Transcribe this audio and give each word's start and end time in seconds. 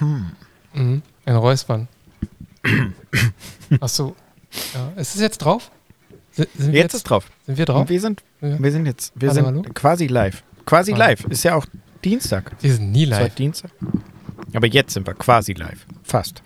Mhm. 0.00 1.02
Ein 1.26 1.36
Räuspern. 1.36 1.88
Achso. 3.80 4.16
Ja. 4.74 5.00
Ist 5.00 5.14
es 5.14 5.20
jetzt 5.20 5.38
drauf? 5.38 5.70
Sind, 6.32 6.48
sind 6.56 6.72
wir 6.72 6.80
Jetzt 6.80 6.94
ist 6.94 7.04
drauf. 7.04 7.30
Sind 7.46 7.58
wir 7.58 7.64
drauf? 7.66 7.82
Und 7.82 7.88
wir 7.88 8.00
sind, 8.00 8.22
Ja. 8.40 8.58
wir 8.62 8.72
sind 8.72 8.86
jetzt, 8.86 9.12
wir 9.14 9.28
Hallo, 9.30 9.34
sind 9.34 9.46
hallo? 9.46 9.62
quasi 9.74 10.06
live. 10.06 10.42
Quasi 10.66 10.92
Quasi. 10.92 10.98
live. 11.02 11.24
Ist 11.24 11.42
ja 11.44 11.54
auch 11.54 11.66
Dienstag. 12.04 12.52
Wir 12.60 12.72
sind 12.74 12.92
nie 12.92 13.04
live. 13.04 13.34
Dienstag. 13.34 13.70
Aber 14.54 14.66
jetzt 14.66 14.94
sind 14.94 15.06
wir 15.06 15.14
quasi 15.14 15.52
live. 15.52 15.86
Fast. 16.02 16.42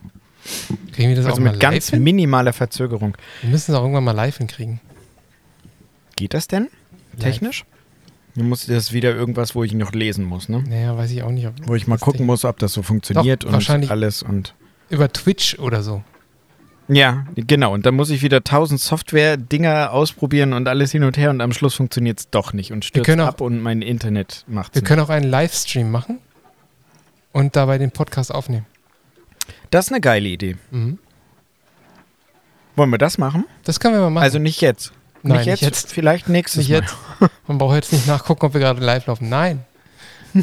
Kriegen 0.93 1.09
wir 1.11 1.17
das 1.17 1.27
Also 1.27 1.37
auch 1.37 1.45
mal 1.45 1.53
mit 1.53 1.61
ganz 1.61 1.91
hin? 1.91 2.03
minimaler 2.03 2.53
Verzögerung. 2.53 3.17
Wir 3.41 3.51
müssen 3.51 3.73
es 3.73 3.77
auch 3.79 3.83
irgendwann 3.83 4.05
mal 4.05 4.13
live 4.13 4.37
hinkriegen. 4.39 4.81
Geht 6.17 6.35
das 6.35 6.49
denn? 6.49 6.65
Live. 7.13 7.21
Technisch? 7.21 7.65
Dann 8.37 8.49
muss 8.49 8.67
das 8.67 8.93
wieder 8.93 9.15
irgendwas, 9.15 9.55
wo 9.55 9.63
ich 9.63 9.73
noch 9.75 9.93
lesen 9.93 10.25
muss, 10.25 10.49
ne? 10.49 10.65
Naja, 10.69 10.97
weiß 10.97 11.11
ich 11.13 11.23
auch 11.23 11.31
nicht. 11.31 11.47
Ob 11.47 11.55
Wo 11.69 11.75
ich 11.77 11.87
mal 11.87 11.99
gucken 11.99 12.19
Ding- 12.19 12.27
muss, 12.27 12.45
ob 12.45 12.59
das 12.59 12.73
so 12.73 12.83
funktioniert 12.83 13.43
Doch, 13.45 13.49
und 13.49 13.53
wahrscheinlich. 13.55 13.91
alles 13.91 14.23
und. 14.23 14.55
Über 14.91 15.13
Twitch 15.13 15.59
oder 15.61 15.83
so. 15.83 16.03
Ja, 16.89 17.27
genau. 17.35 17.73
Und 17.73 17.87
dann 17.87 17.95
muss 17.95 18.11
ich 18.11 18.23
wieder 18.23 18.45
tausend 18.45 18.79
Software-Dinger 18.81 19.93
ausprobieren 19.93 20.53
und 20.53 20.69
alles 20.69 20.91
hin 20.93 21.05
und 21.05 21.17
her 21.17 21.31
und 21.31 21.41
am 21.41 21.53
Schluss 21.53 21.75
funktioniert 21.75 22.19
es 22.19 22.29
doch 22.31 22.53
nicht 22.53 22.73
und 22.73 22.85
stürzt 22.85 23.09
auch- 23.11 23.27
ab 23.27 23.41
und 23.41 23.61
mein 23.61 23.81
Internet 23.83 24.45
macht 24.49 24.75
Wir 24.75 24.83
es. 24.83 24.89
können 24.89 25.01
auch 25.01 25.09
einen 25.11 25.31
Livestream 25.31 25.91
machen 25.91 26.19
und 27.33 27.57
dabei 27.57 27.79
den 27.79 27.91
Podcast 27.93 28.35
aufnehmen. 28.35 28.67
Das 29.71 29.87
ist 29.87 29.93
eine 29.93 30.01
geile 30.01 30.29
Idee. 30.29 30.57
Mhm. 30.73 30.99
Wollen 32.77 32.91
wir 32.91 32.99
das 32.99 33.19
machen? 33.19 33.45
Das 33.63 33.79
können 33.81 33.95
wir 33.95 34.01
mal 34.01 34.11
machen. 34.11 34.25
Also 34.25 34.39
nicht 34.39 34.61
jetzt. 34.61 34.93
Nein, 35.29 35.39
nicht 35.39 35.47
nicht 35.47 35.61
jetzt, 35.63 35.83
jetzt. 35.85 35.93
vielleicht 35.93 36.29
nächstes 36.29 36.69
nicht 36.69 36.71
Mal. 36.71 36.83
jetzt. 36.83 36.95
Man 37.47 37.59
braucht 37.59 37.75
jetzt 37.77 37.93
nicht 37.93 38.07
nachgucken, 38.07 38.47
ob 38.47 38.55
wir 38.55 38.61
gerade 38.61 38.81
live 38.85 39.07
laufen. 39.07 39.29
Nein. 39.29 39.65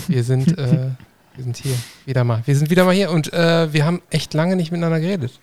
Wir 0.07 0.23
sind, 0.23 0.57
äh, 0.57 0.89
wir 1.35 1.43
sind 1.43 1.57
hier. 1.57 1.75
Wieder 2.05 2.23
mal. 2.23 2.41
Wir 2.45 2.55
sind 2.55 2.69
wieder 2.69 2.85
mal 2.85 2.93
hier 2.93 3.11
und 3.11 3.31
äh, 3.33 3.71
wir 3.73 3.85
haben 3.85 4.01
echt 4.09 4.33
lange 4.33 4.55
nicht 4.55 4.71
miteinander 4.71 4.99
geredet. 4.99 5.39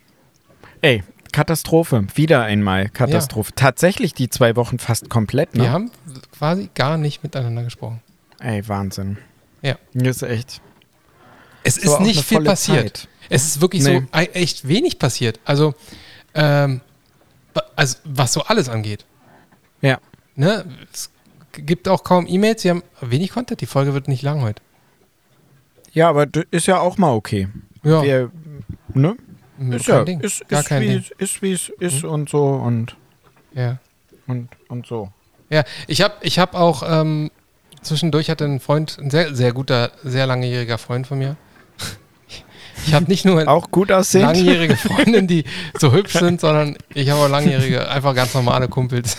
Ey, 0.81 1.03
Katastrophe. 1.33 2.07
Wieder 2.15 2.43
einmal 2.43 2.89
Katastrophe. 2.89 3.53
Tatsächlich 3.55 4.15
die 4.15 4.29
zwei 4.31 4.57
Wochen 4.57 4.79
fast 4.79 5.11
komplett, 5.11 5.55
ne? 5.55 5.65
Wir 5.65 5.73
haben 5.73 5.91
quasi 6.37 6.71
gar 6.75 6.97
nicht 6.99 7.23
miteinander 7.23 7.63
gesprochen. 7.65 8.01
Ey, 8.41 8.67
Wahnsinn. 8.69 9.19
Ja. 9.63 9.77
Das 9.95 10.17
ist 10.17 10.23
echt. 10.23 10.61
Es 11.65 11.75
so 11.77 11.95
ist 11.95 12.01
nicht 12.01 12.25
viel 12.25 12.43
passiert. 12.43 12.99
Zeit. 12.99 13.09
Es 13.29 13.45
ist 13.45 13.61
wirklich 13.61 13.83
Nee. 13.83 14.01
so 14.13 14.19
e- 14.19 14.31
echt 14.33 14.67
wenig 14.67 14.99
passiert. 14.99 15.39
Also, 15.45 15.75
ähm, 16.35 16.81
also 17.77 17.97
was 18.05 18.33
so 18.33 18.43
alles 18.43 18.69
angeht. 18.69 19.05
Ja. 19.81 19.99
Ne? 20.37 20.65
Es 20.93 21.11
gibt 21.53 21.89
auch 21.89 22.05
kaum 22.05 22.27
E-Mails. 22.29 22.65
Wir 22.65 22.71
haben 22.73 22.83
wenig 23.01 23.31
Content. 23.33 23.61
Die 23.61 23.67
Folge 23.67 23.95
wird 23.95 24.09
nicht 24.09 24.23
lang 24.23 24.43
heute. 24.43 24.63
Ja, 25.93 26.09
aber 26.11 26.27
ist 26.51 26.67
ja 26.67 26.79
auch 26.81 26.99
mal 26.99 27.13
okay. 27.13 27.49
Ja, 27.83 28.03
Wir, 28.03 28.31
ne? 28.95 29.17
mm, 29.59 29.73
Ist 29.73 29.87
kein 29.87 29.95
ja, 29.97 30.05
Ding. 30.05 30.21
ist, 30.21 30.49
Gar 30.49 30.61
ist, 30.61 30.69
kein 30.69 30.83
wie, 30.83 30.87
Ding. 30.89 30.99
es- 30.99 31.11
ist 31.19 31.43
wie 31.43 31.53
es 31.53 31.69
ist 31.81 32.05
und 32.05 32.29
so 32.29 32.45
und, 32.49 32.97
Ja. 33.55 33.79
und, 34.27 34.49
und 34.69 34.87
so. 34.87 35.11
Ja, 35.51 35.65
ich 35.87 36.03
habe 36.03 36.15
ich 36.21 36.39
hab 36.39 36.55
auch 36.55 36.83
ähm, 36.87 37.31
zwischendurch 37.81 38.29
hatte 38.31 38.45
ein 38.45 38.61
Freund, 38.61 38.99
ein 39.01 39.11
sehr, 39.11 39.35
sehr 39.35 39.53
guter, 39.53 39.93
sehr 40.05 40.27
langjähriger 40.27 40.79
Freund 40.79 41.07
von 41.07 41.19
mir. 41.19 41.37
Ich 42.87 42.95
habe 42.95 43.07
nicht 43.07 43.25
nur 43.25 43.47
Auch 43.49 43.73
gut 43.73 43.91
aussehen. 43.91 44.23
langjährige 44.23 44.77
Freundinnen, 44.77 45.27
die 45.27 45.45
so 45.79 45.93
hübsch 45.93 46.13
sind, 46.19 46.41
sondern 46.41 46.77
ich 46.95 47.11
habe 47.11 47.21
auch 47.23 47.29
langjährige, 47.29 47.89
einfach 47.91 48.15
ganz 48.15 48.35
normale 48.35 48.69
Kumpels. 48.69 49.17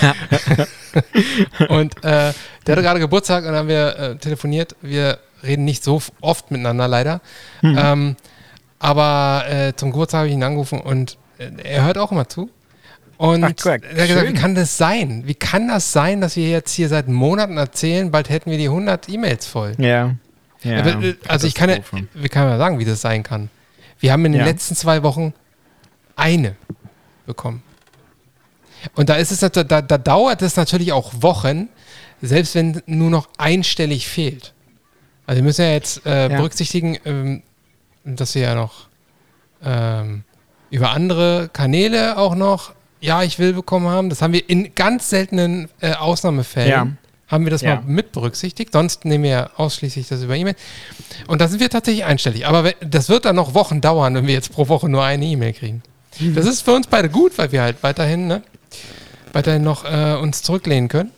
und 1.68 1.96
äh, 2.04 2.32
der 2.66 2.72
hatte 2.72 2.82
gerade 2.82 3.00
Geburtstag 3.00 3.44
und 3.44 3.50
dann 3.50 3.56
haben 3.56 3.68
wir 3.68 3.98
äh, 3.98 4.16
telefoniert. 4.16 4.76
Wir 4.82 5.18
reden 5.42 5.64
nicht 5.64 5.84
so 5.84 6.00
oft 6.20 6.50
miteinander, 6.50 6.88
leider. 6.88 7.20
Hm. 7.60 7.78
Ähm, 7.78 8.16
aber 8.78 9.44
äh, 9.48 9.72
zum 9.76 9.90
Geburtstag 9.92 10.18
habe 10.18 10.28
ich 10.28 10.34
ihn 10.34 10.42
angerufen 10.42 10.80
und 10.80 11.18
äh, 11.38 11.50
er 11.62 11.84
hört 11.84 11.98
auch 11.98 12.12
immer 12.12 12.28
zu. 12.28 12.50
Und 13.18 13.44
Ach, 13.44 13.48
er 13.48 13.48
hat 13.48 13.56
gesagt, 13.56 13.84
schön. 13.86 14.28
wie 14.28 14.34
kann 14.34 14.54
das 14.54 14.76
sein? 14.76 15.22
Wie 15.24 15.34
kann 15.34 15.68
das 15.68 15.92
sein, 15.92 16.20
dass 16.20 16.36
wir 16.36 16.48
jetzt 16.50 16.72
hier 16.72 16.88
seit 16.88 17.08
Monaten 17.08 17.56
erzählen, 17.56 18.10
bald 18.10 18.28
hätten 18.28 18.50
wir 18.50 18.58
die 18.58 18.68
100 18.68 19.08
E-Mails 19.08 19.46
voll? 19.46 19.72
Ja. 19.78 20.14
ja 20.62 20.86
äh, 20.86 21.14
also 21.26 21.46
ich 21.46 21.54
kann 21.54 21.70
ja, 21.70 21.78
wir 22.12 22.28
können 22.28 22.50
ja 22.50 22.58
sagen, 22.58 22.78
wie 22.78 22.84
das 22.84 23.00
sein 23.00 23.22
kann. 23.22 23.48
Wir 24.00 24.12
haben 24.12 24.24
in 24.26 24.32
den 24.32 24.40
Ja. 24.42 24.46
letzten 24.46 24.74
zwei 24.76 25.02
Wochen 25.02 25.32
eine 26.14 26.56
bekommen. 27.26 27.62
Und 28.94 29.08
da 29.08 29.14
ist 29.14 29.32
es 29.32 29.40
da, 29.40 29.48
da 29.62 29.98
dauert 29.98 30.42
es 30.42 30.56
natürlich 30.56 30.92
auch 30.92 31.12
Wochen, 31.20 31.68
selbst 32.22 32.54
wenn 32.54 32.82
nur 32.86 33.10
noch 33.10 33.28
einstellig 33.38 34.08
fehlt. 34.08 34.52
Also 35.26 35.38
wir 35.38 35.44
müssen 35.44 35.62
ja 35.62 35.72
jetzt 35.72 36.04
äh, 36.06 36.30
Ja. 36.30 36.36
berücksichtigen, 36.36 36.98
ähm, 37.04 37.42
dass 38.04 38.34
wir 38.34 38.42
ja 38.42 38.54
noch 38.54 38.88
ähm, 39.64 40.22
über 40.70 40.90
andere 40.90 41.48
Kanäle 41.52 42.16
auch 42.18 42.34
noch 42.34 42.72
Ja, 43.00 43.22
ich 43.22 43.38
will 43.38 43.52
bekommen 43.52 43.88
haben. 43.88 44.08
Das 44.08 44.22
haben 44.22 44.32
wir 44.32 44.48
in 44.48 44.74
ganz 44.74 45.10
seltenen 45.10 45.68
äh, 45.80 45.92
Ausnahmefällen. 45.92 46.68
Ja. 46.70 46.86
Haben 47.28 47.44
wir 47.44 47.50
das 47.50 47.60
Ja. 47.62 47.76
mal 47.76 47.82
mit 47.86 48.12
berücksichtigt? 48.12 48.72
Sonst 48.72 49.04
nehmen 49.04 49.24
wir 49.24 49.30
ja 49.30 49.50
ausschließlich 49.56 50.08
das 50.08 50.22
über 50.22 50.34
E-Mail. 50.36 50.54
Und 51.26 51.40
da 51.40 51.48
sind 51.48 51.60
wir 51.60 51.68
tatsächlich 51.68 52.04
einstellig. 52.04 52.46
Aber 52.46 52.72
das 52.80 53.08
wird 53.08 53.24
dann 53.26 53.36
noch 53.36 53.52
Wochen 53.54 53.80
dauern, 53.80 54.14
wenn 54.14 54.26
wir 54.26 54.34
jetzt 54.34 54.52
pro 54.52 54.68
Woche 54.68 54.88
nur 54.88 55.02
eine 55.04 55.24
E-Mail 55.26 55.52
kriegen. 55.52 55.82
Das 56.34 56.46
ist 56.46 56.62
für 56.62 56.72
uns 56.72 56.86
beide 56.86 57.10
gut, 57.10 57.36
weil 57.36 57.52
wir 57.52 57.62
halt 57.62 57.82
weiterhin, 57.82 58.26
ne, 58.28 58.42
weiterhin 59.36 59.62
noch 59.62 59.84
äh, 59.84 60.14
uns 60.20 60.42
zurücklehnen 60.42 60.88
können. 60.88 61.10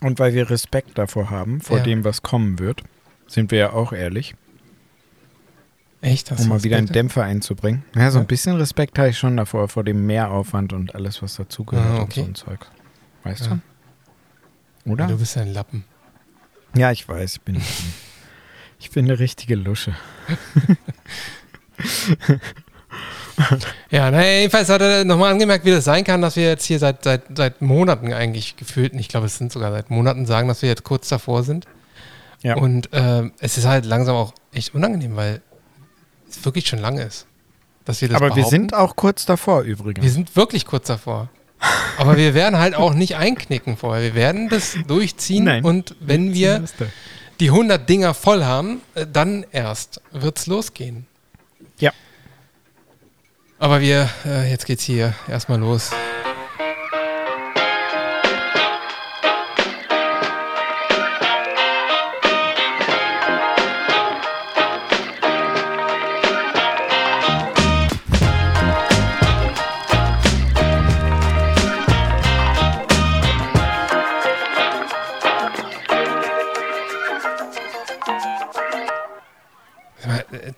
Und 0.00 0.18
weil 0.18 0.34
wir 0.34 0.48
Respekt 0.50 0.96
davor 0.98 1.30
haben, 1.30 1.60
vor 1.60 1.78
Ja. 1.78 1.82
dem, 1.82 2.04
was 2.04 2.22
kommen 2.22 2.58
wird, 2.58 2.82
sind 3.26 3.50
wir 3.50 3.58
ja 3.58 3.72
auch 3.72 3.92
ehrlich, 3.92 4.34
Echt? 6.02 6.32
Um 6.32 6.48
mal 6.48 6.62
wieder 6.62 6.78
einen? 6.78 6.86
Dämpfer 6.86 7.24
einzubringen. 7.24 7.84
Ja, 7.94 8.10
so 8.10 8.18
ein 8.20 8.26
bisschen 8.26 8.56
Respekt 8.56 8.98
habe 8.98 9.10
ich 9.10 9.18
schon 9.18 9.36
davor, 9.36 9.68
vor 9.68 9.84
dem 9.84 10.06
Mehraufwand 10.06 10.72
und 10.72 10.94
alles, 10.94 11.20
was 11.20 11.36
dazugehört 11.36 11.86
Ah, 11.86 11.96
und 11.96 12.02
okay. 12.04 12.20
so 12.20 12.26
ein 12.26 12.34
Zeug. 12.34 12.66
Weißt 13.22 13.46
Ja. 13.46 13.58
du? 14.86 14.90
Oder? 14.92 15.06
Du 15.08 15.18
bist 15.18 15.36
ein 15.36 15.52
Lappen. 15.52 15.84
Ja, 16.74 16.90
ich 16.90 17.06
weiß, 17.06 17.34
ich 17.34 17.40
bin, 17.42 17.60
ich 18.78 18.90
bin 18.92 19.04
eine 19.04 19.18
richtige 19.18 19.56
Lusche. 19.56 19.94
Ja, 23.90 24.10
na, 24.10 24.24
jedenfalls 24.24 24.68
hat 24.68 24.80
er 24.80 25.04
nochmal 25.04 25.32
angemerkt, 25.32 25.64
wie 25.64 25.70
das 25.70 25.84
sein 25.84 26.04
kann, 26.04 26.22
dass 26.22 26.36
wir 26.36 26.44
jetzt 26.44 26.64
hier 26.64 26.78
seit, 26.78 27.04
seit, 27.04 27.22
seit 27.34 27.60
Monaten 27.60 28.12
eigentlich 28.12 28.56
gefühlt, 28.56 28.94
ich 28.94 29.08
glaube, 29.08 29.26
es 29.26 29.36
sind 29.36 29.50
sogar 29.52 29.72
seit 29.72 29.90
Monaten 29.90 30.26
sagen, 30.26 30.48
dass 30.48 30.62
wir 30.62 30.68
jetzt 30.68 30.84
kurz 30.84 31.08
davor 31.08 31.42
sind. 31.42 31.66
Ja. 32.42 32.56
Und 32.56 32.88
ähm, 32.92 33.32
es 33.40 33.58
ist 33.58 33.66
halt 33.66 33.84
langsam 33.84 34.16
auch 34.16 34.32
echt 34.52 34.74
unangenehm, 34.74 35.16
weil 35.16 35.42
es 36.28 36.44
wirklich 36.44 36.66
schon 36.66 36.78
lange 36.78 37.02
ist, 37.02 37.26
dass 37.84 38.00
wir 38.00 38.08
das 38.08 38.16
Aber 38.16 38.28
wir 38.28 38.34
behaupten. 38.36 38.50
sind 38.50 38.74
auch 38.74 38.96
kurz 38.96 39.26
davor 39.26 39.62
übrigens. 39.62 40.02
Wir 40.02 40.10
sind 40.10 40.36
wirklich 40.36 40.66
kurz 40.66 40.86
davor. 40.86 41.28
Aber 41.98 42.16
wir 42.16 42.32
werden 42.32 42.58
halt 42.58 42.74
auch 42.74 42.94
nicht 42.94 43.16
einknicken 43.16 43.76
vorher. 43.76 44.02
Wir 44.02 44.14
werden 44.14 44.48
das 44.48 44.76
durchziehen 44.86 45.44
Nein. 45.44 45.64
und 45.64 45.94
wenn 46.00 46.32
wir 46.32 46.64
die 47.40 47.50
100 47.50 47.88
Dinger 47.88 48.14
voll 48.14 48.44
haben, 48.44 48.80
äh, 48.94 49.06
dann 49.10 49.44
erst 49.50 50.00
wird 50.12 50.38
es 50.38 50.46
losgehen. 50.46 51.06
Aber 53.62 53.82
wir, 53.82 54.08
äh, 54.24 54.50
jetzt 54.50 54.64
geht's 54.64 54.84
hier 54.84 55.12
erstmal 55.28 55.60
los. 55.60 55.90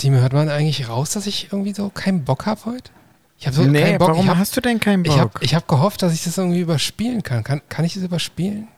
Mal, 0.04 0.10
Timo, 0.10 0.20
hört 0.22 0.32
man 0.32 0.48
eigentlich 0.48 0.88
raus, 0.88 1.10
dass 1.10 1.26
ich 1.26 1.48
irgendwie 1.52 1.74
so 1.74 1.88
keinen 1.90 2.24
Bock 2.24 2.46
habe 2.46 2.64
heute? 2.66 2.90
Ich 3.38 3.46
habe 3.46 3.56
so 3.56 3.62
nee, 3.64 3.82
keinen 3.82 3.98
Bock. 3.98 4.08
warum 4.10 4.28
habe 4.28 4.38
hast 4.38 4.56
du 4.56 4.60
denn 4.60 4.78
keinen 4.80 5.02
Bock? 5.02 5.18
hab, 5.18 5.42
ich 5.42 5.54
hab 5.54 5.66
gehofft, 5.66 6.02
dass 6.02 6.12
ich 6.12 6.22
das 6.24 6.38
irgendwie 6.38 6.60
überspielen 6.60 7.22
kann. 7.22 7.42
Kann, 7.44 7.60
kann 7.68 7.84
ich 7.84 7.94
das 7.94 8.02
überspielen? 8.02 8.68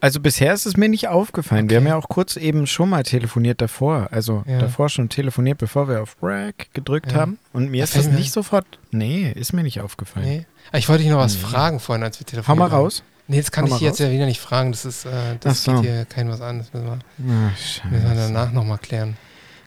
also 0.00 0.18
bisher 0.18 0.52
ist 0.52 0.66
es 0.66 0.76
mir 0.76 0.88
nicht 0.88 1.06
aufgefallen. 1.06 1.70
Wir 1.70 1.78
Okay. 1.78 1.84
haben 1.86 1.88
ja 1.90 1.96
auch 1.96 2.08
kurz 2.08 2.36
eben 2.36 2.66
schon 2.66 2.88
mal 2.90 3.04
telefoniert 3.04 3.60
davor. 3.60 4.08
Also 4.10 4.42
Ja. 4.48 4.58
davor 4.58 4.88
schon 4.88 5.08
telefoniert, 5.08 5.58
bevor 5.58 5.88
wir 5.88 6.02
auf 6.02 6.16
Rack 6.20 6.66
gedrückt 6.74 7.12
Ja. 7.12 7.18
haben. 7.18 7.38
Und 7.52 7.70
mir 7.70 7.78
Da 7.78 7.84
ist 7.84 7.94
das 7.96 8.06
mir- 8.08 8.14
nicht 8.14 8.32
sofort. 8.32 8.66
Nee, 8.90 9.30
ist 9.30 9.52
mir 9.52 9.62
nicht 9.62 9.80
aufgefallen. 9.80 10.26
Nee. 10.26 10.46
Aber 10.70 10.78
Ich 10.78 10.88
wollte 10.88 11.04
dich 11.04 11.12
noch 11.12 11.18
was 11.18 11.34
Nee. 11.34 11.40
fragen 11.42 11.78
vorhin, 11.78 12.02
als 12.02 12.18
wir 12.18 12.24
Hau 12.26 12.30
telefoniert 12.30 12.58
mal 12.58 12.70
haben. 12.72 12.82
raus. 12.82 13.04
Nee, 13.28 13.36
das 13.40 13.52
kann 13.52 13.62
Hau 13.70 13.76
ich 13.76 13.80
mal 13.80 13.86
jetzt 13.86 14.00
ja 14.00 14.10
wieder 14.10 14.26
nicht 14.26 14.40
fragen. 14.40 14.72
Das 14.72 14.84
ist, 14.84 15.04
äh, 15.04 15.10
das 15.38 15.52
Ach 15.60 15.62
so. 15.76 15.80
geht 15.80 15.90
hier 15.92 16.04
kein 16.06 16.28
was 16.28 16.40
an. 16.40 16.58
Das 16.58 16.72
müssen 16.72 16.86
wir, 16.86 16.92
Ah, 16.94 17.50
müssen 17.88 18.08
wir 18.08 18.14
danach 18.16 18.50
nochmal 18.50 18.78
klären. 18.78 19.16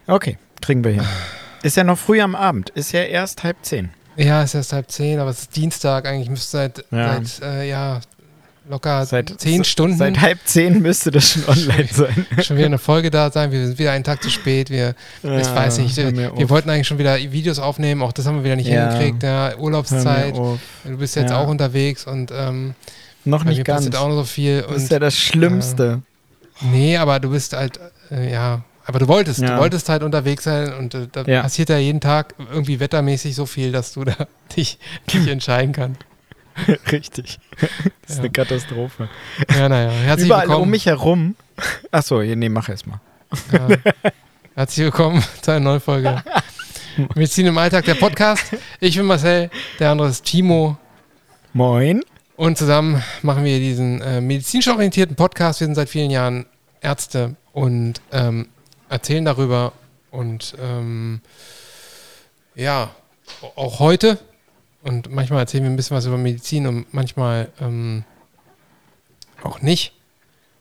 Okay, 0.08 0.38
kriegen 0.66 0.84
wir 0.84 0.92
hin. 0.92 1.04
Ist 1.64 1.78
ja 1.78 1.84
noch 1.84 1.98
früh 1.98 2.22
am 2.22 2.36
Abend. 2.36 2.70
Ist 2.72 2.92
ja 2.92 3.02
erst 3.04 3.44
halb 3.44 3.58
zehn. 3.64 3.90
Ja, 4.18 4.44
ist 4.44 4.54
erst 4.56 4.72
halb 4.74 4.90
zehn, 4.92 5.20
aber 5.20 5.30
es 5.32 5.42
ist 5.42 5.56
Dienstag. 5.56 6.08
Eigentlich 6.08 6.30
müsste 6.30 6.52
seit, 6.52 6.86
Ja. 6.92 7.20
seit 7.22 7.42
äh, 7.44 7.70
ja, 7.70 8.00
locker 8.70 9.06
Seit 9.06 9.34
zehn 9.40 9.64
Stunden. 9.64 9.98
Seit 9.98 10.22
halb 10.22 10.40
zehn 10.46 10.82
müsste 10.82 11.12
das 11.12 11.30
schon 11.32 11.46
online 11.48 11.88
sein. 11.92 12.26
schon 12.44 12.58
wieder 12.58 12.68
eine 12.68 12.78
Folge 12.78 13.12
da 13.12 13.30
sein. 13.32 13.52
Wir 13.52 13.66
sind 13.66 13.78
wieder 13.78 13.92
einen 13.92 14.04
Tag 14.04 14.24
zu 14.24 14.30
spät. 14.30 14.70
Wir, 14.70 14.96
ich 15.24 15.30
weiß 15.30 15.80
nicht, 15.80 15.96
wir, 15.98 16.38
wir 16.38 16.50
wollten 16.50 16.70
eigentlich 16.70 16.88
schon 16.88 16.98
wieder 16.98 17.18
Videos 17.18 17.60
aufnehmen. 17.60 18.02
Auch 18.02 18.12
das 18.14 18.26
haben 18.26 18.38
wir 18.38 18.44
wieder 18.44 18.56
nicht 18.56 18.68
Ja. 18.70 18.90
hingekriegt. 18.92 19.24
Ja, 19.24 19.58
Urlaubszeit. 19.58 20.36
Du 20.36 20.58
bist 20.98 21.16
jetzt 21.16 21.32
Ja. 21.32 21.38
auch 21.40 21.48
unterwegs 21.48 22.06
und 22.08 22.32
ähm, 22.34 22.74
Noch 23.24 23.44
nicht 23.44 23.64
ganz. 23.66 23.80
passiert 23.86 23.96
auch 23.98 24.08
noch 24.08 24.16
so 24.18 24.24
viel. 24.24 24.62
Das 24.62 24.84
ist 24.84 24.92
ja 24.92 25.00
das 25.00 25.18
Schlimmste. 25.18 26.02
nee, 26.62 26.96
aber 26.98 27.20
du 27.20 27.32
bist 27.32 27.54
halt, 27.54 27.80
äh, 28.12 28.32
ja, 28.32 28.62
aber 28.86 29.00
du 29.00 29.08
wolltest, 29.08 29.42
du 29.42 29.46
Ja. 29.46 29.60
wolltest 29.60 29.90
halt 29.90 30.04
unterwegs 30.04 30.44
sein 30.44 30.74
und 30.74 30.94
äh, 30.94 31.08
da 31.12 31.24
Ja. 31.24 31.42
passiert 31.42 31.70
ja 31.70 31.78
jeden 31.78 32.02
Tag 32.02 32.36
irgendwie 32.52 32.80
wettermäßig 32.80 33.36
so 33.36 33.46
viel, 33.46 33.72
dass 33.72 33.94
du 33.94 34.04
da 34.06 34.16
dich, 34.56 34.78
dich 35.12 35.28
entscheiden 35.28 35.74
kannst. 35.74 36.00
Richtig. 36.92 37.40
Das 37.60 37.70
ist 38.08 38.16
Ja. 38.16 38.20
eine 38.20 38.30
Katastrophe. 38.32 39.10
Ja, 39.56 39.68
naja, 39.70 39.90
herzlich 39.90 40.28
Überall 40.28 40.44
willkommen. 40.44 40.64
um 40.64 40.70
mich 40.70 40.86
herum. 40.86 41.36
Achso, 41.92 42.22
nee, 42.22 42.50
mach 42.50 42.70
erst 42.70 42.88
mal. 42.88 43.00
Ja. 43.52 43.68
Herzlich 44.56 44.86
willkommen 44.86 45.24
zu 45.42 45.52
einer 45.52 45.60
neuen 45.60 45.82
Folge 45.82 46.24
Medizin 47.16 47.46
im 47.48 47.58
Alltag, 47.58 47.84
der 47.86 47.96
Podcast. 47.96 48.56
Ich 48.80 48.96
bin 48.96 49.06
Marcel, 49.06 49.50
der 49.80 49.92
andere 49.92 50.08
ist 50.08 50.24
Timo 50.24 50.78
Moin. 51.52 52.02
und 52.38 52.58
zusammen 52.58 53.04
machen 53.22 53.44
wir 53.44 53.60
diesen 53.60 54.02
äh, 54.02 54.22
medizinisch 54.22 54.70
orientierten 54.70 55.16
Podcast. 55.18 55.60
Wir 55.60 55.66
sind 55.68 55.76
seit 55.76 55.90
vielen 55.90 56.10
Jahren 56.12 56.46
Ärzte 56.82 57.36
und 57.52 58.00
ähm, 58.14 58.48
erzählen 58.90 59.26
darüber 59.26 59.74
und 60.12 60.56
ähm, 60.62 61.22
ja, 62.56 62.92
auch 63.56 63.80
heute 63.80 64.20
und 64.84 65.12
manchmal 65.12 65.40
erzählen 65.40 65.64
wir 65.64 65.72
ein 65.72 65.76
bisschen 65.76 65.98
was 65.98 66.06
über 66.06 66.18
Medizin 66.18 66.68
und 66.68 66.94
manchmal 66.94 67.50
ähm, 67.60 68.04
auch 69.44 69.62
nicht. 69.62 69.94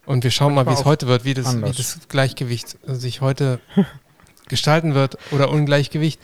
Und 0.07 0.25
wir 0.25 0.31
schauen 0.31 0.55
mal, 0.55 0.63
wie 0.63 0.67
Manchmal 0.67 0.83
es 0.83 0.85
heute 0.87 1.07
wird, 1.07 1.25
wie 1.25 1.35
das, 1.35 1.57
wie 1.57 1.73
das 1.73 2.01
Gleichgewicht 2.09 2.77
sich 2.87 3.21
heute 3.21 3.61
gestalten 4.49 4.95
wird 4.95 5.19
oder 5.31 5.51
Ungleichgewicht. 5.51 6.21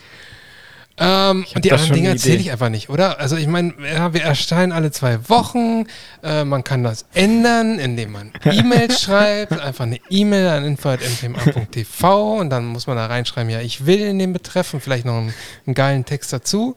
Ähm, 0.97 1.45
und 1.55 1.65
die 1.65 1.71
anderen 1.71 1.93
Dinge 1.93 2.09
erzähle 2.09 2.37
ich 2.41 2.51
einfach 2.51 2.69
nicht, 2.69 2.89
oder? 2.89 3.19
Also 3.19 3.35
ich 3.35 3.47
meine, 3.47 3.73
ja, 3.91 4.13
wir 4.13 4.21
erscheinen 4.23 4.71
alle 4.71 4.91
zwei 4.91 5.29
Wochen. 5.29 5.85
Äh, 6.23 6.43
man 6.43 6.63
kann 6.63 6.83
das 6.83 7.05
ändern, 7.13 7.79
indem 7.79 8.11
man 8.11 8.31
E-Mails 8.45 9.01
schreibt. 9.01 9.53
Einfach 9.59 9.85
eine 9.85 9.99
E-Mail 10.09 10.47
an 10.47 10.65
info.mtma.tv 10.65 12.33
und 12.39 12.49
dann 12.49 12.65
muss 12.65 12.87
man 12.87 12.97
da 12.97 13.05
reinschreiben, 13.07 13.49
ja, 13.49 13.61
ich 13.61 13.85
will 13.85 13.99
in 14.01 14.19
den 14.19 14.33
Betreff 14.33 14.73
und 14.73 14.81
vielleicht 14.81 15.05
noch 15.05 15.17
einen, 15.17 15.33
einen 15.65 15.73
geilen 15.73 16.05
Text 16.05 16.33
dazu, 16.33 16.75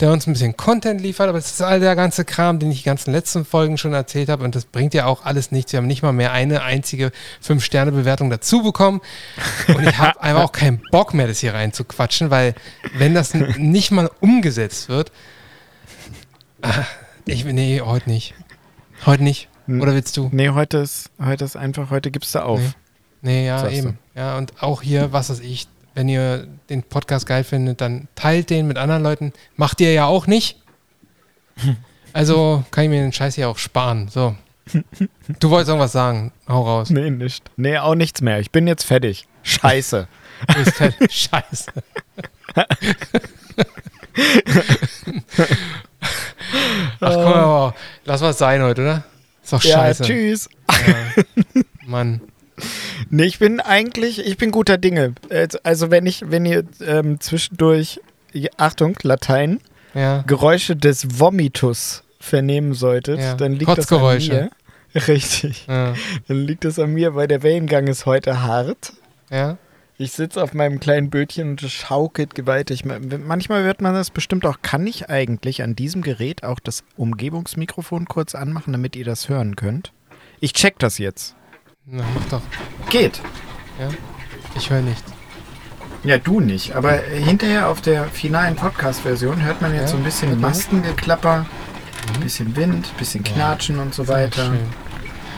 der 0.00 0.12
uns 0.12 0.26
ein 0.26 0.32
bisschen 0.32 0.56
Content 0.56 1.00
liefert. 1.00 1.28
Aber 1.28 1.38
es 1.38 1.46
ist 1.50 1.60
all 1.62 1.80
der 1.80 1.96
ganze 1.96 2.24
Kram, 2.24 2.58
den 2.58 2.70
ich 2.70 2.78
die 2.78 2.84
ganzen 2.84 3.12
letzten 3.12 3.44
Folgen 3.44 3.76
schon 3.76 3.92
erzählt 3.92 4.28
habe 4.28 4.44
und 4.44 4.54
das 4.54 4.64
bringt 4.64 4.94
ja 4.94 5.06
auch 5.06 5.24
alles 5.24 5.50
nichts. 5.50 5.72
Wir 5.72 5.78
haben 5.78 5.86
nicht 5.86 6.02
mal 6.02 6.12
mehr 6.12 6.32
eine 6.32 6.62
einzige 6.62 7.10
Fünf-Sterne-Bewertung 7.40 8.30
dazu 8.30 8.62
bekommen. 8.62 9.00
Und 9.68 9.86
ich 9.86 9.98
habe 9.98 10.20
einfach 10.22 10.44
auch 10.44 10.52
keinen 10.52 10.80
Bock 10.90 11.12
mehr, 11.14 11.26
das 11.26 11.40
hier 11.40 11.54
reinzuquatschen, 11.54 12.30
weil 12.30 12.54
wenn 12.94 13.14
das 13.14 13.34
n- 13.34 13.47
nicht 13.56 13.90
mal 13.90 14.10
umgesetzt 14.20 14.88
wird, 14.88 15.12
ah, 16.62 16.84
ich, 17.26 17.44
nee, 17.44 17.80
heute 17.80 18.08
nicht. 18.10 18.34
Heute 19.06 19.22
nicht. 19.22 19.48
Hm. 19.66 19.80
Oder 19.80 19.94
willst 19.94 20.16
du? 20.16 20.28
Nee, 20.32 20.50
heute 20.50 20.78
ist, 20.78 21.10
heute 21.22 21.44
ist 21.44 21.56
einfach, 21.56 21.90
heute 21.90 22.10
gibst 22.10 22.34
du 22.34 22.44
auf. 22.44 22.60
Nee. 22.60 22.72
Nee, 23.20 23.46
ja, 23.46 23.58
Sagst 23.58 23.72
du. 23.74 23.78
eben. 23.78 23.98
Ja, 24.14 24.38
und 24.38 24.62
auch 24.62 24.82
hier, 24.82 25.12
was 25.12 25.30
weiß 25.30 25.40
ich, 25.40 25.66
wenn 25.94 26.08
ihr 26.08 26.46
den 26.70 26.82
Podcast 26.84 27.26
geil 27.26 27.42
findet, 27.44 27.80
dann 27.80 28.06
teilt 28.14 28.50
den 28.50 28.68
mit 28.68 28.78
anderen 28.78 29.02
Leuten. 29.02 29.32
Macht 29.56 29.80
ihr 29.80 29.92
ja 29.92 30.06
auch 30.06 30.26
nicht. 30.26 30.60
Also 32.14 32.64
kann 32.70 32.84
ich 32.84 32.90
mir 32.90 33.02
den 33.02 33.12
Scheiß 33.12 33.34
hier 33.34 33.50
auch 33.50 33.58
sparen. 33.58 34.08
So. 34.08 34.34
Du 35.40 35.50
wolltest 35.50 35.68
irgendwas 35.68 35.92
sagen. 35.92 36.32
Hau 36.48 36.62
raus. 36.62 36.88
Nee, 36.88 37.10
nicht. 37.10 37.50
Nee, 37.56 37.76
auch 37.78 37.94
nichts 37.94 38.22
mehr. 38.22 38.40
Ich 38.40 38.50
bin 38.50 38.66
jetzt 38.66 38.84
fertig. 38.84 39.26
Scheiße. 39.42 40.08
Du 40.48 40.54
bist 40.64 40.76
fertig. 40.76 41.12
Scheiße. 41.12 41.70
Ach 47.00 47.14
komm, 47.14 47.32
aber 47.32 47.74
lass 48.04 48.20
was 48.20 48.38
sein 48.38 48.62
heute, 48.62 48.82
oder? 48.82 49.04
Ist 49.42 49.52
doch 49.52 49.62
ja, 49.62 49.76
scheiße. 49.78 50.04
tschüss. 50.04 50.48
Ja. 50.70 51.22
Mann. 51.86 52.20
Nee, 53.10 53.24
ich 53.24 53.38
bin 53.38 53.60
eigentlich, 53.60 54.24
ich 54.26 54.36
bin 54.36 54.50
guter 54.50 54.78
Dinge. 54.78 55.14
Also 55.62 55.90
wenn 55.90 56.06
ich, 56.06 56.24
wenn 56.30 56.44
ihr 56.44 56.64
ähm, 56.84 57.20
zwischendurch, 57.20 58.00
ja, 58.32 58.50
Achtung, 58.56 58.96
Latein, 59.02 59.60
Ja. 59.94 60.22
Geräusche 60.26 60.76
des 60.76 61.18
Vomitus 61.20 62.02
vernehmen 62.20 62.74
solltet, 62.74 63.20
Ja. 63.20 63.34
dann 63.34 63.52
liegt 63.52 63.76
das 63.76 63.90
an 63.92 64.18
mir. 64.18 64.50
Richtig. 65.06 65.66
Ja. 65.68 65.94
Dann 66.26 66.38
liegt 66.46 66.64
das 66.64 66.78
an 66.78 66.92
mir, 66.92 67.14
weil 67.14 67.28
der 67.28 67.42
Wellengang 67.42 67.86
ist 67.86 68.06
heute 68.06 68.42
hart. 68.42 68.92
ja. 69.30 69.56
Ich 70.00 70.12
sitze 70.12 70.40
auf 70.42 70.54
meinem 70.54 70.78
kleinen 70.78 71.10
Bötchen 71.10 71.50
und 71.50 71.62
es 71.62 71.72
schaukelt 71.72 72.36
gewaltig. 72.36 72.84
Ma- 72.84 72.98
Manchmal 73.18 73.64
wird 73.64 73.80
man 73.80 73.94
das 73.94 74.10
bestimmt 74.10 74.46
auch. 74.46 74.58
Kann 74.62 74.86
ich 74.86 75.10
eigentlich 75.10 75.62
an 75.62 75.74
diesem 75.74 76.02
Gerät 76.02 76.44
auch 76.44 76.60
das 76.60 76.84
Umgebungsmikrofon 76.96 78.06
kurz 78.06 78.36
anmachen, 78.36 78.72
damit 78.72 78.94
ihr 78.94 79.04
das 79.04 79.28
hören 79.28 79.56
könnt? 79.56 79.92
Ich 80.38 80.52
check 80.52 80.78
das 80.78 80.98
jetzt. 80.98 81.34
Na, 81.84 82.04
mach 82.14 82.24
doch. 82.26 82.42
Geht. 82.90 83.20
Ja. 83.80 83.88
Ich 84.56 84.70
höre 84.70 84.82
nicht. 84.82 85.02
Ja, 86.04 86.16
du 86.18 86.38
nicht. 86.38 86.76
Aber 86.76 86.92
hinterher 86.98 87.68
auf 87.68 87.80
der 87.80 88.04
finalen 88.04 88.54
Podcast-Version 88.54 89.42
hört 89.44 89.60
man 89.60 89.72
jetzt 89.74 89.82
Ja, 89.82 89.88
so 89.88 89.96
ein 89.96 90.04
bisschen 90.04 90.28
hört 90.28 90.40
man. 90.40 90.50
Maskengeklapper, 90.50 91.44
ein 92.14 92.20
bisschen 92.20 92.54
Wind, 92.54 92.86
ein 92.86 92.98
bisschen 92.98 93.24
Knatschen 93.24 93.80
und 93.80 93.92
so 93.94 94.06
weiter. 94.06 94.52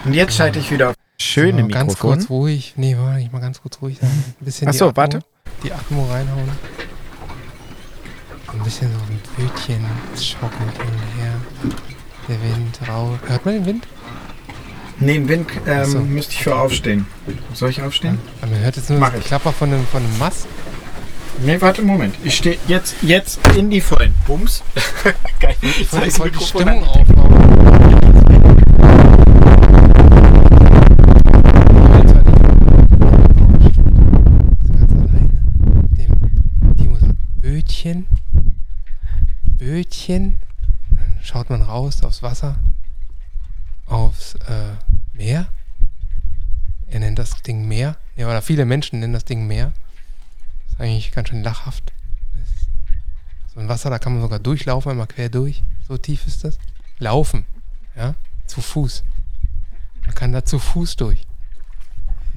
Und 0.04 0.12
jetzt 0.12 0.36
schalte 0.36 0.58
ich 0.58 0.70
wieder 0.70 0.90
auf 0.90 0.94
schöne 1.20 1.62
So, 1.62 1.68
Ganz 1.68 1.92
Mikrofon. 1.92 2.18
kurz 2.18 2.30
ruhig. 2.30 2.74
Nee, 2.76 2.96
warte, 2.98 3.20
ich 3.20 3.32
mal 3.32 3.40
ganz 3.40 3.60
kurz 3.62 3.80
ruhig 3.82 3.98
sein. 4.00 4.10
Ein 4.10 4.44
bisschen 4.44 4.68
Ach 4.68 4.72
die 4.72 4.78
so, 4.78 4.86
Atmo, 4.88 4.96
warte. 4.96 5.20
Die 5.62 5.72
Atmo 5.72 6.04
reinhauen. 6.10 6.48
Ein 8.52 8.58
bisschen 8.64 8.88
so 8.92 8.98
ein 8.98 9.20
Bötchen. 9.36 9.84
Schaukelt 10.20 10.76
hin 10.82 10.90
und 10.90 11.22
her. 11.22 11.32
Der 12.28 12.36
Wind, 12.42 12.78
rau. 12.88 13.18
Hört 13.26 13.44
man 13.44 13.54
den 13.54 13.66
Wind? 13.66 13.86
Nee, 14.98 15.16
im 15.16 15.28
Wind 15.28 15.48
ähm, 15.66 15.84
so. 15.86 16.00
müsste 16.00 16.32
ich 16.34 16.42
für 16.42 16.54
aufstehen. 16.56 17.06
Soll 17.54 17.70
ich 17.70 17.80
aufstehen? 17.82 18.18
Aber 18.42 18.50
man 18.50 18.60
hört 18.60 18.76
jetzt 18.76 18.90
nur 18.90 18.98
Mach 18.98 19.10
das 19.12 19.20
ich. 19.20 19.26
Klapper 19.26 19.52
von 19.52 19.70
dem, 19.70 19.86
von 19.86 20.02
dem 20.02 20.18
Mast. 20.18 20.46
Nee, 21.42 21.58
warte, 21.60 21.80
Moment. 21.80 22.14
Ich 22.22 22.36
stehe 22.36 22.58
jetzt, 22.68 22.96
jetzt 23.02 23.40
in 23.56 23.70
die 23.70 23.80
Vollen. 23.80 24.14
Bums. 24.26 24.62
Geil. 25.40 25.56
Ich 25.62 25.80
Ich 25.80 25.92
wollte, 25.92 26.10
die 26.10 26.22
Mikrofon 26.24 26.46
Stimmung 26.62 26.82
an. 26.82 26.88
aufbauen. 26.88 28.40
So 34.66 34.72
ganz 34.72 34.92
alleine. 34.92 35.42
Dem 35.96 36.76
Timo 36.76 36.96
sagt 36.98 37.14
Bötchen. 37.80 38.06
Bötchen. 39.56 40.42
Dann 40.90 41.18
schaut 41.22 41.48
man 41.48 41.62
raus 41.62 42.02
aufs 42.02 42.22
Wasser. 42.22 42.58
Aufs 43.86 44.34
äh, 44.34 44.74
Meer. 45.14 45.48
Er 46.88 47.00
nennt 47.00 47.18
das 47.18 47.42
Ding 47.42 47.66
Meer. 47.66 47.96
Ja, 48.16 48.26
oder 48.26 48.42
viele 48.42 48.66
Menschen 48.66 49.00
nennen 49.00 49.14
das 49.14 49.24
Ding 49.24 49.46
Meer. 49.46 49.72
Das 50.66 50.74
ist 50.74 50.80
eigentlich 50.80 51.12
ganz 51.12 51.30
schön 51.30 51.42
lachhaft. 51.42 51.94
So 53.54 53.60
ein 53.60 53.68
Wasser, 53.70 53.88
da 53.88 53.98
kann 53.98 54.12
man 54.12 54.20
sogar 54.20 54.40
durchlaufen, 54.40 54.90
einmal 54.90 55.06
quer 55.06 55.30
durch. 55.30 55.62
So 55.88 55.96
tief 55.96 56.26
ist 56.26 56.44
das. 56.44 56.58
Laufen. 56.98 57.46
Ja, 57.96 58.14
zu 58.44 58.60
Fuß. 58.60 59.04
Man 60.04 60.14
kann 60.14 60.32
da 60.32 60.44
zu 60.44 60.58
Fuß 60.58 60.96
durch. 60.96 61.22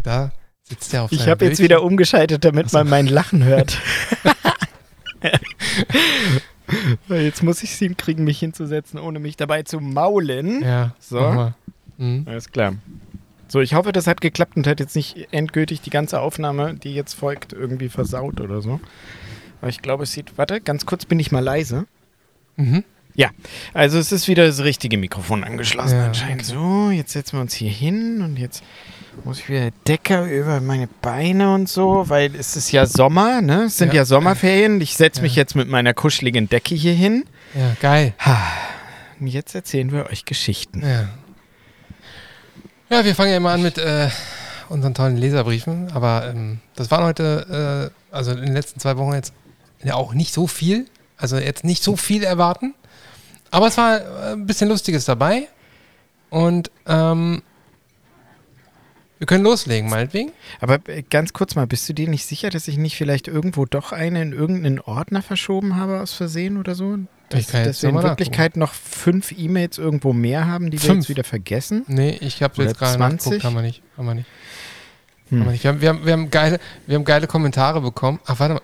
Da 0.04 0.32
sitzt 0.64 0.94
er 0.94 1.04
auf 1.04 1.12
Ich 1.12 1.28
habe 1.28 1.44
jetzt 1.44 1.60
wieder 1.60 1.84
umgeschaltet, 1.84 2.46
damit 2.46 2.70
so. 2.70 2.78
man 2.78 2.88
mein 2.88 3.08
Lachen 3.08 3.44
hört. 3.44 3.78
jetzt 7.10 7.44
muss 7.44 7.64
ich 7.64 7.72
es 7.72 7.80
hinkriegen, 7.80 8.24
mich 8.24 8.40
hinzusetzen, 8.40 9.00
ohne 9.00 9.20
mich 9.20 9.38
dabei 9.38 9.64
zu 9.64 9.80
maulen. 9.80 10.62
Ja, 10.64 10.96
So. 11.00 11.52
Mhm. 11.98 12.26
Alles 12.28 12.52
klar. 12.52 12.76
So, 13.48 13.62
ich 13.62 13.76
hoffe, 13.76 13.92
das 13.92 14.08
hat 14.08 14.22
geklappt 14.22 14.56
und 14.58 14.66
hat 14.66 14.80
jetzt 14.80 14.96
nicht 14.96 15.28
endgültig 15.32 15.82
die 15.82 15.92
ganze 15.92 16.20
Aufnahme, 16.20 16.74
die 16.74 16.96
jetzt 16.96 17.14
folgt, 17.14 17.54
irgendwie 17.54 17.90
versaut 17.90 18.42
oder 18.42 18.62
so. 18.62 18.80
Aber 19.62 19.70
ich 19.70 19.82
glaube, 19.82 20.04
es 20.04 20.12
sieht. 20.12 20.38
Warte, 20.38 20.60
ganz 20.60 20.86
kurz 20.86 21.06
bin 21.06 21.20
ich 21.20 21.32
mal 21.32 21.44
leise. 21.44 21.86
Mhm. 22.56 22.84
Also 23.74 24.00
es 24.00 24.12
ist 24.12 24.28
wieder 24.28 24.46
das 24.48 24.60
richtige 24.64 24.98
Mikrofon 24.98 25.44
angeschlossen 25.44 25.98
Ja, 26.00 26.06
anscheinend. 26.08 26.42
okay. 26.44 26.54
So, 26.54 26.92
jetzt 26.92 27.12
setzen 27.14 27.38
wir 27.38 27.42
uns 27.42 27.54
hier 27.54 27.70
hin 27.70 28.22
und 28.22 28.38
jetzt 28.38 28.64
muss 29.24 29.40
ich 29.40 29.50
wieder 29.50 29.70
Decker 29.88 30.26
über 30.26 30.60
meine 30.62 30.88
Beine 31.02 31.54
und 31.54 31.70
so, 31.70 32.06
weil 32.10 32.36
es 32.36 32.56
ist 32.56 32.72
ja 32.72 32.86
Sommer, 32.88 33.42
ne? 33.42 33.66
Es 33.66 33.78
sind 33.78 33.90
ja, 33.90 34.02
Ja. 34.02 34.06
Sommerferien. 34.06 34.82
Ich 34.82 34.96
setze 34.98 35.22
mich 35.22 35.36
Ja. 35.36 35.42
jetzt 35.44 35.56
mit 35.56 35.68
meiner 35.68 35.94
kuscheligen 35.94 36.50
Decke 36.50 36.74
hier 36.76 36.94
hin. 36.94 37.26
Ja, 37.54 37.76
geil. 37.80 38.14
Und 39.20 39.28
jetzt 39.28 39.54
erzählen 39.54 39.92
wir 39.92 40.08
euch 40.08 40.26
Geschichten. 40.26 40.82
Ja. 40.82 41.10
Ja, 42.90 43.06
wir 43.06 43.16
fangen 43.16 43.32
ja 43.32 43.38
immer 43.38 43.52
an 43.52 43.62
mit 43.62 43.78
äh, 43.78 44.10
unseren 44.70 44.94
tollen 44.94 45.18
Leserbriefen, 45.18 45.92
aber 45.94 46.30
ähm, 46.30 46.60
das 46.76 46.92
waren 46.92 47.04
heute, 47.06 47.92
äh, 48.12 48.16
also 48.16 48.32
in 48.32 48.42
den 48.42 48.54
letzten 48.54 48.80
zwei 48.80 48.98
Wochen 48.98 49.14
jetzt 49.14 49.34
ja 49.84 49.96
auch 49.96 50.14
nicht 50.14 50.34
so 50.34 50.48
viel. 50.48 50.86
Also 51.18 51.38
jetzt 51.38 51.64
nicht 51.64 51.84
so 51.84 51.96
viel 51.96 52.24
erwarten. 52.24 52.74
Aber 53.54 53.68
es 53.68 53.78
war 53.78 54.02
äh, 54.02 54.34
ein 54.34 54.48
bisschen 54.48 54.68
Lustiges 54.68 55.06
dabei. 55.06 55.48
Und 56.32 56.72
ähm, 56.88 57.44
wir 59.20 59.28
können 59.28 59.44
loslegen, 59.44 59.92
meinetwegen. 59.92 60.32
Aber 60.60 60.80
äh, 60.90 61.04
ganz 61.08 61.34
kurz 61.34 61.54
mal, 61.54 61.68
bist 61.68 61.88
du 61.88 61.94
dir 61.94 62.10
nicht 62.10 62.26
sicher, 62.26 62.50
dass 62.50 62.68
ich 62.68 62.78
nicht 62.78 62.98
vielleicht 62.98 63.28
irgendwo 63.28 63.66
doch 63.66 63.92
eine 63.92 64.24
in 64.24 64.34
irgendeinen 64.34 64.80
Ordner 64.80 65.22
verschoben 65.22 65.76
habe 65.76 66.02
aus 66.02 66.14
Versehen 66.14 66.58
oder 66.58 66.74
so? 66.74 66.98
Dass, 67.30 67.46
dass 67.48 67.84
wir 67.84 67.90
in 67.90 68.02
Wirklichkeit 68.02 68.58
noch 68.58 68.74
fünf 68.74 69.32
E-Mails 69.32 69.78
irgendwo 69.78 70.14
mehr 70.14 70.48
haben, 70.48 70.72
die 70.72 70.82
wir 70.82 70.88
Fünf. 70.88 71.04
jetzt 71.04 71.10
wieder 71.10 71.24
vergessen? 71.24 71.84
Nee, 71.88 72.18
ich 72.22 72.42
habe 72.42 72.64
jetzt 72.64 72.80
gerade 72.80 72.98
20? 72.98 73.20
nachgeguckt, 73.20 73.44
haben 73.44 73.56
wir 73.56 73.62
nicht. 73.62 73.84
Haben 73.98 74.06
wir 74.08 74.16
nicht. 74.16 74.28
Hm. 75.30 75.40
Haben 75.40 75.46
wir, 75.46 75.52
nicht. 75.52 75.64
Wir, 75.64 75.70
haben, 75.70 75.82
wir, 75.82 75.90
haben, 75.90 76.06
wir, 76.06 76.14
haben 76.14 76.32
geile, 76.32 76.60
wir 76.88 76.96
haben 76.96 77.06
geile 77.06 77.28
Kommentare 77.28 77.82
bekommen. 77.82 78.20
Ach, 78.26 78.40
warte 78.40 78.56
mal. 78.56 78.62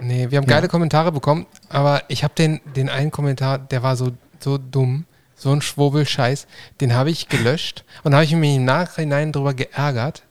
Nee, 0.00 0.30
wir 0.30 0.38
haben 0.38 0.44
Ja. 0.44 0.56
geile 0.56 0.68
Kommentare 0.68 1.12
bekommen, 1.12 1.46
aber 1.68 2.02
ich 2.08 2.22
habe 2.24 2.34
den, 2.34 2.60
den 2.76 2.88
einen 2.88 3.10
Kommentar, 3.10 3.58
der 3.58 3.82
war 3.82 3.96
so, 3.96 4.12
so 4.40 4.58
dumm, 4.58 5.06
so 5.34 5.52
ein 5.52 5.62
Schwurbel-Scheiß, 5.62 6.46
den 6.80 6.94
habe 6.94 7.10
ich 7.10 7.28
gelöscht 7.28 7.84
und 8.04 8.14
habe 8.14 8.24
ich 8.24 8.32
mich 8.34 8.56
im 8.56 8.64
Nachhinein 8.64 9.32
drüber 9.32 9.54
geärgert, 9.54 10.22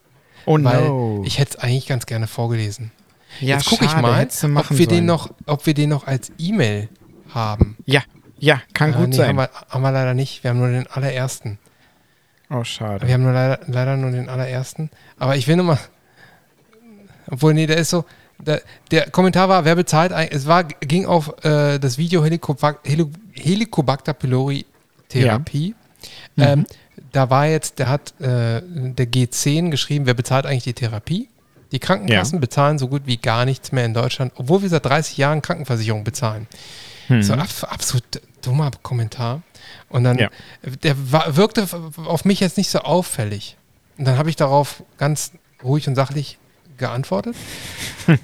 Oh 0.46 0.58
weil 0.62 0.88
no. 0.88 1.24
ich 1.26 1.40
hätte 1.40 1.58
es 1.58 1.64
eigentlich 1.64 1.88
ganz 1.88 2.06
gerne 2.06 2.28
vorgelesen. 2.28 2.92
ja, 3.40 3.56
Jetzt 3.58 3.68
gucke 3.70 3.86
ich 3.86 3.96
mal, 3.96 4.28
ob 4.56 4.70
wir, 4.78 4.88
den 4.88 5.06
noch, 5.06 5.32
ob 5.48 5.66
wir 5.66 5.74
den 5.74 5.90
noch 5.90 6.06
als 6.06 6.32
E-Mail 6.38 6.90
haben. 7.34 7.76
Ja, 7.86 8.02
ja, 8.38 8.62
kann 8.74 8.94
Äh, 8.94 8.98
gut 8.98 9.10
nee, 9.10 9.16
sein. 9.16 9.30
Haben 9.30 9.38
wir, 9.38 9.50
haben 9.70 9.82
wir 9.82 9.92
leider 9.92 10.14
nicht. 10.14 10.44
Wir 10.44 10.52
haben 10.52 10.60
nur 10.60 10.70
den 10.70 10.86
allerersten. 10.88 11.58
oh, 12.52 12.64
schade. 12.64 13.08
Wir 13.08 13.16
haben 13.16 13.24
nur 13.24 13.32
leider, 13.34 13.60
leider 13.68 13.98
nur 13.98 14.12
den 14.12 14.30
allerersten. 14.30 14.92
Aber 15.18 15.36
ich 15.36 15.48
will 15.48 15.56
nur 15.56 15.66
mal. 15.66 15.80
Obwohl, 17.32 17.54
nee, 17.54 17.66
der 17.66 17.78
ist 17.78 17.90
so. 17.90 18.06
Der, 18.40 18.62
der 18.92 19.10
Kommentar 19.12 19.48
war, 19.50 19.66
wer 19.66 19.76
bezahlt 19.76 20.12
eigentlich. 20.12 20.40
Es 20.42 20.46
war, 20.48 20.64
ging 20.66 21.06
auf 21.06 21.34
äh, 21.46 21.80
das 21.80 21.98
Video 21.98 22.24
Helicobacter, 22.24 22.90
Heli- 22.90 23.12
Helicobacter 23.34 24.14
pylori 24.14 24.66
Therapie. 25.10 25.74
Ja. 26.36 26.54
Ähm, 26.54 26.66
da 27.12 27.30
war 27.30 27.48
jetzt, 27.48 27.80
der 27.80 27.90
hat 27.90 28.14
äh, 28.20 28.62
der 28.62 29.08
G10 29.08 29.70
geschrieben, 29.70 30.06
wer 30.06 30.14
bezahlt 30.14 30.46
eigentlich 30.46 30.64
die 30.66 30.74
Therapie? 30.74 31.30
Die 31.72 31.80
Krankenkassen 31.80 32.40
bezahlen 32.40 32.78
so 32.78 32.88
gut 32.88 33.04
wie 33.06 33.18
gar 33.18 33.46
nichts 33.46 33.72
mehr 33.72 33.86
in 33.86 33.94
Deutschland, 33.94 34.34
obwohl 34.36 34.62
wir 34.62 34.70
seit 34.70 34.86
30 34.86 35.18
Jahren 35.18 35.42
Krankenversicherung 35.42 36.04
bezahlen. 36.04 36.48
Mhm. 37.10 37.24
So 37.24 37.34
ab, 37.34 37.48
absolut 37.62 38.04
dummer 38.42 38.72
Kommentar. 38.84 39.42
Und 39.90 40.04
dann, 40.04 40.18
Ja. 40.18 40.30
der 40.84 41.12
war, 41.12 41.36
wirkte 41.38 41.68
auf 42.06 42.26
mich 42.26 42.40
jetzt 42.40 42.58
nicht 42.58 42.70
so 42.70 42.80
auffällig. 42.80 43.58
Und 43.98 44.06
dann 44.06 44.18
habe 44.18 44.30
ich 44.30 44.36
darauf 44.36 44.84
ganz 44.98 45.32
ruhig 45.64 45.88
und 45.88 45.96
sachlich 45.96 46.38
geantwortet. 46.78 47.36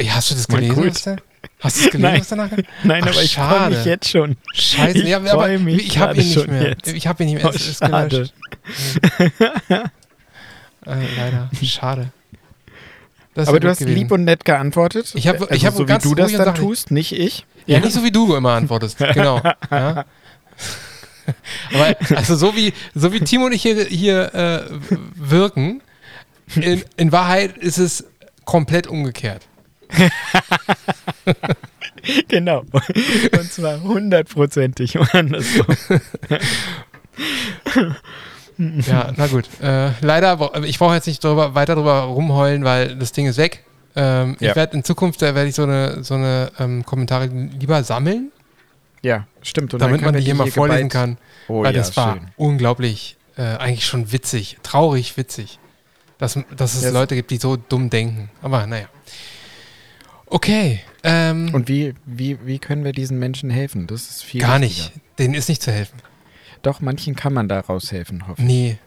ja, 0.00 0.14
hast 0.14 0.30
du 0.30 0.34
das 0.34 0.48
Mal 0.48 0.60
gelesen? 0.60 0.74
gut. 0.82 0.86
Was 0.94 1.02
der, 1.02 1.16
hast 1.60 1.76
du 1.78 1.82
das 1.82 1.90
gelesen, 1.92 2.02
Nein. 2.02 2.20
was 2.20 2.28
danach 2.28 2.50
Nein, 2.84 3.02
Ach, 3.04 3.10
aber 3.12 3.22
ich 3.22 3.34
freue 3.34 3.70
mich 3.70 3.84
jetzt 3.84 4.08
schon. 4.10 4.36
Scheiße, 4.54 4.98
Ich 4.98 5.08
ja, 5.08 5.18
aber 5.18 5.48
mich 5.58 5.86
ich 5.86 5.98
habe 5.98 6.20
ihn 6.20 6.28
nicht 6.28 6.48
mehr. 6.48 6.68
jetzt. 6.70 6.88
Ich 6.88 7.06
habe 7.06 7.22
ihn 7.24 7.30
nicht 7.32 7.42
mehr. 7.42 7.50
Oh, 7.52 7.54
Es 7.54 7.66
ist 7.68 7.78
schade. 7.78 8.28
Äh, 10.86 11.04
leider. 11.16 11.50
Schade. 11.64 12.10
Das 13.34 13.48
Aber 13.48 13.58
du 13.58 13.68
hast 13.68 13.78
gewesen. 13.80 13.96
lieb 13.96 14.12
und 14.12 14.22
nett 14.24 14.44
geantwortet. 14.44 15.10
Ich 15.14 15.26
hab- 15.26 15.40
also 15.42 15.52
ich 15.52 15.62
so 15.62 15.78
wie 15.80 15.84
ganz 15.86 16.04
du 16.04 16.14
das 16.14 16.30
dann 16.32 16.44
sachlich- 16.44 16.60
tust, 16.64 16.90
nicht 16.92 17.10
ich. 17.12 17.44
Ja, 17.66 17.80
nicht 17.80 17.92
so 17.92 18.04
wie 18.04 18.12
du 18.12 18.36
immer 18.36 18.52
antwortest. 18.52 18.98
Genau. 18.98 19.42
ja. 19.70 20.04
Aber 21.74 21.96
also 22.14 22.36
so 22.36 22.54
wie, 22.54 22.72
so 22.94 23.12
wie 23.12 23.18
Timo 23.20 23.46
und 23.46 23.52
ich 23.52 23.62
hier, 23.62 23.84
hier 23.86 24.32
äh, 24.32 24.60
wirken, 25.16 25.82
in, 26.54 26.82
in 26.96 27.12
Wahrheit 27.12 27.56
ist 27.58 27.78
es 27.78 28.04
komplett 28.44 28.86
umgekehrt. 28.86 29.42
Genau. 32.28 32.60
Und 32.60 33.52
zwar 33.52 33.82
hundertprozentig 33.82 34.96
andersrum. 35.12 35.76
Ja, 38.58 39.12
na 39.16 39.26
gut. 39.26 39.48
Äh, 39.60 39.90
leider, 40.00 40.36
bra- 40.38 40.62
ich 40.62 40.78
brauche 40.78 40.94
jetzt 40.94 41.06
nicht 41.06 41.22
drüber, 41.22 41.54
weiter 41.54 41.74
drüber 41.74 42.00
rumheulen, 42.02 42.64
weil 42.64 42.96
das 42.96 43.12
Ding 43.12 43.26
ist 43.26 43.36
weg. 43.36 43.64
Ähm, 43.94 44.36
Ja. 44.40 44.50
Ich 44.50 44.56
werde 44.56 44.76
in 44.78 44.84
Zukunft, 44.84 45.20
da 45.20 45.34
werde 45.34 45.48
ich 45.50 45.54
so 45.54 45.64
eine, 45.64 46.02
so 46.02 46.14
eine 46.14 46.50
ähm, 46.58 46.82
Kommentare 46.84 47.26
lieber 47.26 47.82
sammeln, 47.84 48.32
Ja, 49.02 49.26
stimmt. 49.42 49.74
Und 49.74 49.80
damit 49.80 50.00
man 50.00 50.14
die 50.14 50.22
hier 50.22 50.34
mal 50.34 50.50
vorlesen 50.50 50.88
geballt- 50.88 50.92
kann. 50.92 51.18
Oh 51.48 51.64
weil 51.64 51.74
ja, 51.74 51.80
das 51.80 51.94
war 51.98 52.14
schön. 52.14 52.28
unglaublich, 52.36 53.16
äh, 53.36 53.42
eigentlich 53.42 53.84
schon 53.84 54.10
witzig, 54.12 54.56
traurig 54.62 55.16
witzig, 55.18 55.58
dass, 56.18 56.38
dass 56.56 56.74
es 56.74 56.82
Ja, 56.82 56.88
es- 56.88 56.94
Leute 56.94 57.14
gibt, 57.14 57.30
die 57.30 57.36
so 57.38 57.56
dumm 57.56 57.90
denken. 57.90 58.30
Aber 58.42 58.66
naja. 58.66 58.86
Okay. 60.26 60.80
Ähm, 61.04 61.50
Und 61.54 61.68
wie, 61.68 61.94
wie, 62.04 62.38
wie 62.44 62.58
können 62.58 62.84
wir 62.84 62.92
diesen 62.92 63.18
Menschen 63.18 63.48
helfen? 63.50 63.86
Das 63.86 64.08
ist 64.10 64.24
viel 64.24 64.40
gar 64.40 64.60
wichtiger. 64.60 64.90
nicht. 64.90 65.00
Denen 65.18 65.34
ist 65.34 65.48
nicht 65.48 65.62
zu 65.62 65.70
helfen. 65.72 65.98
Doch, 66.62 66.80
manchen 66.80 67.14
kann 67.14 67.32
man 67.32 67.48
daraus 67.48 67.92
helfen, 67.92 68.26
hoffe 68.26 68.42
ich. 68.42 68.46
Nee. 68.48 68.78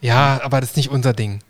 Ja, 0.00 0.40
aber 0.42 0.60
das 0.60 0.70
ist 0.70 0.76
nicht 0.76 0.88
unser 0.90 1.12
Ding. 1.12 1.40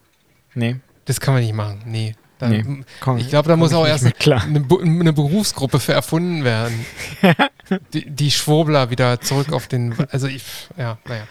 Nee, 0.54 0.76
Das 1.06 1.20
kann 1.20 1.34
man 1.34 1.42
nicht 1.42 1.54
machen. 1.54 1.80
Nee. 1.86 2.14
Da, 2.38 2.48
Nee. 2.48 2.64
komm. 3.00 3.18
Ich 3.18 3.28
glaube, 3.28 3.48
da 3.48 3.56
muss 3.56 3.72
auch 3.72 3.86
erst 3.86 4.04
eine, 4.04 4.64
eine 4.80 5.12
Berufsgruppe 5.12 5.78
für 5.78 5.92
erfunden 5.92 6.42
werden. 6.44 6.84
die, 7.92 8.10
die 8.10 8.30
Schwurbler 8.30 8.90
wieder 8.90 9.20
zurück 9.20 9.52
auf 9.52 9.68
den. 9.68 9.94
Also, 10.10 10.26
ich, 10.26 10.42
ja, 10.76 10.98
naja. 11.06 11.22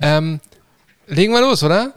Ähm, 0.00 0.40
legen 1.06 1.32
wir 1.32 1.40
los, 1.40 1.62
oder? 1.62 1.94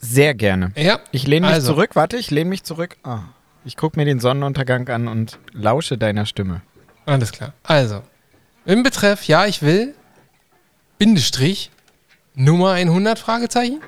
Sehr 0.00 0.34
gerne. 0.34 0.72
Ja. 0.76 1.00
Ich 1.10 1.26
lehne 1.26 1.46
mich 1.46 1.54
Also. 1.54 1.72
zurück. 1.72 1.90
Warte, 1.94 2.16
ich 2.16 2.30
lehne 2.30 2.50
mich 2.50 2.64
zurück. 2.64 2.96
Ah. 3.02 3.20
Ich 3.64 3.76
gucke 3.76 3.98
mir 3.98 4.04
den 4.04 4.20
Sonnenuntergang 4.20 4.88
an 4.88 5.08
und 5.08 5.38
lausche 5.52 5.98
deiner 5.98 6.26
Stimme. 6.26 6.62
Alles 7.06 7.32
klar. 7.32 7.52
Also, 7.62 8.02
im 8.64 8.82
Betreff 8.82 9.24
Ja, 9.24 9.46
ich 9.46 9.62
will, 9.62 9.94
Bindestrich, 10.98 11.70
Nummer 12.34 12.72
100, 12.72 13.18
Fragezeichen. 13.18 13.80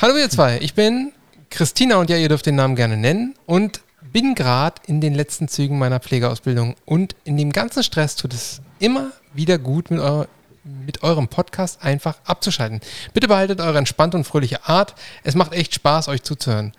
Hallo 0.00 0.16
ihr 0.16 0.30
zwei, 0.30 0.58
ich 0.60 0.74
bin 0.74 1.12
Christina 1.50 1.96
und 1.96 2.08
ja, 2.08 2.16
ihr 2.16 2.28
dürft 2.28 2.46
den 2.46 2.54
Namen 2.54 2.74
gerne 2.76 2.96
nennen 2.96 3.34
und 3.46 3.80
bin 4.12 4.34
gerade 4.34 4.80
in 4.86 5.00
den 5.00 5.14
letzten 5.14 5.48
Zügen 5.48 5.78
meiner 5.78 6.00
Pflegeausbildung 6.00 6.74
und 6.84 7.14
in 7.24 7.36
dem 7.36 7.52
ganzen 7.52 7.82
Stress 7.82 8.16
tut 8.16 8.32
es 8.32 8.60
immer 8.78 9.10
wieder 9.34 9.58
gut, 9.58 9.90
mit, 9.90 10.00
eurer, 10.00 10.26
mit 10.64 11.02
eurem 11.02 11.28
Podcast 11.28 11.82
einfach 11.82 12.16
abzuschalten. 12.24 12.80
Bitte 13.14 13.28
behaltet 13.28 13.60
eure 13.60 13.78
entspannte 13.78 14.16
und 14.16 14.24
fröhliche 14.24 14.68
Art. 14.68 14.94
Es 15.24 15.34
macht 15.34 15.52
echt 15.52 15.74
Spaß, 15.74 16.08
euch 16.08 16.22
zuzuhören. 16.22 16.72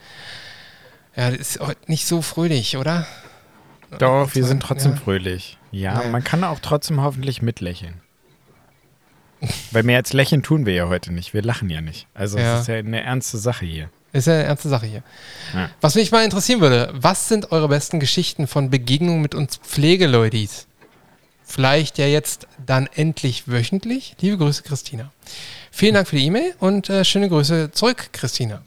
Ja, 1.15 1.31
das 1.31 1.39
ist 1.39 1.59
heute 1.59 1.79
nicht 1.87 2.05
so 2.07 2.21
fröhlich, 2.21 2.77
oder? 2.77 3.05
Doch, 3.99 4.33
wir 4.35 4.45
sind 4.45 4.61
trotzdem 4.63 4.91
Ja. 4.93 4.97
fröhlich. 4.97 5.57
Ja, 5.71 5.93
Naja. 5.95 6.09
man 6.09 6.23
kann 6.23 6.43
auch 6.43 6.59
trotzdem 6.59 7.01
hoffentlich 7.01 7.41
mitlächeln. 7.41 8.01
Weil 9.71 9.83
mehr 9.83 9.97
als 9.97 10.13
lächeln 10.13 10.43
tun 10.43 10.65
wir 10.65 10.73
ja 10.73 10.87
heute 10.87 11.11
nicht. 11.11 11.33
Wir 11.33 11.41
lachen 11.41 11.69
ja 11.69 11.81
nicht. 11.81 12.07
Also 12.13 12.37
Ja. 12.37 12.55
es 12.55 12.61
ist 12.61 12.67
ja 12.67 12.75
eine 12.75 13.01
ernste 13.03 13.37
Sache 13.39 13.65
hier. 13.65 13.89
Ist 14.13 14.27
ja 14.27 14.33
eine 14.33 14.43
ernste 14.43 14.69
Sache 14.69 14.85
hier. 14.85 15.03
Ja. 15.53 15.69
Was 15.81 15.95
mich 15.95 16.11
mal 16.11 16.23
interessieren 16.23 16.61
würde, 16.61 16.91
was 16.93 17.27
sind 17.27 17.51
eure 17.51 17.67
besten 17.69 17.99
Geschichten 17.99 18.45
von 18.45 18.69
Begegnungen 18.69 19.21
mit 19.21 19.33
uns 19.33 19.57
Pflegeleutis? 19.57 20.67
Vielleicht 21.51 21.97
ja 21.97 22.05
jetzt 22.07 22.47
dann 22.65 22.87
endlich 22.93 23.47
wöchentlich. 23.47 24.15
Liebe 24.21 24.37
Grüße, 24.37 24.63
Christina. 24.63 25.11
Vielen 25.69 25.95
Dank 25.95 26.07
für 26.07 26.15
die 26.15 26.25
E-Mail 26.25 26.55
und 26.59 26.89
äh, 26.89 27.03
schöne 27.03 27.27
Grüße 27.27 27.71
zurück, 27.71 28.09
Christina. 28.13 28.61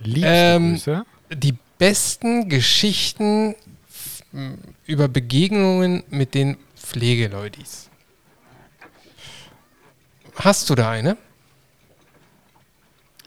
Liebste 0.00 0.26
Ähm, 0.28 0.72
Grüße. 0.74 1.04
Die 1.32 1.54
besten 1.78 2.50
Geschichten 2.50 3.54
f- 3.88 4.22
m, 4.34 4.58
über 4.84 5.08
Begegnungen 5.08 6.02
mit 6.10 6.34
den 6.34 6.58
Pflegeleutis. 6.76 7.88
Hast 10.36 10.68
du 10.68 10.74
da 10.74 10.90
eine? 10.90 11.16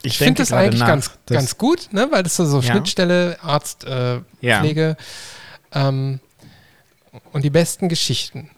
Ich 0.02 0.18
finde 0.18 0.34
denke 0.34 0.42
das 0.42 0.52
eigentlich 0.52 0.80
nach. 0.80 0.86
ganz, 0.88 1.10
Das- 1.26 1.34
ganz 1.36 1.58
gut, 1.58 1.88
ne? 1.92 2.06
weil 2.12 2.22
das 2.22 2.36
so, 2.36 2.44
so 2.46 2.60
Ja. 2.60 2.72
Schnittstelle, 2.72 3.38
Arzt, 3.42 3.84
äh, 3.84 4.20
Ja. 4.40 4.60
Pflege 4.60 4.96
ähm, 5.72 6.20
und 7.32 7.44
die 7.44 7.50
besten 7.50 7.88
Geschichten. 7.88 8.50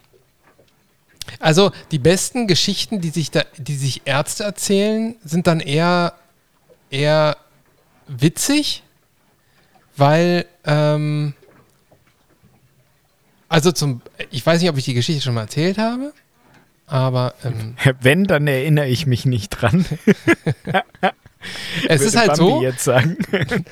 Also 1.39 1.71
die 1.91 1.99
besten 1.99 2.47
Geschichten, 2.47 3.01
die 3.01 3.09
sich, 3.09 3.31
da, 3.31 3.43
die 3.57 3.75
sich 3.75 4.01
Ärzte 4.05 4.43
erzählen, 4.43 5.15
sind 5.23 5.47
dann 5.47 5.59
eher, 5.59 6.13
eher 6.89 7.37
witzig, 8.07 8.83
weil 9.95 10.45
ähm, 10.65 11.33
also 13.47 13.71
zum, 13.71 14.01
ich 14.31 14.45
weiß 14.45 14.61
nicht, 14.61 14.69
ob 14.69 14.77
ich 14.77 14.85
die 14.85 14.93
Geschichte 14.93 15.21
schon 15.21 15.33
mal 15.33 15.41
erzählt 15.41 15.77
habe, 15.77 16.13
aber 16.87 17.35
ähm, 17.43 17.75
Wenn, 18.01 18.23
dann 18.25 18.47
erinnere 18.47 18.87
ich 18.87 19.05
mich 19.05 19.25
nicht 19.25 19.49
dran. 19.49 19.85
es 21.87 22.01
ist 22.01 22.17
halt 22.17 22.29
Bambi 22.29 22.43
so, 22.43 22.61
jetzt 22.61 22.83
sagen. 22.83 23.17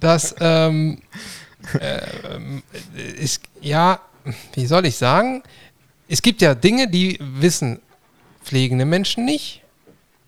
dass 0.00 0.34
ähm, 0.40 1.02
äh, 1.80 2.00
ähm, 2.34 2.62
ist, 3.18 3.42
ja, 3.60 4.00
wie 4.54 4.66
soll 4.66 4.86
ich 4.86 4.96
sagen? 4.96 5.42
Es 6.08 6.22
gibt 6.22 6.42
ja 6.42 6.54
Dinge, 6.54 6.88
die 6.88 7.18
wissen 7.20 7.80
pflegende 8.42 8.84
Menschen 8.84 9.24
nicht, 9.24 9.62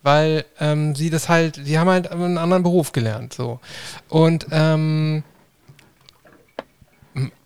weil 0.02 0.44
ähm, 0.58 0.94
sie 0.94 1.10
das 1.10 1.28
halt, 1.28 1.60
sie 1.62 1.78
haben 1.78 1.88
halt 1.88 2.10
einen 2.10 2.38
anderen 2.38 2.62
Beruf 2.62 2.92
gelernt, 2.92 3.32
so. 3.32 3.60
Und 4.08 4.46
ähm, 4.50 5.22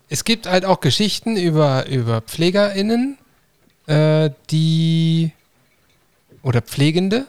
es 0.09 0.23
gibt 0.23 0.47
halt 0.47 0.65
auch 0.65 0.79
Geschichten 0.79 1.37
über, 1.37 1.87
über 1.87 2.21
PflegerInnen, 2.21 3.17
äh, 3.87 4.29
die 4.49 5.31
oder 6.41 6.61
Pflegende, 6.61 7.25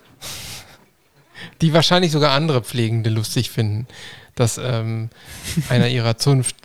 die 1.61 1.73
wahrscheinlich 1.73 2.13
sogar 2.13 2.33
andere 2.33 2.63
Pflegende 2.63 3.11
lustig 3.11 3.51
finden, 3.51 3.87
dass 4.35 4.59
ähm, 4.59 5.11
einer 5.69 5.89
ihrer 5.89 6.19
Zunft 6.19 6.57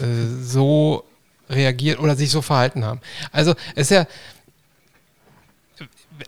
äh, 0.00 0.42
so 0.42 1.05
reagiert 1.48 1.98
oder 1.98 2.16
sich 2.16 2.30
so 2.30 2.42
verhalten 2.42 2.84
haben. 2.84 3.00
Also 3.32 3.54
es 3.74 3.90
ist 3.90 3.90
ja, 3.90 4.06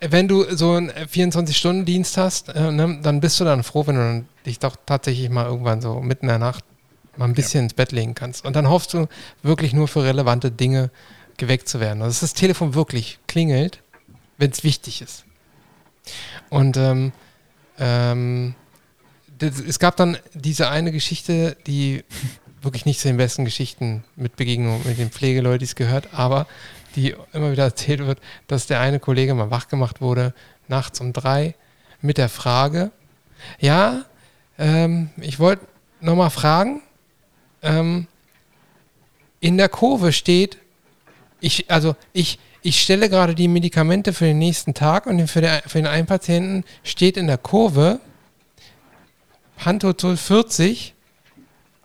wenn 0.01 0.29
du 0.29 0.45
so 0.55 0.73
einen 0.73 0.91
24-Stunden-Dienst 0.91 2.17
hast, 2.17 2.51
äh, 2.51 2.71
ne, 2.71 3.01
dann 3.03 3.21
bist 3.21 3.41
du 3.41 3.45
dann 3.45 3.63
froh, 3.63 3.87
wenn 3.87 3.97
du 3.97 4.25
dich 4.45 4.59
doch 4.59 4.77
tatsächlich 4.85 5.31
mal 5.31 5.47
irgendwann 5.47 5.81
so 5.81 6.01
mitten 6.01 6.27
in 6.27 6.31
der 6.31 6.39
Nacht 6.39 6.65
mal 7.17 7.25
ein 7.25 7.35
bisschen 7.35 7.61
ja. 7.61 7.65
ins 7.65 7.75
Bett 7.75 7.93
legen 7.93 8.15
kannst. 8.15 8.45
Und 8.45 8.55
dann 8.55 8.69
hoffst 8.69 8.95
du 8.95 9.09
wirklich 9.43 9.73
nur 9.73 9.89
für 9.89 10.05
relevante 10.05 10.51
Dinge 10.51 10.91
geweckt 11.37 11.69
zu 11.69 11.81
werden. 11.81 12.03
Also 12.03 12.11
dass 12.11 12.21
das 12.21 12.35
Telefon 12.35 12.75
wirklich 12.75 13.19
klingelt, 13.27 13.81
wenn 14.37 14.51
es 14.51 14.63
wichtig 14.63 15.03
ist. 15.03 15.25
Und 16.49 16.77
ähm, 16.77 17.13
ähm, 17.79 18.55
das, 19.39 19.61
es 19.61 19.79
gab 19.79 19.97
dann 19.97 20.19
diese 20.35 20.69
eine 20.69 20.93
Geschichte, 20.93 21.57
die 21.67 22.05
wirklich 22.63 22.87
nicht 22.87 23.01
zu 23.01 23.09
den 23.09 23.17
besten 23.17 23.45
Geschichten 23.45 24.05
mit 24.17 24.37
Begegnung 24.37 24.81
mit 24.85 24.99
den 24.99 25.11
Pflegeleuten 25.11 25.69
gehört, 25.75 26.09
aber 26.13 26.47
die 26.97 27.15
immer 27.33 27.53
wieder 27.53 27.65
erzählt 27.65 28.01
wird, 28.01 28.19
dass 28.47 28.67
der 28.67 28.81
eine 28.81 28.99
Kollege 28.99 29.35
mal 29.35 29.51
wach 29.51 29.69
gemacht 29.69 30.01
wurde, 30.01 30.35
nachts 30.67 31.01
um 31.01 31.13
drei, 31.13 31.55
mit 32.01 32.19
der 32.19 32.29
Frage, 32.29 32.91
ja, 33.61 34.05
ähm, 34.59 35.11
ich 35.17 35.39
wollte 35.39 35.67
nochmal 36.01 36.31
fragen, 36.31 36.83
ähm, 37.63 38.07
in 39.41 39.57
der 39.57 39.69
Kurve 39.69 40.13
steht, 40.13 40.59
ich, 41.41 41.71
also 41.71 41.95
ich, 42.13 42.39
ich 42.63 42.81
stelle 42.81 43.09
gerade 43.09 43.35
die 43.35 43.49
Medikamente 43.49 44.13
für 44.13 44.25
den 44.25 44.39
nächsten 44.39 44.75
Tag 44.75 45.07
und 45.07 45.29
für, 45.29 45.41
der, 45.41 45.63
für 45.67 45.79
den 45.79 45.87
einen 45.87 46.07
Patienten 46.07 46.65
steht 46.83 47.17
in 47.17 47.27
der 47.27 47.39
Kurve 47.39 48.01
Pantozol 49.57 50.17
40, 50.17 50.95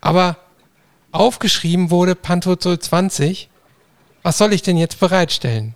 aber 0.02 0.38
aufgeschrieben 1.14 1.90
wurde 1.92 2.16
Pantozol 2.16 2.80
20. 2.80 3.50
Was 4.24 4.38
soll 4.38 4.54
ich 4.54 4.62
denn 4.62 4.78
jetzt 4.78 5.00
bereitstellen? 5.00 5.76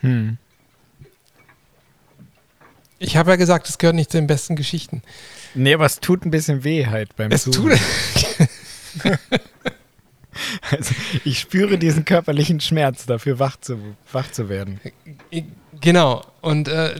Hm. 0.00 0.38
Ich 2.98 3.16
habe 3.16 3.30
ja 3.30 3.36
gesagt, 3.36 3.68
es 3.68 3.78
gehört 3.78 3.96
nicht 3.96 4.10
zu 4.10 4.18
den 4.18 4.26
besten 4.26 4.56
Geschichten. 4.56 5.02
Nee, 5.54 5.74
aber 5.74 5.86
es 5.86 6.00
tut 6.00 6.24
ein 6.24 6.30
bisschen 6.30 6.64
weh 6.64 6.86
halt 6.86 7.16
beim 7.16 7.30
es 7.30 7.44
Suchen. 7.44 7.70
Tut 7.70 7.78
also 10.70 10.94
ich 11.24 11.40
spüre 11.40 11.78
diesen 11.78 12.04
körperlichen 12.04 12.60
Schmerz, 12.60 13.06
dafür 13.06 13.38
wach 13.38 13.56
zu, 13.58 13.78
wach 14.12 14.30
zu 14.30 14.48
werden. 14.48 14.80
Genau. 15.80 16.22
Und 16.40 16.68
äh, 16.68 16.94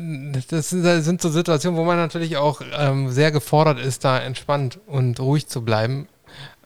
das 0.48 0.70
sind 0.70 1.20
so 1.20 1.30
Situationen, 1.30 1.78
wo 1.78 1.84
man 1.84 1.96
natürlich 1.96 2.36
auch 2.36 2.60
ähm, 2.76 3.10
sehr 3.10 3.30
gefordert 3.30 3.78
ist, 3.78 4.04
da 4.04 4.18
entspannt 4.18 4.78
und 4.86 5.20
ruhig 5.20 5.46
zu 5.46 5.62
bleiben. 5.62 6.08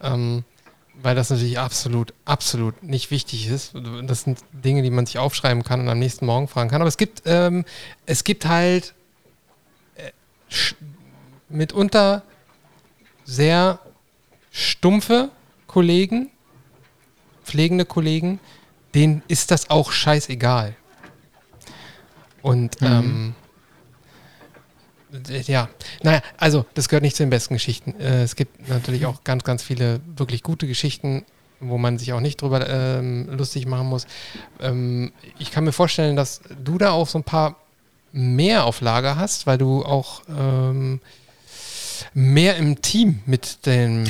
Ähm, 0.01 0.43
weil 1.01 1.15
das 1.15 1.29
natürlich 1.29 1.59
absolut, 1.59 2.13
absolut 2.25 2.83
nicht 2.83 3.11
wichtig 3.11 3.47
ist. 3.47 3.73
Das 4.03 4.23
sind 4.23 4.39
Dinge, 4.51 4.81
die 4.81 4.89
man 4.89 5.05
sich 5.05 5.17
aufschreiben 5.17 5.63
kann 5.63 5.81
und 5.81 5.89
am 5.89 5.99
nächsten 5.99 6.25
Morgen 6.25 6.47
fragen 6.47 6.69
kann. 6.69 6.81
Aber 6.81 6.89
es 6.89 6.97
gibt, 6.97 7.23
ähm, 7.25 7.65
es 8.05 8.23
gibt 8.23 8.45
halt 8.45 8.93
äh, 9.95 10.11
mitunter 11.47 12.23
sehr 13.23 13.79
stumpfe 14.51 15.29
Kollegen, 15.67 16.29
pflegende 17.43 17.85
Kollegen, 17.85 18.39
denen 18.93 19.21
ist 19.27 19.51
das 19.51 19.69
auch 19.69 19.91
scheißegal. 19.91 20.75
Und 22.41 22.81
mhm. 22.81 22.87
ähm, 22.87 23.35
ja, 25.45 25.69
naja, 26.03 26.21
also 26.37 26.65
das 26.75 26.87
gehört 26.87 27.03
nicht 27.03 27.15
zu 27.15 27.23
den 27.23 27.29
besten 27.29 27.55
Geschichten. 27.55 27.99
Äh, 27.99 28.23
es 28.23 28.35
gibt 28.35 28.69
natürlich 28.69 29.05
auch 29.05 29.23
ganz, 29.23 29.43
ganz 29.43 29.63
viele 29.63 30.01
wirklich 30.15 30.43
gute 30.43 30.67
Geschichten, 30.67 31.25
wo 31.59 31.77
man 31.77 31.97
sich 31.97 32.13
auch 32.13 32.19
nicht 32.19 32.41
drüber 32.41 32.69
ähm, 32.69 33.27
lustig 33.31 33.65
machen 33.65 33.87
muss. 33.87 34.05
Ähm, 34.59 35.11
ich 35.39 35.51
kann 35.51 35.63
mir 35.63 35.71
vorstellen, 35.71 36.15
dass 36.15 36.41
du 36.63 36.77
da 36.77 36.91
auch 36.91 37.07
so 37.07 37.19
ein 37.19 37.23
paar 37.23 37.55
mehr 38.11 38.65
auf 38.65 38.81
Lager 38.81 39.15
hast, 39.15 39.47
weil 39.47 39.57
du 39.57 39.83
auch 39.83 40.21
ähm, 40.29 41.01
mehr 42.13 42.57
im 42.57 42.81
Team 42.81 43.19
mit 43.25 43.65
den 43.65 44.05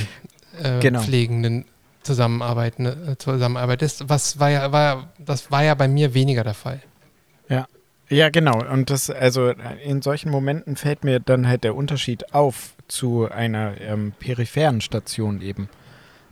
äh, 0.61 0.79
genau. 0.79 1.01
Pflegenden 1.01 1.65
zusammenarbeiten, 2.03 2.85
äh, 2.85 3.17
zusammenarbeitest. 3.17 4.09
Was 4.09 4.39
war 4.39 4.49
ja, 4.49 4.71
war, 4.71 5.09
das 5.17 5.51
war 5.51 5.63
ja 5.63 5.75
bei 5.75 5.87
mir 5.87 6.13
weniger 6.13 6.43
der 6.43 6.53
Fall. 6.53 6.81
Ja, 8.09 8.29
genau. 8.29 8.63
Und 8.63 8.89
das, 8.89 9.09
also 9.09 9.53
in 9.83 10.01
solchen 10.01 10.31
Momenten 10.31 10.75
fällt 10.75 11.03
mir 11.03 11.19
dann 11.19 11.47
halt 11.47 11.63
der 11.63 11.75
Unterschied 11.75 12.33
auf 12.33 12.73
zu 12.87 13.29
einer 13.29 13.79
ähm, 13.79 14.13
peripheren 14.19 14.81
Station 14.81 15.41
eben. 15.41 15.69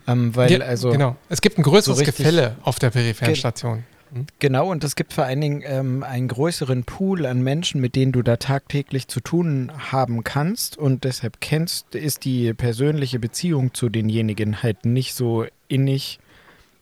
Ähm, 0.06 0.34
weil 0.34 0.50
ja, 0.50 0.58
also. 0.60 0.90
Genau. 0.90 1.16
Es 1.28 1.40
gibt 1.40 1.58
ein 1.58 1.62
größeres 1.62 1.98
so 1.98 2.04
Gefälle 2.04 2.56
auf 2.62 2.78
der 2.78 2.90
peripheren 2.90 3.28
ge 3.28 3.36
Station. 3.36 3.84
Hm? 4.12 4.26
Genau, 4.38 4.70
und 4.70 4.82
es 4.84 4.96
gibt 4.96 5.12
vor 5.12 5.24
allen 5.24 5.40
Dingen 5.40 5.62
ähm, 5.64 6.02
einen 6.02 6.28
größeren 6.28 6.84
Pool 6.84 7.26
an 7.26 7.42
Menschen, 7.42 7.80
mit 7.80 7.94
denen 7.94 8.12
du 8.12 8.22
da 8.22 8.36
tagtäglich 8.36 9.06
zu 9.08 9.20
tun 9.20 9.70
haben 9.92 10.24
kannst. 10.24 10.76
Und 10.76 11.04
deshalb 11.04 11.40
kennst, 11.40 11.94
ist 11.94 12.24
die 12.24 12.54
persönliche 12.54 13.18
Beziehung 13.18 13.74
zu 13.74 13.88
denjenigen 13.88 14.62
halt 14.62 14.84
nicht 14.84 15.14
so 15.14 15.46
innig, 15.68 16.18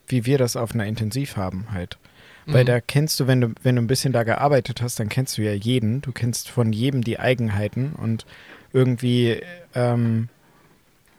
wie 0.09 0.25
wir 0.25 0.39
das 0.39 0.57
auf 0.57 0.73
einer 0.73 0.87
Intensiv 0.87 1.37
haben 1.37 1.67
halt. 1.73 1.99
Weil 2.47 2.63
mhm. 2.63 2.67
da 2.67 2.81
kennst 2.81 3.19
du, 3.19 3.27
wenn 3.27 3.41
du, 3.41 3.49
wenn 3.63 3.77
du 3.77 3.83
ein 3.83 3.89
bisschen 3.89 4.13
da 4.13 4.23
gearbeitet 4.23 4.81
hast, 4.81 5.01
dann 5.01 5.09
kennst 5.09 5.37
du 5.37 5.43
ja 5.43 5.53
jeden. 5.53 6.01
Du 6.01 6.13
kennst 6.13 6.49
von 6.49 6.73
jedem 6.73 7.03
die 7.03 7.19
Eigenheiten 7.19 7.93
und 7.93 8.25
irgendwie 8.73 9.41
ähm, 9.75 10.29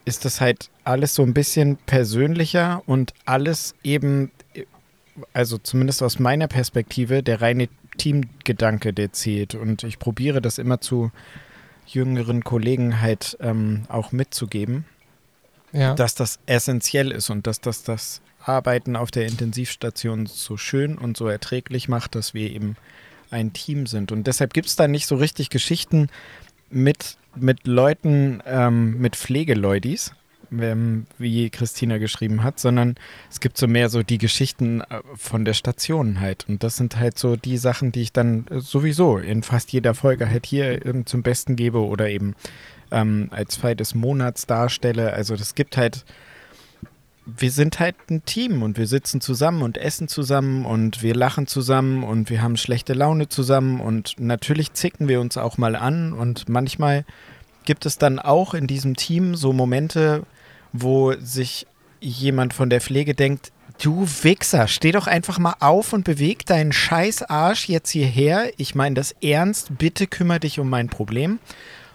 ist 0.06 0.24
das 0.24 0.40
halt 0.40 0.70
alles 0.84 1.14
so 1.14 1.22
ein 1.22 1.34
bisschen 1.34 1.76
persönlicher 1.76 2.82
und 2.86 3.12
alles 3.26 3.74
eben, 3.82 4.30
also 5.34 5.58
zumindest 5.58 6.02
aus 6.02 6.18
meiner 6.18 6.48
Perspektive, 6.48 7.22
der 7.22 7.42
reine 7.42 7.68
Teamgedanke, 7.98 8.94
der 8.94 9.12
zählt. 9.12 9.54
Und 9.54 9.84
ich 9.84 9.98
probiere 9.98 10.40
das 10.40 10.56
immer 10.56 10.80
zu 10.80 11.10
jüngeren 11.86 12.42
Kollegen 12.42 13.00
halt 13.00 13.36
ähm, 13.40 13.82
auch 13.88 14.12
mitzugeben, 14.12 14.86
ja. 15.72 15.94
dass 15.94 16.14
das 16.14 16.38
essentiell 16.46 17.10
ist 17.10 17.28
und 17.28 17.46
dass 17.46 17.60
das 17.60 17.82
das 17.82 18.22
Arbeiten 18.48 18.96
auf 18.96 19.10
der 19.10 19.26
Intensivstation 19.26 20.26
so 20.26 20.56
schön 20.56 20.98
und 20.98 21.16
so 21.16 21.28
erträglich 21.28 21.88
macht, 21.88 22.14
dass 22.14 22.34
wir 22.34 22.50
eben 22.50 22.76
ein 23.30 23.52
Team 23.52 23.86
sind. 23.86 24.12
Und 24.12 24.26
deshalb 24.26 24.54
gibt 24.54 24.68
es 24.68 24.76
da 24.76 24.88
nicht 24.88 25.06
so 25.06 25.16
richtig 25.16 25.50
Geschichten 25.50 26.08
mit, 26.70 27.16
mit 27.36 27.66
Leuten, 27.66 28.42
ähm, 28.46 28.98
mit 28.98 29.16
Pflegeleudis, 29.16 30.12
ähm, 30.50 31.06
wie 31.18 31.50
Christina 31.50 31.98
geschrieben 31.98 32.42
hat, 32.42 32.58
sondern 32.58 32.94
es 33.30 33.40
gibt 33.40 33.58
so 33.58 33.66
mehr 33.66 33.88
so 33.90 34.02
die 34.02 34.18
Geschichten 34.18 34.80
äh, 34.80 35.00
von 35.14 35.44
der 35.44 35.54
Station 35.54 36.20
halt. 36.20 36.46
Und 36.48 36.62
das 36.62 36.76
sind 36.76 36.96
halt 36.96 37.18
so 37.18 37.36
die 37.36 37.58
Sachen, 37.58 37.92
die 37.92 38.02
ich 38.02 38.12
dann 38.12 38.46
sowieso 38.50 39.18
in 39.18 39.42
fast 39.42 39.72
jeder 39.72 39.94
Folge 39.94 40.28
halt 40.28 40.46
hier 40.46 40.80
zum 41.04 41.22
Besten 41.22 41.56
gebe 41.56 41.80
oder 41.80 42.08
eben 42.08 42.34
ähm, 42.90 43.28
als 43.30 43.56
Fall 43.56 43.76
des 43.76 43.94
Monats 43.94 44.46
darstelle. 44.46 45.12
Also 45.12 45.36
das 45.36 45.54
gibt 45.54 45.76
halt 45.76 46.04
wir 47.36 47.50
sind 47.50 47.78
halt 47.78 47.96
ein 48.10 48.24
Team 48.24 48.62
und 48.62 48.78
wir 48.78 48.86
sitzen 48.86 49.20
zusammen 49.20 49.62
und 49.62 49.76
essen 49.76 50.08
zusammen 50.08 50.64
und 50.64 51.02
wir 51.02 51.14
lachen 51.14 51.46
zusammen 51.46 52.02
und 52.02 52.30
wir 52.30 52.40
haben 52.40 52.56
schlechte 52.56 52.94
Laune 52.94 53.28
zusammen 53.28 53.80
und 53.80 54.14
natürlich 54.18 54.72
zicken 54.72 55.08
wir 55.08 55.20
uns 55.20 55.36
auch 55.36 55.58
mal 55.58 55.76
an 55.76 56.12
und 56.14 56.48
manchmal 56.48 57.04
gibt 57.64 57.84
es 57.84 57.98
dann 57.98 58.18
auch 58.18 58.54
in 58.54 58.66
diesem 58.66 58.96
Team 58.96 59.34
so 59.34 59.52
Momente, 59.52 60.22
wo 60.72 61.12
sich 61.20 61.66
jemand 62.00 62.54
von 62.54 62.70
der 62.70 62.80
Pflege 62.80 63.14
denkt, 63.14 63.52
du 63.82 64.06
Wichser, 64.22 64.66
steh 64.66 64.92
doch 64.92 65.06
einfach 65.06 65.38
mal 65.38 65.56
auf 65.60 65.92
und 65.92 66.04
beweg 66.04 66.46
deinen 66.46 66.72
scheiß 66.72 67.24
Arsch 67.24 67.68
jetzt 67.68 67.90
hierher. 67.90 68.50
Ich 68.56 68.74
meine 68.74 68.94
das 68.94 69.14
ernst, 69.22 69.76
bitte 69.76 70.06
kümmere 70.06 70.40
dich 70.40 70.58
um 70.58 70.70
mein 70.70 70.88
Problem. 70.88 71.38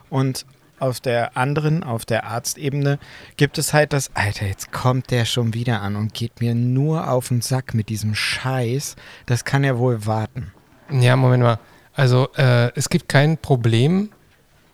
Und 0.09 0.45
auf 0.83 0.99
der 0.99 1.37
anderen, 1.37 1.81
auf 1.83 2.05
der 2.05 2.25
Arztebene, 2.25 2.99
gibt 3.37 3.57
es 3.57 3.73
halt 3.73 3.93
das, 3.93 4.11
Alter, 4.15 4.45
jetzt 4.45 4.71
kommt 4.73 5.11
der 5.11 5.23
schon 5.23 5.53
wieder 5.53 5.81
an 5.81 5.95
und 5.95 6.13
geht 6.13 6.41
mir 6.41 6.53
nur 6.53 7.09
auf 7.09 7.29
den 7.29 7.41
Sack 7.41 7.73
mit 7.73 7.87
diesem 7.87 8.15
Scheiß. 8.15 8.97
Das 9.25 9.45
kann 9.45 9.63
ja 9.63 9.77
wohl 9.77 10.05
warten. 10.05 10.51
Ja, 10.91 11.15
Moment 11.15 11.43
mal. 11.43 11.59
Also 11.93 12.27
äh, 12.35 12.71
es 12.75 12.89
gibt 12.89 13.07
kein 13.07 13.37
Problem 13.37 14.09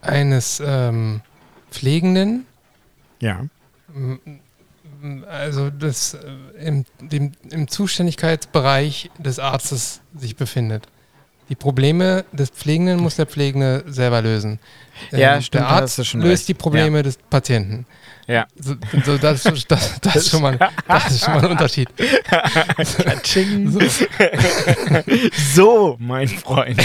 eines 0.02 0.62
ähm, 0.66 1.22
Pflegenden. 1.70 2.46
Ja. 3.22 3.46
Also 5.28 5.70
das 5.70 6.16
äh, 6.16 6.66
im, 6.66 6.86
dem, 7.00 7.34
im 7.52 7.68
Zuständigkeitsbereich 7.68 9.12
des 9.20 9.38
Arztes 9.38 10.02
sich 10.16 10.36
befindet. 10.36 10.88
Die 11.50 11.56
Probleme 11.56 12.26
des 12.32 12.50
Pflegenden 12.50 13.00
muss 13.00 13.16
der 13.16 13.26
Pflegende 13.26 13.84
selber 13.88 14.22
lösen. 14.22 14.60
Ja, 15.12 15.36
Ähm, 15.36 15.42
stimmt, 15.42 15.62
Der 15.64 15.68
Arzt 15.70 15.98
löst 15.98 16.16
recht. 16.16 16.48
die 16.50 16.54
Probleme 16.54 17.02
des 17.04 17.18
Patienten. 17.30 17.86
Ja. 18.28 18.46
So, 18.60 18.76
so, 19.06 19.18
das, 19.18 19.42
das, 19.68 20.00
das, 20.02 20.16
ist 20.18 20.30
schon 20.30 20.42
mal, 20.44 20.60
das 20.88 21.12
ist 21.12 21.24
schon 21.26 21.34
mal 21.34 21.46
ein 21.46 21.52
Unterschied. 21.52 21.90
So. 23.70 23.80
So, 25.56 25.96
mein 26.00 26.28
Freund. 26.28 26.80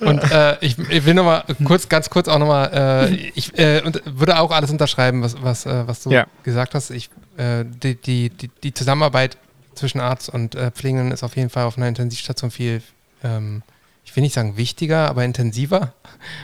Und 0.00 0.30
äh, 0.30 0.56
ich, 0.64 0.78
ich 0.78 1.04
will 1.04 1.14
nochmal 1.14 1.44
kurz, 1.64 1.88
ganz 1.88 2.10
kurz 2.10 2.28
auch 2.28 2.38
nochmal, 2.38 3.10
äh, 3.10 3.14
ich 3.34 3.58
äh, 3.58 3.82
und 3.84 4.02
würde 4.04 4.38
auch 4.38 4.50
alles 4.50 4.70
unterschreiben, 4.70 5.22
was, 5.22 5.36
was, 5.42 5.66
äh, 5.66 5.86
was 5.88 6.02
du 6.04 6.10
Ja. 6.10 6.26
gesagt 6.42 6.74
hast. 6.74 6.90
Ich, 6.90 7.10
äh, 7.36 7.64
die, 7.64 7.96
die, 7.96 8.30
die, 8.30 8.50
die 8.62 8.74
Zusammenarbeit 8.74 9.36
zwischen 9.74 10.00
Arzt 10.00 10.28
und 10.28 10.54
äh, 10.54 10.70
Pflegenden 10.70 11.12
ist 11.12 11.22
auf 11.22 11.36
jeden 11.36 11.50
Fall 11.50 11.64
auf 11.64 11.76
einer 11.76 11.88
Intensivstation 11.88 12.50
viel, 12.50 12.82
ähm, 13.22 13.62
ich 14.04 14.14
will 14.14 14.22
nicht 14.22 14.34
sagen 14.34 14.56
wichtiger, 14.56 15.08
aber 15.08 15.24
intensiver. 15.24 15.92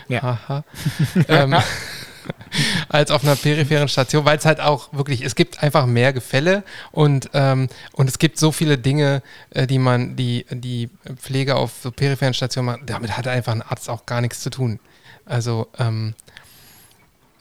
Ja. 0.08 0.64
Ähm, 1.28 1.56
als 2.88 3.10
auf 3.10 3.22
einer 3.22 3.36
peripheren 3.36 3.88
Station, 3.88 4.24
weil 4.24 4.38
es 4.38 4.44
halt 4.44 4.60
auch 4.60 4.92
wirklich, 4.92 5.22
es 5.22 5.34
gibt 5.34 5.62
einfach 5.62 5.86
mehr 5.86 6.12
Gefälle 6.12 6.64
und, 6.92 7.30
ähm, 7.34 7.68
und 7.92 8.08
es 8.08 8.18
gibt 8.18 8.38
so 8.38 8.52
viele 8.52 8.78
Dinge, 8.78 9.22
äh, 9.50 9.66
die 9.66 9.78
man, 9.78 10.16
die, 10.16 10.46
die 10.50 10.90
Pflege 11.16 11.56
auf 11.56 11.72
so 11.82 11.90
peripheren 11.90 12.34
Stationen 12.34 12.66
macht, 12.66 12.80
damit 12.86 13.16
hat 13.16 13.26
einfach 13.26 13.52
ein 13.52 13.62
Arzt 13.62 13.88
auch 13.88 14.06
gar 14.06 14.20
nichts 14.20 14.40
zu 14.40 14.50
tun. 14.50 14.80
Also, 15.24 15.68
ähm, 15.78 16.14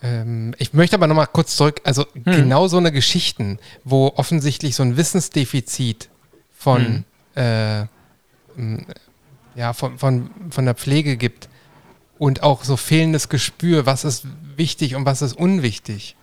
ähm, 0.02 0.56
ich 0.58 0.74
möchte 0.74 0.96
aber 0.96 1.08
nochmal 1.08 1.28
kurz 1.28 1.56
zurück, 1.56 1.82
also 1.84 2.06
genau 2.14 2.68
so 2.68 2.78
eine 2.78 2.92
Geschichten, 2.92 3.60
wo 3.84 4.14
offensichtlich 4.16 4.76
so 4.76 4.84
ein 4.84 4.98
Wissensdefizit 4.98 6.10
von, 6.56 7.06
äh, 7.36 7.82
m, 8.58 8.86
ja, 9.56 9.74
von, 9.74 9.98
von, 9.98 10.30
von 10.50 10.66
der 10.66 10.76
Pflege 10.76 11.18
gibt 11.18 11.50
und 12.18 12.44
auch 12.44 12.64
so 12.64 12.78
fehlendes 12.78 13.30
Gespür, 13.30 13.86
was 13.86 14.04
ist 14.04 14.26
wichtig 14.56 14.96
und 14.96 15.06
was 15.06 15.22
ist 15.22 15.34
unwichtig. 15.34 16.16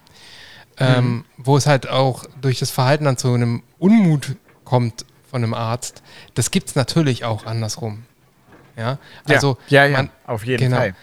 Ähm, 0.79 1.25
Wo 1.39 1.57
es 1.57 1.67
halt 1.67 1.89
auch 1.89 2.27
durch 2.43 2.59
das 2.59 2.71
Verhalten 2.71 3.07
dann 3.07 3.17
zu 3.17 3.33
einem 3.33 3.63
Unmut 3.79 4.37
kommt 4.65 5.07
von 5.31 5.43
einem 5.43 5.55
Arzt, 5.55 6.03
das 6.35 6.51
gibt 6.51 6.69
es 6.69 6.75
natürlich 6.75 7.25
auch 7.25 7.47
andersrum. 7.47 8.05
Ja, 8.77 8.99
also 9.27 9.57
ja, 9.69 9.87
ja, 9.87 9.97
man, 9.97 10.11
auf 10.27 10.45
jeden 10.45 10.65
genau. 10.65 10.77
Fall. 10.77 10.95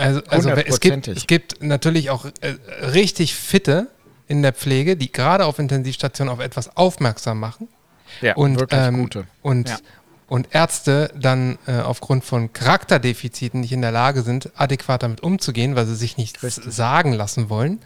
Also, 0.00 0.22
also 0.28 0.50
es, 0.50 0.80
gibt, 0.80 1.08
es 1.08 1.26
gibt 1.26 1.62
natürlich 1.62 2.10
auch 2.10 2.24
äh, 2.24 2.54
richtig 2.86 3.34
Fitte 3.34 3.88
in 4.28 4.42
der 4.42 4.52
Pflege, 4.52 4.96
die 4.96 5.12
gerade 5.12 5.44
auf 5.44 5.58
Intensivstationen 5.58 6.32
auf 6.32 6.40
etwas 6.40 6.76
aufmerksam 6.76 7.38
machen 7.40 7.68
Ja, 8.20 8.34
und, 8.36 8.58
wirklich 8.58 8.80
ähm, 8.80 9.02
gute. 9.02 9.26
und, 9.42 9.68
Ja. 9.68 9.78
und 10.28 10.48
Ärzte 10.52 11.12
dann 11.18 11.58
äh, 11.66 11.80
aufgrund 11.80 12.24
von 12.24 12.52
Charakterdefiziten 12.52 13.60
nicht 13.60 13.72
in 13.72 13.82
der 13.82 13.92
Lage 13.92 14.22
sind, 14.22 14.50
adäquat 14.56 15.02
damit 15.02 15.22
umzugehen, 15.22 15.76
weil 15.76 15.86
sie 15.86 15.96
sich 15.96 16.16
nichts 16.16 16.40
sagen 16.54 17.12
lassen 17.12 17.50
wollen. 17.50 17.80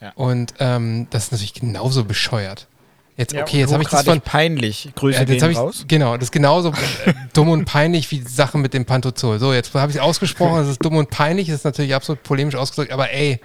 Ja. 0.00 0.12
Und 0.14 0.54
ähm, 0.60 1.08
das 1.10 1.24
ist 1.24 1.32
natürlich 1.32 1.54
genauso 1.54 2.04
bescheuert. 2.04 2.66
Jetzt, 3.16 3.34
Ja, 3.34 3.42
okay, 3.42 3.56
und 3.56 3.60
jetzt 3.60 3.72
habe 3.72 3.82
ich 3.82 3.88
das 3.90 4.04
von. 4.04 4.20
peinlich. 4.22 4.88
Grüße 4.94 5.16
Ja, 5.16 5.20
jetzt 5.20 5.30
gehen 5.30 5.42
habe 5.42 5.52
ich, 5.52 5.58
raus. 5.58 5.84
genau, 5.86 6.14
das 6.16 6.24
ist 6.24 6.32
genauso 6.32 6.70
äh, 6.70 7.12
dumm 7.34 7.50
und 7.50 7.64
peinlich 7.66 8.10
wie 8.10 8.20
die 8.20 8.28
Sache 8.28 8.56
mit 8.56 8.72
dem 8.72 8.86
Pantozol. 8.86 9.38
So, 9.38 9.52
jetzt 9.52 9.74
habe 9.74 9.90
ich 9.90 9.96
es 9.96 10.02
ausgesprochen, 10.02 10.56
das 10.60 10.68
ist 10.68 10.84
dumm 10.84 10.96
und 10.96 11.10
peinlich, 11.10 11.48
das 11.48 11.56
ist 11.56 11.64
natürlich 11.64 11.94
absolut 11.94 12.22
polemisch 12.22 12.54
ausgedrückt, 12.54 12.92
aber 12.92 13.10
ey, 13.12 13.40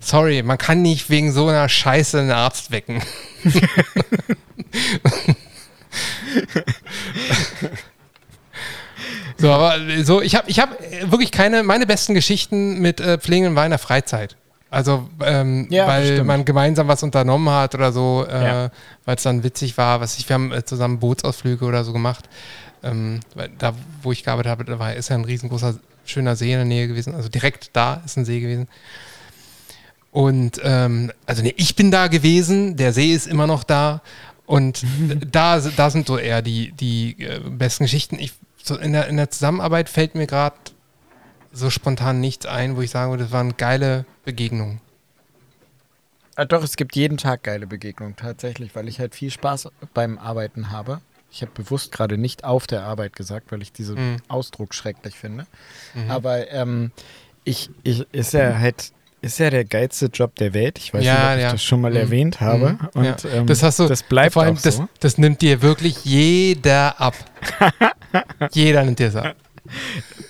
sorry, 0.00 0.42
man 0.42 0.56
kann 0.56 0.80
nicht 0.82 1.10
wegen 1.10 1.32
so 1.32 1.48
einer 1.48 1.68
Scheiße 1.68 2.20
einen 2.20 2.30
Arzt 2.30 2.70
wecken. 2.70 3.02
so, 9.36 9.50
aber 9.52 9.76
so, 10.02 10.20
ich 10.20 10.34
habe 10.34 10.50
ich 10.50 10.58
hab 10.60 10.80
äh, 10.80 11.10
wirklich 11.10 11.30
keine, 11.30 11.62
meine 11.62 11.86
besten 11.86 12.14
Geschichten 12.14 12.80
mit 12.80 13.00
äh, 13.00 13.18
Pflegenden 13.18 13.54
war 13.56 13.64
in 13.64 13.70
der 13.70 13.78
Freizeit. 13.78 14.36
Also, 14.70 15.08
ähm, 15.24 15.66
Ja, 15.70 15.86
weil 15.86 16.04
stimmt. 16.04 16.26
man 16.26 16.44
gemeinsam 16.44 16.88
was 16.88 17.02
unternommen 17.02 17.48
hat 17.50 17.74
oder 17.74 17.90
so, 17.92 18.26
äh, 18.28 18.44
Ja. 18.44 18.70
weil 19.06 19.16
es 19.16 19.22
dann 19.22 19.42
witzig 19.42 19.76
war. 19.78 20.00
Was 20.00 20.18
ich, 20.18 20.28
wir 20.28 20.34
haben 20.34 20.52
äh, 20.52 20.64
zusammen 20.64 20.98
Bootsausflüge 20.98 21.64
oder 21.64 21.84
so 21.84 21.92
gemacht. 21.92 22.28
Ähm, 22.82 23.20
weil 23.34 23.50
da, 23.58 23.72
wo 24.02 24.12
ich 24.12 24.24
gearbeitet 24.24 24.50
habe, 24.50 24.64
da 24.64 24.78
war, 24.78 24.94
ist 24.94 25.08
ja 25.08 25.16
ein 25.16 25.24
riesengroßer, 25.24 25.78
schöner 26.04 26.36
See 26.36 26.52
in 26.52 26.58
der 26.58 26.64
Nähe 26.64 26.86
gewesen. 26.86 27.14
Also 27.14 27.28
direkt 27.28 27.70
da 27.72 28.02
ist 28.04 28.16
ein 28.16 28.24
See 28.24 28.40
gewesen. 28.40 28.68
Und 30.10 30.60
ähm, 30.64 31.12
also 31.26 31.42
nee, 31.42 31.54
ich 31.56 31.74
bin 31.76 31.90
da 31.90 32.06
gewesen, 32.08 32.76
der 32.76 32.92
See 32.92 33.12
ist 33.12 33.26
immer 33.26 33.46
noch 33.46 33.64
da. 33.64 34.02
Und 34.46 34.84
da, 35.32 35.58
da 35.60 35.90
sind 35.90 36.06
so 36.06 36.18
eher 36.18 36.42
die, 36.42 36.72
die 36.72 37.16
äh, 37.22 37.40
besten 37.48 37.84
Geschichten. 37.84 38.16
Ich, 38.18 38.32
so 38.62 38.76
in, 38.76 38.92
der, 38.92 39.08
in 39.08 39.16
der 39.16 39.30
Zusammenarbeit 39.30 39.88
fällt 39.88 40.14
mir 40.14 40.26
gerade 40.26 40.56
so 41.52 41.70
spontan 41.70 42.20
nichts 42.20 42.46
ein, 42.46 42.76
wo 42.76 42.82
ich 42.82 42.90
sagen 42.90 43.10
würde, 43.10 43.24
das 43.24 43.32
waren 43.32 43.56
geile 43.56 44.04
Begegnungen. 44.24 44.80
Ah, 46.36 46.44
doch, 46.44 46.62
es 46.62 46.76
gibt 46.76 46.94
jeden 46.94 47.18
Tag 47.18 47.42
geile 47.42 47.66
Begegnungen, 47.66 48.14
tatsächlich, 48.16 48.74
weil 48.76 48.86
ich 48.86 49.00
halt 49.00 49.14
viel 49.14 49.30
Spaß 49.30 49.68
beim 49.92 50.18
Arbeiten 50.18 50.70
habe. 50.70 51.00
Ich 51.32 51.42
habe 51.42 51.50
bewusst 51.52 51.90
gerade 51.90 52.16
nicht 52.16 52.44
auf 52.44 52.66
der 52.66 52.84
Arbeit 52.84 53.16
gesagt, 53.16 53.50
weil 53.50 53.60
ich 53.60 53.72
diesen 53.72 54.12
Mhm. 54.12 54.16
Ausdruck 54.28 54.72
schrecklich 54.74 55.16
finde. 55.16 55.46
Aber 56.08 56.50
ähm, 56.50 56.92
ich, 57.44 57.70
ich 57.82 58.06
ist 58.12 58.32
ja 58.34 58.58
halt, 58.58 58.92
ist 59.20 59.38
ja 59.38 59.50
der 59.50 59.64
geilste 59.64 60.06
Job 60.06 60.36
der 60.36 60.54
Welt. 60.54 60.78
Ich 60.78 60.94
weiß 60.94 61.04
Ja, 61.04 61.14
nicht, 61.14 61.32
ob 61.32 61.36
ich 61.38 61.42
ja. 61.42 61.52
das 61.52 61.64
schon 61.64 61.80
mal 61.80 61.90
Mhm. 61.90 61.96
erwähnt 61.96 62.40
habe. 62.40 62.72
Mhm. 62.74 62.88
Und 62.94 63.04
Ja. 63.24 63.30
ähm, 63.30 63.46
das 63.46 63.62
hast 63.64 63.80
du, 63.80 63.88
das 63.88 64.04
bleibt 64.04 64.32
vor 64.34 64.44
allem, 64.44 64.56
auch 64.56 64.62
das, 64.62 64.76
so. 64.76 64.88
das 65.00 65.18
nimmt 65.18 65.42
dir 65.42 65.60
wirklich 65.60 66.04
jeder 66.04 67.00
ab. 67.00 67.14
jeder 68.52 68.84
nimmt 68.84 69.00
dir 69.00 69.10
das 69.10 69.16
ab. 69.16 69.36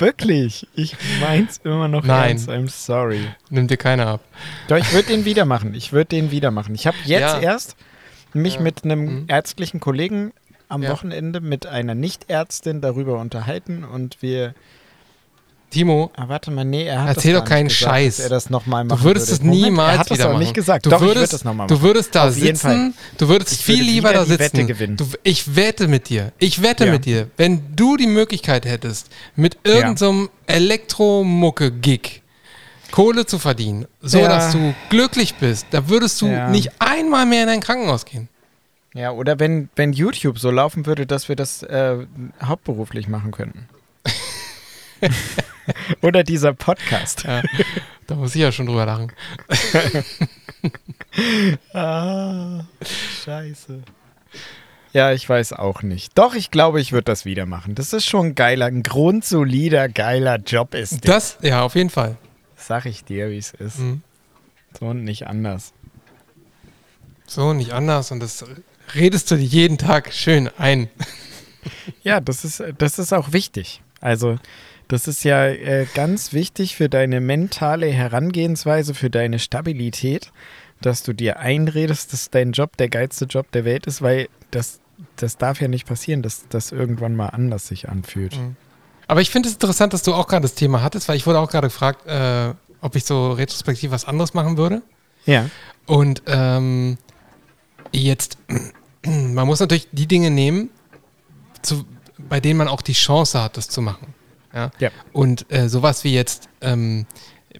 Wirklich, 0.00 0.66
ich 0.74 0.96
meins 1.20 1.60
immer 1.64 1.88
noch 1.88 2.04
Nein. 2.04 2.30
ernst. 2.30 2.48
I'm 2.48 2.68
sorry. 2.68 3.20
Nimmt 3.50 3.70
dir 3.70 3.76
keiner 3.76 4.06
ab. 4.06 4.20
Doch, 4.68 4.76
ich 4.76 4.92
würde 4.92 5.08
den 5.08 5.24
wieder 5.24 5.44
machen. 5.44 5.74
Ich 5.74 5.92
würde 5.92 6.06
den 6.08 6.30
wieder 6.30 6.50
machen. 6.50 6.74
Ich 6.74 6.86
habe 6.86 6.96
jetzt 7.04 7.20
Ja. 7.20 7.40
erst 7.40 7.76
mich 8.32 8.54
Ja. 8.54 8.60
mit 8.62 8.84
einem 8.84 9.00
Mhm. 9.04 9.24
ärztlichen 9.28 9.80
Kollegen 9.80 10.32
am 10.68 10.82
Ja. 10.82 10.90
Wochenende 10.90 11.40
mit 11.40 11.66
einer 11.66 11.94
Nichtärztin 11.94 12.80
darüber 12.80 13.18
unterhalten 13.18 13.84
und 13.84 14.22
wir. 14.22 14.54
Timo, 15.70 16.10
Ah, 16.16 16.24
warte 16.28 16.50
mal, 16.50 16.64
nee, 16.64 16.84
er 16.84 17.02
hat 17.02 17.16
Erzähl 17.16 17.32
das 17.34 17.42
doch 17.42 17.48
keinen 17.48 17.68
gesagt, 17.68 17.80
Scheiß. 17.92 18.18
Er 18.20 18.28
das 18.28 18.50
nochmal 18.50 18.84
machen 18.84 18.98
du 18.98 19.04
würdest 19.04 19.28
würde. 19.28 19.34
es 19.36 19.42
Moment, 19.42 19.62
niemals 19.62 19.92
er 19.92 19.98
hat 20.00 20.10
das 20.10 20.18
wieder 20.18 20.28
machen. 20.28 20.38
nicht 20.40 20.54
gesagt. 20.54 20.86
Du 20.86 20.90
Doch, 20.90 21.00
würdest, 21.00 21.14
ich 21.14 21.20
würde 21.20 21.30
das 21.30 21.42
Du 21.42 21.52
machen. 21.54 21.82
würdest 21.82 22.14
da 22.14 22.30
sitzen, 22.32 22.94
du 23.18 23.28
würdest 23.28 23.52
Ich 23.52 23.58
viel 23.64 23.76
würde 23.78 23.84
lieber 23.90 24.12
da 24.12 24.24
sitzen. 24.24 24.96
Du, 24.96 25.06
ich 25.22 25.54
wette 25.56 25.86
mit 25.86 26.08
dir. 26.08 26.32
Ich 26.38 26.60
wette 26.62 26.86
Ja. 26.86 26.92
mit 26.92 27.04
dir. 27.04 27.28
Wenn 27.36 27.62
du 27.76 27.96
die 27.96 28.08
Möglichkeit 28.08 28.64
hättest, 28.66 29.10
mit 29.36 29.58
irgendeinem 29.64 30.24
so 30.24 30.28
Elektromucke-Gig 30.46 32.22
Kohle 32.90 33.24
zu 33.24 33.38
verdienen, 33.38 33.86
so 34.02 34.18
Ja. 34.18 34.28
dass 34.28 34.50
du 34.52 34.74
glücklich 34.88 35.36
bist, 35.36 35.66
da 35.70 35.88
würdest 35.88 36.20
du 36.20 36.26
Ja. 36.26 36.48
nicht 36.50 36.72
einmal 36.80 37.24
mehr 37.26 37.44
in 37.44 37.48
ein 37.48 37.60
Krankenhaus 37.60 38.04
gehen. 38.04 38.28
Ja, 38.94 39.12
oder 39.12 39.38
wenn, 39.38 39.68
wenn 39.76 39.92
YouTube 39.92 40.40
so 40.40 40.50
laufen 40.50 40.84
würde, 40.86 41.06
dass 41.06 41.28
wir 41.28 41.36
das 41.36 41.62
äh, 41.62 41.98
hauptberuflich 42.42 43.06
machen 43.06 43.30
könnten. 43.30 43.68
oder 46.02 46.24
dieser 46.24 46.52
Podcast. 46.54 47.24
Ja, 47.24 47.42
da 48.06 48.14
muss 48.14 48.34
ich 48.34 48.40
ja 48.40 48.52
schon 48.52 48.66
drüber 48.66 48.86
lachen. 48.86 49.12
Ah, 51.72 52.64
scheiße. 53.24 53.82
Ja, 54.92 55.12
ich 55.12 55.28
weiß 55.28 55.52
auch 55.54 55.82
nicht. 55.82 56.16
Doch, 56.18 56.34
ich 56.34 56.50
glaube, 56.50 56.80
ich 56.80 56.92
würde 56.92 57.04
das 57.04 57.24
wieder 57.24 57.46
machen. 57.46 57.74
Das 57.74 57.92
ist 57.92 58.06
schon 58.06 58.26
ein 58.26 58.34
geiler, 58.34 58.66
ein 58.66 58.82
grundsolider, 58.82 59.88
geiler 59.88 60.36
Job 60.36 60.74
ist 60.74 61.04
der. 61.04 61.14
Das, 61.14 61.38
ja, 61.42 61.62
auf 61.62 61.74
jeden 61.76 61.90
Fall. 61.90 62.16
Sag 62.56 62.86
ich 62.86 63.04
dir, 63.04 63.30
wie 63.30 63.38
es 63.38 63.52
ist. 63.52 63.78
Mhm. 63.78 64.02
So 64.78 64.86
und 64.86 65.04
nicht 65.04 65.26
anders. 65.26 65.72
So, 67.26 67.52
nicht 67.52 67.72
anders. 67.72 68.10
Und 68.10 68.20
das 68.20 68.44
redest 68.94 69.30
du 69.30 69.36
dir 69.36 69.44
jeden 69.44 69.78
Tag 69.78 70.12
schön 70.12 70.50
ein. 70.58 70.88
Ja, 72.02 72.20
das 72.20 72.46
ist, 72.46 72.64
das 72.78 72.98
ist 72.98 73.12
auch 73.12 73.34
wichtig. 73.34 73.82
Also, 74.00 74.38
das 74.90 75.06
ist 75.06 75.22
ja 75.22 75.46
äh, 75.46 75.86
ganz 75.94 76.32
wichtig 76.32 76.74
für 76.74 76.88
deine 76.88 77.20
mentale 77.20 77.86
Herangehensweise, 77.86 78.92
für 78.92 79.08
deine 79.08 79.38
Stabilität, 79.38 80.32
dass 80.80 81.04
du 81.04 81.12
dir 81.12 81.38
einredest, 81.38 82.12
dass 82.12 82.30
dein 82.30 82.50
Job 82.50 82.76
der 82.76 82.88
geilste 82.88 83.26
Job 83.26 83.52
der 83.52 83.64
Welt 83.64 83.86
ist, 83.86 84.02
weil 84.02 84.28
das, 84.50 84.80
das 85.14 85.36
darf 85.36 85.60
ja 85.60 85.68
nicht 85.68 85.86
passieren, 85.86 86.22
dass 86.22 86.48
das 86.48 86.72
irgendwann 86.72 87.14
mal 87.14 87.28
anders 87.28 87.68
sich 87.68 87.88
anfühlt. 87.88 88.36
Mhm. 88.36 88.56
Aber 89.06 89.20
ich 89.20 89.30
finde 89.30 89.48
es 89.48 89.54
interessant, 89.54 89.92
dass 89.92 90.02
du 90.02 90.12
auch 90.12 90.26
gerade 90.26 90.42
das 90.42 90.54
Thema 90.54 90.82
hattest, 90.82 91.08
weil 91.08 91.16
ich 91.16 91.26
wurde 91.26 91.38
auch 91.38 91.50
gerade 91.50 91.68
gefragt, 91.68 92.06
äh, 92.08 92.52
ob 92.80 92.96
ich 92.96 93.04
so 93.04 93.32
retrospektiv 93.32 93.92
was 93.92 94.04
anderes 94.04 94.34
machen 94.34 94.56
würde. 94.56 94.82
Ja. 95.24 95.48
Und 95.86 96.22
ähm, 96.26 96.98
jetzt, 97.92 98.38
man 99.04 99.46
muss 99.46 99.60
natürlich 99.60 99.86
die 99.92 100.08
Dinge 100.08 100.32
nehmen, 100.32 100.70
zu, 101.62 101.84
bei 102.18 102.40
denen 102.40 102.56
man 102.58 102.66
auch 102.66 102.82
die 102.82 102.94
Chance 102.94 103.40
hat, 103.40 103.56
das 103.56 103.68
zu 103.68 103.82
machen. 103.82 104.14
Ja. 104.54 104.70
Ja. 104.78 104.90
Und 105.12 105.46
äh, 105.52 105.68
sowas 105.68 106.04
wie 106.04 106.14
jetzt 106.14 106.48
ähm, 106.60 107.06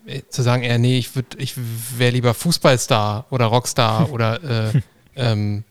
äh, 0.06 0.22
zu 0.28 0.42
sagen, 0.42 0.62
äh, 0.62 0.78
nee, 0.78 0.98
ich 0.98 1.14
würde, 1.14 1.38
ich 1.38 1.54
wäre 1.56 2.12
lieber 2.12 2.34
Fußballstar 2.34 3.26
oder 3.30 3.46
Rockstar 3.46 4.10
oder 4.12 4.42
äh, 4.72 4.80
ähm, 5.16 5.64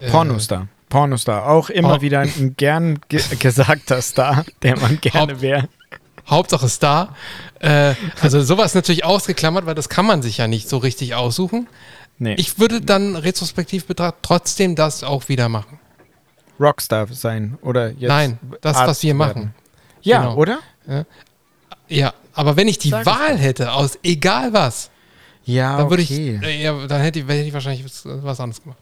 äh, 0.00 0.10
Pornostar. 0.10 0.68
Pornostar, 0.88 1.46
auch 1.46 1.68
immer 1.70 1.96
Oh. 1.98 2.00
wieder 2.00 2.20
ein 2.20 2.54
gern 2.56 2.98
ge 3.08 3.20
gesagter 3.38 4.00
Star, 4.00 4.44
der 4.62 4.78
man 4.78 5.00
gerne 5.00 5.40
wäre. 5.40 5.68
Hauptsache 6.26 6.68
Star. 6.68 7.14
Äh, 7.60 7.94
also 8.20 8.42
sowas 8.42 8.74
natürlich 8.74 9.04
ausgeklammert, 9.04 9.66
weil 9.66 9.74
das 9.74 9.88
kann 9.88 10.06
man 10.06 10.22
sich 10.22 10.38
ja 10.38 10.46
nicht 10.48 10.68
so 10.68 10.78
richtig 10.78 11.14
aussuchen. 11.14 11.66
Nee, 12.18 12.34
Ich 12.36 12.58
würde 12.58 12.80
dann 12.80 13.16
retrospektiv 13.16 13.86
betrachtet 13.86 14.20
trotzdem 14.22 14.74
das 14.74 15.04
auch 15.04 15.28
wieder 15.28 15.48
machen. 15.48 15.78
Rockstar 16.58 17.06
sein 17.08 17.56
oder 17.62 17.90
jetzt 17.92 18.08
Nein, 18.08 18.38
das, 18.60 18.76
was 18.76 18.88
Arzt 18.88 19.02
wir 19.04 19.16
werden. 19.18 19.54
Ja, 20.02 20.20
Genau. 20.20 20.36
oder? 20.36 20.58
Ja, 21.88 22.14
aber 22.34 22.56
wenn 22.56 22.68
ich 22.68 22.78
die 22.78 22.90
Sag 22.90 23.00
ich 23.00 23.06
Wahl 23.06 23.36
hätte, 23.38 23.72
aus 23.72 23.98
egal 24.02 24.52
was, 24.52 24.90
Ja, 25.44 25.78
dann 25.78 25.90
würde 25.90 26.02
ich, 26.02 26.10
okay. 26.10 26.38
äh, 26.42 26.62
ja, 26.62 26.86
dann 26.86 27.00
hätte 27.00 27.18
ich, 27.20 27.24
hätte 27.26 27.40
ich 27.46 27.52
wahrscheinlich 27.52 27.84
was, 28.04 28.40
anderes 28.40 28.62
gemacht. 28.62 28.78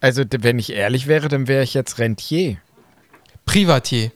Also, 0.00 0.22
wenn 0.30 0.58
ich 0.58 0.72
ehrlich 0.72 1.06
wäre, 1.06 1.28
dann 1.28 1.48
wäre 1.48 1.62
ich 1.62 1.74
jetzt 1.74 1.98
Rentier. 1.98 2.56
Privatier. 3.44 4.12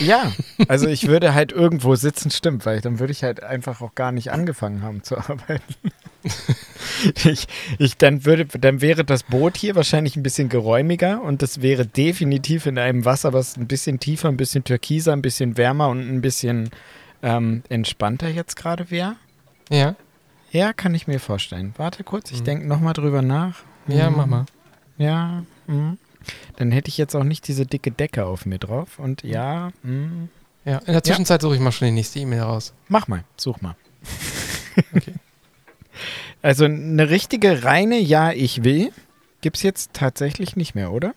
Ja, 0.00 0.32
also 0.68 0.86
ich 0.88 1.06
würde 1.06 1.32
halt 1.34 1.52
irgendwo 1.52 1.94
sitzen, 1.94 2.30
stimmt, 2.30 2.66
weil 2.66 2.80
dann 2.80 2.98
würde 2.98 3.12
ich 3.12 3.22
halt 3.22 3.42
einfach 3.42 3.80
auch 3.80 3.94
gar 3.94 4.12
nicht 4.12 4.30
angefangen 4.32 4.82
haben 4.82 5.02
zu 5.02 5.16
arbeiten. 5.16 5.62
ich, 7.24 7.46
ich, 7.78 7.96
dann, 7.96 8.24
würde, 8.24 8.44
dann 8.46 8.80
wäre 8.80 9.04
das 9.04 9.22
Boot 9.22 9.56
hier 9.56 9.74
wahrscheinlich 9.74 10.16
ein 10.16 10.22
bisschen 10.22 10.48
geräumiger 10.48 11.22
und 11.22 11.42
das 11.42 11.62
wäre 11.62 11.86
definitiv 11.86 12.66
in 12.66 12.78
einem 12.78 13.04
Wasser, 13.04 13.32
was 13.32 13.56
ein 13.56 13.66
bisschen 13.66 13.98
tiefer, 13.98 14.28
ein 14.28 14.36
bisschen 14.36 14.64
türkiser, 14.64 15.12
ein 15.12 15.22
bisschen 15.22 15.56
wärmer 15.56 15.88
und 15.88 16.00
ein 16.00 16.20
bisschen 16.20 16.70
ähm, 17.22 17.62
entspannter 17.68 18.28
jetzt 18.28 18.56
gerade 18.56 18.90
wäre. 18.90 19.16
Ja, 19.70 19.94
Ja, 20.50 20.72
kann 20.74 20.94
ich 20.94 21.06
mir 21.06 21.18
vorstellen. 21.18 21.72
Warte 21.78 22.04
kurz, 22.04 22.30
ich 22.30 22.40
Mhm. 22.40 22.44
denke 22.44 22.66
nochmal 22.68 22.92
drüber 22.92 23.22
nach. 23.22 23.60
ja, 23.86 24.10
Mhm. 24.10 24.16
mach 24.16 24.26
mal. 24.26 24.46
Ja, 24.98 25.44
mhm. 25.66 25.96
Dann 26.56 26.70
hätte 26.70 26.88
ich 26.88 26.98
jetzt 26.98 27.14
auch 27.14 27.24
nicht 27.24 27.46
diese 27.48 27.66
dicke 27.66 27.90
Decke 27.90 28.24
auf 28.26 28.46
mir 28.46 28.58
drauf. 28.58 28.98
Und 28.98 29.22
ja, 29.22 29.72
mhm. 29.82 30.28
Ja, 30.64 30.78
in 30.78 30.92
der 30.92 31.02
Zwischenzeit 31.02 31.42
suche 31.42 31.54
ich 31.56 31.60
mal 31.60 31.72
schon 31.72 31.86
die 31.86 31.92
nächste 31.92 32.20
E-Mail 32.20 32.40
raus. 32.42 32.72
mach 32.88 33.08
mal, 33.08 33.24
such 33.36 33.60
mal. 33.60 33.76
Okay. 34.94 35.14
Also 36.40 36.64
eine 36.64 37.10
richtige 37.10 37.62
reine 37.64 37.98
Ja, 38.00 38.32
ich 38.32 38.64
will 38.64 38.90
gibt 39.42 39.56
es 39.58 39.62
jetzt 39.62 39.92
tatsächlich 39.92 40.56
nicht 40.56 40.74
mehr, 40.74 40.90
oder? 40.92 41.14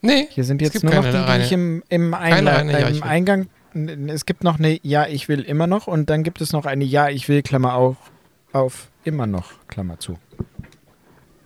Nee, 0.00 0.26
Hier 0.30 0.44
sind 0.44 0.62
jetzt 0.62 0.82
nur 0.82 0.94
noch 0.94 1.04
die, 1.04 1.10
die 1.10 1.16
reine- 1.16 1.44
ich 1.44 1.52
im, 1.52 1.82
im, 1.88 2.14
Einla 2.14 2.56
reine 2.56 2.72
Ja, 2.80 2.88
im 2.88 2.94
ich. 2.94 3.02
Eingang. 3.02 3.48
Es 4.08 4.24
gibt 4.26 4.42
noch 4.44 4.58
eine 4.58 4.78
Ja, 4.82 5.06
ich 5.06 5.28
will 5.28 5.40
immer 5.42 5.66
noch 5.66 5.86
und 5.86 6.08
dann 6.10 6.22
gibt 6.22 6.40
es 6.40 6.52
noch 6.52 6.64
eine 6.66 6.84
Ja, 6.84 7.08
ich 7.08 7.28
will, 7.28 7.42
Klammer 7.42 7.74
auf, 7.74 7.96
auf 8.52 8.88
immer 9.04 9.26
noch, 9.26 9.52
Klammer 9.68 9.98
zu. 9.98 10.18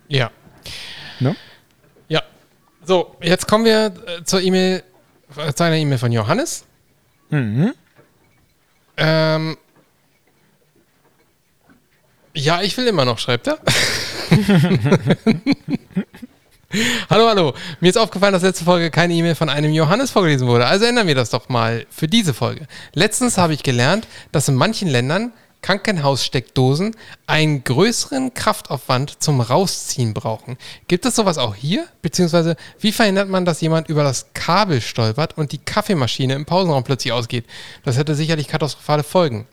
Ja. 0.08 0.30
Ne? 1.18 1.30
Ja. 1.30 1.36
So, 2.84 3.16
jetzt 3.20 3.46
kommen 3.46 3.64
wir 3.64 3.86
äh, 4.06 4.24
zur 4.24 4.40
E-Mail, 4.40 4.82
äh, 5.36 5.52
zu 5.52 5.64
einer 5.64 5.76
E-Mail 5.76 5.98
von 5.98 6.12
Johannes. 6.12 6.64
Mhm. 7.28 7.74
Ähm, 8.96 9.56
ja, 12.34 12.62
ich 12.62 12.76
will 12.76 12.86
immer 12.86 13.04
noch, 13.04 13.18
schreibt 13.18 13.48
er. 13.48 13.58
hallo, 17.10 17.28
hallo. 17.28 17.54
Mir 17.80 17.88
ist 17.88 17.98
aufgefallen, 17.98 18.32
dass 18.32 18.42
letzte 18.42 18.64
Folge 18.64 18.90
keine 18.90 19.14
E-Mail 19.14 19.34
von 19.34 19.48
einem 19.48 19.72
Johannes 19.72 20.10
vorgelesen 20.10 20.46
wurde. 20.46 20.66
Also 20.66 20.84
ändern 20.84 21.06
wir 21.06 21.14
das 21.14 21.30
doch 21.30 21.48
mal 21.48 21.86
für 21.90 22.08
diese 22.08 22.34
Folge. 22.34 22.66
Letztens 22.94 23.36
habe 23.38 23.54
ich 23.54 23.62
gelernt, 23.62 24.06
dass 24.32 24.48
in 24.48 24.54
manchen 24.54 24.88
Ländern 24.88 25.32
Krankenhaussteckdosen 25.62 26.96
einen 27.26 27.64
größeren 27.64 28.34
Kraftaufwand 28.34 29.22
zum 29.22 29.40
Rausziehen 29.40 30.14
brauchen. 30.14 30.56
Gibt 30.88 31.04
es 31.06 31.16
sowas 31.16 31.38
auch 31.38 31.54
hier? 31.54 31.86
Beziehungsweise, 32.02 32.56
wie 32.78 32.92
verhindert 32.92 33.28
man, 33.28 33.44
dass 33.44 33.60
jemand 33.60 33.88
über 33.88 34.02
das 34.02 34.26
Kabel 34.34 34.80
stolpert 34.80 35.36
und 35.36 35.52
die 35.52 35.58
Kaffeemaschine 35.58 36.34
im 36.34 36.44
Pausenraum 36.46 36.84
plötzlich 36.84 37.12
ausgeht? 37.12 37.44
Das 37.84 37.96
hätte 37.96 38.14
sicherlich 38.14 38.48
katastrophale 38.48 39.02
Folgen. 39.02 39.46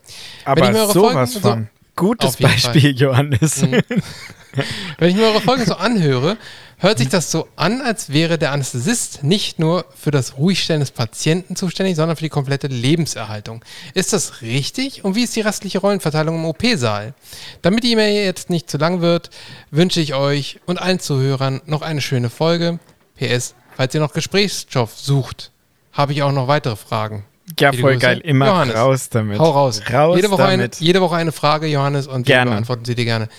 Aber 0.46 0.66
sowas 0.88 0.94
Folgen 0.94 1.26
so- 1.28 1.40
von. 1.40 1.70
Gutes 1.96 2.30
Auf 2.30 2.40
jeden 2.40 2.52
Beispiel, 2.52 2.96
Johannes. 2.96 3.62
Wenn 5.00 5.10
ich 5.10 5.16
mir 5.16 5.24
eure 5.26 5.42
Folgen 5.42 5.66
so 5.66 5.74
anhöre, 5.76 6.38
hört 6.78 7.00
sich 7.00 7.10
das 7.10 7.32
so 7.32 7.48
an, 7.56 7.82
als 7.82 8.10
wäre 8.10 8.38
der 8.38 8.52
Anästhesist 8.52 9.24
nicht 9.24 9.60
nur 9.60 9.86
für 9.96 10.12
das 10.12 10.38
Ruhigstellen 10.38 10.80
des 10.80 10.92
Patienten 10.92 11.56
zuständig, 11.56 11.96
sondern 11.96 12.16
für 12.16 12.24
die 12.24 12.30
komplette 12.30 12.68
Lebenserhaltung. 12.68 13.64
Ist 13.94 14.14
das 14.14 14.42
richtig? 14.42 15.04
Und 15.04 15.16
wie 15.16 15.24
ist 15.24 15.36
die 15.36 15.42
restliche 15.42 15.80
Rollenverteilung 15.80 16.36
im 16.36 16.46
OP-Saal? 16.46 17.14
Damit 17.62 17.84
die 17.84 17.92
E-Mail 17.94 18.24
jetzt 18.24 18.50
nicht 18.50 18.70
zu 18.70 18.78
lang 18.78 19.02
wird, 19.02 19.32
wünsche 19.72 20.00
ich 20.00 20.14
euch 20.14 20.60
und 20.66 20.80
allen 20.80 21.00
Zuhörern 21.00 21.62
noch 21.66 21.82
eine 21.82 22.02
schöne 22.02 22.30
Folge. 22.30 22.80
PS, 23.18 23.56
falls 23.76 23.96
ihr 23.96 24.02
noch 24.02 24.14
Gesprächsstoff 24.14 24.98
sucht, 24.98 25.52
habe 25.92 26.14
ich 26.14 26.22
auch 26.22 26.32
noch 26.32 26.48
weitere 26.48 26.76
Fragen. 26.76 27.26
Ja, 27.60 27.72
voll 27.74 27.94
Grüße. 27.94 28.00
geil. 28.06 28.20
Immer 28.24 28.48
Johannes. 28.48 28.76
raus 28.76 29.10
damit. 29.10 29.40
Hau 29.40 29.50
raus. 29.52 29.82
Raus 29.92 30.16
jede, 30.16 30.30
Woche 30.30 30.44
eine, 30.46 30.64
damit. 30.64 30.76
jede 30.80 31.02
Woche 31.02 31.16
eine 31.16 31.32
Frage, 31.32 31.68
Johannes, 31.68 32.08
und 32.08 32.28
wir 32.28 32.36
Gerne. 32.36 32.52
beantworten 32.52 32.86
sie 32.86 32.96
dir 32.96 33.06
gerne. 33.06 33.30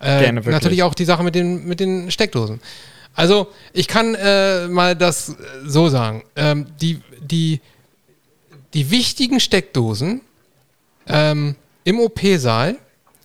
Äh, 0.00 0.20
Gerne, 0.20 0.36
wirklich. 0.40 0.52
Natürlich 0.54 0.82
auch 0.82 0.94
die 0.94 1.04
Sache 1.04 1.22
mit 1.22 1.34
den, 1.34 1.66
mit 1.66 1.80
den 1.80 2.10
Steckdosen. 2.10 2.60
Also, 3.14 3.48
ich 3.72 3.88
kann 3.88 4.14
äh, 4.14 4.68
mal 4.68 4.94
das 4.96 5.30
äh, 5.30 5.34
so 5.66 5.88
sagen. 5.88 6.22
Ähm, 6.36 6.66
die, 6.80 7.00
die, 7.20 7.60
die 8.74 8.90
wichtigen 8.90 9.40
Steckdosen 9.40 10.20
ähm, 11.06 11.56
im 11.84 12.00
OP-Saal, 12.00 12.76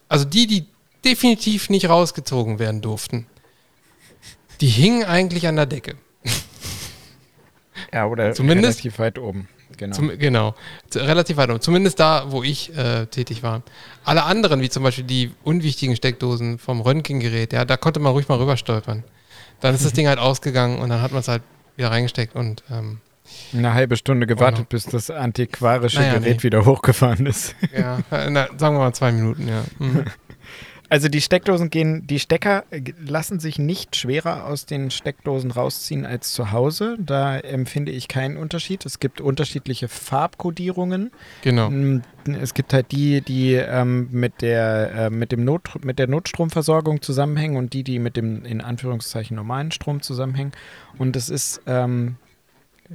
also 0.08 0.26
die, 0.26 0.48
die 0.48 0.66
definitiv 1.04 1.70
nicht 1.70 1.90
rausgezogen 1.90 2.60
werden 2.60 2.82
durften, 2.82 3.26
die 4.62 4.68
hingen 4.68 5.04
eigentlich 5.04 5.48
an 5.48 5.56
der 5.56 5.66
Decke. 5.66 5.96
Ja, 7.92 8.06
oder 8.08 8.34
Zumindest- 8.34 8.80
relativ 8.80 9.00
weit 9.00 9.18
oben. 9.18 9.48
Genau. 9.82 9.96
Zum, 9.96 10.20
genau, 10.20 10.54
relativ 10.94 11.38
weit 11.38 11.50
oben. 11.50 11.60
Zumindest 11.60 12.00
da, 12.00 12.26
wo 12.28 12.44
ich 12.44 12.72
äh, 12.78 13.08
tätig 13.08 13.42
war. 13.42 13.64
Alle 14.04 14.26
anderen, 14.26 14.62
wie 14.62 14.70
zum 14.70 14.84
Beispiel 14.84 15.04
die 15.04 15.32
unwichtigen 15.44 15.96
Steckdosen 15.96 16.60
vom 16.60 16.82
Röntgengerät, 16.82 17.52
ja, 17.52 17.66
da 17.66 17.78
konnte 17.78 18.00
man 18.00 18.12
ruhig 18.12 18.28
mal 18.28 18.38
rüber 18.38 18.58
stolpern. 18.58 19.04
Dann 19.60 19.74
ist 19.74 19.84
das 19.84 19.94
Ding 19.98 20.08
halt 20.08 20.20
ausgegangen 20.20 20.78
und 20.78 20.90
dann 20.90 21.02
hat 21.02 21.12
man 21.14 21.22
es 21.22 21.28
halt 21.28 21.42
wieder 21.78 21.90
reingesteckt 21.90 22.36
und 22.36 22.64
ähm, 22.70 23.00
Eine 23.54 23.74
halbe 23.74 23.98
Stunde 23.98 24.28
gewartet, 24.28 24.60
no. 24.60 24.66
bis 24.70 24.86
das 24.86 25.10
antiquarische 25.10 26.00
Naja, 26.00 26.20
Gerät 26.20 26.38
nee. 26.38 26.44
wieder 26.44 26.64
hochgefahren 26.66 27.26
ist. 27.26 27.56
ja, 27.76 27.98
na, 28.12 28.50
sagen 28.58 28.76
wir 28.76 28.82
mal 28.82 28.94
zwei 28.94 29.12
Minuten, 29.12 29.48
ja. 29.48 29.64
Mhm. 29.80 30.06
Also 30.92 31.08
die 31.08 31.22
Steckdosen 31.22 31.70
gehen, 31.70 32.06
die 32.06 32.20
Stecker 32.20 32.66
äh, 32.70 32.82
lassen 33.00 33.40
sich 33.40 33.58
nicht 33.58 33.96
schwerer 33.96 34.46
aus 34.46 34.66
den 34.66 34.92
Steckdosen 34.92 35.50
rausziehen 35.52 36.06
als 36.06 36.34
zu 36.34 36.52
Hause. 36.52 36.98
Da 37.00 37.38
empfinde 37.38 37.94
ich 37.94 38.10
keinen 38.10 38.36
Unterschied. 38.36 38.86
Es 38.86 39.00
gibt 39.00 39.22
unterschiedliche 39.22 39.88
Farbkodierungen. 39.88 41.12
Genau. 41.44 41.70
Mm, 41.70 42.02
Es 42.42 42.54
gibt 42.54 42.74
halt 42.74 42.92
die, 42.92 43.22
die 43.22 43.54
ähm, 43.54 44.10
mit, 44.12 44.42
der, 44.42 44.92
äh, 44.94 45.10
mit, 45.10 45.32
dem 45.32 45.46
Not, 45.46 45.82
mit 45.82 45.98
der 45.98 46.08
Notstromversorgung 46.10 47.02
zusammenhängen 47.02 47.56
und 47.56 47.72
die, 47.72 47.84
die 47.84 47.98
mit 47.98 48.18
dem 48.18 48.44
in 48.44 48.60
Anführungszeichen 48.60 49.38
normalen 49.38 49.72
Strom 49.72 50.02
zusammenhängen. 50.02 50.52
Und 50.98 51.16
es 51.16 51.30
ist 51.30 51.62
ähm, 51.68 52.18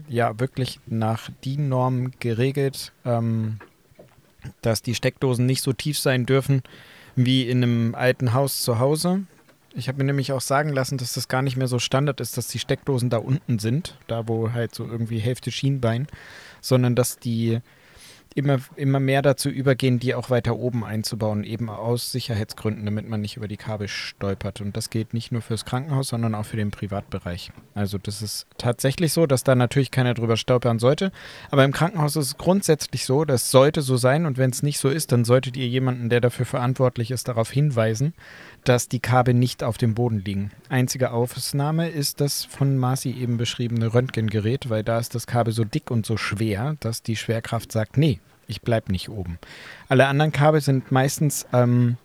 ja 0.07 0.39
wirklich 0.39 0.81
nach 0.85 1.31
DIN-Norm 1.47 2.11
geregelt, 2.21 2.93
ähm, 3.07 3.59
dass 4.61 4.83
die 4.83 4.95
Steckdosen 4.95 5.47
nicht 5.47 5.63
so 5.63 5.73
tief 5.73 5.99
sein 5.99 6.27
dürfen 6.27 6.63
wie 7.17 7.49
in 7.49 7.63
einem 7.63 7.95
alten 7.95 8.35
Haus 8.35 8.63
zu 8.63 8.79
Hause. 8.79 9.23
Ich 9.75 9.89
habe 9.89 9.99
mir 9.99 10.05
nämlich 10.05 10.33
auch 10.33 10.41
sagen 10.41 10.71
lassen, 10.71 10.97
dass 10.99 11.15
das 11.15 11.29
gar 11.29 11.43
nicht 11.43 11.57
mehr 11.57 11.69
so 11.69 11.79
Standard 11.79 12.21
ist, 12.21 12.37
dass 12.37 12.49
die 12.49 12.59
Steckdosen 12.59 13.11
da 13.11 13.19
unten 13.19 13.59
sind, 13.59 13.99
da 14.07 14.29
wo 14.29 14.53
halt 14.53 14.75
so 14.75 14.87
irgendwie 14.87 15.19
Hälfte 15.19 15.51
Schienbein, 15.51 16.07
sondern 16.61 16.95
dass 16.95 17.19
die 17.19 17.61
immer, 18.37 18.59
immer 18.77 19.01
mehr 19.01 19.23
dazu 19.23 19.49
übergehen, 19.49 19.99
die 19.99 20.15
auch 20.15 20.29
weiter 20.29 20.57
oben 20.57 20.85
einzubauen, 20.85 21.43
eben 21.43 21.71
aus 21.71 22.13
Sicherheitsgründen, 22.13 22.85
damit 22.85 23.09
man 23.09 23.23
nicht 23.23 23.39
über 23.39 23.49
die 23.49 23.57
Kabel 23.57 23.89
stolpert. 23.89 24.61
Und 24.61 24.77
das 24.77 24.91
gilt 24.91 25.15
nicht 25.15 25.33
nur 25.33 25.41
fürs 25.41 25.65
Krankenhaus, 25.65 26.09
sondern 26.09 26.35
auch 26.35 26.45
für 26.45 26.59
den 26.59 26.71
Privatbereich. 26.71 27.51
Also 27.75 27.97
das 27.97 28.21
ist 28.21 28.47
tatsächlich 28.59 29.15
so, 29.15 29.27
dass 29.27 29.43
da 29.43 29.55
natürlich 29.55 29.91
keiner 29.91 30.13
drüber 30.13 30.37
stolpern 30.37 30.79
sollte. 30.79 31.13
Aber 31.51 31.65
im 31.65 31.73
Krankenhaus 31.73 32.15
ist 32.17 32.27
es 32.27 32.37
grundsätzlich 32.37 33.07
so, 33.07 33.25
das 33.25 33.51
sollte 33.51 33.81
so 33.81 33.97
sein. 33.97 34.27
Und 34.27 34.37
wenn 34.37 34.51
es 34.51 34.63
nicht 34.63 34.79
so 34.79 34.91
ist, 34.91 35.13
dann 35.13 35.25
solltet 35.25 35.57
ihr 35.57 35.67
jemanden, 35.67 36.11
der 36.11 36.21
dafür 36.21 36.45
verantwortlich 36.45 37.11
ist, 37.11 37.29
darauf 37.29 37.51
hinweisen, 37.51 38.13
dass 38.69 38.89
die 38.89 39.01
Kabel 39.01 39.35
nicht 39.35 39.63
auf 39.63 39.79
dem 39.79 39.95
Boden 39.95 40.23
liegen. 40.25 40.51
Einzige 40.69 41.13
Ausnahme 41.13 41.89
ist 41.89 42.21
das 42.21 42.45
von 42.45 42.77
Marci 42.79 43.11
eben 43.13 43.37
beschriebene 43.37 43.95
Röntgengerät, 43.95 44.69
weil 44.71 44.83
da 44.83 44.99
ist 44.99 45.15
das 45.15 45.27
Kabel 45.27 45.53
so 45.53 45.65
dick 45.65 45.91
und 45.91 46.05
so 46.07 46.17
schwer, 46.17 46.77
dass 46.81 47.03
die 47.03 47.17
Schwerkraft 47.17 47.73
sagt, 47.73 47.97
nee, 47.97 48.21
ich 48.47 48.63
bleib 48.63 48.89
nicht 48.89 49.09
oben. 49.09 49.39
Alle 49.89 50.07
anderen 50.07 50.33
Kabel 50.33 50.61
sind 50.61 50.93
meistens 50.93 51.47
ähm, 51.53 51.97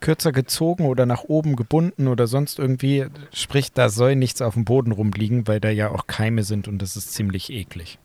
kürzer 0.00 0.32
gezogen 0.32 0.86
oder 0.86 1.06
nach 1.06 1.24
oben 1.24 1.56
gebunden 1.56 2.08
oder 2.08 2.26
sonst 2.26 2.58
irgendwie. 2.58 3.06
Sprich, 3.32 3.72
da 3.72 3.88
soll 3.88 4.16
nichts 4.16 4.42
auf 4.42 4.54
dem 4.54 4.64
Boden 4.64 4.92
rumliegen, 4.92 5.46
weil 5.48 5.60
da 5.60 5.70
ja 5.70 5.90
auch 5.90 6.06
Keime 6.06 6.42
sind 6.44 6.68
und 6.68 6.78
das 6.80 6.96
ist 6.96 7.12
ziemlich 7.12 7.50
eklig. 7.50 7.98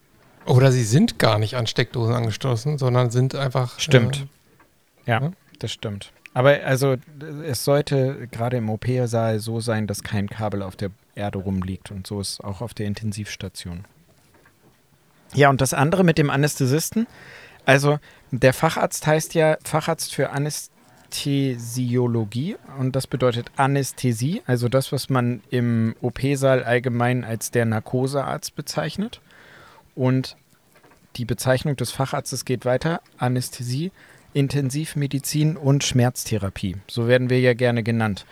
Oder 0.45 0.71
sie 0.71 0.83
sind 0.83 1.19
gar 1.19 1.39
nicht 1.39 1.55
an 1.55 1.67
Steckdosen 1.67 2.13
angestoßen, 2.15 2.77
sondern 2.77 3.09
sind 3.09 3.35
einfach. 3.35 3.79
Stimmt. 3.79 4.27
Ja, 5.05 5.21
Ja. 5.21 5.31
das 5.59 5.71
stimmt. 5.71 6.11
Aber 6.38 6.63
also 6.63 6.95
es 7.47 7.63
sollte 7.63 8.28
gerade 8.32 8.58
im 8.58 8.69
OP-Saal 8.69 9.39
so 9.39 9.60
sein, 9.60 9.88
dass 9.88 10.04
kein 10.04 10.30
Kabel 10.30 10.62
auf 10.62 10.76
der 10.76 10.91
Erde 11.15 11.39
rumliegt. 11.39 11.89
Und 11.89 12.06
so 12.06 12.21
ist 12.21 12.34
es 12.34 12.41
auch 12.41 12.62
auf 12.62 12.76
der 12.76 12.86
Intensivstation. 12.86 13.86
Ja, 15.34 15.50
und 15.50 15.62
das 15.62 15.73
andere 15.73 16.04
mit 16.04 16.19
dem 16.19 16.30
Anästhesisten. 16.30 17.08
Also 17.65 17.97
der 18.30 18.54
Facharzt 18.54 19.08
heißt 19.08 19.34
ja 19.34 19.58
Facharzt 19.63 20.13
für 20.13 20.30
Anästhesiologie 20.30 22.58
und 22.78 22.95
das 22.95 23.08
bedeutet 23.08 23.50
Anästhesie, 23.56 24.43
also 24.45 24.69
das, 24.69 24.91
was 24.91 25.10
man 25.10 25.41
im 25.50 25.95
OP-Saal 26.02 26.63
allgemein 26.63 27.23
als 27.23 27.50
der 27.50 27.65
Narkosearzt 27.65 28.56
bezeichnet. 28.56 29.21
Und 29.95 30.38
die 31.15 31.26
Bezeichnung 31.26 31.78
des 31.78 31.89
Facharztes 31.89 32.45
geht 32.45 32.63
weiter. 32.63 33.02
Anästhesie, 33.17 33.91
Intensivmedizin 34.38 35.58
und 35.58 35.84
Schmerztherapie. 35.84 36.78
So 36.88 37.08
werden 37.08 37.30
wir 37.30 37.39
ja 37.39 37.54
gerne 37.54 37.84
genannt. 37.84 38.26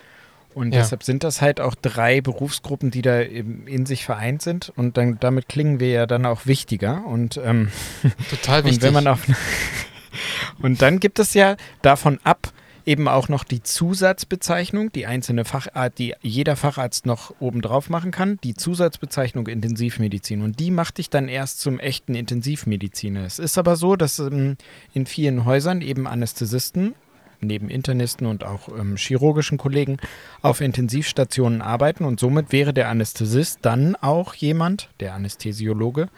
Und 0.53 0.73
Ja. 0.73 0.81
deshalb 0.81 1.03
sind 1.03 1.23
das 1.23 1.41
halt 1.41 1.59
auch 1.59 1.75
drei 1.75 2.21
Berufsgruppen, 2.21 2.89
die 2.91 3.01
da 3.01 3.19
in 3.19 3.85
sich 3.85 4.05
vereint 4.05 4.41
sind. 4.41 4.71
Und 4.77 4.95
dann, 4.97 5.17
damit 5.19 5.49
klingen 5.49 5.79
wir 5.79 5.89
ja 5.89 6.05
dann 6.05 6.25
auch 6.25 6.45
wichtiger. 6.45 7.05
Und, 7.05 7.37
ähm, 7.43 7.69
Total 8.29 8.59
und 8.61 8.65
wichtig. 8.67 8.83
wenn 8.83 8.93
man 8.93 9.07
auf 9.07 9.21
und 10.61 10.81
dann 10.81 10.99
gibt 10.99 11.19
es 11.19 11.33
ja 11.33 11.57
davon 11.81 12.19
ab 12.23 12.53
eben 12.85 13.07
auch 13.07 13.29
noch 13.29 13.43
die 13.43 13.63
Zusatzbezeichnung, 13.63 14.91
die 14.91 15.05
einzelne 15.05 15.45
Fachart, 15.45 15.97
die 15.97 16.13
jeder 16.21 16.55
Facharzt 16.55 17.05
noch 17.05 17.33
obendrauf 17.39 17.89
machen 17.89 18.11
kann, 18.11 18.39
die 18.43 18.53
Zusatzbezeichnung 18.53 19.47
Intensivmedizin. 19.47 20.41
Und 20.41 20.59
die 20.59 20.71
macht 20.71 20.97
dich 20.97 21.09
dann 21.09 21.27
erst 21.27 21.59
zum 21.61 21.79
echten 21.79 22.15
Intensivmediziner. 22.15 23.25
Es 23.25 23.39
ist 23.39 23.57
aber 23.57 23.75
so, 23.75 23.95
dass 23.95 24.19
ähm, 24.19 24.57
in 24.93 25.05
vielen 25.05 25.45
Häusern 25.45 25.81
eben 25.81 26.07
Anästhesisten 26.07 26.95
neben 27.41 27.69
Internisten 27.69 28.27
und 28.27 28.43
auch 28.43 28.69
ähm, 28.69 28.95
chirurgischen 28.95 29.57
Kollegen 29.57 29.97
auf 30.41 30.61
Intensivstationen 30.61 31.61
arbeiten 31.61 32.05
und 32.05 32.19
somit 32.19 32.51
wäre 32.51 32.73
der 32.73 32.89
Anästhesist 32.89 33.59
dann 33.61 33.95
auch 33.95 34.33
jemand, 34.35 34.89
der 34.99 35.13
Anästhesiologe, 35.13 36.09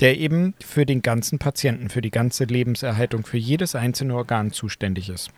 der 0.00 0.18
eben 0.18 0.54
für 0.60 0.86
den 0.86 1.02
ganzen 1.02 1.38
Patienten, 1.38 1.88
für 1.88 2.02
die 2.02 2.10
ganze 2.10 2.44
Lebenserhaltung, 2.44 3.24
für 3.24 3.38
jedes 3.38 3.74
einzelne 3.74 4.14
Organ 4.14 4.52
zuständig 4.52 5.08
ist. 5.08 5.30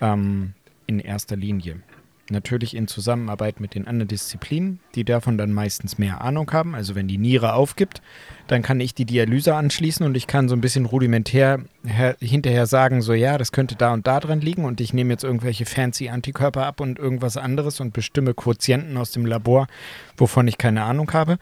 Ähm, 0.00 0.52
in 0.86 1.00
erster 1.00 1.36
Linie. 1.36 1.80
Natürlich 2.28 2.74
in 2.74 2.88
Zusammenarbeit 2.88 3.60
mit 3.60 3.76
den 3.76 3.86
anderen 3.86 4.08
Disziplinen, 4.08 4.80
die 4.96 5.04
davon 5.04 5.38
dann 5.38 5.52
meistens 5.52 5.96
mehr 5.96 6.22
Ahnung 6.22 6.50
haben. 6.50 6.74
Also 6.74 6.96
wenn 6.96 7.06
die 7.06 7.18
Niere 7.18 7.52
aufgibt, 7.52 8.02
dann 8.48 8.62
kann 8.62 8.80
ich 8.80 8.94
die 8.94 9.04
Dialyse 9.04 9.54
anschließen 9.54 10.04
und 10.04 10.16
ich 10.16 10.26
kann 10.26 10.48
so 10.48 10.56
ein 10.56 10.60
bisschen 10.60 10.86
rudimentär 10.86 11.60
her 11.84 12.16
hinterher 12.18 12.66
sagen, 12.66 13.00
so 13.00 13.12
ja, 13.12 13.38
das 13.38 13.52
könnte 13.52 13.76
da 13.76 13.92
und 13.92 14.08
da 14.08 14.18
dran 14.18 14.40
liegen 14.40 14.64
und 14.64 14.80
ich 14.80 14.92
nehme 14.92 15.12
jetzt 15.12 15.22
irgendwelche 15.22 15.66
fancy 15.66 16.08
Antikörper 16.08 16.66
ab 16.66 16.80
und 16.80 16.98
irgendwas 16.98 17.36
anderes 17.36 17.78
und 17.78 17.92
bestimme 17.92 18.34
Quotienten 18.34 18.96
aus 18.96 19.12
dem 19.12 19.24
Labor, 19.24 19.68
wovon 20.16 20.48
ich 20.48 20.58
keine 20.58 20.82
Ahnung 20.82 21.12
habe. 21.12 21.38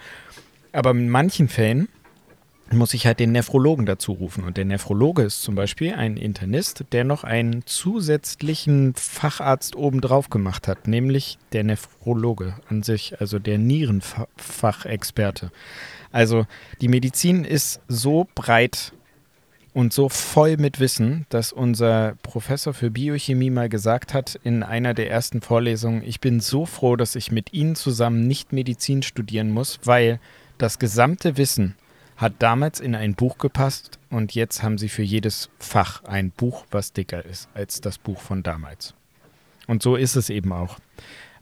Aber 0.73 0.91
in 0.91 1.09
manchen 1.09 1.49
Fällen 1.49 1.89
muss 2.73 2.95
ich 2.95 3.07
halt 3.07 3.21
den 3.21 3.33
Nephrologen 3.33 3.87
dazu 3.87 4.13
rufen. 4.13 4.45
Und 4.45 4.57
der 4.57 4.65
Nephrologe 4.65 5.23
ist 5.23 5.43
zum 5.43 5.55
Beispiel 5.55 5.95
ein 5.95 6.17
Internist, 6.17 6.85
der 6.93 7.05
noch 7.05 7.25
einen 7.25 7.67
zusätzlichen 7.67 8.95
Facharzt 8.95 9.77
obendrauf 9.77 10.31
gemacht 10.31 10.67
hat, 10.67 10.89
nämlich 10.89 11.39
der 11.53 11.65
Nephrologe 11.65 12.55
an 12.69 12.83
sich, 12.83 13.21
also 13.21 13.39
der 13.39 13.59
Nierenfachexperte. 13.59 15.51
Also 16.11 16.47
die 16.81 16.89
Medizin 16.89 17.45
ist 17.45 17.81
so 17.89 18.27
breit 18.35 18.93
und 19.73 19.93
so 19.93 20.09
voll 20.09 20.57
mit 20.57 20.79
Wissen, 20.79 21.27
dass 21.29 21.53
unser 21.53 22.15
Professor 22.23 22.73
für 22.73 22.91
Biochemie 22.91 23.51
mal 23.51 23.69
gesagt 23.69 24.15
hat 24.15 24.39
in 24.45 24.63
einer 24.63 24.95
der 24.95 25.11
ersten 25.11 25.43
Vorlesungen, 25.43 26.03
ich 26.05 26.21
bin 26.21 26.39
so 26.39 26.65
froh, 26.65 26.95
dass 26.95 27.17
ich 27.17 27.33
mit 27.33 27.53
Ihnen 27.53 27.75
zusammen 27.75 28.27
nicht 28.27 28.53
Medizin 28.53 29.03
studieren 29.03 29.51
muss, 29.51 29.81
weil 29.83 30.21
das 30.57 30.79
gesamte 30.79 31.37
Wissen 31.37 31.75
hat 32.17 32.35
damals 32.39 32.81
in 32.81 32.95
ein 32.95 33.15
Buch 33.15 33.39
gepasst 33.39 33.99
und 34.11 34.35
jetzt 34.35 34.63
haben 34.63 34.79
sie 34.79 34.89
für 34.89 35.03
jedes 35.03 35.49
Fach 35.59 36.05
ein 36.05 36.31
Buch, 36.31 36.65
was 36.71 36.93
dicker 36.93 37.25
ist 37.25 37.49
als 37.55 37.81
das 37.81 37.99
Buch 37.99 38.21
von 38.21 38.43
damals. 38.43 38.95
Und 39.67 39.83
so 39.83 39.97
ist 39.97 40.15
es 40.17 40.31
eben 40.31 40.53
auch. 40.53 40.79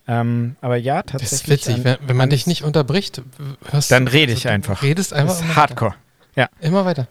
Ähm, 0.09 0.57
aber 0.61 0.77
ja, 0.77 1.03
das 1.03 1.13
tatsächlich. 1.21 1.61
ist 1.63 1.69
witzig, 1.69 1.87
an- 1.87 1.99
wenn, 2.07 2.17
man 2.17 2.25
an- 2.25 2.31
dich 2.31 2.47
nicht 2.47 2.63
unterbricht, 2.65 3.23
hörst 3.71 3.91
Dann 3.91 4.09
rede 4.09 4.33
ich 4.33 4.39
also, 4.47 4.49
du 4.49 4.55
einfach. 4.55 4.83
Redest 4.83 5.13
einfach 5.13 5.39
Das 5.39 5.45
ist 5.49 5.57
Hardcore. 5.57 5.95
Weiter. 6.35 6.51
Immer 6.61 6.85
weiter. 6.85 7.09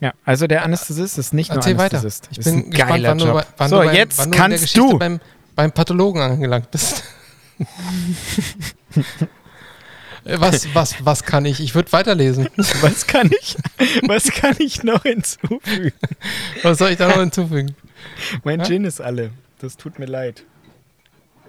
Ja, 0.00 0.14
also 0.24 0.46
der 0.46 0.62
Anästhesist 0.64 1.18
ist 1.18 1.34
nicht 1.34 1.50
Erzähl 1.50 1.74
nur 1.74 1.82
weiter. 1.82 1.98
Anästhesist. 1.98 2.28
Ich 2.32 2.38
ist 2.38 2.44
bin 2.44 2.54
ein 2.54 2.70
gespannt, 2.70 2.90
geiler 2.90 3.08
wann, 3.10 3.18
du, 3.18 3.24
Job. 3.26 3.34
bei- 3.34 3.46
wann 3.58 3.68
so, 3.70 3.78
du 3.80 3.84
beim, 3.86 3.94
jetzt 3.94 4.18
wann 4.18 4.30
du 4.32 4.38
kannst 4.38 4.60
Geschichte 4.62 4.80
du. 4.80 4.98
Beim, 4.98 5.20
beim 5.54 5.72
Pathologen 5.72 6.22
angelangt 6.22 6.70
bist. 6.70 7.04
Äh, 10.24 10.40
was, 10.40 10.74
was, 10.74 10.94
was 11.04 11.24
kann 11.24 11.44
ich? 11.44 11.60
Ich 11.60 11.74
würde 11.74 11.92
weiterlesen. 11.92 12.48
Was 12.80 13.06
kann 13.06 13.30
ich, 13.40 13.56
was 14.08 14.30
kann 14.30 14.56
ich 14.58 14.82
noch 14.82 15.02
hinzufügen? 15.02 15.92
Was 16.62 16.78
soll 16.78 16.90
ich 16.90 16.96
da 16.96 17.08
noch 17.08 17.18
hinzufügen? 17.20 17.74
Mein 18.42 18.60
Ja? 18.60 18.66
Gin 18.66 18.84
ist 18.84 19.00
alle. 19.00 19.30
Das 19.60 19.76
tut 19.76 19.98
mir 19.98 20.06
leid. 20.06 20.44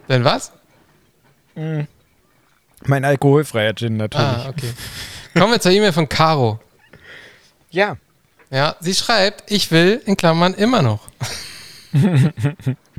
Denn 0.10 0.24
was? 0.24 0.52
Mein 1.56 3.06
alkoholfreier 3.06 3.74
Gin 3.76 3.98
natürlich. 3.98 4.28
Ah, 4.28 4.48
okay. 4.50 4.72
Kommen 5.34 5.54
wir 5.54 5.60
zur 5.60 5.72
E-Mail 5.72 5.94
von 5.94 6.08
Caro. 6.10 6.60
Ja. 7.72 7.98
Ja, 8.52 8.76
sie 8.80 8.94
schreibt, 8.94 9.50
ich 9.52 9.72
will, 9.72 10.02
in 10.06 10.16
Klammern, 10.18 10.54
immer 10.54 10.82
noch. 10.82 11.08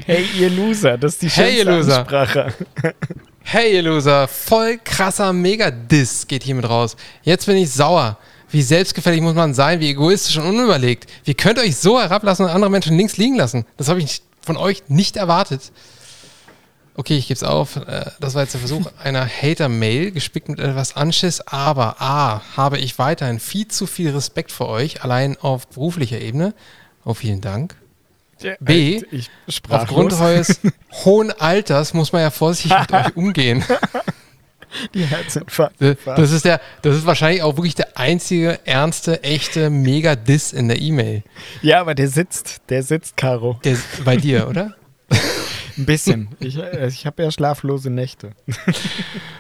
Hey, 0.05 0.27
ihr 0.39 0.51
Loser, 0.51 0.97
das 0.99 1.15
ist 1.15 1.23
die 1.23 1.29
Hey, 1.31 1.59
ihr 1.59 1.65
schönste 1.65 1.71
Loser. 1.77 1.99
Ansprache. 2.01 2.55
Hey, 3.49 3.75
ihr 3.75 3.83
Loser, 3.83 4.27
voll 4.27 4.77
krasser 4.83 5.33
Mega-Diss 5.33 6.27
geht 6.27 6.43
hiermit 6.43 6.69
raus. 6.69 6.97
Jetzt 7.23 7.47
bin 7.47 7.57
ich 7.57 7.71
sauer. 7.71 8.19
Wie 8.51 8.61
selbstgefällig 8.61 9.21
muss 9.21 9.37
man 9.37 9.55
sein, 9.55 9.79
wie 9.79 9.91
egoistisch 9.91 10.37
und 10.39 10.47
unüberlegt. 10.47 11.09
Wie 11.23 11.35
könnt 11.35 11.59
ihr 11.59 11.63
euch 11.63 11.77
so 11.77 12.01
herablassen 12.01 12.45
und 12.47 12.51
andere 12.51 12.73
Menschen 12.73 12.97
links 12.97 13.19
liegen 13.19 13.37
lassen? 13.37 13.65
Das 13.77 13.89
habe 13.89 14.01
ich 14.01 14.23
von 14.41 14.57
euch 14.57 14.83
nicht 14.89 15.17
erwartet. 15.17 15.71
Okay, 16.97 17.17
ich 17.17 17.29
gebe 17.29 17.37
es 17.37 17.45
auf. 17.45 17.77
Äh, 17.77 18.11
Das 18.19 18.35
war 18.35 18.43
jetzt 18.43 18.55
der 18.55 18.61
Versuch 18.63 18.91
einer 18.99 19.25
Hater-Mail, 19.25 20.11
gespickt 20.11 20.49
mit 20.49 20.59
etwas 20.59 20.97
Anschiss. 20.97 21.41
Aber 21.43 22.03
A, 22.03 22.43
habe 22.57 22.79
ich 22.79 22.99
weiterhin 22.99 23.39
viel 23.39 23.69
zu 23.69 23.87
viel 23.87 24.11
Respekt 24.11 24.51
vor 24.51 24.71
euch, 24.71 25.05
allein 25.05 25.37
auf 25.37 25.69
beruflicher 25.69 26.21
Ebene. 26.21 26.53
Oh, 27.05 27.15
vielen 27.15 27.43
Dank. 27.43 27.77
B, 28.61 29.03
Ich 29.11 29.31
Aufgrund 29.69 30.13
eures 30.15 30.61
hohen 31.05 31.31
Alters 31.33 31.95
muss 31.95 32.13
man 32.13 32.23
ja 32.23 32.31
vorsichtig 32.31 32.79
mit 32.79 32.93
euch 32.93 33.17
umgehen. 33.17 33.65
Die 34.95 35.05
Herzinfarkt. 35.05 35.77
Das 35.81 35.97
das 36.05 36.31
ist, 36.33 36.45
der, 36.45 36.61
das 36.83 36.97
ist 36.97 37.07
wahrscheinlich 37.07 37.43
auch 37.43 37.57
wirklich 37.57 37.75
der 37.77 37.97
einzige 37.97 38.59
ernste, 38.67 39.23
echte 39.23 39.71
Mega-Diss 39.71 40.53
in 40.53 40.69
der 40.69 40.81
E-Mail. 40.81 41.23
Ja, 41.63 41.81
aber 41.81 41.95
der 41.95 42.09
sitzt. 42.09 42.61
Der 42.69 42.83
sitzt, 42.83 43.17
Caro. 43.17 43.59
Der- 43.65 43.79
Bei 44.05 44.17
dir, 44.17 44.49
oder? 44.49 44.75
Ein 45.79 45.87
bisschen. 45.87 46.29
Ich, 46.41 46.59
äh, 46.59 46.89
ich 46.89 47.07
habe 47.07 47.23
ja 47.23 47.31
schlaflose 47.31 47.91
Nächte. 47.91 48.33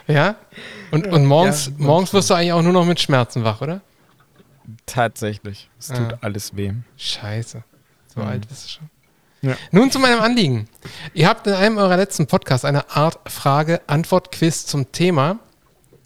Ja? 0.07 0.37
Und, 0.91 1.07
und 1.07 1.25
morgens, 1.27 1.67
Ja, 1.67 1.73
morgens 1.79 2.13
wirst 2.15 2.31
du 2.31 2.35
eigentlich 2.35 2.53
auch 2.53 2.63
nur 2.63 2.73
noch 2.73 2.85
mit 2.87 3.01
Schmerzen 3.01 3.43
wach, 3.45 3.61
oder? 3.61 3.81
Tatsächlich. 4.87 5.69
Es 5.79 5.89
tut 5.89 6.13
Ah. 6.15 6.19
alles 6.23 6.57
weh. 6.57 6.73
Scheiße. 6.97 7.63
So 8.17 8.23
Mhm. 8.23 8.29
alt 8.29 8.49
bist 8.49 8.65
du 8.65 8.69
schon. 8.71 8.91
Ja. 9.43 9.55
Nun 9.71 9.91
zu 9.93 9.99
meinem 10.01 10.21
Anliegen. 10.21 10.69
Ihr 11.15 11.29
habt 11.29 11.47
in 11.47 11.53
einem 11.53 11.77
eurer 11.79 11.97
letzten 11.97 12.27
Podcasts 12.27 12.65
eine 12.65 12.91
Art 12.91 13.19
Frage-Antwort-Quiz 13.31 14.67
zum 14.67 14.91
Thema 14.91 15.39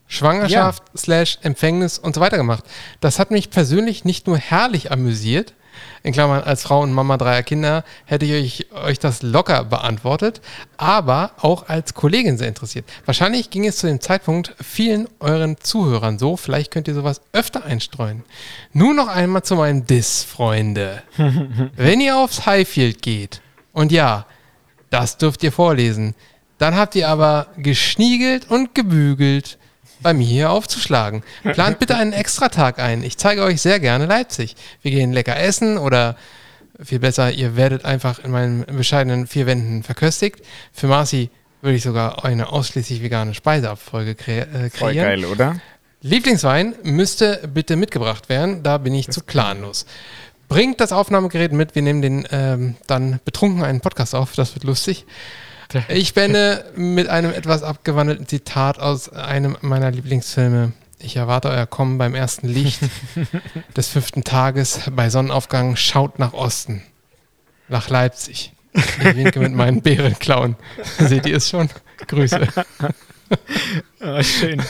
Schwangerschaft, 0.08 0.82
slash 0.96 1.38
Empfängnis 1.42 1.98
und 1.98 2.16
so 2.16 2.20
weiter 2.20 2.36
gemacht. 2.36 2.64
Das 3.00 3.18
hat 3.20 3.30
mich 3.30 3.50
persönlich 3.50 4.04
nicht 4.04 4.26
nur 4.26 4.36
herrlich 4.36 4.90
amüsiert, 4.90 5.54
in 6.02 6.12
Klammern 6.12 6.42
als 6.42 6.62
Frau 6.62 6.80
und 6.80 6.92
Mama 6.92 7.16
dreier 7.16 7.42
Kinder 7.42 7.84
hätte 8.04 8.26
ich 8.26 8.66
euch, 8.72 8.84
euch 8.84 8.98
das 8.98 9.22
locker 9.22 9.64
beantwortet, 9.64 10.40
aber 10.76 11.32
auch 11.40 11.68
als 11.68 11.94
Kollegin 11.94 12.38
sehr 12.38 12.48
interessiert. 12.48 12.86
Wahrscheinlich 13.04 13.50
ging 13.50 13.66
es 13.66 13.76
zu 13.76 13.86
dem 13.86 14.00
Zeitpunkt 14.00 14.54
vielen 14.60 15.08
euren 15.20 15.56
Zuhörern 15.58 16.18
so, 16.18 16.36
vielleicht 16.36 16.70
könnt 16.70 16.88
ihr 16.88 16.94
sowas 16.94 17.20
öfter 17.32 17.64
einstreuen. 17.64 18.24
Nun 18.72 18.96
noch 18.96 19.08
einmal 19.08 19.42
zu 19.42 19.56
meinem 19.56 19.86
Diss, 19.86 20.24
Freunde. 20.24 21.02
Wenn 21.76 22.00
ihr 22.00 22.16
aufs 22.16 22.46
Highfield 22.46 23.02
geht, 23.02 23.40
und 23.72 23.92
ja, 23.92 24.26
das 24.90 25.16
dürft 25.18 25.42
ihr 25.42 25.52
vorlesen, 25.52 26.14
dann 26.58 26.76
habt 26.76 26.94
ihr 26.94 27.08
aber 27.08 27.46
geschniegelt 27.56 28.50
und 28.50 28.74
gebügelt, 28.74 29.58
bei 30.02 30.12
mir 30.12 30.26
hier 30.26 30.50
aufzuschlagen. 30.50 31.22
Plant 31.42 31.78
bitte 31.78 31.96
einen 31.96 32.12
Extratag 32.12 32.78
ein. 32.78 33.02
Ich 33.02 33.18
zeige 33.18 33.42
euch 33.42 33.60
sehr 33.60 33.80
gerne 33.80 34.06
Leipzig. 34.06 34.56
Wir 34.82 34.90
gehen 34.90 35.12
lecker 35.12 35.38
essen 35.38 35.78
oder 35.78 36.16
viel 36.82 36.98
besser, 36.98 37.30
ihr 37.30 37.56
werdet 37.56 37.84
einfach 37.84 38.18
in 38.20 38.30
meinen 38.30 38.64
bescheidenen 38.64 39.26
vier 39.26 39.46
Wänden 39.46 39.82
verköstigt. 39.82 40.40
Für 40.72 40.86
Marci 40.86 41.30
würde 41.62 41.76
ich 41.76 41.82
sogar 41.82 42.24
eine 42.24 42.50
ausschließlich 42.52 43.02
vegane 43.02 43.34
Speiseabfolge 43.34 44.14
kre 44.14 44.40
äh, 44.40 44.70
Voll 44.70 44.92
kreieren. 44.92 45.06
geil, 45.08 45.24
oder? 45.26 45.60
Lieblingswein 46.02 46.74
müsste 46.82 47.46
bitte 47.52 47.76
mitgebracht 47.76 48.30
werden, 48.30 48.62
da 48.62 48.78
bin 48.78 48.94
ich 48.94 49.10
zu 49.10 49.20
planlos. 49.22 49.84
Bringt 50.48 50.80
das 50.80 50.92
Aufnahmegerät 50.92 51.52
mit, 51.52 51.74
wir 51.74 51.82
nehmen 51.82 52.00
den 52.00 52.26
ähm, 52.30 52.76
dann 52.86 53.20
betrunken 53.24 53.62
einen 53.62 53.80
Podcast 53.82 54.14
auf, 54.14 54.34
das 54.34 54.54
wird 54.54 54.64
lustig. 54.64 55.04
Ich 55.88 56.14
beende 56.14 56.64
mit 56.76 57.08
einem 57.08 57.32
etwas 57.32 57.62
abgewandelten 57.62 58.26
Zitat 58.26 58.78
aus 58.78 59.08
einem 59.08 59.56
meiner 59.60 59.90
Lieblingsfilme. 59.90 60.72
Ich 60.98 61.16
erwarte 61.16 61.48
euer 61.48 61.66
Kommen 61.66 61.96
beim 61.98 62.14
ersten 62.14 62.48
Licht 62.48 62.80
des 63.76 63.88
fünften 63.88 64.24
Tages 64.24 64.80
bei 64.94 65.08
Sonnenaufgang. 65.10 65.76
Schaut 65.76 66.18
nach 66.18 66.32
Osten, 66.32 66.82
nach 67.68 67.88
Leipzig. 67.88 68.52
Ich 68.72 69.14
winke 69.16 69.40
mit 69.40 69.52
meinen 69.52 69.80
Bärenklauen. 69.82 70.56
Seht 70.98 71.26
ihr 71.26 71.36
es 71.36 71.48
schon? 71.48 71.68
Grüße. 72.06 72.46
Oh, 74.00 74.20
schön. 74.24 74.60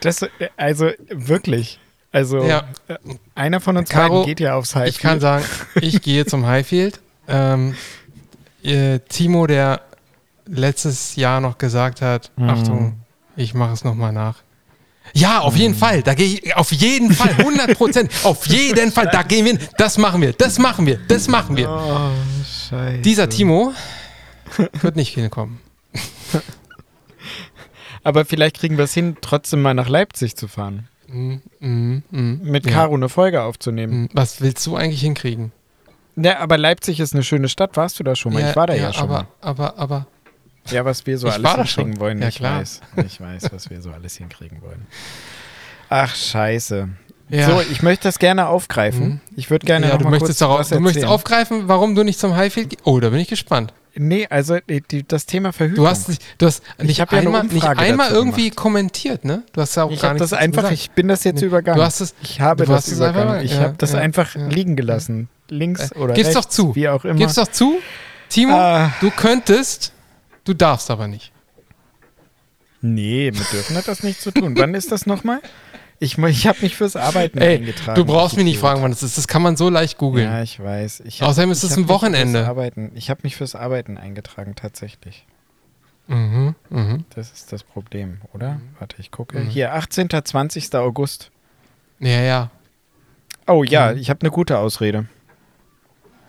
Das, 0.00 0.24
also 0.56 0.90
wirklich. 1.08 1.80
Also 2.12 2.44
Ja. 2.46 2.62
einer 3.34 3.60
von 3.60 3.76
uns 3.76 3.88
Caro, 3.88 4.20
beiden 4.20 4.26
geht 4.26 4.38
ja 4.38 4.54
aufs 4.54 4.76
Highfield. 4.76 4.94
Ich 4.94 5.00
kann 5.02 5.18
sagen, 5.18 5.44
ich 5.80 6.00
gehe 6.00 6.24
zum 6.26 6.46
Highfield. 6.46 7.00
Ähm, 7.26 7.74
äh, 8.62 9.00
Timo, 9.08 9.48
der 9.48 9.80
letztes 10.46 11.16
Jahr 11.16 11.40
noch 11.40 11.58
gesagt 11.58 12.02
hat, 12.02 12.30
Mhm. 12.36 12.48
Achtung, 12.50 13.00
ich 13.36 13.54
mache 13.54 13.72
es 13.72 13.84
nochmal 13.84 14.12
nach. 14.12 14.36
Ja, 15.14 15.40
auf 15.40 15.56
jeden 15.56 15.74
Fall. 15.76 16.02
Da 16.02 16.14
gehe 16.14 16.26
ich, 16.26 16.56
auf 16.56 16.72
jeden 16.72 17.12
Fall, 17.12 17.30
100 17.38 17.76
Prozent, 17.76 18.10
auf 18.24 18.46
jeden 18.46 18.90
Fall, 18.90 19.08
da 19.12 19.22
gehen 19.22 19.44
wir 19.44 19.52
hin. 19.56 19.68
Das 19.78 19.98
machen 19.98 20.20
wir, 20.20 20.32
das 20.32 20.58
machen 20.58 20.84
wir, 20.86 20.98
das 21.06 21.28
machen 21.28 21.56
wir. 21.56 21.70
Oh, 21.70 22.10
scheiße. 22.68 23.02
Dieser 23.02 23.28
Timo 23.28 23.72
wird 24.82 24.96
nicht 24.96 25.14
hinkommen. 25.14 25.60
Aber 28.02 28.24
vielleicht 28.24 28.58
kriegen 28.58 28.76
wir 28.76 28.84
es 28.84 28.94
hin, 28.94 29.16
trotzdem 29.20 29.62
mal 29.62 29.74
nach 29.74 29.88
Leipzig 29.88 30.36
zu 30.36 30.46
fahren. 30.48 30.88
Mm, 31.08 31.34
mm, 31.60 32.02
mm. 32.10 32.40
Mit 32.42 32.66
Ja. 32.66 32.72
Caro 32.72 32.94
eine 32.94 33.08
Folge 33.08 33.42
aufzunehmen. 33.42 34.02
Mm, 34.04 34.08
Was 34.12 34.40
willst 34.40 34.64
du 34.66 34.76
eigentlich 34.76 35.00
hinkriegen? 35.00 35.52
Ja, 36.16 36.38
aber 36.38 36.56
Leipzig 36.56 36.98
ist 37.00 37.12
eine 37.14 37.22
schöne 37.22 37.48
Stadt. 37.48 37.76
Warst 37.76 37.98
du 38.00 38.04
da 38.04 38.16
schon 38.16 38.32
mal? 38.32 38.48
ich 38.48 38.56
war 38.56 38.66
da 38.66 38.74
ja, 38.74 38.92
schon 38.92 39.02
aber, 39.04 39.12
mal. 39.14 39.26
aber, 39.40 39.78
aber, 39.78 40.06
Ja, 40.70 40.84
was 40.84 41.06
wir 41.06 41.18
so 41.18 41.28
Ich 41.28 41.34
alles 41.34 41.50
hinkriegen 41.54 41.92
schon. 41.92 42.00
wollen. 42.00 42.22
Ja, 42.22 42.28
ich 42.28 42.36
klar. 42.36 42.60
weiß. 42.60 42.80
Ich 43.06 43.20
weiß, 43.20 43.48
was 43.52 43.70
wir 43.70 43.80
so 43.82 43.90
alles 43.90 44.16
hinkriegen 44.16 44.60
wollen. 44.62 44.86
Ach, 45.88 46.14
scheiße. 46.14 46.88
ja. 47.28 47.46
So, 47.50 47.60
ich 47.60 47.82
möchte 47.82 48.04
das 48.08 48.18
gerne 48.18 48.48
aufgreifen. 48.48 49.08
Mhm. 49.08 49.20
Ich 49.36 49.50
würde 49.50 49.66
gerne 49.66 49.86
ja, 49.86 49.92
noch 49.92 49.98
du 49.98 50.04
mal 50.04 50.10
möchtest, 50.10 50.30
kurz 50.30 50.38
darauf, 50.38 50.58
was 50.60 50.68
du 50.70 50.80
möchtest 50.80 51.06
aufgreifen, 51.06 51.68
warum 51.68 51.94
du 51.94 52.02
nicht 52.02 52.18
zum 52.18 52.34
Highfield 52.36 52.70
gehst. 52.70 52.82
Oh, 52.84 52.98
da 53.00 53.10
bin 53.10 53.20
ich 53.20 53.28
gespannt. 53.28 53.72
Nee, 53.98 54.26
also 54.28 54.58
die, 54.68 55.08
das 55.08 55.24
Thema 55.24 55.52
Verhütung. 55.54 55.84
Du 55.84 55.88
hast, 55.88 56.10
nicht- 56.10 56.22
du 56.36 56.44
hast 56.46 56.62
nicht 56.78 57.00
hab 57.00 57.12
ja 57.12 57.18
eine 57.18 57.28
einmal, 57.28 57.44
nicht 57.44 57.54
Umfrage 57.54 57.80
einmal 57.80 58.10
irgendwie 58.10 58.50
kommentiert, 58.50 59.24
ne? 59.24 59.42
Du 59.54 59.62
hast 59.62 59.74
ja 59.74 59.84
auch 59.84 59.90
ich 59.90 60.00
gar 60.02 60.10
habe 60.10 60.18
nichts 60.18 60.30
das 60.30 60.38
einfach, 60.38 60.62
gesagt. 60.64 60.74
ich 60.74 60.90
bin 60.90 61.08
das 61.08 61.24
jetzt 61.24 61.40
Nee, 61.40 61.46
übergangen. 61.46 61.78
Du 61.78 61.84
hast 61.84 62.00
es, 62.00 62.14
ich 62.22 62.40
habe 62.42 62.66
das 62.66 62.90
einfach 62.90 62.96
übergangen. 62.96 63.28
mal- 63.36 63.44
Ich 63.44 63.52
ja, 63.54 63.60
habe 63.60 63.74
das 63.78 63.92
ja, 63.92 64.00
einfach 64.00 64.34
liegen 64.34 64.76
gelassen. 64.76 65.30
Links 65.48 65.92
Äh, 65.92 65.98
oder 65.98 66.12
gib's 66.12 66.28
rechts, 66.28 66.42
doch 66.42 66.44
zu. 66.50 66.74
wie 66.74 66.88
auch 66.90 67.04
immer. 67.06 67.14
gib's 67.14 67.34
doch 67.36 67.48
zu. 67.48 67.78
Timo, 68.28 68.54
Ah. 68.54 68.92
du 69.00 69.10
könntest, 69.10 69.92
du 70.46 70.54
darfst 70.54 70.90
aber 70.90 71.06
nicht. 71.08 71.32
Nee, 72.80 73.30
wir 73.32 73.44
dürfen 73.52 73.76
das 73.84 74.02
nicht 74.02 74.20
zu 74.20 74.30
tun. 74.30 74.56
Wann 74.58 74.74
ist 74.74 74.92
das 74.92 75.06
nochmal? 75.06 75.40
Ich, 75.98 76.18
ich 76.18 76.46
habe 76.46 76.58
mich 76.60 76.76
fürs 76.76 76.94
Arbeiten 76.94 77.38
Ey, 77.38 77.56
eingetragen. 77.56 77.94
du 77.96 78.04
brauchst 78.04 78.36
mich 78.36 78.44
nicht 78.44 78.58
fragen, 78.58 78.82
wann 78.82 78.92
es 78.92 79.02
ist. 79.02 79.16
Das 79.16 79.26
kann 79.26 79.40
man 79.42 79.56
so 79.56 79.70
leicht 79.70 79.96
googeln. 79.96 80.26
Ja, 80.30 80.42
ich 80.42 80.62
weiß. 80.62 81.00
Ich 81.06 81.22
Außerdem 81.22 81.50
ist 81.50 81.62
es 81.62 81.72
hab 81.72 81.78
ein 81.78 81.88
Wochenende. 81.88 82.46
Arbeiten, 82.46 82.92
ich 82.94 83.08
habe 83.08 83.20
mich 83.22 83.34
fürs 83.36 83.54
Arbeiten 83.54 83.96
eingetragen, 83.96 84.54
tatsächlich. 84.54 85.24
Mhm, 86.06 86.54
mhm. 86.68 87.04
Das 87.14 87.32
ist 87.32 87.50
das 87.52 87.62
Problem, 87.64 88.20
oder? 88.34 88.60
Warte, 88.78 88.96
ich 89.00 89.10
gucke. 89.10 89.38
Mhm. 89.40 89.48
Hier, 89.48 89.72
18. 89.74 90.08
20. 90.22 90.74
August. 90.74 91.30
Ja, 91.98 92.20
ja. 92.20 92.50
Oh 93.46 93.64
ja, 93.64 93.92
Mhm. 93.92 93.98
ich 93.98 94.10
habe 94.10 94.20
eine 94.20 94.30
gute 94.30 94.58
Ausrede. 94.58 95.06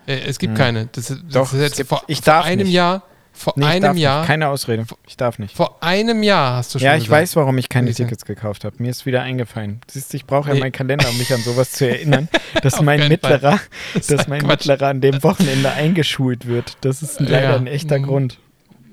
Äh, 0.07 0.19
Es 0.21 0.39
gibt 0.39 0.53
Mhm. 0.53 0.57
keine. 0.57 0.85
Das, 0.87 1.09
ist- 1.09 1.23
das 1.25 1.33
Doch, 1.33 1.53
ist 1.53 1.59
jetzt 1.59 1.75
gibt- 1.77 1.89
vor, 1.89 2.03
ich 2.07 2.19
vor 2.19 2.25
darf 2.33 2.45
einem 2.45 2.63
nicht. 2.63 2.73
Jahr. 2.73 3.03
Vor 3.37 3.53
Nee, 3.55 3.65
einem 3.65 3.93
nicht. 3.93 4.01
Jahr. 4.01 4.25
Keine 4.25 4.47
Ausrede. 4.49 4.85
Ich 5.07 5.15
darf 5.15 5.37
nicht. 5.39 5.55
Vor 5.55 5.77
einem 5.83 6.23
Jahr 6.23 6.55
hast 6.57 6.73
du 6.73 6.79
schon 6.79 6.85
Ja, 6.85 6.95
ich 6.95 7.03
gesagt. 7.05 7.21
weiß, 7.21 7.35
warum 7.35 7.57
ich 7.57 7.69
keine. 7.69 7.93
Tickets 7.93 8.25
gekauft 8.25 8.65
habe. 8.65 8.75
Mir 8.79 8.89
ist 8.89 9.05
wieder 9.05 9.21
eingefallen. 9.21 9.81
Siehst 9.87 10.11
du, 10.11 10.17
ich 10.17 10.25
brauche 10.25 10.49
ja 10.49 10.55
Nee. 10.55 10.59
meinen 10.61 10.71
Kalender, 10.71 11.07
um 11.09 11.17
mich 11.17 11.31
an 11.33 11.39
sowas 11.41 11.71
zu 11.71 11.87
erinnern, 11.87 12.27
dass 12.63 12.81
mein 12.81 13.07
Mittlerer, 13.07 13.59
Das 13.93 14.07
dass 14.07 14.21
ist 14.21 14.27
mein 14.27 14.41
Quatsch. 14.41 14.65
Mittlerer 14.67 14.87
an 14.89 15.01
dem 15.01 15.21
Wochenende 15.23 15.71
eingeschult 15.71 16.47
wird. 16.47 16.77
Das 16.81 17.01
ist 17.01 17.19
leider 17.19 17.41
Ja. 17.51 17.55
ein 17.55 17.67
echter 17.67 17.99
Mhm. 17.99 18.03
Grund. 18.03 18.39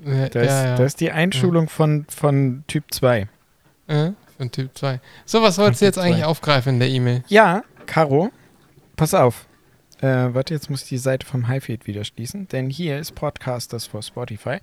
Ja, 0.06 0.28
Das, 0.28 0.46
ja, 0.46 0.64
ja. 0.64 0.76
das 0.76 0.86
ist 0.86 1.00
die 1.00 1.10
Einschulung 1.10 1.68
von, 1.70 2.04
von 2.14 2.64
Typ 2.66 2.84
2. 2.92 3.28
Äh, 3.88 4.10
von 4.36 4.50
Typ 4.50 4.76
2. 4.76 5.00
So, 5.24 5.42
was 5.42 5.56
wolltest 5.58 5.80
du 5.80 5.86
jetzt 5.86 5.98
eigentlich 5.98 6.24
aufgreifen 6.24 6.74
in 6.74 6.78
der 6.80 6.88
E-Mail? 6.90 7.24
Ja, 7.28 7.62
Caro, 7.86 8.30
pass 8.96 9.14
auf. 9.14 9.46
Äh, 10.00 10.34
warte, 10.34 10.54
jetzt 10.54 10.70
muss 10.70 10.82
ich 10.82 10.88
die 10.88 10.98
Seite 10.98 11.26
vom 11.26 11.48
Highfield 11.48 11.86
wieder 11.86 12.04
schließen, 12.04 12.48
denn 12.48 12.68
hier 12.70 12.98
ist 12.98 13.14
Podcasters 13.14 13.86
for 13.86 14.02
Spotify. 14.02 14.58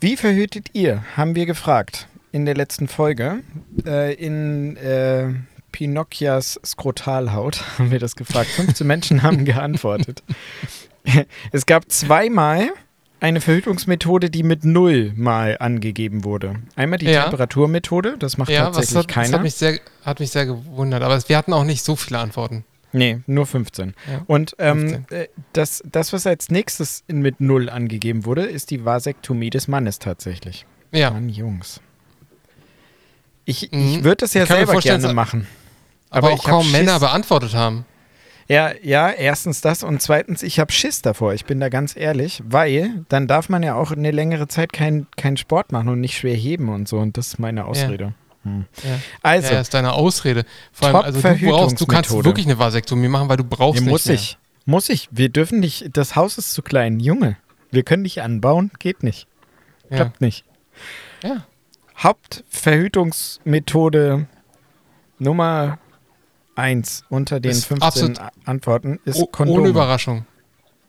Wie 0.00 0.16
verhütet 0.16 0.70
ihr? 0.72 1.04
Haben 1.16 1.34
wir 1.34 1.46
gefragt 1.46 2.08
in 2.32 2.44
der 2.44 2.54
letzten 2.54 2.88
Folge. 2.88 3.40
Äh, 3.86 4.14
in 4.14 4.76
äh, 4.76 5.28
Pinocchias 5.72 6.60
Skrotalhaut 6.64 7.62
haben 7.78 7.90
wir 7.90 7.98
das 7.98 8.16
gefragt. 8.16 8.48
15 8.50 8.86
Menschen 8.86 9.22
haben 9.22 9.44
geantwortet. 9.44 10.22
es 11.52 11.66
gab 11.66 11.90
zweimal 11.90 12.70
eine 13.20 13.40
Verhütungsmethode, 13.40 14.30
die 14.30 14.44
mit 14.44 14.64
null 14.64 15.12
mal 15.16 15.56
angegeben 15.58 16.22
wurde. 16.24 16.56
Einmal 16.76 16.98
die 17.00 17.06
Ja. 17.06 17.24
Temperaturmethode, 17.24 18.16
das 18.18 18.38
macht 18.38 18.48
Ja, 18.50 18.68
was 18.68 18.76
tatsächlich 18.76 18.98
hat, 18.98 19.06
das 19.08 19.14
keiner. 19.14 19.32
hat 19.38 19.42
mich, 19.42 19.54
sehr, 19.54 19.80
hat 20.04 20.20
mich 20.20 20.30
sehr 20.30 20.46
gewundert. 20.46 21.02
Aber 21.02 21.20
wir 21.28 21.36
hatten 21.36 21.52
auch 21.52 21.64
nicht 21.64 21.84
so 21.84 21.96
viele 21.96 22.18
Antworten. 22.20 22.64
Nee, 22.92 23.20
nur 23.26 23.46
15. 23.46 23.94
Ja. 24.10 24.22
Und 24.26 24.54
ähm, 24.58 24.88
15. 25.06 25.18
äh, 25.18 25.28
das, 25.52 25.82
das, 25.90 26.12
was 26.12 26.26
als 26.26 26.50
nächstes 26.50 27.04
mit 27.06 27.40
Null 27.40 27.68
angegeben 27.68 28.24
wurde, 28.24 28.42
ist 28.46 28.70
die 28.70 28.84
Vasektomie 28.84 29.50
des 29.50 29.68
Mannes 29.68 29.98
tatsächlich. 29.98 30.64
Ja, 30.92 31.10
Mann, 31.10 31.28
Jungs. 31.28 31.80
Ich, 33.44 33.70
Mhm. 33.72 33.78
ich 33.98 34.04
würde 34.04 34.16
das 34.16 34.34
ja 34.34 34.46
selber 34.46 34.78
gerne 34.80 35.12
machen. 35.12 35.46
aber, 36.10 36.28
aber 36.28 36.34
auch 36.36 36.44
kaum 36.44 36.70
Männer 36.70 36.92
Schiss. 36.92 37.00
beantwortet 37.00 37.54
haben. 37.54 37.84
Ja, 38.48 38.72
ja, 38.82 39.10
erstens 39.10 39.60
das 39.60 39.82
und 39.82 40.00
zweitens, 40.00 40.42
ich 40.42 40.58
habe 40.58 40.72
Schiss 40.72 41.02
davor. 41.02 41.34
Ich 41.34 41.44
bin 41.44 41.60
da 41.60 41.68
ganz 41.68 41.94
ehrlich, 41.94 42.42
weil 42.46 43.04
dann 43.10 43.26
darf 43.26 43.50
man 43.50 43.62
ja 43.62 43.74
auch 43.74 43.92
eine 43.92 44.10
längere 44.10 44.48
Zeit 44.48 44.72
keinen 44.72 45.06
kein 45.18 45.36
Sport 45.36 45.70
machen 45.72 45.90
und 45.90 46.00
nicht 46.00 46.16
schwer 46.16 46.34
heben 46.34 46.70
und 46.70 46.88
so. 46.88 46.98
Und 46.98 47.18
das 47.18 47.26
ist 47.28 47.38
meine 47.38 47.66
Ausrede. 47.66 48.14
Hm. 48.48 48.64
Ja. 48.84 48.98
Also, 49.22 49.52
ja, 49.54 49.60
ist 49.60 49.72
deine 49.74 49.92
Ausrede. 49.92 50.44
Vor 50.72 50.88
allem, 50.88 50.96
also 50.96 51.20
du 51.20 51.46
brauchst, 51.46 51.80
du 51.80 51.86
kannst 51.86 52.12
wirklich 52.12 52.46
eine 52.46 52.58
Vasektomie 52.58 53.08
machen, 53.08 53.28
weil 53.28 53.36
du 53.36 53.44
brauchst 53.44 53.80
ja, 53.80 53.84
nicht 53.84 53.90
muss 53.90 54.06
mehr. 54.06 54.14
ich. 54.16 54.38
Muss 54.64 54.88
ich. 54.88 55.08
Wir 55.10 55.28
dürfen 55.30 55.60
nicht. 55.60 55.90
Das 55.96 56.14
Haus 56.16 56.36
ist 56.38 56.52
zu 56.52 56.62
klein. 56.62 57.00
Junge, 57.00 57.36
wir 57.70 57.82
können 57.84 58.02
nicht 58.02 58.20
anbauen. 58.22 58.70
Geht 58.78 59.02
nicht. 59.02 59.26
Ja. 59.90 59.96
Klappt 59.96 60.20
nicht. 60.20 60.44
ja. 61.22 61.44
Hauptverhütungsmethode 62.98 64.26
Nummer 65.18 65.78
1 66.54 67.04
unter 67.08 67.40
den 67.40 67.50
Ist 67.52 67.64
15 67.66 67.82
absolut- 67.86 68.20
A- 68.20 68.30
Antworten 68.44 69.00
ist 69.04 69.20
Kondome. 69.32 69.60
ohne 69.60 69.68
Überraschung. 69.70 70.26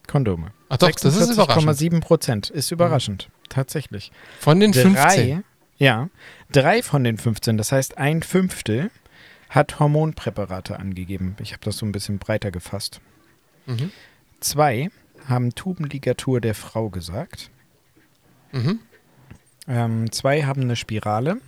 Kondome. 0.06 0.52
Ach 0.68 0.76
doch, 0.76 0.90
das 0.90 1.16
ist 1.16 1.30
überraschend. 1.32 1.70
46,7 1.70 2.00
Prozent. 2.00 2.50
Ist 2.50 2.70
überraschend. 2.70 3.28
Tatsächlich. 3.48 4.10
Von 4.38 4.60
den 4.60 4.72
15. 4.74 4.94
Drei, 4.94 5.42
ja, 5.78 6.08
drei 6.52 6.82
von 6.82 7.04
den 7.04 7.18
15, 7.18 7.56
das 7.56 7.72
heißt 7.72 7.98
ein 7.98 8.22
Fünftel, 8.22 8.90
hat 9.48 9.80
Hormonpräparate 9.80 10.78
angegeben. 10.78 11.36
Ich 11.40 11.52
habe 11.52 11.62
das 11.64 11.78
so 11.78 11.86
ein 11.86 11.92
bisschen 11.92 12.18
breiter 12.18 12.50
gefasst. 12.50 13.00
Mhm. 13.66 13.90
Zwei 14.40 14.90
haben 15.26 15.54
Tubenligatur 15.54 16.40
der 16.40 16.54
Frau 16.54 16.88
gesagt. 16.88 17.50
Mhm. 18.52 18.78
Ähm, 19.68 20.10
zwei 20.12 20.42
haben 20.44 20.62
eine 20.62 20.76
Spirale. 20.76 21.38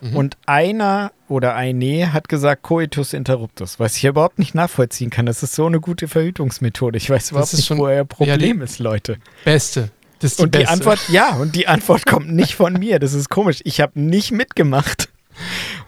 Mhm. 0.00 0.14
Und 0.16 0.36
einer 0.46 1.10
oder 1.28 1.56
eine 1.56 2.12
hat 2.12 2.28
gesagt 2.28 2.62
Coitus 2.62 3.12
interruptus, 3.12 3.80
was 3.80 3.96
ich 3.96 4.04
überhaupt 4.04 4.38
nicht 4.38 4.54
nachvollziehen 4.54 5.10
kann. 5.10 5.26
Das 5.26 5.42
ist 5.42 5.54
so 5.56 5.66
eine 5.66 5.80
gute 5.80 6.06
Verhütungsmethode. 6.06 6.96
Ich 6.96 7.10
weiß 7.10 7.32
überhaupt 7.32 7.52
ist 7.52 7.58
nicht, 7.58 7.66
schon- 7.66 7.78
wo 7.78 7.86
euer 7.86 8.04
Problem 8.04 8.58
die- 8.58 8.64
ist, 8.64 8.78
Leute. 8.78 9.18
Beste. 9.44 9.90
Das 10.20 10.32
ist 10.32 10.38
die 10.38 10.44
Und 10.44 10.54
die 10.54 10.58
beste. 10.58 10.72
Antwort, 10.72 11.08
ja, 11.08 11.36
und 11.36 11.54
die 11.54 11.68
Antwort 11.68 12.06
kommt 12.06 12.32
nicht 12.32 12.54
von 12.54 12.74
mir. 12.74 12.98
Das 12.98 13.12
ist 13.12 13.28
komisch. 13.28 13.60
Ich 13.64 13.80
habe 13.80 14.00
nicht 14.00 14.32
mitgemacht. 14.32 15.08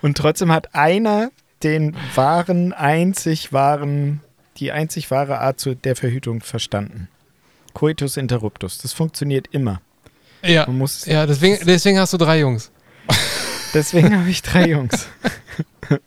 Und 0.03 0.17
trotzdem 0.17 0.53
hat 0.53 0.75
einer 0.75 1.31
den 1.63 1.97
wahren, 2.15 2.73
einzig 2.73 3.53
wahren, 3.53 4.21
die 4.57 4.73
einzig 4.73 5.11
wahre 5.11 5.41
Art 5.41 5.61
zu 5.61 5.75
der 5.75 5.97
Verhütung 5.97 6.41
verstanden. 6.41 7.09
Coitus 7.75 8.17
interruptus. 8.17 8.79
Das 8.79 8.93
funktioniert 8.93 9.49
immer. 9.51 9.81
Ja, 10.43 10.67
ja 11.05 11.27
deswegen, 11.27 11.65
deswegen 11.67 11.99
hast 11.99 12.13
du 12.13 12.17
drei 12.17 12.41
Jungs. 12.41 12.71
Deswegen 13.73 14.19
habe 14.19 14.29
ich 14.29 14.43
drei 14.43 14.67
Jungs. 14.67 15.07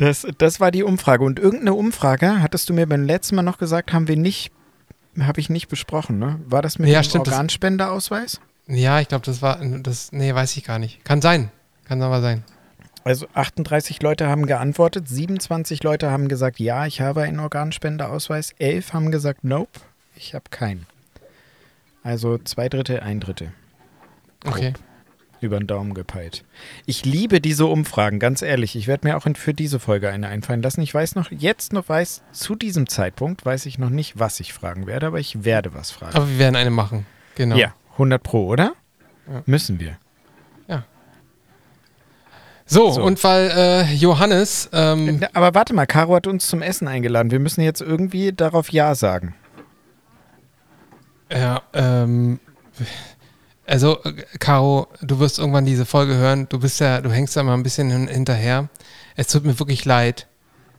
Das, 0.00 0.26
das 0.38 0.60
war 0.60 0.70
die 0.70 0.82
Umfrage. 0.82 1.22
Und 1.24 1.38
irgendeine 1.38 1.74
Umfrage, 1.74 2.40
hattest 2.42 2.70
du 2.70 2.72
mir 2.74 2.86
beim 2.86 3.04
letzten 3.04 3.36
Mal 3.36 3.42
noch 3.42 3.58
gesagt, 3.58 3.92
haben 3.92 4.08
wir 4.08 4.16
nicht, 4.16 4.50
habe 5.20 5.40
ich 5.40 5.50
nicht 5.50 5.68
besprochen, 5.68 6.18
ne? 6.18 6.40
War 6.46 6.62
das 6.62 6.78
mit 6.78 6.88
Ja, 6.88 7.00
dem 7.00 7.04
stimmt, 7.04 7.26
das- 7.26 7.34
Organspendeausweis? 7.34 8.40
Ja, 8.66 9.00
ich 9.00 9.08
glaube, 9.08 9.26
das 9.26 9.42
war, 9.42 9.58
das, 9.62 10.10
nee, 10.12 10.34
weiß 10.34 10.56
ich 10.56 10.64
gar 10.64 10.78
nicht. 10.78 11.04
Kann 11.04 11.20
sein. 11.20 11.50
Kann 11.84 12.00
aber 12.00 12.22
sein. 12.22 12.44
Also 13.04 13.26
38 13.34 14.00
Leute 14.02 14.26
haben 14.28 14.46
geantwortet, 14.46 15.06
27 15.08 15.82
Leute 15.82 16.10
haben 16.10 16.28
gesagt, 16.28 16.60
ja, 16.60 16.86
ich 16.86 17.00
habe 17.02 17.22
einen 17.22 17.40
Organspendeausweis, 17.40 18.52
11 18.58 18.92
haben 18.94 19.10
gesagt, 19.10 19.44
nope, 19.44 19.80
Ich 20.16 20.34
habe 20.34 20.44
keinen. 20.50 20.86
Also 22.02 22.38
zwei 22.38 22.68
Drittel, 22.70 23.00
ein 23.00 23.20
Drittel. 23.20 23.52
Okay. 24.46 24.72
Über 25.40 25.58
den 25.58 25.66
Daumen 25.66 25.94
gepeilt. 25.94 26.44
Ich 26.86 27.04
liebe 27.04 27.40
diese 27.40 27.66
Umfragen, 27.66 28.18
ganz 28.18 28.42
ehrlich. 28.42 28.76
Ich 28.76 28.86
werde 28.86 29.08
mir 29.08 29.16
auch 29.16 29.24
für 29.36 29.54
diese 29.54 29.80
Folge 29.80 30.10
eine 30.10 30.28
einfallen 30.28 30.60
lassen. 30.62 30.82
Ich 30.82 30.92
weiß 30.92 31.14
noch, 31.14 31.30
jetzt 31.30 31.72
noch 31.72 31.88
weiß, 31.88 32.22
zu 32.32 32.54
diesem 32.54 32.88
Zeitpunkt 32.88 33.44
weiß 33.46 33.66
ich 33.66 33.78
noch 33.78 33.90
nicht, 33.90 34.18
was 34.18 34.38
ich 34.40 34.52
fragen 34.52 34.86
werde, 34.86 35.06
aber 35.06 35.18
ich 35.18 35.44
werde 35.44 35.72
was 35.74 35.90
fragen. 35.90 36.14
Aber 36.14 36.28
wir 36.28 36.38
werden 36.38 36.56
eine 36.56 36.70
machen. 36.70 37.06
Genau. 37.36 37.56
Ja, 37.56 37.74
100 37.92 38.22
Pro, 38.22 38.46
oder? 38.46 38.74
Ja. 39.30 39.42
Müssen 39.46 39.80
wir. 39.80 39.96
So, 42.72 42.92
So. 42.92 43.02
und 43.02 43.24
weil 43.24 43.50
äh, 43.50 43.94
Johannes, 43.94 44.70
ähm, 44.72 45.18
Na, 45.20 45.28
Aber 45.32 45.54
warte 45.54 45.74
mal, 45.74 45.86
Caro 45.86 46.14
hat 46.14 46.28
uns 46.28 46.46
zum 46.46 46.62
Essen 46.62 46.86
eingeladen. 46.86 47.32
Wir 47.32 47.40
müssen 47.40 47.62
jetzt 47.62 47.80
irgendwie 47.80 48.32
darauf 48.32 48.70
Ja 48.70 48.94
sagen. 48.94 49.34
ja, 51.32 51.62
ähm, 51.72 52.38
also, 53.70 53.98
Caro, 54.40 54.88
du 55.00 55.20
wirst 55.20 55.38
irgendwann 55.38 55.64
diese 55.64 55.86
Folge 55.86 56.14
hören. 56.16 56.48
Du 56.48 56.58
bist 56.58 56.80
ja, 56.80 57.00
du 57.00 57.10
hängst 57.10 57.36
da 57.36 57.42
mal 57.44 57.54
ein 57.54 57.62
bisschen 57.62 57.88
hin, 57.88 58.08
hinterher. 58.08 58.68
Es 59.14 59.28
tut 59.28 59.44
mir 59.44 59.56
wirklich 59.60 59.84
leid, 59.84 60.26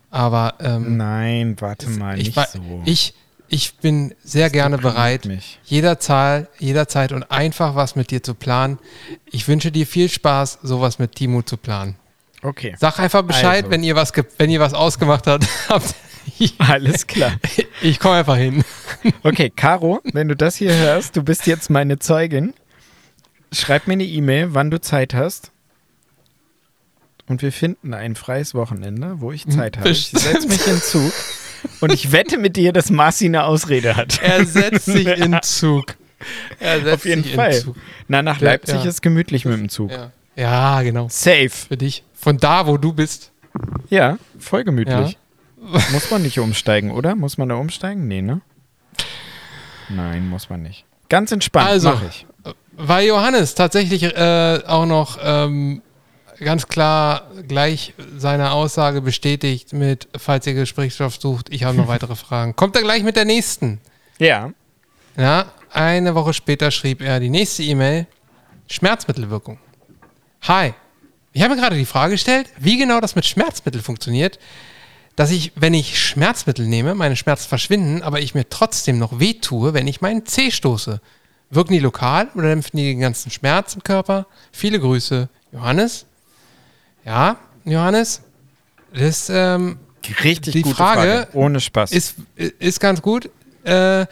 aber 0.09 0.55
ähm, 0.59 0.97
Nein, 0.97 1.55
warte 1.59 1.89
mal, 1.89 2.19
ich, 2.19 2.35
nicht 2.35 2.49
so. 2.51 2.81
ich, 2.83 3.13
ich 3.47 3.75
bin 3.75 4.13
sehr 4.23 4.47
Das 4.47 4.53
gerne 4.53 4.77
bereit, 4.77 5.25
Mich. 5.25 5.59
jederzeit, 5.63 6.47
jederzeit 6.59 7.13
und 7.13 7.31
einfach 7.31 7.75
was 7.75 7.95
mit 7.95 8.11
dir 8.11 8.21
zu 8.21 8.33
planen. 8.33 8.77
Ich 9.31 9.47
wünsche 9.47 9.71
dir 9.71 9.87
viel 9.87 10.09
Spaß, 10.09 10.59
sowas 10.61 10.99
mit 10.99 11.15
Timo 11.15 11.43
zu 11.43 11.55
planen. 11.55 11.95
Okay, 12.43 12.75
Sag 12.79 12.99
einfach 12.99 13.21
Bescheid, 13.21 13.63
Also. 13.65 13.71
wenn 13.71 13.83
ihr 13.83 13.95
was, 13.95 14.11
wenn 14.37 14.49
ihr 14.49 14.59
was 14.59 14.73
ausgemacht 14.73 15.27
habt. 15.27 15.45
alles 16.57 17.07
klar. 17.07 17.33
ich 17.81 17.99
komme 17.99 18.15
einfach 18.15 18.35
hin. 18.37 18.63
Okay, 19.23 19.49
Caro, 19.49 20.01
wenn 20.11 20.27
du 20.27 20.35
das 20.35 20.55
hier 20.55 20.73
hörst, 20.75 21.15
du 21.15 21.23
bist 21.23 21.47
jetzt 21.47 21.69
meine 21.69 21.99
Zeugin. 21.99 22.53
Schreib 23.53 23.87
mir 23.87 23.93
eine 23.93 24.05
E-Mail, 24.05 24.53
wann 24.53 24.71
du 24.71 24.79
Zeit 24.79 25.13
hast. 25.13 25.51
Und 27.27 27.41
wir 27.41 27.51
finden 27.51 27.93
ein 27.93 28.15
freies 28.15 28.53
Wochenende, 28.55 29.21
wo 29.21 29.31
ich 29.31 29.47
Zeit 29.47 29.77
habe. 29.77 29.89
Ich 29.89 30.07
setze 30.09 30.47
mich 30.47 30.65
in 30.67 30.77
Zug 30.81 31.13
und 31.79 31.93
ich 31.93 32.11
wette 32.11 32.37
mit 32.37 32.57
dir, 32.57 32.73
dass 32.73 32.89
Marci 32.89 33.25
eine 33.25 33.43
Ausrede 33.45 33.95
hat. 33.95 34.21
Er 34.21 34.45
setzt 34.45 34.85
sich 34.85 35.07
in 35.17 35.37
Zug. 35.41 35.95
Er 36.59 36.81
setzt 36.81 36.93
Auf 36.93 37.05
jeden 37.05 37.23
sich 37.23 37.35
Fall. 37.35 37.53
In 37.53 37.61
Zug. 37.61 37.75
Na, 38.07 38.21
nach 38.21 38.41
Ja, 38.41 38.47
Leipzig 38.51 38.83
ja. 38.83 38.89
ist 38.89 39.01
gemütlich 39.01 39.45
mit 39.45 39.57
dem 39.57 39.69
Zug. 39.69 39.91
Ja. 39.91 40.11
ja, 40.35 40.81
genau. 40.81 41.07
Safe. 41.09 41.49
Für 41.49 41.77
dich. 41.77 42.03
Von 42.13 42.37
da, 42.37 42.67
wo 42.67 42.77
du 42.77 42.91
bist. 42.93 43.31
Ja, 43.89 44.17
voll 44.39 44.63
gemütlich. 44.63 45.17
Muss 45.91 46.09
man 46.11 46.21
nicht 46.23 46.39
umsteigen, 46.39 46.91
oder? 46.91 47.15
Muss 47.15 47.37
man 47.37 47.47
da 47.49 47.55
umsteigen? 47.55 48.07
Nee, 48.07 48.21
ne? 48.21 48.41
Nein, 49.89 50.27
muss 50.27 50.49
man 50.49 50.63
nicht. 50.63 50.85
Ganz 51.09 51.31
entspannt, 51.31 51.67
Also. 51.69 51.89
mach 51.91 52.03
ich. 52.09 52.25
Weil 52.73 53.07
Johannes 53.07 53.55
tatsächlich 53.55 54.03
äh, 54.03 54.59
auch 54.65 54.85
noch 54.85 55.19
ähm, 55.21 55.81
ganz 56.39 56.67
klar 56.67 57.29
gleich 57.47 57.93
seine 58.17 58.51
Aussage 58.51 59.01
bestätigt 59.01 59.73
mit, 59.73 60.07
falls 60.17 60.47
ihr 60.47 60.53
Gesprächsstoff 60.53 61.15
sucht, 61.19 61.53
ich 61.53 61.63
habe 61.63 61.77
noch 61.77 61.87
weitere 61.89 62.15
Fragen. 62.15 62.55
Kommt 62.55 62.75
er 62.75 62.81
gleich 62.81 63.03
mit 63.03 63.15
der 63.15 63.25
nächsten. 63.25 63.79
Ja. 64.19 64.51
Ja, 65.17 65.51
eine 65.71 66.15
Woche 66.15 66.33
später 66.33 66.71
schrieb 66.71 67.01
er 67.01 67.19
die 67.19 67.29
nächste 67.29 67.63
E-Mail. 67.63 68.07
Schmerzmittelwirkung. 68.69 69.59
Hi. 70.43 70.73
Ich 71.33 71.41
habe 71.41 71.55
mir 71.55 71.61
gerade 71.61 71.77
die 71.77 71.85
Frage 71.85 72.13
gestellt, 72.13 72.47
wie 72.57 72.77
genau 72.77 72.99
das 72.99 73.15
mit 73.15 73.25
Schmerzmittel 73.25 73.81
funktioniert, 73.81 74.39
dass 75.15 75.31
ich, 75.31 75.51
wenn 75.55 75.73
ich 75.73 75.99
Schmerzmittel 75.99 76.67
nehme, 76.67 76.95
meine 76.95 77.15
Schmerzen 77.15 77.47
verschwinden, 77.47 78.01
aber 78.01 78.19
ich 78.19 78.33
mir 78.33 78.49
trotzdem 78.49 78.97
noch 78.97 79.19
wehtue, 79.19 79.73
wenn 79.73 79.87
ich 79.87 80.01
meinen 80.01 80.25
Zeh 80.25 80.51
stoße. 80.51 80.99
Wirken 81.51 81.73
die 81.73 81.79
lokal 81.79 82.29
oder 82.33 82.47
dämpfen 82.47 82.77
die 82.77 82.85
den 82.85 83.01
ganzen 83.01 83.29
Schmerz 83.29 83.75
im 83.75 83.83
Körper? 83.83 84.25
Viele 84.51 84.79
Grüße. 84.79 85.29
Johannes? 85.51 86.05
Ja, 87.05 87.37
Johannes? 87.65 88.21
Das 88.93 89.29
ähm, 89.29 89.77
Richtig 90.23 90.53
Die 90.53 90.61
gute 90.63 90.75
Frage 90.75 91.27
Frage. 91.27 91.37
Ohne 91.37 91.59
Spaß. 91.59 91.91
ist, 91.91 92.15
ist 92.35 92.79
ganz 92.79 93.01
gut. 93.01 93.29
Äh, 93.63 94.05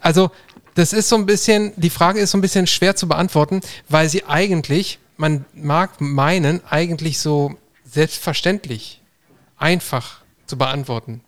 also, 0.00 0.30
das 0.74 0.92
ist 0.92 1.08
so 1.08 1.16
ein 1.16 1.24
bisschen, 1.24 1.72
die 1.76 1.90
Frage 1.90 2.20
ist 2.20 2.32
so 2.32 2.38
ein 2.38 2.42
bisschen 2.42 2.66
schwer 2.66 2.96
zu 2.96 3.08
beantworten, 3.08 3.60
weil 3.88 4.08
sie 4.08 4.24
eigentlich, 4.26 4.98
man 5.16 5.46
mag 5.54 6.00
meinen, 6.00 6.60
eigentlich 6.68 7.18
so 7.18 7.56
selbstverständlich 7.84 9.00
einfach 9.56 10.20
zu 10.46 10.58
beantworten 10.58 11.22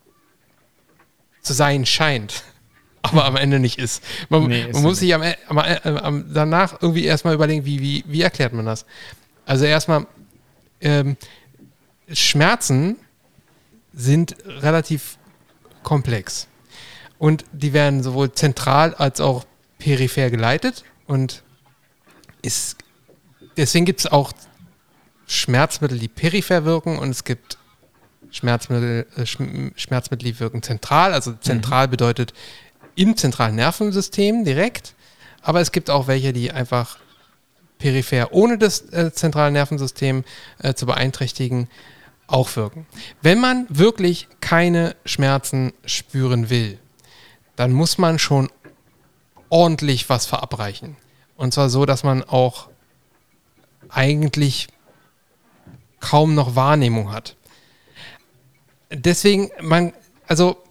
zu 1.40 1.54
sein 1.54 1.86
scheint, 1.86 2.42
aber 3.12 3.24
am 3.24 3.36
Ende 3.36 3.58
nicht 3.58 3.78
ist. 3.78 4.02
Man, 4.28 4.46
Nee, 4.46 4.62
ist 4.64 4.74
man 4.74 4.82
muss 4.82 4.98
sich 5.00 5.14
am, 5.14 5.22
E- 5.22 5.36
am, 5.48 5.58
am, 5.58 5.96
am, 5.98 6.32
danach 6.34 6.80
irgendwie 6.80 7.04
erstmal 7.04 7.34
überlegen, 7.34 7.64
wie, 7.64 7.80
wie, 7.80 8.04
wie 8.06 8.22
erklärt 8.22 8.52
man 8.52 8.66
das? 8.66 8.84
Also 9.46 9.64
erstmal, 9.64 10.06
ähm, 10.80 11.16
Schmerzen 12.12 12.96
sind 13.92 14.36
relativ 14.46 15.18
komplex. 15.82 16.46
Und 17.18 17.44
die 17.52 17.72
werden 17.72 18.02
sowohl 18.02 18.32
zentral 18.32 18.94
als 18.94 19.20
auch 19.20 19.44
peripher 19.78 20.30
geleitet. 20.30 20.84
Und 21.06 21.42
ist, 22.42 22.76
deswegen 23.56 23.84
gibt 23.86 24.00
es 24.00 24.06
auch 24.06 24.32
Schmerzmittel, 25.26 25.98
die 25.98 26.08
peripher 26.08 26.64
wirken 26.64 26.98
und 26.98 27.10
es 27.10 27.24
gibt 27.24 27.58
Schmerzmittel, 28.30 29.06
äh, 29.16 29.22
Schm- 29.22 29.72
Schmerzmittel, 29.76 30.32
die 30.32 30.40
wirken 30.40 30.62
zentral. 30.62 31.12
Also 31.12 31.32
zentral 31.34 31.88
bedeutet 31.88 32.32
im 32.98 33.16
zentralen 33.16 33.54
Nervensystem 33.54 34.44
direkt. 34.44 34.94
Aber 35.40 35.60
es 35.60 35.72
gibt 35.72 35.88
auch 35.88 36.08
welche, 36.08 36.32
die 36.32 36.50
einfach 36.50 36.98
peripher 37.78 38.32
ohne 38.32 38.58
das 38.58 38.80
äh, 38.92 39.12
zentrale 39.12 39.52
Nervensystem 39.52 40.24
äh, 40.58 40.74
zu 40.74 40.84
beeinträchtigen 40.86 41.68
auch 42.26 42.56
wirken. 42.56 42.86
Wenn 43.22 43.40
man 43.40 43.66
wirklich 43.70 44.28
keine 44.40 44.96
Schmerzen 45.04 45.72
spüren 45.84 46.50
will, 46.50 46.78
dann 47.56 47.72
muss 47.72 47.98
man 47.98 48.18
schon 48.18 48.50
ordentlich 49.48 50.08
was 50.08 50.26
verabreichen. 50.26 50.96
Und 51.36 51.54
zwar 51.54 51.70
so, 51.70 51.86
dass 51.86 52.02
man 52.02 52.24
auch 52.24 52.68
eigentlich 53.88 54.68
kaum 56.00 56.34
noch 56.34 56.56
Wahrnehmung 56.56 57.12
hat. 57.12 57.36
Deswegen, 58.90 59.50
man, 59.60 59.92
also, 60.26 60.62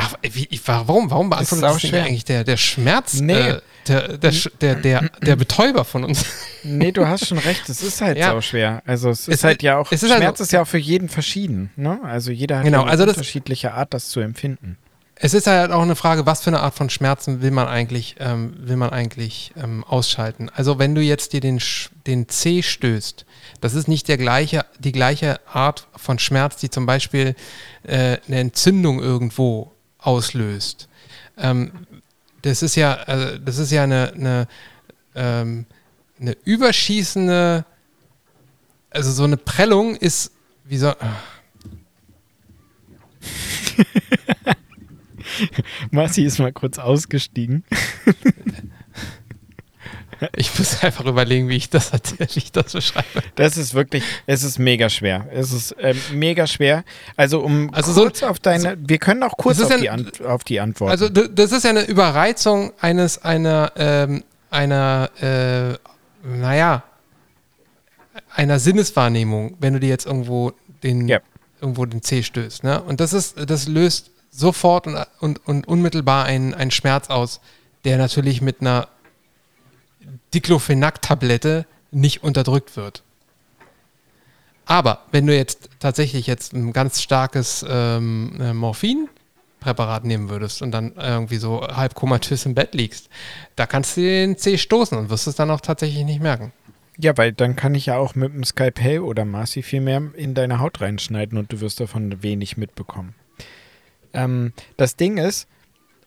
ach, 0.00 0.14
wie, 0.22 0.48
warum, 0.66 1.10
warum 1.10 1.30
beantwortet 1.30 1.62
das 1.64 1.72
sauschwer. 1.82 2.04
eigentlich 2.04 2.24
der, 2.24 2.44
der 2.44 2.56
Schmerz, 2.56 3.20
Nee. 3.20 3.32
äh, 3.34 3.60
der, 3.88 4.18
der, 4.18 4.32
der, 4.60 4.74
der, 4.76 5.08
der 5.22 5.36
Betäuber 5.36 5.84
von 5.84 6.04
uns? 6.04 6.24
Nee, 6.62 6.92
du 6.92 7.06
hast 7.06 7.26
schon 7.26 7.38
recht, 7.38 7.68
es 7.68 7.82
ist 7.82 8.00
halt 8.00 8.18
Ja. 8.18 8.30
sau 8.32 8.40
schwer. 8.40 8.82
Also 8.86 9.10
es 9.10 9.20
ist 9.28 9.36
Es- 9.36 9.44
halt 9.44 9.62
ja 9.62 9.78
auch, 9.78 9.90
ist 9.92 10.00
Schmerz 10.06 10.22
also- 10.22 10.44
ist 10.44 10.52
ja 10.52 10.62
auch 10.62 10.66
für 10.68 10.78
jeden 10.78 11.08
verschieden. 11.08 11.70
Ne? 11.76 11.98
Also 12.02 12.30
jeder 12.30 12.58
hat 12.58 12.64
Genau, 12.64 12.78
ja 12.78 12.82
eine 12.82 12.90
also 12.92 13.06
das- 13.06 13.16
unterschiedliche 13.16 13.72
Art, 13.74 13.94
das 13.94 14.08
zu 14.08 14.20
empfinden. 14.20 14.76
Es 15.22 15.34
ist 15.34 15.46
halt 15.46 15.70
auch 15.70 15.82
eine 15.82 15.96
Frage, 15.96 16.24
was 16.24 16.40
für 16.42 16.48
eine 16.48 16.60
Art 16.60 16.74
von 16.74 16.88
Schmerzen 16.88 17.42
will 17.42 17.50
man 17.50 17.68
eigentlich, 17.68 18.16
ähm, 18.20 18.54
will 18.58 18.76
man 18.76 18.88
eigentlich 18.88 19.52
ähm, 19.62 19.84
ausschalten. 19.84 20.48
Also 20.54 20.78
wenn 20.78 20.94
du 20.94 21.02
jetzt 21.02 21.34
dir 21.34 21.40
den, 21.42 21.60
den 22.06 22.26
C 22.30 22.62
stößt, 22.62 23.26
das 23.60 23.74
ist 23.74 23.86
nicht 23.86 24.08
der 24.08 24.16
gleiche, 24.16 24.64
die 24.78 24.92
gleiche 24.92 25.38
Art 25.46 25.88
von 25.94 26.18
Schmerz, 26.18 26.56
die 26.56 26.70
zum 26.70 26.86
Beispiel 26.86 27.34
äh, 27.82 28.16
eine 28.28 28.38
Entzündung 28.40 28.98
irgendwo 29.02 29.72
auslöst. 30.00 30.88
Ähm, 31.36 31.72
das 32.42 32.62
ist 32.62 32.76
ja, 32.76 32.94
also 32.94 33.38
das 33.38 33.58
ist 33.58 33.70
ja 33.70 33.84
eine, 33.84 34.12
eine, 34.12 34.48
ähm, 35.14 35.66
eine 36.20 36.36
überschießende, 36.44 37.64
also 38.90 39.12
so 39.12 39.24
eine 39.24 39.36
Prellung 39.36 39.96
ist, 39.96 40.32
wie 40.64 40.78
soll, 40.78 40.96
Marci 45.90 46.24
ist 46.24 46.38
mal 46.38 46.52
kurz 46.52 46.78
ausgestiegen. 46.78 47.64
ich 50.36 50.58
muss 50.58 50.82
einfach 50.82 51.04
überlegen, 51.06 51.48
wie 51.48 51.56
ich 51.56 51.70
das, 51.70 51.92
wie 52.18 52.24
ich 52.38 52.52
das 52.52 52.72
beschreibe. 52.72 53.22
Das 53.36 53.56
ist 53.56 53.74
wirklich, 53.74 54.04
es 54.26 54.42
ist 54.42 54.58
mega 54.58 54.88
schwer. 54.88 55.26
Es 55.32 55.52
ist 55.52 55.74
ähm, 55.80 55.96
mega 56.14 56.46
schwer. 56.46 56.84
Also 57.16 57.40
um 57.40 57.72
Also 57.72 57.92
so- 57.92 58.02
kurz 58.02 58.22
auf 58.22 58.38
deine, 58.38 58.76
wir 58.80 58.98
können 58.98 59.22
auch 59.22 59.36
kurz 59.36 59.60
auf, 59.60 59.70
ja 59.70 59.78
die 59.78 59.90
Ant- 59.90 60.22
auf 60.24 60.44
die 60.44 60.60
Antwort. 60.60 60.90
Also 60.90 61.08
das 61.08 61.52
ist 61.52 61.64
ja 61.64 61.70
eine 61.70 61.82
Überreizung 61.84 62.72
eines 62.80 63.22
einer 63.22 63.72
ähm, 63.76 64.24
einer 64.50 65.10
äh, 65.20 65.78
naja 66.26 66.82
einer 68.34 68.58
Sinneswahrnehmung, 68.58 69.56
wenn 69.60 69.72
du 69.74 69.80
dir 69.80 69.88
jetzt 69.88 70.06
irgendwo 70.06 70.52
den 70.82 71.08
Ja. 71.08 71.20
irgendwo 71.60 71.84
den 71.86 72.02
C 72.02 72.22
stößt, 72.22 72.64
ne? 72.64 72.80
Und 72.82 73.00
das 73.00 73.12
ist 73.12 73.36
das 73.48 73.68
löst 73.68 74.10
sofort 74.30 74.86
und, 74.86 74.96
und, 75.20 75.46
und 75.48 75.66
unmittelbar 75.68 76.24
einen, 76.24 76.54
einen 76.54 76.70
Schmerz 76.70 77.08
aus, 77.10 77.40
der 77.84 77.98
natürlich 77.98 78.40
mit 78.40 78.60
einer 78.60 78.88
Diclofenac-Tablette 80.34 81.66
nicht 81.90 82.22
unterdrückt 82.22 82.76
wird. 82.76 83.02
Aber 84.66 85.00
wenn 85.10 85.26
du 85.26 85.36
jetzt 85.36 85.68
tatsächlich 85.80 86.26
jetzt 86.26 86.52
ein 86.52 86.72
ganz 86.72 87.02
starkes 87.02 87.64
ähm, 87.68 88.38
äh, 88.40 88.52
Morphin 88.54 89.08
Präparat 89.58 90.04
nehmen 90.04 90.30
würdest 90.30 90.62
und 90.62 90.70
dann 90.70 90.94
irgendwie 90.96 91.36
so 91.36 91.60
halb 91.60 91.94
komatös 91.94 92.46
im 92.46 92.54
Bett 92.54 92.74
liegst, 92.74 93.08
da 93.56 93.66
kannst 93.66 93.96
du 93.96 94.00
den 94.00 94.38
Zeh 94.38 94.56
stoßen 94.56 94.96
und 94.96 95.10
wirst 95.10 95.26
es 95.26 95.34
dann 95.34 95.50
auch 95.50 95.60
tatsächlich 95.60 96.04
nicht 96.04 96.22
merken. 96.22 96.52
Ja, 96.98 97.16
weil 97.16 97.32
dann 97.32 97.56
kann 97.56 97.74
ich 97.74 97.86
ja 97.86 97.96
auch 97.96 98.14
mit 98.14 98.32
dem 98.32 98.44
Skalpell 98.44 99.00
oder 99.00 99.24
Marcy 99.24 99.62
viel 99.62 99.80
mehr 99.80 100.02
in 100.14 100.34
deine 100.34 100.60
Haut 100.60 100.80
reinschneiden 100.80 101.38
und 101.38 101.52
du 101.52 101.60
wirst 101.60 101.80
davon 101.80 102.22
wenig 102.22 102.56
mitbekommen. 102.56 103.14
Ähm, 104.12 104.52
das 104.76 104.96
Ding 104.96 105.16
ist, 105.16 105.46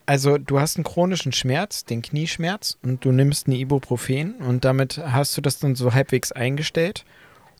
also 0.05 0.37
du 0.37 0.59
hast 0.59 0.77
einen 0.77 0.83
chronischen 0.83 1.31
Schmerz, 1.31 1.85
den 1.85 2.01
Knieschmerz, 2.01 2.77
und 2.83 3.05
du 3.05 3.11
nimmst 3.11 3.47
ein 3.47 3.53
Ibuprofen 3.53 4.35
und 4.35 4.65
damit 4.65 4.97
hast 4.97 5.35
du 5.37 5.41
das 5.41 5.59
dann 5.59 5.75
so 5.75 5.93
halbwegs 5.93 6.31
eingestellt 6.31 7.05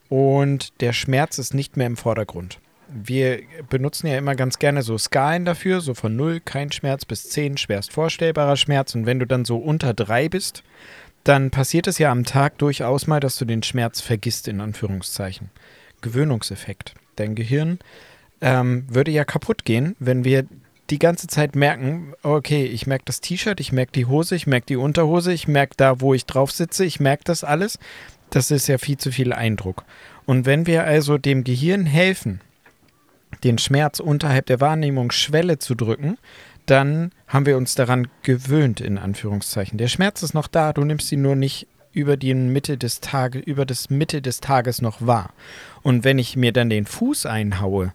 und 0.10 0.80
der 0.82 0.94
Schmerz 0.94 1.38
ist 1.38 1.54
nicht 1.54 1.78
mehr 1.78 1.88
im 1.88 1.98
Vordergrund. 1.98 2.60
Wir 2.88 3.40
benutzen 3.70 4.08
ja 4.08 4.18
immer 4.18 4.36
ganz 4.36 4.60
gerne 4.60 4.84
so 4.84 4.98
Skalen 4.98 5.46
dafür, 5.46 5.82
so 5.82 5.96
von 5.96 6.16
0, 6.16 6.42
kein 6.42 6.72
Schmerz, 6.72 7.06
bis 7.06 7.30
10, 7.30 7.58
schwerst 7.58 7.92
vorstellbarer 7.92 8.56
Schmerz. 8.56 8.94
Und 8.94 9.08
wenn 9.08 9.18
du 9.18 9.26
dann 9.26 9.46
so 9.46 9.58
unter 9.58 9.96
3 9.96 10.30
bist, 10.30 10.64
dann 11.24 11.50
passiert 11.50 11.88
es 11.88 11.98
ja 11.98 12.12
am 12.12 12.26
Tag 12.26 12.60
durchaus 12.60 13.08
mal, 13.08 13.20
dass 13.20 13.38
du 13.38 13.46
den 13.46 13.64
Schmerz 13.64 14.02
vergisst, 14.02 14.48
in 14.48 14.62
Anführungszeichen. 14.62 15.50
Gewöhnungseffekt. 16.02 16.94
Dein 17.16 17.34
Gehirn 17.34 17.80
ähm, 18.42 18.86
würde 18.90 19.10
ja 19.10 19.26
kaputt 19.26 19.66
gehen, 19.66 19.96
wenn 20.00 20.24
wir 20.24 20.46
die 20.90 21.00
ganze 21.00 21.28
Zeit 21.28 21.56
merken, 21.56 22.14
okay, 22.24 22.66
ich 22.66 22.88
merke 22.88 23.06
das 23.06 23.22
T-Shirt, 23.22 23.60
ich 23.60 23.72
merke 23.72 23.94
die 23.94 24.06
Hose, 24.06 24.36
ich 24.36 24.48
merke 24.48 24.66
die 24.68 24.76
Unterhose, 24.76 25.32
ich 25.32 25.48
merke 25.48 25.74
da, 25.78 26.02
wo 26.02 26.14
ich 26.14 26.26
drauf 26.26 26.52
sitze, 26.52 26.86
ich 26.86 27.00
merke 27.00 27.24
das 27.24 27.44
alles. 27.44 27.80
Das 28.30 28.52
ist 28.52 28.68
ja 28.68 28.78
viel 28.78 28.98
zu 28.98 29.12
viel 29.12 29.32
Eindruck. 29.32 29.86
Und 30.26 30.46
wenn 30.46 30.66
wir 30.66 30.84
also 30.84 31.18
dem 31.18 31.44
Gehirn 31.44 31.86
helfen, 31.86 32.42
den 33.44 33.58
Schmerz 33.58 34.00
unterhalb 34.00 34.46
der 34.48 34.62
Wahrnehmungsschwelle 34.62 35.60
zu 35.60 35.76
drücken, 35.76 36.18
dann 36.66 37.12
haben 37.28 37.46
wir 37.46 37.58
uns 37.58 37.76
daran 37.76 38.08
gewöhnt, 38.22 38.80
in 38.80 38.98
Anführungszeichen. 38.98 39.78
Der 39.78 39.88
Schmerz 39.88 40.24
ist 40.24 40.34
noch 40.34 40.48
da, 40.48 40.74
du 40.74 40.84
nimmst 40.84 41.12
ihn 41.12 41.22
nur 41.22 41.36
nicht 41.36 41.68
über 41.92 42.18
die 42.18 42.34
Mitte 42.34 42.78
des 42.78 43.02
Tages, 43.02 43.44
über 43.46 43.66
das 43.66 43.90
Mitte 43.90 44.22
des 44.22 44.40
Tages 44.40 44.82
noch 44.82 45.06
wahr. 45.06 45.32
Und 45.82 46.04
wenn 46.04 46.20
ich 46.20 46.36
mir 46.36 46.52
dann 46.52 46.70
den 46.70 46.86
Fuß 46.86 47.26
einhaue, 47.26 47.94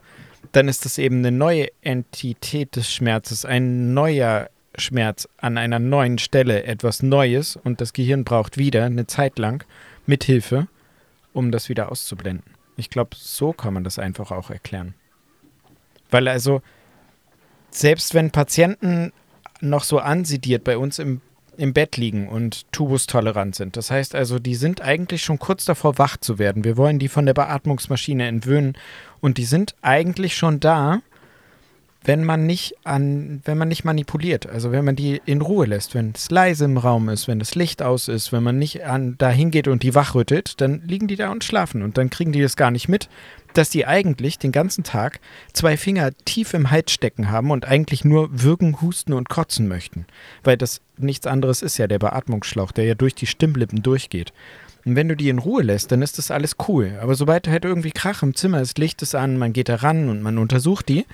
dann 0.53 0.68
ist 0.68 0.84
das 0.84 0.99
eben 0.99 1.18
eine 1.18 1.32
neue 1.32 1.68
Entität 1.82 2.76
des 2.76 2.91
Schmerzes, 2.93 3.45
ein 3.45 3.95
neuer 3.95 4.51
Schmerz 4.76 5.28
an 5.39 5.59
einer 5.59 5.78
neuen 5.78 6.18
Stelle, 6.18 6.64
etwas 6.64 7.03
Neues 7.03 7.57
und 7.57 7.80
das 7.80 7.93
Gehirn 7.93 8.24
braucht 8.24 8.59
wieder 8.59 8.84
eine 8.84 9.07
Zeit 9.07 9.39
lang 9.39 9.64
Mithilfe, 10.07 10.68
um 11.32 11.51
das 11.51 11.68
wieder 11.68 11.91
auszublenden. 11.91 12.55
Ich 12.76 12.91
glaube, 12.91 13.11
so 13.14 13.53
kann 13.53 13.74
man 13.74 13.84
das 13.84 13.99
einfach 13.99 14.30
auch 14.30 14.51
erklären. 14.51 14.95
Weil 16.11 16.28
also, 16.28 16.62
selbst 17.70 18.14
wenn 18.14 18.30
Patienten 18.30 19.12
noch 19.61 19.84
so 19.84 19.99
ansidiert 19.99 20.64
bei 20.64 20.78
uns 20.78 20.99
im, 20.99 21.20
im 21.59 21.73
Bett 21.73 21.97
liegen 21.97 22.29
und 22.29 22.71
tubustolerant 22.73 23.55
sind, 23.55 23.77
das 23.77 23.91
heißt 23.91 24.15
also, 24.15 24.39
die 24.39 24.55
sind 24.55 24.81
eigentlich 24.81 25.23
schon 25.23 25.39
kurz 25.39 25.65
davor, 25.65 25.99
wach 25.99 26.17
zu 26.17 26.39
werden. 26.39 26.65
Wir 26.65 26.77
wollen 26.77 26.99
die 26.99 27.09
von 27.09 27.27
der 27.27 27.35
Beatmungsmaschine 27.35 28.27
entwöhnen. 28.27 28.77
Und 29.21 29.39
die 29.39 29.45
sind 29.45 29.75
eigentlich 29.83 30.37
schon 30.37 30.61
da, 30.61 31.01
wenn 32.05 32.25
man 32.25 32.47
nicht 32.47 32.75
an, 32.85 33.43
wenn 33.45 33.59
man 33.59 33.69
nicht 33.69 33.85
manipuliert, 33.85 34.47
also 34.47 34.71
wenn 34.71 34.85
man 34.85 34.95
die 34.97 35.21
in 35.27 35.43
Ruhe 35.43 35.67
lässt, 35.67 35.95
wenn 35.95 36.13
es 36.15 36.31
leise 36.31 36.65
im 36.65 36.79
Raum 36.79 37.09
ist, 37.09 37.27
wenn 37.27 37.41
das 37.41 37.55
Licht 37.57 37.83
aus 37.83 38.09
ist, 38.09 38.33
wenn 38.33 38.43
man 38.43 38.59
nicht 38.59 38.85
an 38.85 39.17
da 39.19 39.29
hingeht 39.29 39.69
und 39.69 39.83
die 39.83 39.95
wachrüttelt, 39.95 40.61
dann 40.61 40.83
liegen 40.87 41.09
die 41.09 41.17
da 41.17 41.31
und 41.31 41.45
schlafen. 41.45 41.83
Und 41.83 41.99
dann 41.99 42.09
kriegen 42.09 42.33
die 42.33 42.41
das 42.41 42.57
gar 42.57 42.71
nicht 42.71 42.89
mit, 42.89 43.09
dass 43.55 43.71
die 43.71 43.87
eigentlich 43.87 44.39
den 44.39 44.53
ganzen 44.53 44.85
Tag 44.85 45.21
zwei 45.53 45.77
Finger 45.77 46.11
tief 46.25 46.55
im 46.55 46.71
Hals 46.71 46.93
stecken 46.93 47.31
haben 47.31 47.51
und 47.51 47.67
eigentlich 47.67 48.05
nur 48.05 48.29
würgen, 48.43 48.81
husten 48.81 49.13
und 49.13 49.29
kotzen 49.29 49.69
möchten, 49.69 50.07
weil 50.45 50.57
das 50.57 50.81
nichts 50.97 51.27
anderes 51.27 51.63
ist 51.63 51.79
ja 51.79 51.87
der 51.87 51.99
Beatmungsschlauch, 51.99 52.73
der 52.73 52.85
ja 52.85 52.95
durch 52.95 53.15
die 53.15 53.27
Stimmlippen 53.27 53.83
durchgeht. 53.83 54.33
Und 54.89 54.97
wenn 54.97 55.09
du 55.09 55.16
die 55.16 55.28
in 55.28 55.39
Ruhe 55.39 55.62
lässt, 55.62 55.93
dann 55.93 56.01
ist 56.01 56.16
das 56.16 56.30
alles 56.30 56.57
cool. 56.66 56.95
Aber 57.03 57.14
sobald 57.14 57.47
halt 57.47 57.66
irgendwie 57.66 57.91
Krach 57.91 58.22
im 58.22 58.34
Zimmer 58.34 58.62
ist, 58.62 58.78
Licht 58.78 59.03
ist 59.03 59.14
an, 59.14 59.36
man 59.36 59.53
geht 59.53 59.68
da 59.68 59.74
ran 59.74 60.09
und 60.09 60.22
man 60.22 60.39
untersucht 60.39 60.89
die, 60.89 61.05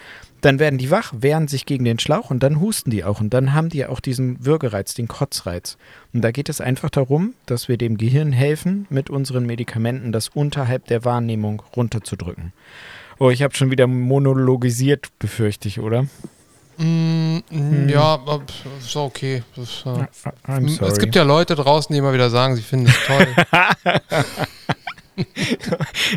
dann 0.43 0.61
werden 0.61 0.79
die 0.79 0.93
wach, 0.93 1.13
wehren 1.19 1.49
sich 1.49 1.67
gegen 1.67 1.85
den 1.85 1.99
Schlauch 1.99 2.31
und 2.31 2.45
dann 2.45 2.61
husten 2.61 2.93
die 2.93 3.03
auch. 3.03 3.21
Und 3.21 3.35
dann 3.35 3.53
haben 3.53 3.71
die 3.71 3.85
auch 3.85 3.99
diesen 3.99 4.47
Würgereiz, 4.47 4.95
den 4.95 5.09
Kotzreiz. 5.09 5.77
Und 6.13 6.23
da 6.23 6.31
geht 6.31 6.49
es 6.49 6.61
einfach 6.61 6.89
darum, 6.89 7.35
dass 7.47 7.67
wir 7.67 7.77
dem 7.77 7.99
Gehirn 7.99 8.31
helfen, 8.31 8.87
mit 8.91 9.11
unseren 9.11 9.45
Medikamenten 9.45 10.13
das 10.13 10.29
unterhalb 10.29 10.87
der 10.87 11.05
Wahrnehmung 11.05 11.61
runterzudrücken. 11.75 12.53
Oh, 13.19 13.31
ich 13.31 13.43
habe 13.43 13.57
schon 13.57 13.73
wieder 13.73 13.89
monologisiert, 13.89 15.09
befürchte 15.19 15.67
ich, 15.67 15.81
oder? 15.81 16.07
Mm, 16.77 17.39
hm. 17.49 17.89
Ja, 17.89 18.21
ist 18.79 18.97
okay. 18.97 19.43
Das, 19.57 19.85
äh, 19.87 20.07
es 20.87 20.99
gibt 20.99 21.15
ja 21.15 21.23
Leute 21.23 21.55
draußen, 21.55 21.93
die 21.93 21.99
immer 21.99 22.13
wieder 22.13 22.31
sagen, 22.31 22.57
sie 22.57 22.63
finden 22.63 22.89
es 22.89 22.97
toll. 23.07 23.27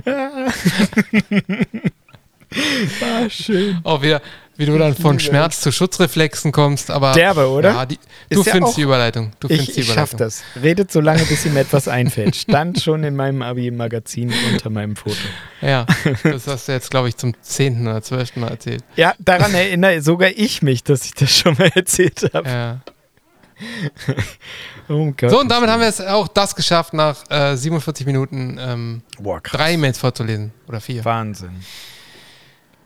ah, 3.01 3.29
schön. 3.29 3.79
Auch 3.83 4.01
wieder, 4.01 4.21
wie 4.57 4.65
du 4.65 4.77
dann 4.77 4.95
von 4.95 5.19
Schmerz 5.19 5.61
zu 5.61 5.71
Schutzreflexen 5.71 6.51
kommst, 6.51 6.89
aber. 6.91 7.13
Derbe, 7.13 7.47
oder? 7.49 7.69
Ja, 7.69 7.85
die, 7.85 7.99
du 8.29 8.41
ja 8.41 8.51
findest 8.51 8.77
die 8.77 8.81
Überleitung. 8.81 9.31
Du 9.39 9.47
ich, 9.47 9.57
findest 9.57 9.77
die 9.77 9.81
ich 9.81 9.87
Überleitung. 9.87 10.09
schaff 10.09 10.17
das. 10.17 10.43
Redet 10.61 10.91
so 10.91 10.99
lange, 10.99 11.23
bis 11.23 11.45
ihm 11.45 11.55
etwas 11.57 11.87
einfällt. 11.87 12.35
Stand 12.35 12.81
schon 12.81 13.03
in 13.03 13.15
meinem 13.15 13.41
Abi-Magazin 13.41 14.33
unter 14.51 14.69
meinem 14.69 14.95
Foto. 14.95 15.15
Ja, 15.61 15.85
das 16.23 16.47
hast 16.47 16.67
du 16.67 16.71
jetzt, 16.71 16.89
glaube 16.89 17.09
ich, 17.09 17.17
zum 17.17 17.33
zehnten 17.41 17.87
oder 17.87 18.01
zwölften 18.01 18.39
Mal 18.41 18.49
erzählt. 18.49 18.83
Ja, 18.95 19.13
daran 19.19 19.53
erinnere 19.53 20.01
sogar 20.01 20.29
ich 20.35 20.61
mich, 20.61 20.83
dass 20.83 21.05
ich 21.05 21.13
das 21.13 21.31
schon 21.37 21.55
mal 21.57 21.71
erzählt 21.75 22.29
habe. 22.33 22.49
Ja. 22.49 22.79
Oh 24.89 25.11
Gott. 25.17 25.29
So, 25.29 25.41
und 25.41 25.49
damit 25.49 25.69
haben 25.69 25.81
wir 25.81 25.87
es 25.89 25.99
auch 25.99 26.29
das 26.29 26.55
geschafft, 26.55 26.93
nach 26.93 27.29
äh, 27.29 27.57
47 27.57 28.05
Minuten 28.05 28.57
ähm, 28.57 29.01
Boah, 29.19 29.41
drei 29.41 29.73
E-Mails 29.73 29.97
vorzulesen. 29.97 30.53
Oder 30.67 30.79
vier. 30.79 31.03
Wahnsinn. 31.03 31.59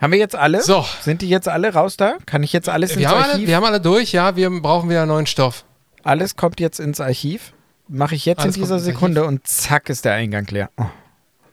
Haben 0.02 0.12
wir 0.14 0.20
jetzt 0.20 0.36
alle? 0.36 0.62
So. 0.64 0.84
Sind 1.02 1.22
die 1.22 1.30
jetzt 1.30 1.48
alle 1.48 1.74
raus 1.74 1.96
da? 1.96 2.18
Kann 2.26 2.42
ich 2.44 2.52
jetzt 2.54 2.68
alles 2.68 2.92
ins 2.92 3.02
Wir 3.02 3.12
alle, 3.12 3.34
Archiv? 3.34 3.48
wir 3.48 3.56
haben 3.56 3.66
alle 3.66 3.80
durch, 3.80 4.12
ja. 4.12 4.36
Wir 4.36 4.50
brauchen 4.50 4.90
wieder 4.90 5.06
neuen 5.06 5.28
Stoff. 5.28 5.64
alles 6.04 6.36
kommt 6.36 6.60
jetzt 6.60 6.80
ins 6.80 7.00
Archiv. 7.00 7.54
Mache 7.88 8.16
ich 8.16 8.26
jetzt 8.26 8.40
Alles 8.40 8.56
in 8.56 8.64
dieser 8.64 8.76
ins 8.76 8.86
Sekunde 8.86 9.26
und 9.26 9.46
zack 9.46 9.90
ist 9.90 10.06
der 10.06 10.14
Eingang 10.14 10.48
leer. 10.48 10.70
Oh, 10.78 10.86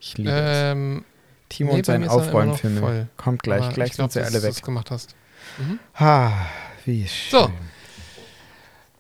ich 0.01 0.17
liebe 0.17 0.31
es. 0.31 0.59
Ähm, 0.73 1.05
Timo 1.49 1.73
nee, 1.73 1.79
und 1.79 1.87
sein 1.87 2.09
Aufräumfilm. 2.09 2.79
voll. 2.79 3.09
Kommt 3.17 3.43
gleich, 3.43 3.65
aber 3.65 3.73
gleich 3.73 3.91
ich 3.91 3.97
glaub, 3.97 4.13
sind 4.13 4.23
sie 4.25 4.27
alle 4.27 4.43
weg. 4.43 4.51
es 4.53 4.63
gemacht 4.63 4.91
hast. 4.91 5.15
Ah, 5.95 6.31
wie 6.85 7.07
schön. 7.09 7.41
So. 7.41 7.51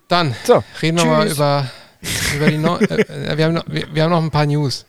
Dann 0.08 0.34
So, 0.44 0.64
reden 0.82 0.98
wir 0.98 1.04
mal 1.04 1.26
tschüss. 1.26 1.36
über, 1.36 1.70
über 2.34 2.50
die 2.50 2.58
Neu 2.58 2.76
äh, 2.80 3.36
wir, 3.36 3.44
haben 3.44 3.54
noch, 3.54 3.64
wir, 3.68 3.86
wir 3.94 4.02
haben 4.02 4.10
noch 4.10 4.22
ein 4.22 4.30
paar 4.30 4.46
News. 4.46 4.84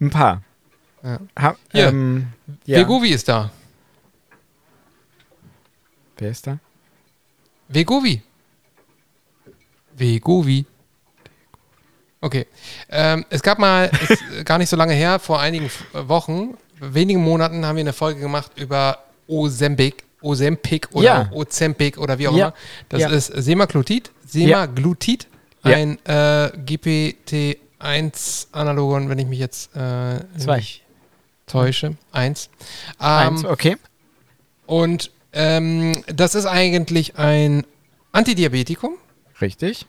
Ein 0.00 0.10
paar. 0.10 0.42
Ja. 1.02 1.18
Ha, 1.40 1.56
ähm, 1.72 2.26
ja. 2.66 2.78
Vegovi 2.80 3.10
ist 3.10 3.28
da. 3.28 3.50
Wer 6.18 6.30
ist 6.30 6.46
da? 6.46 6.58
Vegovi. 7.68 8.22
Vegovi. 9.96 10.64
Okay. 12.20 12.46
Ähm, 12.88 13.24
es 13.30 13.42
gab 13.42 13.58
mal, 13.58 13.90
ist 14.08 14.22
gar 14.44 14.58
nicht 14.58 14.68
so 14.68 14.76
lange 14.76 14.94
her, 14.94 15.18
vor 15.18 15.40
einigen 15.40 15.66
F- 15.66 15.84
Wochen, 15.92 16.56
wenigen 16.80 17.22
Monaten 17.22 17.64
haben 17.66 17.76
wir 17.76 17.80
eine 17.82 17.92
Folge 17.92 18.20
gemacht 18.20 18.52
über 18.56 18.98
Ozempic, 19.26 20.04
Ozempic 20.22 20.88
oder 20.92 21.04
Ja. 21.04 21.28
Ozempic 21.32 21.98
oder 21.98 22.18
wie 22.18 22.28
auch 22.28 22.36
Ja. 22.36 22.46
immer. 22.48 22.54
Das 22.88 23.00
Ja. 23.02 23.08
ist 23.10 23.26
Semaglutid, 23.26 24.10
Semaglutid, 24.26 25.26
ein 25.62 25.98
äh, 26.06 26.50
GPT-1-Analogon, 26.64 29.08
wenn 29.08 29.18
ich 29.18 29.26
mich 29.26 29.38
jetzt 29.38 29.74
äh, 29.76 30.20
Zwei. 30.38 30.62
täusche. 31.46 31.96
Eins. 32.12 32.48
Ähm, 33.00 33.06
Eins, 33.06 33.44
okay. 33.44 33.76
und 34.66 35.10
ähm, 35.36 35.92
das 36.06 36.34
ist 36.34 36.46
eigentlich 36.46 37.18
ein 37.18 37.66
Antidiabetikum, 38.10 38.94
Richtig. 39.38 39.84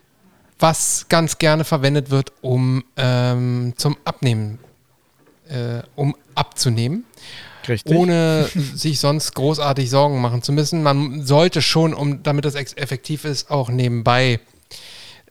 was 0.60 1.06
ganz 1.08 1.38
gerne 1.38 1.64
verwendet 1.64 2.10
wird, 2.10 2.34
um 2.41 2.84
ähm, 2.98 3.74
zum 3.78 3.95
Abnehmen, 4.04 4.60
äh, 5.48 5.84
um 5.95 6.18
abzunehmen, 6.36 7.06
Richtig. 7.66 7.95
ohne 7.95 8.50
sich 8.54 9.00
sonst 9.00 9.36
großartig 9.36 9.89
Sorgen 9.89 10.20
machen 10.20 10.41
zu 10.41 10.52
müssen. 10.52 10.84
Man 10.84 11.26
sollte 11.26 11.62
schon, 11.62 11.93
um 11.93 12.24
damit 12.24 12.43
das 12.43 12.56
effektiv 12.56 13.24
ist, 13.24 13.50
auch 13.50 13.70
nebenbei 13.70 14.41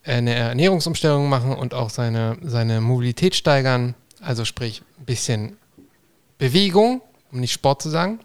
eine 0.02 0.34
Ernährungsumstellung 0.34 1.28
machen 1.28 1.52
und 1.52 1.74
auch 1.74 1.90
seine, 1.90 2.38
seine 2.42 2.80
Mobilität 2.80 3.34
steigern. 3.34 3.94
Also 4.22 4.46
sprich, 4.46 4.82
ein 4.98 5.04
bisschen 5.04 5.58
Bewegung, 6.38 7.02
um 7.32 7.40
nicht 7.40 7.52
Sport 7.52 7.82
zu 7.82 7.90
sagen. 7.90 8.18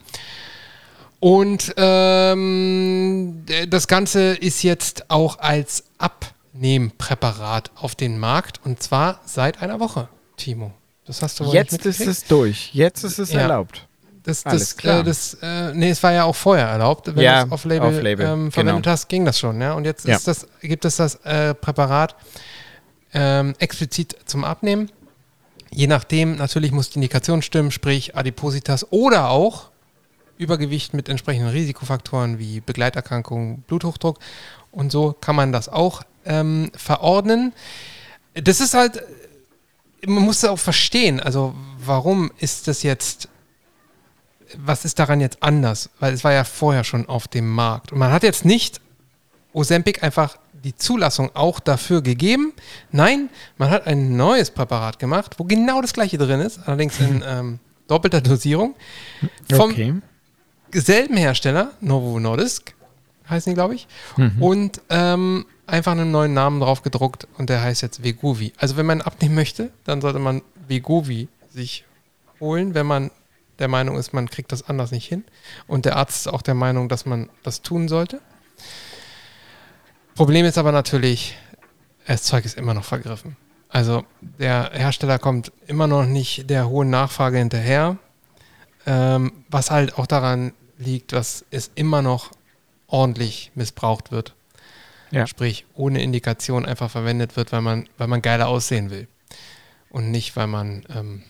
Und 1.22 1.74
ähm, 1.78 3.45
das 3.69 3.88
Ganze 3.88 4.34
ist 4.34 4.63
jetzt 4.63 5.09
auch 5.09 5.38
als 5.39 5.84
Abnehmpräparat 5.99 7.72
auf 7.76 7.93
den 7.95 8.17
Markt 8.17 8.59
und 8.65 8.82
zwar 8.82 9.22
seit 9.26 9.61
einer 9.61 9.80
Woche, 9.80 10.09
Timo. 10.36 10.72
Das 11.05 11.22
hast 11.22 11.39
du 11.39 11.45
wohl 11.45 11.53
Jetzt 11.53 11.86
ist 11.86 12.01
es 12.01 12.24
durch. 12.26 12.72
Jetzt 12.74 13.03
ist 13.03 13.19
es 13.19 13.32
Ja. 13.32 13.41
erlaubt. 13.41 13.88
das, 14.24 14.45
Alles 14.45 14.69
das, 14.69 14.78
klar. 14.78 14.99
äh, 14.99 15.03
das, 15.03 15.38
äh, 15.41 15.74
nee, 15.74 15.89
es 15.91 16.01
war 16.03 16.11
ja 16.11 16.24
auch 16.26 16.36
vorher 16.36 16.67
erlaubt. 16.67 17.07
Wenn 17.07 17.24
Ja, 17.24 17.41
du 17.41 17.47
es 17.47 17.51
Off-Label 17.53 17.88
Off-Label, 17.89 18.26
ähm, 18.26 18.51
verwendet 18.51 18.84
genau. 18.84 18.91
hast, 18.93 19.07
ging 19.09 19.24
das 19.26 19.39
schon. 19.39 19.59
Ja? 19.61 19.74
Und 19.74 19.86
jetzt 19.86 20.05
Ja. 20.07 20.15
ist 20.15 20.28
das, 20.28 20.47
gibt 20.61 20.86
es 20.86 20.95
das 20.97 21.15
äh, 21.24 21.53
Präparat 21.55 22.15
ähm, 23.13 23.53
explizit 23.59 24.15
zum 24.26 24.43
Abnehmen. 24.43 24.91
Je 25.72 25.88
nachdem, 25.88 26.36
natürlich 26.36 26.72
muss 26.72 26.89
die 26.89 26.95
Indikation 26.95 27.41
stimmen, 27.41 27.72
sprich 27.72 28.15
Adipositas 28.15 28.86
oder 28.91 29.30
auch 29.30 29.70
Übergewicht 30.42 30.94
mit 30.94 31.08
entsprechenden 31.08 31.50
Risikofaktoren 31.50 32.39
wie 32.39 32.62
Begleiterkrankungen, 32.62 33.62
Bluthochdruck 33.68 34.18
und 34.72 34.92
so 34.92 35.14
kann 35.14 35.36
man 35.36 35.52
das 35.52 35.70
auch 35.70 36.02
ähm, 36.26 36.72
verordnen. 36.76 37.54
Das 38.34 38.60
ist 38.60 38.74
halt, 38.74 39.04
man 40.06 40.24
muss 40.24 40.44
auch 40.44 40.58
verstehen, 40.58 41.20
also 41.20 41.54
warum 41.78 42.32
ist 42.39 42.68
das 42.68 42.82
jetzt, 42.82 43.30
was 44.58 44.84
ist 44.84 44.98
daran 44.98 45.22
jetzt 45.22 45.44
anders? 45.44 45.89
Weil 46.00 46.14
es 46.14 46.24
war 46.24 46.34
ja 46.34 46.44
vorher 46.44 46.84
schon 46.84 47.08
auf 47.08 47.28
dem 47.28 47.50
Markt. 47.50 47.92
Und 47.92 48.00
man 48.00 48.12
hat 48.12 48.24
jetzt 48.24 48.44
nicht 48.44 48.82
Ozempic 49.54 50.02
einfach 50.02 50.38
die 50.64 50.76
Zulassung 50.76 51.30
auch 51.36 51.60
dafür 51.60 52.02
gegeben. 52.02 52.54
Nein, 52.92 53.30
man 53.58 53.70
hat 53.70 53.86
ein 53.86 54.16
neues 54.16 54.50
Präparat 54.52 54.98
gemacht, 54.98 55.36
wo 55.38 55.44
genau 55.44 55.82
das 55.82 55.94
gleiche 55.94 56.18
drin 56.18 56.39
ist, 56.39 56.60
allerdings 56.66 57.00
in 57.00 57.24
ähm, 57.28 57.60
doppelter 57.88 58.22
Dosierung. 58.22 58.76
Vom 59.52 59.72
okay. 59.72 59.94
Selben 60.74 61.17
Hersteller, 61.17 61.72
Novo 61.82 62.19
Nordisk, 62.19 62.74
heißen 63.30 63.51
die, 63.51 63.55
glaube 63.55 63.76
ich, 63.76 63.88
Mhm. 64.17 64.41
und 64.41 64.82
ähm, 64.89 65.45
einfach 65.67 65.93
einen 65.93 66.11
neuen 66.11 66.34
Namen 66.34 66.59
drauf 66.59 66.82
gedruckt 66.84 67.28
und 67.38 67.49
der 67.49 67.61
heißt 67.61 67.82
jetzt 67.82 68.03
Vegovi. 68.03 68.53
Also 68.57 68.76
wenn 68.78 68.86
man 68.86 69.01
abnehmen 69.01 69.36
möchte, 69.36 69.72
dann 69.86 70.01
sollte 70.01 70.19
man 70.19 70.41
Vegovi 70.67 71.28
sich 71.49 71.86
holen, 72.39 72.74
wenn 72.74 72.86
man 72.86 73.11
der 73.59 73.67
Meinung 73.67 73.97
ist, 73.97 74.11
man 74.13 74.30
kriegt 74.30 74.51
das 74.51 74.67
anders 74.67 74.91
nicht 74.91 75.07
hin. 75.07 75.24
Und 75.67 75.86
der 75.86 75.95
Arzt 75.95 76.26
ist 76.26 76.28
auch 76.28 76.41
der 76.41 76.55
Meinung, 76.55 76.89
dass 76.89 77.05
man 77.05 77.30
das 77.43 77.61
tun 77.61 77.88
sollte. 77.88 78.19
Problem 80.15 80.45
ist 80.45 80.57
aber 80.57 80.72
natürlich, 80.72 81.38
das 82.07 82.24
Zeug 82.24 82.45
ist 82.45 82.57
immer 82.57 82.74
noch 82.74 82.84
vergriffen. 82.84 83.38
Also 83.69 84.03
der 84.19 84.72
Hersteller 84.74 85.19
kommt 85.19 85.51
immer 85.67 85.88
noch 85.88 86.05
nicht 86.05 86.49
der 86.49 86.67
hohen 86.67 86.89
Nachfrage 86.89 87.38
hinterher. 87.38 87.97
Ähm, 88.86 89.32
was 89.49 89.69
halt 89.72 89.97
auch 89.97 90.07
daran 90.07 90.53
liegt, 90.82 91.13
dass 91.13 91.45
es 91.51 91.71
immer 91.75 92.01
noch 92.01 92.32
ordentlich 92.88 93.51
missbraucht 93.55 94.11
wird. 94.11 94.36
Ja. 95.11 95.27
Sprich, 95.27 95.65
ohne 95.75 96.01
Indikation 96.01 96.65
einfach 96.65 96.89
verwendet 96.89 97.36
wird, 97.36 97.51
weil 97.51 97.61
man, 97.61 97.88
weil 97.97 98.07
man 98.07 98.21
geiler 98.21 98.47
aussehen 98.47 98.89
will. 98.89 99.07
Und 99.89 100.11
nicht, 100.11 100.36
weil 100.36 100.47
man. 100.47 100.84
Ähm 100.93 101.23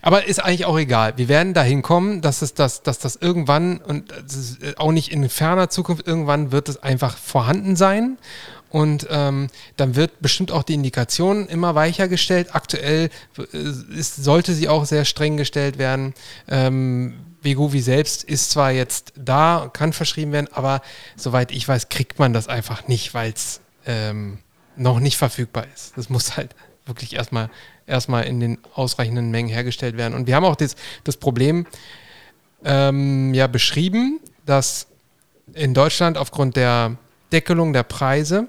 aber 0.00 0.26
ist 0.26 0.42
eigentlich 0.42 0.64
auch 0.64 0.78
egal. 0.78 1.18
Wir 1.18 1.28
werden 1.28 1.52
dahin 1.52 1.82
kommen, 1.82 2.22
dass 2.22 2.40
es 2.40 2.54
das, 2.54 2.82
dass 2.82 2.98
das 2.98 3.16
irgendwann 3.16 3.76
und 3.78 4.10
das 4.10 4.36
ist 4.36 4.62
äh, 4.62 4.74
auch 4.78 4.92
nicht 4.92 5.12
in 5.12 5.28
ferner 5.28 5.68
Zukunft, 5.68 6.06
irgendwann 6.06 6.50
wird 6.50 6.70
es 6.70 6.82
einfach 6.82 7.18
vorhanden 7.18 7.76
sein. 7.76 8.16
Und 8.70 9.06
ähm, 9.10 9.48
dann 9.76 9.96
wird 9.96 10.22
bestimmt 10.22 10.50
auch 10.50 10.62
die 10.62 10.72
Indikation 10.72 11.46
immer 11.46 11.74
weicher 11.74 12.08
gestellt. 12.08 12.54
Aktuell 12.54 13.10
äh, 13.36 13.58
ist, 13.94 14.16
sollte 14.24 14.54
sie 14.54 14.70
auch 14.70 14.86
sehr 14.86 15.04
streng 15.04 15.36
gestellt 15.36 15.76
werden. 15.76 16.14
Ähm, 16.48 17.16
Vegovi 17.42 17.80
selbst 17.80 18.24
ist 18.24 18.50
zwar 18.50 18.70
jetzt 18.70 19.12
da, 19.16 19.70
kann 19.72 19.92
verschrieben 19.92 20.32
werden, 20.32 20.48
aber 20.52 20.80
soweit 21.16 21.50
ich 21.52 21.66
weiß, 21.66 21.88
kriegt 21.88 22.18
man 22.18 22.32
das 22.32 22.48
einfach 22.48 22.88
nicht, 22.88 23.14
weil 23.14 23.32
es 23.32 23.60
ähm, 23.86 24.38
noch 24.76 25.00
nicht 25.00 25.16
verfügbar 25.16 25.66
ist. 25.74 25.96
Das 25.96 26.08
muss 26.08 26.36
halt 26.36 26.54
wirklich 26.86 27.14
erstmal 27.14 27.50
erstmal 27.86 28.24
in 28.24 28.40
den 28.40 28.58
ausreichenden 28.74 29.30
Mengen 29.30 29.48
hergestellt 29.48 29.96
werden. 29.96 30.14
Und 30.14 30.26
wir 30.26 30.36
haben 30.36 30.44
auch 30.44 30.56
das, 30.56 30.76
das 31.04 31.16
Problem 31.16 31.66
ähm, 32.64 33.34
ja 33.34 33.46
beschrieben, 33.46 34.20
dass 34.46 34.86
in 35.52 35.74
Deutschland 35.74 36.16
aufgrund 36.16 36.56
der 36.56 36.96
Deckelung 37.32 37.72
der 37.72 37.82
Preise 37.82 38.48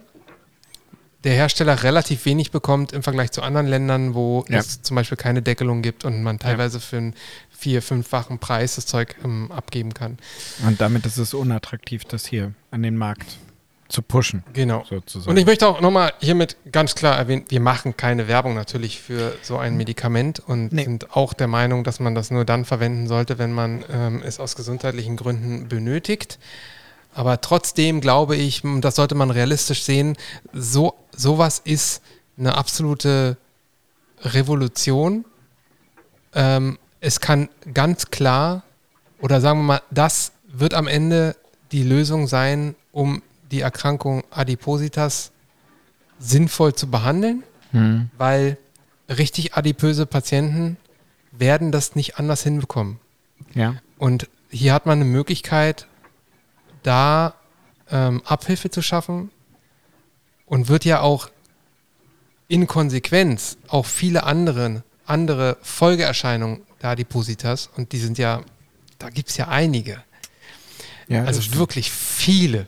der 1.24 1.34
Hersteller 1.34 1.84
relativ 1.84 2.26
wenig 2.26 2.52
bekommt 2.52 2.92
im 2.92 3.02
Vergleich 3.04 3.32
zu 3.32 3.42
anderen 3.42 3.68
Ländern, 3.68 4.14
wo 4.14 4.44
Ja. 4.50 4.60
es 4.60 4.82
zum 4.82 4.96
Beispiel 4.96 5.18
keine 5.18 5.42
Deckelung 5.42 5.82
gibt 5.82 6.04
und 6.06 6.22
man 6.24 6.40
teilweise 6.40 6.80
für 6.80 6.98
einen 6.98 7.16
vier-, 7.50 7.82
fünffachen 7.82 8.40
Preis 8.40 8.76
das 8.76 8.86
Zeug 8.86 9.16
ähm, 9.24 9.52
abgeben 9.52 9.94
kann. 9.94 10.18
Und 10.68 10.82
damit 10.82 11.06
ist 11.06 11.18
es 11.18 11.34
unattraktiv, 11.34 12.04
das 12.06 12.26
hier 12.26 12.52
an 12.72 12.84
den 12.84 12.98
Markt 12.98 13.38
zu 13.90 14.02
pushen, 14.02 14.44
Genau. 14.54 14.84
sozusagen. 14.90 15.30
Und 15.30 15.38
ich 15.38 15.46
möchte 15.46 15.68
auch 15.68 15.80
nochmal 15.80 16.14
hiermit 16.20 16.58
ganz 16.72 16.96
klar 16.96 17.16
erwähnen, 17.16 17.46
wir 17.50 17.60
machen 17.60 17.96
keine 17.96 18.28
Werbung 18.28 18.56
natürlich 18.56 19.00
für 19.00 19.36
so 19.44 19.58
ein 19.58 19.78
Medikament 19.78 20.40
und 20.40 20.74
Nee. 20.74 20.84
sind 20.86 21.16
auch 21.16 21.34
der 21.34 21.48
Meinung, 21.48 21.84
dass 21.84 22.00
man 22.00 22.16
das 22.16 22.32
nur 22.32 22.44
dann 22.44 22.66
verwenden 22.66 23.08
sollte, 23.08 23.38
wenn 23.38 23.52
man 23.54 23.86
ähm, 23.92 24.24
es 24.26 24.40
aus 24.40 24.56
gesundheitlichen 24.56 25.16
Gründen 25.16 25.68
benötigt. 25.68 26.40
Aber 27.14 27.40
trotzdem 27.42 28.02
glaube 28.02 28.36
ich, 28.36 28.64
das 28.82 28.96
sollte 28.96 29.14
man 29.14 29.30
realistisch 29.30 29.84
sehen, 29.84 30.18
so, 30.54 30.96
sowas 31.16 31.62
ist 31.64 32.02
eine 32.38 32.56
absolute 32.56 33.38
Revolution. 34.22 35.26
Ähm, 36.34 36.78
es 37.00 37.20
kann 37.20 37.50
ganz 37.74 38.12
klar, 38.12 38.64
oder 39.20 39.42
sagen 39.42 39.60
wir 39.60 39.64
mal, 39.64 39.82
das 39.92 40.32
wird 40.48 40.74
am 40.74 40.88
Ende 40.88 41.36
die 41.72 41.84
Lösung 41.84 42.28
sein, 42.28 42.76
um 42.92 43.22
die 43.52 43.62
Erkrankung 43.62 44.24
Adipositas 44.32 45.32
sinnvoll 46.20 46.74
zu 46.74 46.90
behandeln, 46.90 47.44
Hm. 47.72 48.10
weil 48.18 48.58
richtig 49.10 49.56
adipöse 49.56 50.06
Patienten 50.06 50.78
werden 51.32 51.72
das 51.72 51.96
nicht 51.96 52.20
anders 52.20 52.44
hinbekommen. 52.44 53.00
Ja. 53.56 53.76
Und 53.98 54.30
hier 54.50 54.74
hat 54.74 54.86
man 54.86 55.02
eine 55.02 55.10
Möglichkeit, 55.10 55.88
da 56.84 57.34
ähm, 57.90 58.22
Abhilfe 58.26 58.70
zu 58.70 58.82
schaffen 58.84 59.32
und 60.46 60.68
wird 60.68 60.86
ja 60.86 61.02
auch 61.02 61.30
in 62.48 62.68
Konsequenz 62.68 63.58
auch 63.68 63.86
viele 63.86 64.24
andere, 64.24 64.84
andere 65.06 65.58
Folgeerscheinungen 65.62 66.62
der 66.82 66.92
Adipositas, 66.92 67.70
und 67.76 67.92
die 67.92 67.98
sind 67.98 68.18
ja, 68.18 68.42
da 69.00 69.10
gibt 69.10 69.30
es 69.30 69.38
ja 69.38 69.48
einige, 69.48 70.04
ja 71.08 71.24
also 71.24 71.42
stimmt. 71.42 71.60
wirklich 71.60 71.92
viele, 71.92 72.66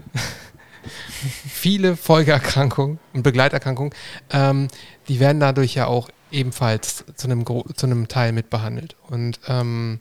viele 1.48 1.98
Folgeerkrankungen 1.98 3.00
und 3.14 3.24
Begleiterkrankungen, 3.24 3.94
ähm, 4.32 4.70
die 5.08 5.20
werden 5.20 5.40
dadurch 5.40 5.76
ja 5.76 5.88
auch 5.88 6.10
ebenfalls 6.32 7.06
zu 7.16 7.28
einem, 7.28 7.46
zu 7.46 7.86
einem 7.86 8.08
Teil 8.08 8.32
mitbehandelt. 8.32 8.96
Und 9.08 9.40
ähm, 9.48 10.00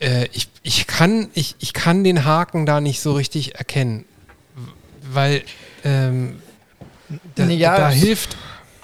äh, 0.00 0.26
ich, 0.32 0.48
ich, 0.62 0.86
kann, 0.86 1.28
ich, 1.34 1.56
ich 1.58 1.72
kann 1.72 2.04
den 2.04 2.24
Haken 2.24 2.66
da 2.66 2.80
nicht 2.80 3.00
so 3.00 3.12
richtig 3.12 3.56
erkennen, 3.56 4.04
weil 5.02 5.42
ähm, 5.84 6.40
da, 7.34 7.44
Ja, 7.46 7.76
da 7.76 7.90
hilft 7.90 8.36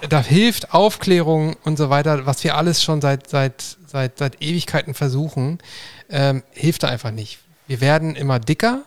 da 0.08 0.22
hilft 0.22 0.72
Aufklärung 0.74 1.56
und 1.64 1.76
so 1.76 1.90
weiter, 1.90 2.24
was 2.24 2.44
wir 2.44 2.56
alles 2.56 2.84
schon 2.84 3.00
seit, 3.00 3.28
seit, 3.28 3.64
seit, 3.88 4.16
seit 4.16 4.40
Ewigkeiten 4.40 4.94
versuchen, 4.94 5.58
ähm, 6.08 6.44
hilft 6.52 6.84
da 6.84 6.88
einfach 6.88 7.10
nicht. 7.10 7.40
Wir 7.66 7.80
werden 7.80 8.14
immer 8.14 8.38
dicker. 8.38 8.82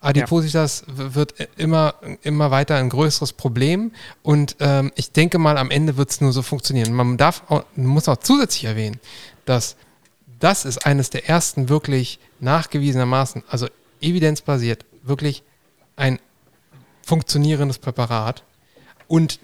Adipositas 0.00 0.84
w- 0.86 1.14
wird 1.14 1.34
immer, 1.58 1.94
immer 2.22 2.50
weiter 2.50 2.76
ein 2.76 2.88
größeres 2.88 3.32
Problem 3.34 3.92
und 4.22 4.56
ähm, 4.60 4.90
ich 4.94 5.12
denke 5.12 5.38
mal, 5.38 5.58
am 5.58 5.70
Ende 5.70 5.96
wird 5.98 6.08
es 6.10 6.20
nur 6.22 6.32
so 6.32 6.40
funktionieren. 6.40 6.94
Man 6.94 7.16
darf 7.18 7.42
auch, 7.48 7.64
muss 7.74 8.08
auch 8.08 8.16
zusätzlich 8.18 8.64
erwähnen, 8.64 9.00
dass 9.44 9.76
das 10.40 10.64
ist 10.64 10.86
eines 10.86 11.10
der 11.10 11.28
ersten 11.28 11.68
wirklich 11.68 12.20
nachgewiesenermaßen, 12.40 13.42
also 13.50 13.66
evidenzbasiert, 14.00 14.84
wirklich 15.02 15.42
ein 15.96 16.20
funktionierendes 17.08 17.78
Präparat 17.78 18.44
und 19.08 19.40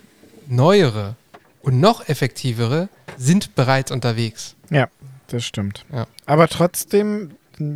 neuere 0.47 1.17
und 1.63 1.81
noch 1.81 2.07
effektivere 2.09 2.91
sind 3.17 3.55
bereits 3.55 3.91
unterwegs. 3.91 4.55
Ja, 4.69 4.89
das 5.29 5.45
stimmt. 5.45 5.87
Ja. 5.91 6.07
Aber 6.27 6.47
trotzdem, 6.49 7.31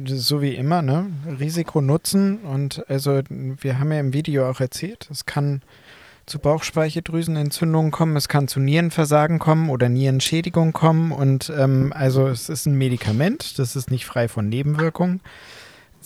so 0.04 0.42
wie 0.42 0.54
immer, 0.54 0.82
ne? 0.82 1.06
Risiko 1.40 1.80
nutzen 1.80 2.36
und 2.38 2.84
also 2.90 3.22
wir 3.30 3.78
haben 3.78 3.90
ja 3.90 3.98
im 3.98 4.12
Video 4.12 4.48
auch 4.50 4.60
erzählt, 4.60 5.08
es 5.10 5.24
kann 5.24 5.62
zu 6.26 6.38
Bauchspeicheldrüsenentzündungen 6.38 7.90
kommen, 7.90 8.14
es 8.16 8.28
kann 8.28 8.46
zu 8.46 8.60
Nierenversagen 8.60 9.38
kommen 9.38 9.70
oder 9.70 9.88
Nierenschädigung 9.88 10.74
kommen 10.74 11.12
und 11.12 11.50
ähm, 11.56 11.94
also 11.96 12.28
es 12.28 12.50
ist 12.50 12.66
ein 12.66 12.74
Medikament, 12.74 13.58
das 13.58 13.74
ist 13.74 13.90
nicht 13.90 14.04
frei 14.04 14.28
von 14.28 14.50
Nebenwirkungen. 14.50 15.22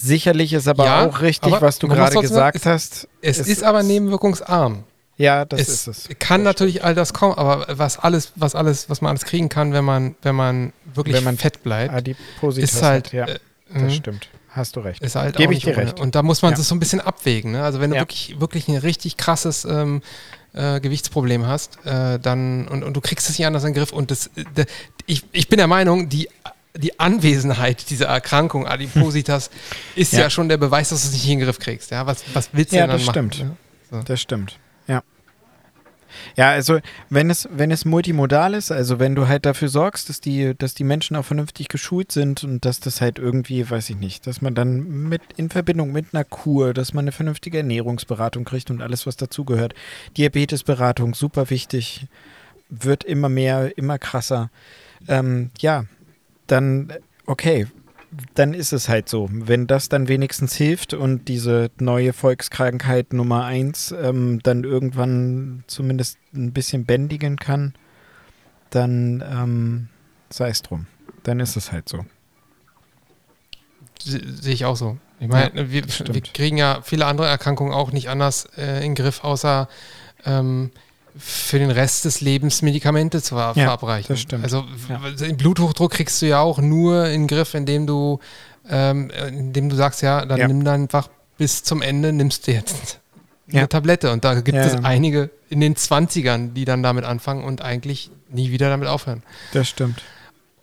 Sicherlich 0.05 0.53
ist 0.53 0.66
aber 0.66 0.84
Ja, 0.84 1.07
auch 1.07 1.20
richtig, 1.20 1.53
aber 1.53 1.66
was 1.66 1.78
du 1.78 1.86
gerade 1.86 2.12
trotzdem 2.14 2.34
sagen, 2.34 2.53
gesagt 2.53 2.66
hast. 2.66 3.09
Es, 3.20 3.38
ist 3.38 3.62
aber 3.62 3.82
nebenwirkungsarm. 3.84 4.82
Ja, 5.16 5.44
das 5.44 5.61
es 5.61 5.68
ist 5.68 5.86
es. 5.86 6.09
kann 6.18 6.42
natürlich 6.42 6.82
all 6.82 6.94
das 6.96 7.12
kommen, 7.12 7.34
aber 7.34 7.66
was 7.78 7.98
alles, 7.98 8.32
was 8.34 8.55
alles, 8.57 8.90
was 8.90 9.00
man 9.00 9.11
alles 9.11 9.24
kriegen 9.24 9.48
kann, 9.48 9.72
wenn 9.72 9.84
man, 9.84 10.16
wenn 10.22 10.34
man 10.34 10.72
wirklich 10.94 11.14
Wenn 11.16 11.22
man 11.24 11.36
fett 11.38 11.62
bleibt, 11.62 11.94
Adipositas 11.94 12.72
ist 12.74 12.82
halt, 12.82 13.07
hat, 13.09 13.12
ja, 13.12 13.26
äh, 13.26 13.38
das 13.72 13.82
mhm. 13.82 13.90
stimmt. 13.90 14.28
Hast 14.48 14.74
du 14.76 14.80
recht. 14.80 15.00
Ist 15.03 15.14
halt 15.14 15.36
Gebe 15.36 15.55
ich 15.55 15.61
dir 15.64 15.74
ohne. 15.74 15.84
recht. 15.86 16.00
Und 16.00 16.14
da 16.14 16.22
muss 16.22 16.42
man 16.42 16.50
Ja. 16.53 16.57
das 16.59 16.68
so 16.68 16.74
ein 16.74 16.80
bisschen 16.80 17.00
abwägen. 17.00 17.53
Ne? 17.53 17.62
Also 17.62 17.80
wenn 17.80 17.90
du 17.90 17.96
Ja. 17.96 18.03
wirklich, 18.03 18.38
wirklich 18.40 18.68
ein 18.68 18.76
richtig 18.76 19.16
krasses 19.16 19.64
ähm, 19.64 20.03
äh, 20.53 20.80
Gewichtsproblem 20.80 21.46
hast, 21.46 21.78
äh, 21.86 22.18
dann 22.18 22.66
und, 22.68 22.82
und 22.82 22.94
du 22.94 23.00
kriegst 23.00 23.30
es 23.30 23.38
nicht 23.38 23.46
anders 23.46 23.62
in 23.64 23.68
den 23.72 23.78
Griff. 23.78 23.92
Und 23.92 24.11
das, 24.11 24.26
äh, 24.34 24.44
da- 24.55 24.64
ich, 25.07 25.24
ich 25.32 25.48
bin 25.48 25.57
der 25.59 25.68
Meinung, 25.68 26.09
die 26.11 26.28
die 26.76 26.98
Anwesenheit 26.98 27.90
dieser 27.90 28.06
Erkrankung, 28.06 28.66
Adipositas, 28.66 29.50
ist 29.94 30.12
ja. 30.12 30.20
ja. 30.20 30.30
schon 30.30 30.48
der 30.48 30.56
Beweis, 30.56 30.88
dass 30.88 31.02
du 31.02 31.08
es 31.08 31.12
nicht 31.12 31.24
in 31.28 31.38
den 31.38 31.46
Griff 31.46 31.58
kriegst. 31.58 31.90
Ja, 31.90 32.06
was, 32.06 32.24
was 32.32 32.50
willst 32.52 32.72
du 32.72 32.76
ja, 32.76 32.86
denn 32.86 32.96
dann 32.96 33.06
machen? 33.06 33.28
Das 33.28 33.36
stimmt. 33.36 33.56
So. 33.90 34.02
Das 34.04 34.20
stimmt. 34.20 34.58
Ja. 34.86 35.02
Ja, 36.36 36.50
also 36.50 36.78
wenn 37.10 37.30
es, 37.30 37.48
wenn 37.50 37.70
es 37.70 37.84
multimodal 37.84 38.54
ist, 38.54 38.70
also 38.70 38.98
wenn 38.98 39.14
du 39.14 39.28
halt 39.28 39.46
dafür 39.46 39.68
sorgst, 39.68 40.08
dass 40.08 40.20
die, 40.20 40.54
dass 40.56 40.74
die 40.74 40.84
Menschen 40.84 41.16
auch 41.16 41.24
vernünftig 41.24 41.68
geschult 41.68 42.12
sind 42.12 42.44
und 42.44 42.64
dass 42.64 42.80
das 42.80 43.00
halt 43.00 43.18
irgendwie, 43.18 43.68
weiß 43.68 43.90
ich 43.90 43.96
nicht, 43.96 44.26
dass 44.26 44.42
man 44.42 44.54
dann 44.54 45.08
mit 45.08 45.22
in 45.36 45.50
Verbindung 45.50 45.92
mit 45.92 46.06
einer 46.12 46.24
Kur, 46.24 46.74
dass 46.74 46.94
man 46.94 47.04
eine 47.04 47.12
vernünftige 47.12 47.58
Ernährungsberatung 47.58 48.44
kriegt 48.44 48.70
und 48.70 48.82
alles, 48.82 49.06
was 49.06 49.16
dazugehört. 49.16 49.74
Diabetesberatung, 50.16 51.14
super 51.14 51.50
wichtig, 51.50 52.06
wird 52.68 53.04
immer 53.04 53.28
mehr, 53.28 53.76
immer 53.76 53.98
krasser. 53.98 54.50
Ähm, 55.08 55.50
ja, 55.58 55.84
dann 56.53 56.92
okay, 57.26 57.66
dann 58.34 58.53
ist 58.53 58.72
es 58.72 58.88
halt 58.88 59.09
so. 59.09 59.28
Wenn 59.32 59.66
das 59.66 59.88
dann 59.88 60.07
wenigstens 60.07 60.55
hilft 60.55 60.92
und 60.92 61.28
diese 61.28 61.70
neue 61.78 62.12
Volkskrankheit 62.12 63.12
Nummer 63.12 63.44
eins 63.44 63.92
ähm, 63.92 64.40
dann 64.42 64.64
irgendwann 64.64 65.64
zumindest 65.66 66.18
ein 66.34 66.53
bisschen 66.53 66.84
bändigen 66.84 67.36
kann, 67.36 67.74
dann 68.70 69.24
ähm, 69.26 69.88
sei 70.28 70.50
es 70.50 70.62
drum. 70.62 70.86
Dann 71.22 71.40
ist 71.40 71.57
es 71.57 71.72
halt 71.72 71.88
so. 71.88 72.05
Sehe 73.98 74.53
ich 74.53 74.64
auch 74.64 74.76
so. 74.76 74.98
Ich 75.20 75.28
meine, 75.28 75.62
ja, 75.62 75.70
wir, 75.70 75.84
wir, 75.86 76.20
kriegen 76.20 76.59
ja 76.59 76.80
viele 76.82 77.07
andere 77.07 77.28
Erkrankungen 77.28 77.72
auch 77.72 77.92
nicht 77.92 78.09
anders 78.09 78.46
äh, 78.57 78.78
in 78.78 78.94
den 78.94 78.94
Griff, 78.96 79.22
außer 79.22 79.68
ähm, 80.26 80.72
für 81.16 81.58
den 81.58 81.70
Rest 81.70 82.04
des 82.04 82.20
Lebens 82.20 82.62
Medikamente 82.62 83.22
zu 83.22 83.34
ja, 83.34 83.54
verabreichen. 83.54 84.08
Das 84.08 84.20
stimmt. 84.20 84.44
Also 84.44 84.64
ja. 84.88 85.32
Bluthochdruck 85.34 85.92
kriegst 85.92 86.22
du 86.22 86.26
ja 86.26 86.40
auch 86.40 86.58
nur 86.58 87.06
in 87.06 87.22
den 87.22 87.26
Griff, 87.26 87.54
indem 87.54 87.86
du, 87.86 88.18
ähm, 88.68 89.10
indem 89.10 89.68
du 89.68 89.76
sagst, 89.76 90.02
ja, 90.02 90.24
dann 90.24 90.38
ja. 90.38 90.48
nimm 90.48 90.64
dann 90.64 90.82
einfach 90.82 91.08
bis 91.38 91.62
zum 91.62 91.82
Ende, 91.82 92.12
nimmst 92.12 92.46
du 92.46 92.52
jetzt 92.52 93.00
eine 93.50 93.68
Tablette. 93.68 94.12
Und 94.12 94.24
da 94.24 94.40
gibt 94.40 94.56
es 94.58 94.84
einige 94.84 95.30
in 95.48 95.60
den 95.60 95.74
20ern, 95.74 96.52
die 96.52 96.64
dann 96.64 96.82
damit 96.82 97.04
anfangen 97.04 97.44
und 97.44 97.62
eigentlich 97.62 98.10
nie 98.30 98.50
wieder 98.50 98.70
damit 98.70 98.88
aufhören. 98.88 99.22
Das 99.52 99.68
stimmt. 99.68 100.02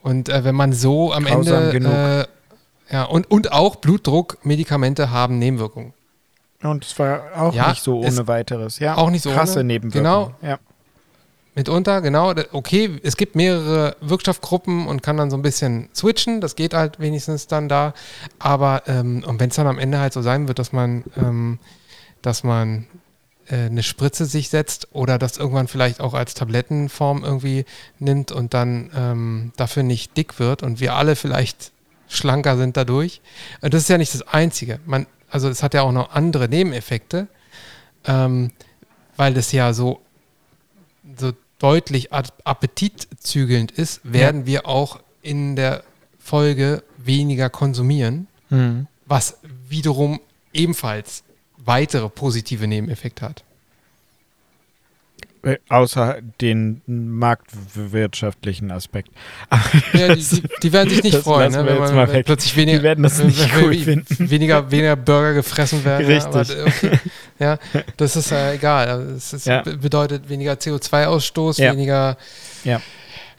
Und 0.01 0.29
äh, 0.29 0.43
wenn 0.43 0.55
man 0.55 0.73
so 0.73 1.13
am 1.13 1.25
Grausam 1.25 1.69
Ende 1.71 2.27
äh, 2.89 2.93
ja, 2.93 3.03
und, 3.03 3.29
und 3.29 3.51
auch 3.51 3.75
Blutdruckmedikamente 3.75 5.11
haben 5.11 5.37
Nebenwirkungen. 5.37 5.93
Und 6.61 6.85
es 6.85 6.97
war 6.99 7.23
auch 7.35 7.53
ja, 7.53 7.69
nicht 7.69 7.83
so 7.83 7.99
ohne 7.99 8.27
weiteres. 8.27 8.79
Ja, 8.79 8.95
auch 8.97 9.09
nicht 9.09 9.23
so 9.23 9.31
krasse 9.31 9.59
ohne. 9.59 9.65
Nebenwirkungen. 9.65 10.33
Genau. 10.41 10.49
Ja. 10.49 10.59
Mitunter, 11.55 12.01
genau. 12.01 12.33
Okay, 12.51 12.99
es 13.03 13.17
gibt 13.17 13.35
mehrere 13.35 13.95
Wirkstoffgruppen 14.01 14.87
und 14.87 15.01
kann 15.01 15.17
dann 15.17 15.29
so 15.29 15.37
ein 15.37 15.41
bisschen 15.41 15.89
switchen. 15.95 16.41
Das 16.41 16.55
geht 16.55 16.73
halt 16.73 16.99
wenigstens 16.99 17.47
dann 17.47 17.69
da. 17.69 17.93
Aber 18.39 18.83
ähm, 18.87 19.23
und 19.25 19.39
wenn 19.39 19.49
es 19.49 19.55
dann 19.55 19.67
am 19.67 19.79
Ende 19.79 19.99
halt 19.99 20.13
so 20.13 20.21
sein 20.21 20.47
wird, 20.47 20.59
dass 20.59 20.71
man, 20.71 21.03
ähm, 21.17 21.59
dass 22.21 22.43
man 22.43 22.87
äh, 23.47 23.65
eine 23.65 23.83
Spritze 23.83 24.25
sich 24.25 24.49
setzt 24.49 24.89
oder 24.93 25.17
das 25.17 25.37
irgendwann 25.37 25.67
vielleicht 25.67 26.01
auch 26.01 26.13
als 26.13 26.33
Tablettenform 26.33 27.23
irgendwie 27.23 27.65
nimmt 27.97 28.31
und 28.31 28.53
dann 28.53 28.91
ähm, 28.95 29.51
dafür 29.57 29.83
nicht 29.83 30.15
dick 30.17 30.39
wird 30.39 30.61
und 30.61 30.79
wir 30.79 30.95
alle 30.95 31.15
vielleicht 31.15 31.71
schlanker 32.09 32.57
sind 32.57 32.75
dadurch. 32.75 33.21
Das 33.61 33.83
ist 33.83 33.89
ja 33.89 33.97
nicht 33.97 34.13
das 34.13 34.27
Einzige. 34.27 34.79
Man 34.85 35.05
also 35.29 35.49
es 35.49 35.63
hat 35.63 35.73
ja 35.73 35.83
auch 35.83 35.91
noch 35.91 36.11
andere 36.11 36.47
Nebeneffekte, 36.47 37.27
ähm, 38.05 38.51
weil 39.15 39.37
es 39.37 39.51
ja 39.51 39.73
so, 39.73 40.01
so 41.17 41.33
deutlich 41.59 42.11
appetitzügelnd 42.11 43.71
ist, 43.71 44.01
werden 44.03 44.41
ja. 44.41 44.47
wir 44.47 44.67
auch 44.67 44.99
in 45.21 45.55
der 45.55 45.83
Folge 46.17 46.83
weniger 46.97 47.49
konsumieren, 47.49 48.27
mhm. 48.49 48.87
was 49.05 49.37
wiederum 49.67 50.19
ebenfalls 50.53 51.23
weitere 51.57 52.09
positive 52.09 52.67
Nebeneffekte 52.67 53.25
hat. 53.25 53.43
Äh, 55.41 55.57
außer 55.69 56.17
den 56.41 56.81
marktwirtschaftlichen 56.85 58.71
Aspekt. 58.71 59.09
Ja, 59.93 60.13
die, 60.13 60.21
die, 60.21 60.43
die, 60.63 60.73
werden 60.73 60.89
sich 60.89 61.01
nicht 61.01 61.17
freuen, 61.17 61.53
ne, 61.53 61.65
wenn 61.65 61.95
man 61.95 62.23
plötzlich 62.23 62.57
weniger, 62.57 62.93
das 62.95 63.23
nicht 63.23 63.49
cool. 63.55 63.71
Weniger, 63.71 64.69
weniger 64.69 64.97
Burger 64.97 65.33
gefressen 65.35 65.85
werden. 65.85 66.05
Richtig. 66.07 66.27
Aber, 66.27 66.41
okay, 66.41 66.99
ja, 67.39 67.57
das 67.95 68.17
ist 68.17 68.33
äh, 68.33 68.55
egal. 68.55 69.13
Es 69.15 69.45
ja. 69.45 69.61
bedeutet 69.61 70.27
weniger 70.27 70.53
CO2-Ausstoß, 70.53 71.61
ja. 71.61 71.71
weniger, 71.71 72.17
ja. 72.65 72.81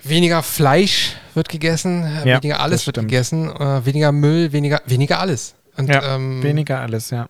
weniger 0.03 0.43
Fleisch 0.43 1.17
wird 1.35 1.51
gegessen, 1.51 2.05
äh, 2.05 2.25
weniger 2.25 2.61
alles 2.61 2.87
wird 2.87 2.99
gegessen, 2.99 3.55
äh, 3.55 3.85
weniger 3.85 4.11
Müll, 4.11 4.53
weniger, 4.53 4.81
weniger 4.87 5.21
alles. 5.21 5.55
Und, 5.77 5.91
ähm, 5.91 6.43
weniger 6.43 6.81
alles, 6.81 7.11
ja. 7.11 7.29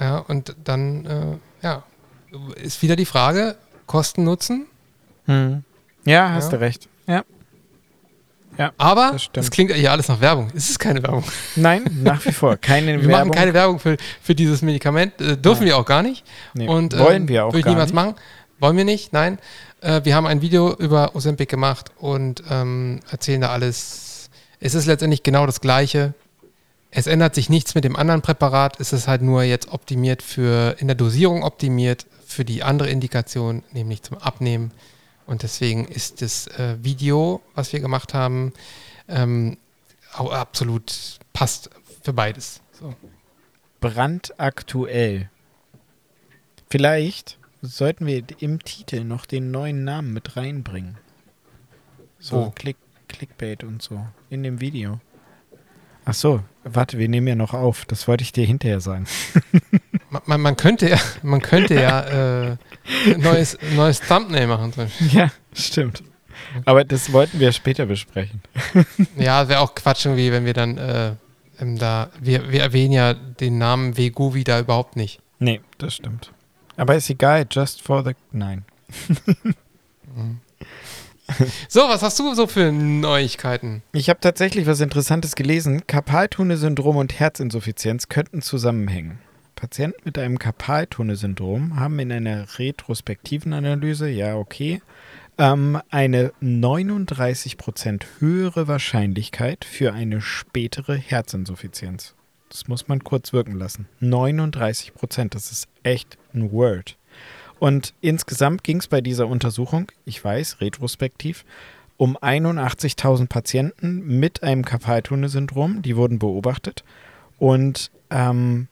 Ja, 0.00 0.18
und 0.18 0.56
dann, 0.64 1.04
äh, 1.06 1.66
ja, 1.66 1.82
ist 2.56 2.80
wieder 2.82 2.96
die 2.96 3.04
Frage, 3.04 3.56
Kosten 3.92 4.24
Nutzen. 4.24 4.64
Hm. 5.26 5.64
Ja, 6.06 6.30
hast 6.30 6.50
ja. 6.50 6.56
du 6.56 6.64
recht. 6.64 6.88
Ja. 7.06 7.24
Ja, 8.56 8.72
aber 8.78 9.14
es 9.34 9.50
klingt 9.50 9.70
hier 9.74 9.92
alles 9.92 10.08
nach 10.08 10.18
Werbung. 10.18 10.48
Es 10.56 10.70
ist 10.70 10.78
keine 10.78 11.02
Werbung. 11.02 11.24
Nein, 11.56 11.84
nach 12.02 12.24
wie 12.24 12.32
vor 12.32 12.56
keine 12.60 12.86
wir 12.86 12.92
Werbung. 12.92 13.08
Wir 13.08 13.18
machen 13.18 13.30
keine 13.32 13.52
Werbung 13.52 13.78
für, 13.78 13.98
für 14.22 14.34
dieses 14.34 14.62
Medikament. 14.62 15.20
Äh, 15.20 15.36
dürfen 15.36 15.60
Nein. 15.60 15.66
wir 15.66 15.76
auch 15.76 15.84
gar 15.84 16.02
nicht. 16.02 16.24
Nee, 16.54 16.68
und, 16.68 16.98
wollen 16.98 17.24
ähm, 17.24 17.28
wir 17.28 17.44
auch 17.44 17.52
ich 17.52 17.66
niemals 17.66 17.92
machen. 17.92 18.14
Wollen 18.60 18.78
wir 18.78 18.86
nicht? 18.86 19.12
Nein. 19.12 19.38
Äh, 19.82 20.00
wir 20.04 20.14
haben 20.14 20.26
ein 20.26 20.40
Video 20.40 20.74
über 20.74 21.14
Ozempic 21.14 21.50
gemacht 21.50 21.90
und 21.98 22.42
ähm, 22.50 23.00
erzählen 23.10 23.42
da 23.42 23.50
alles. 23.50 24.30
Es 24.58 24.74
ist 24.74 24.86
letztendlich 24.86 25.22
genau 25.22 25.44
das 25.44 25.60
Gleiche. 25.60 26.14
Es 26.90 27.06
ändert 27.06 27.34
sich 27.34 27.50
nichts 27.50 27.74
mit 27.74 27.84
dem 27.84 27.96
anderen 27.96 28.22
Präparat. 28.22 28.80
Es 28.80 28.94
ist 28.94 29.06
halt 29.06 29.20
nur 29.20 29.42
jetzt 29.42 29.70
optimiert 29.70 30.22
für, 30.22 30.76
in 30.78 30.86
der 30.86 30.96
Dosierung 30.96 31.42
optimiert 31.42 32.06
für 32.32 32.44
die 32.44 32.62
andere 32.62 32.90
Indikation, 32.90 33.62
nämlich 33.72 34.02
zum 34.02 34.18
Abnehmen. 34.18 34.72
Und 35.26 35.42
deswegen 35.42 35.86
ist 35.86 36.22
das 36.22 36.46
äh, 36.48 36.76
Video, 36.82 37.40
was 37.54 37.72
wir 37.72 37.80
gemacht 37.80 38.14
haben, 38.14 38.52
ähm, 39.08 39.56
absolut 40.12 41.18
passt 41.32 41.70
für 42.02 42.12
beides. 42.12 42.60
So. 42.72 42.94
Brandaktuell. 43.80 45.30
Vielleicht 46.70 47.38
sollten 47.60 48.06
wir 48.06 48.24
im 48.38 48.62
Titel 48.62 49.04
noch 49.04 49.26
den 49.26 49.50
neuen 49.50 49.84
Namen 49.84 50.12
mit 50.12 50.36
reinbringen. 50.36 50.98
So, 52.18 52.36
oh. 52.36 52.50
Click, 52.54 52.76
Clickbait 53.08 53.64
und 53.64 53.82
so. 53.82 54.06
In 54.30 54.42
dem 54.42 54.60
Video. 54.60 55.00
Ach 56.04 56.14
so, 56.14 56.42
warte, 56.64 56.98
wir 56.98 57.08
nehmen 57.08 57.28
ja 57.28 57.34
noch 57.36 57.54
auf. 57.54 57.84
Das 57.84 58.08
wollte 58.08 58.22
ich 58.22 58.32
dir 58.32 58.44
hinterher 58.44 58.80
sagen. 58.80 59.06
man, 60.26 60.40
man, 60.40 60.56
könnte 60.56 60.88
ja, 60.88 60.98
man 61.22 61.40
könnte 61.40 61.74
ja 61.74 62.50
äh, 62.50 62.56
neues, 63.16 63.58
neues 63.74 64.00
Thumbnail 64.00 64.46
machen. 64.46 64.72
Ja, 65.10 65.30
stimmt. 65.52 66.02
Aber 66.64 66.84
das 66.84 67.12
wollten 67.12 67.40
wir 67.40 67.52
später 67.52 67.86
besprechen. 67.86 68.42
ja, 69.16 69.48
wäre 69.48 69.60
auch 69.60 69.74
Quatsch 69.74 70.04
irgendwie, 70.04 70.32
wenn 70.32 70.44
wir 70.44 70.54
dann 70.54 70.76
äh, 70.76 71.12
ähm, 71.60 71.78
da, 71.78 72.10
wir, 72.20 72.50
wir 72.50 72.60
erwähnen 72.60 72.92
ja 72.92 73.14
den 73.14 73.58
Namen 73.58 73.96
Veguvi 73.96 74.44
da 74.44 74.60
überhaupt 74.60 74.96
nicht. 74.96 75.20
Nee, 75.38 75.60
das 75.78 75.94
stimmt. 75.94 76.32
Aber 76.76 76.96
ist 76.96 77.10
egal, 77.10 77.46
just 77.50 77.82
for 77.82 78.04
the, 78.04 78.12
nein. 78.32 78.64
So, 81.68 81.80
was 81.80 82.02
hast 82.02 82.18
du 82.18 82.34
so 82.34 82.46
für 82.46 82.72
Neuigkeiten? 82.72 83.82
Ich 83.92 84.10
habe 84.10 84.20
tatsächlich 84.20 84.66
was 84.66 84.80
Interessantes 84.80 85.34
gelesen. 85.34 85.86
Karpaltunnelsyndrom 85.86 86.96
und 86.96 87.18
Herzinsuffizienz 87.18 88.10
könnten 88.10 88.42
zusammenhängen. 88.42 89.18
Patienten 89.62 90.00
mit 90.04 90.18
einem 90.18 90.40
Karpaltunnelsyndrom 90.40 91.78
haben 91.78 92.00
in 92.00 92.10
einer 92.10 92.58
retrospektiven 92.58 93.52
Analyse, 93.52 94.08
ja 94.08 94.34
okay, 94.34 94.82
ähm, 95.38 95.80
eine 95.88 96.32
39% 96.42 98.02
höhere 98.18 98.66
Wahrscheinlichkeit 98.66 99.64
für 99.64 99.92
eine 99.92 100.20
spätere 100.20 100.96
Herzinsuffizienz. 100.96 102.16
Das 102.48 102.66
muss 102.66 102.88
man 102.88 103.04
kurz 103.04 103.32
wirken 103.32 103.54
lassen. 103.54 103.86
39%, 104.00 105.28
das 105.28 105.52
ist 105.52 105.68
echt 105.84 106.18
ein 106.34 106.50
Word. 106.50 106.98
Und 107.60 107.94
insgesamt 108.00 108.64
ging 108.64 108.78
es 108.78 108.88
bei 108.88 109.00
dieser 109.00 109.28
Untersuchung, 109.28 109.92
ich 110.04 110.24
weiß, 110.24 110.60
retrospektiv, 110.60 111.44
um 111.98 112.16
81.000 112.16 113.28
Patienten 113.28 114.18
mit 114.18 114.42
einem 114.42 114.64
Karpaltunnelsyndrom, 114.64 115.82
die 115.82 115.94
wurden 115.94 116.18
beobachtet. 116.18 116.82
Und 117.38 117.92
ähm, 118.10 118.66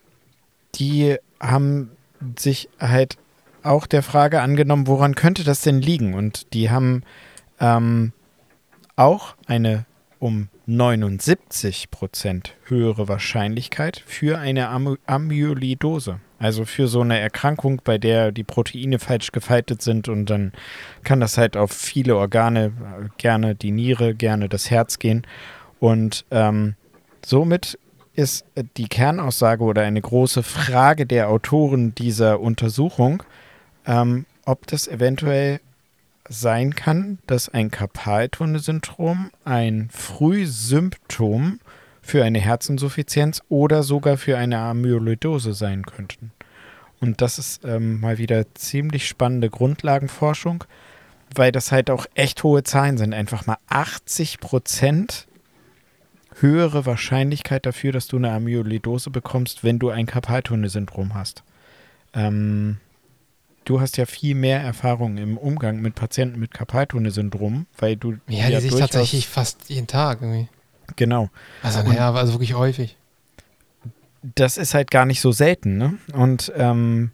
die 0.76 1.16
haben 1.40 1.90
sich 2.38 2.68
halt 2.78 3.16
auch 3.62 3.86
der 3.86 4.02
Frage 4.02 4.40
angenommen, 4.40 4.86
woran 4.86 5.14
könnte 5.14 5.44
das 5.44 5.62
denn 5.62 5.80
liegen? 5.80 6.14
Und 6.14 6.52
die 6.54 6.70
haben 6.70 7.02
ähm, 7.60 8.12
auch 8.96 9.34
eine 9.46 9.86
um 10.18 10.48
79 10.66 11.90
Prozent 11.90 12.54
höhere 12.64 13.08
Wahrscheinlichkeit 13.08 14.02
für 14.06 14.38
eine 14.38 14.68
Am 14.68 14.98
Amyloidose. 15.06 16.20
Also 16.38 16.64
für 16.64 16.88
so 16.88 17.00
eine 17.00 17.18
Erkrankung, 17.18 17.82
bei 17.84 17.98
der 17.98 18.32
die 18.32 18.44
Proteine 18.44 18.98
falsch 18.98 19.32
gefaltet 19.32 19.82
sind 19.82 20.08
und 20.08 20.30
dann 20.30 20.52
kann 21.04 21.20
das 21.20 21.36
halt 21.36 21.56
auf 21.56 21.70
viele 21.70 22.16
Organe, 22.16 22.72
gerne 23.18 23.54
die 23.54 23.72
Niere, 23.72 24.14
gerne 24.14 24.48
das 24.48 24.70
Herz 24.70 24.98
gehen. 24.98 25.26
Und 25.80 26.24
ähm, 26.30 26.76
somit 27.24 27.78
ist 28.14 28.44
die 28.76 28.88
Kernaussage 28.88 29.62
oder 29.62 29.82
eine 29.82 30.00
große 30.00 30.42
Frage 30.42 31.06
der 31.06 31.28
Autoren 31.28 31.94
dieser 31.94 32.40
Untersuchung, 32.40 33.22
ähm, 33.86 34.26
ob 34.44 34.66
das 34.66 34.88
eventuell 34.88 35.60
sein 36.28 36.74
kann, 36.74 37.18
dass 37.26 37.48
ein 37.48 37.70
Karpaltunnelsyndrom 37.70 39.30
ein 39.44 39.88
Frühsymptom 39.92 41.60
für 42.02 42.24
eine 42.24 42.40
Herzinsuffizienz 42.40 43.42
oder 43.48 43.82
sogar 43.82 44.16
für 44.16 44.38
eine 44.38 44.58
Amyloidose 44.58 45.54
sein 45.54 45.84
könnten. 45.84 46.32
Und 47.00 47.20
das 47.20 47.38
ist 47.38 47.64
ähm, 47.64 48.00
mal 48.00 48.18
wieder 48.18 48.54
ziemlich 48.54 49.08
spannende 49.08 49.50
Grundlagenforschung, 49.50 50.64
weil 51.34 51.50
das 51.50 51.72
halt 51.72 51.90
auch 51.90 52.06
echt 52.14 52.42
hohe 52.44 52.62
Zahlen 52.62 52.98
sind. 52.98 53.14
Einfach 53.14 53.46
mal 53.46 53.58
80 53.68 54.40
Prozent 54.40 55.26
höhere 56.40 56.86
Wahrscheinlichkeit 56.86 57.66
dafür, 57.66 57.92
dass 57.92 58.06
du 58.06 58.16
eine 58.16 58.32
Amyloidose 58.32 59.10
bekommst, 59.10 59.64
wenn 59.64 59.78
du 59.78 59.90
ein 59.90 60.06
Karpaltunnelsyndrom 60.06 61.14
hast. 61.14 61.42
Ähm, 62.14 62.78
du 63.64 63.80
hast 63.80 63.96
ja 63.96 64.06
viel 64.06 64.34
mehr 64.34 64.60
Erfahrung 64.60 65.18
im 65.18 65.36
Umgang 65.36 65.80
mit 65.80 65.94
Patienten 65.94 66.40
mit 66.40 66.52
Karpaltunnelsyndrom, 66.52 67.66
weil 67.78 67.96
du 67.96 68.12
ja, 68.28 68.46
die 68.46 68.52
ja 68.52 68.60
sehe 68.60 68.70
ich 68.70 68.76
tatsächlich 68.76 69.28
fast 69.28 69.68
jeden 69.68 69.86
Tag 69.86 70.22
irgendwie. 70.22 70.48
Genau. 70.96 71.30
Also, 71.62 71.82
naja, 71.82 72.12
also 72.12 72.32
wirklich 72.32 72.54
häufig. 72.54 72.96
Das 74.34 74.58
ist 74.58 74.74
halt 74.74 74.90
gar 74.90 75.06
nicht 75.06 75.20
so 75.20 75.32
selten, 75.32 75.78
ne? 75.78 75.98
Und 76.12 76.52
ähm, 76.56 77.12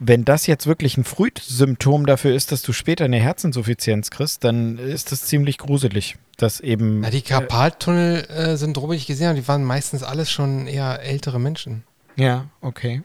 wenn 0.00 0.24
das 0.24 0.46
jetzt 0.46 0.66
wirklich 0.66 0.96
ein 0.96 1.04
Frühsymptom 1.04 2.06
dafür 2.06 2.34
ist, 2.34 2.52
dass 2.52 2.62
du 2.62 2.72
später 2.72 3.04
eine 3.04 3.18
Herzinsuffizienz 3.18 4.10
kriegst, 4.10 4.44
dann 4.44 4.78
ist 4.78 5.12
das 5.12 5.22
ziemlich 5.22 5.58
gruselig. 5.58 6.16
Dass 6.36 6.60
eben. 6.60 7.02
Ja, 7.02 7.10
die 7.10 7.22
Karpaltunnel-Syndrome, 7.22 8.94
die 8.94 8.98
ich 8.98 9.06
gesehen 9.06 9.28
habe, 9.28 9.40
die 9.40 9.48
waren 9.48 9.64
meistens 9.64 10.04
alles 10.04 10.30
schon 10.30 10.68
eher 10.68 11.02
ältere 11.02 11.40
Menschen. 11.40 11.82
Ja, 12.14 12.46
okay. 12.60 13.02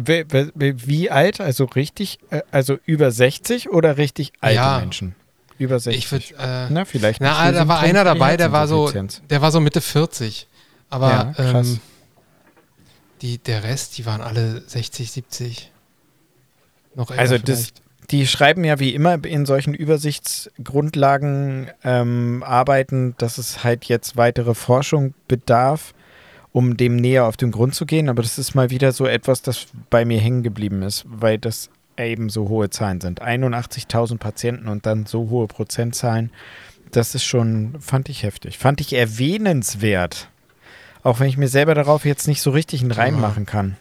Wie, 0.00 0.24
wie 0.54 1.10
alt? 1.10 1.40
Also 1.40 1.64
richtig, 1.64 2.18
äh, 2.30 2.42
also 2.50 2.78
über 2.84 3.10
60 3.10 3.70
oder 3.70 3.96
richtig 3.96 4.32
alte 4.40 4.56
ja. 4.56 4.78
Menschen? 4.78 5.16
Über 5.58 5.80
60. 5.80 6.04
Ich 6.04 6.12
würde, 6.12 6.24
äh, 6.38 6.70
na, 6.70 6.84
vielleicht. 6.84 7.20
Na, 7.20 7.50
da 7.50 7.66
war 7.66 7.80
einer 7.80 8.04
dabei, 8.04 8.36
der 8.36 8.52
war 8.52 8.68
so, 8.68 8.90
der 8.90 9.42
war 9.42 9.50
so 9.50 9.58
Mitte 9.58 9.80
40. 9.80 10.46
Aber 10.90 11.10
ja, 11.10 11.34
ähm, 11.38 11.80
die, 13.22 13.38
der 13.38 13.64
Rest, 13.64 13.98
die 13.98 14.06
waren 14.06 14.20
alle 14.20 14.62
60, 14.66 15.10
70. 15.10 15.72
Noch 16.94 17.10
also 17.10 17.38
das, 17.38 17.72
die 18.10 18.26
schreiben 18.26 18.64
ja 18.64 18.78
wie 18.78 18.94
immer 18.94 19.24
in 19.24 19.46
solchen 19.46 19.74
Übersichtsgrundlagen 19.74 21.70
ähm, 21.82 22.42
arbeiten, 22.46 23.14
dass 23.18 23.38
es 23.38 23.64
halt 23.64 23.86
jetzt 23.86 24.16
weitere 24.16 24.54
Forschung 24.54 25.14
bedarf, 25.28 25.92
um 26.52 26.76
dem 26.76 26.96
näher 26.96 27.26
auf 27.26 27.36
den 27.36 27.50
Grund 27.50 27.74
zu 27.74 27.84
gehen. 27.84 28.08
Aber 28.08 28.22
das 28.22 28.38
ist 28.38 28.54
mal 28.54 28.70
wieder 28.70 28.92
so 28.92 29.06
etwas, 29.06 29.42
das 29.42 29.66
bei 29.90 30.04
mir 30.04 30.20
hängen 30.20 30.42
geblieben 30.42 30.82
ist, 30.82 31.04
weil 31.06 31.38
das 31.38 31.70
eben 31.98 32.28
so 32.28 32.48
hohe 32.48 32.70
Zahlen 32.70 33.00
sind. 33.00 33.22
81.000 33.22 34.18
Patienten 34.18 34.68
und 34.68 34.86
dann 34.86 35.06
so 35.06 35.30
hohe 35.30 35.46
Prozentzahlen. 35.46 36.30
Das 36.92 37.14
ist 37.14 37.24
schon, 37.24 37.80
fand 37.80 38.08
ich 38.08 38.22
heftig. 38.22 38.58
Fand 38.58 38.80
ich 38.80 38.92
erwähnenswert. 38.92 40.28
Auch 41.06 41.20
wenn 41.20 41.28
ich 41.28 41.36
mir 41.36 41.46
selber 41.46 41.76
darauf 41.76 42.04
jetzt 42.04 42.26
nicht 42.26 42.42
so 42.42 42.50
richtig 42.50 42.80
einen 42.80 42.90
Reim 42.90 43.20
machen 43.20 43.46
kann. 43.46 43.76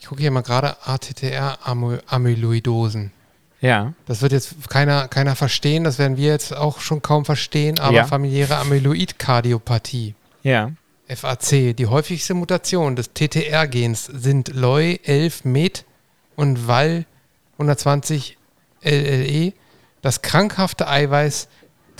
Ich 0.00 0.06
gucke 0.06 0.22
hier 0.22 0.30
mal 0.30 0.40
gerade 0.40 0.78
ATTR-Amyloidosen. 0.86 3.12
Ja. 3.60 3.92
Das 4.06 4.22
wird 4.22 4.32
jetzt 4.32 4.70
keiner, 4.70 5.06
keiner 5.08 5.36
verstehen, 5.36 5.84
das 5.84 5.98
werden 5.98 6.16
wir 6.16 6.28
jetzt 6.28 6.56
auch 6.56 6.80
schon 6.80 7.02
kaum 7.02 7.26
verstehen, 7.26 7.78
aber 7.78 7.94
ja. 7.94 8.06
familiäre 8.06 8.56
Amyloidkardiopathie. 8.56 10.14
Ja. 10.42 10.70
FAC. 11.14 11.76
Die 11.76 11.86
häufigste 11.86 12.32
Mutation 12.32 12.96
des 12.96 13.12
TTR-Gens 13.12 14.06
sind 14.06 14.54
LOI 14.54 14.98
11 15.04 15.44
MET 15.44 15.84
und 16.36 16.66
WAL 16.66 17.04
120 17.58 18.38
LLE. 18.82 19.52
Das 20.00 20.22
krankhafte 20.22 20.88
Eiweiß 20.88 21.48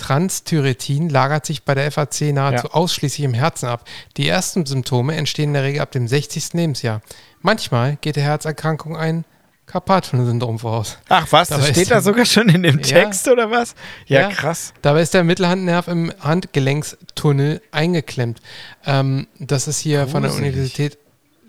Transthyretin 0.01 1.09
lagert 1.09 1.45
sich 1.45 1.61
bei 1.61 1.75
der 1.75 1.91
FAC 1.91 2.33
nahezu 2.33 2.67
ja. 2.67 2.73
ausschließlich 2.73 3.23
im 3.23 3.35
Herzen 3.35 3.67
ab. 3.67 3.87
Die 4.17 4.27
ersten 4.27 4.65
Symptome 4.65 5.15
entstehen 5.15 5.49
in 5.49 5.53
der 5.53 5.63
Regel 5.63 5.81
ab 5.81 5.91
dem 5.91 6.07
60. 6.07 6.53
Lebensjahr. 6.53 7.01
Manchmal 7.41 7.97
geht 8.01 8.15
der 8.15 8.23
Herzerkrankung 8.23 8.97
ein 8.97 9.25
Karpattunnelsyndrom 9.67 10.57
voraus. 10.57 10.97
Ach 11.07 11.27
was, 11.29 11.49
Dabei 11.49 11.67
das 11.67 11.69
steht 11.69 11.91
da 11.91 12.01
sogar 12.01 12.25
schon 12.25 12.49
in 12.49 12.63
dem 12.63 12.81
Text 12.81 13.27
ja, 13.27 13.33
oder 13.33 13.51
was? 13.51 13.75
Ja, 14.07 14.21
ja, 14.21 14.29
krass. 14.29 14.73
Dabei 14.81 15.03
ist 15.03 15.13
der 15.13 15.23
Mittelhandnerv 15.23 15.87
im 15.87 16.11
Handgelenkstunnel 16.19 17.61
eingeklemmt. 17.69 18.41
Ähm, 18.85 19.27
das 19.37 19.67
ist 19.67 19.79
hier 19.79 19.99
Gruselig. 19.99 20.11
von 20.11 20.23
der 20.23 20.33
Universität 20.33 20.97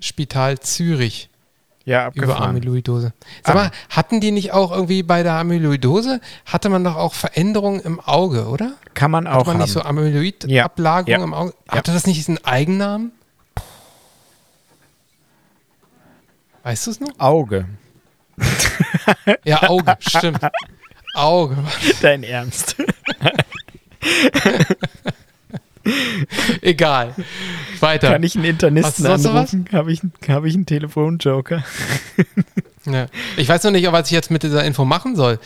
Spital 0.01 0.59
Zürich. 0.61 1.31
Ja, 1.85 2.07
abgefahren. 2.07 2.37
Über 2.37 2.49
Amyloidose. 2.49 3.13
Sag 3.45 3.55
mal, 3.55 3.71
hatten 3.89 4.21
die 4.21 4.31
nicht 4.31 4.53
auch 4.53 4.71
irgendwie 4.71 5.03
bei 5.03 5.23
der 5.23 5.35
Amyloidose, 5.35 6.21
hatte 6.47 6.69
man 6.69 6.85
doch 6.85 6.97
auch 6.97 7.15
Veränderungen 7.15 7.81
im 7.81 7.99
Auge, 8.01 8.47
oder? 8.47 8.75
Kann 8.95 9.11
man 9.11 9.27
auch 9.27 9.41
Hat 9.41 9.47
man 9.47 9.55
haben. 9.55 9.63
nicht 9.63 9.73
so 9.73 9.83
Amyloid-Ablagerungen 9.83 11.21
ja. 11.21 11.25
im 11.25 11.35
Auge? 11.35 11.55
Hatte 11.69 11.91
ja. 11.91 11.95
das 11.95 12.07
nicht 12.07 12.19
diesen 12.19 12.45
Eigennamen? 12.45 13.13
Weißt 16.63 16.87
du 16.87 16.91
es 16.93 17.01
noch? 17.01 17.19
Auge. 17.19 17.67
ja, 19.45 19.69
Auge, 19.69 19.97
stimmt. 19.99 20.41
Auge. 21.15 21.57
Dein 22.01 22.23
Ernst. 22.23 22.77
Egal. 26.61 27.15
Weiter. 27.81 28.11
Kann 28.11 28.23
ich 28.23 28.37
einen 28.37 28.45
Internisten 28.45 29.07
anrufen? 29.07 29.67
Habe 29.73 29.93
ich, 29.93 30.01
hab 30.29 30.45
ich 30.45 30.55
einen 30.55 30.67
Telefonjoker? 30.67 31.65
ja. 32.87 33.07
Ich 33.37 33.49
weiß 33.49 33.65
noch 33.65 33.71
nicht, 33.73 33.91
was 33.91 34.07
ich 34.07 34.13
jetzt 34.13 34.31
mit 34.31 34.43
dieser 34.43 34.65
Info 34.65 34.85
machen 34.85 35.17
soll. 35.17 35.39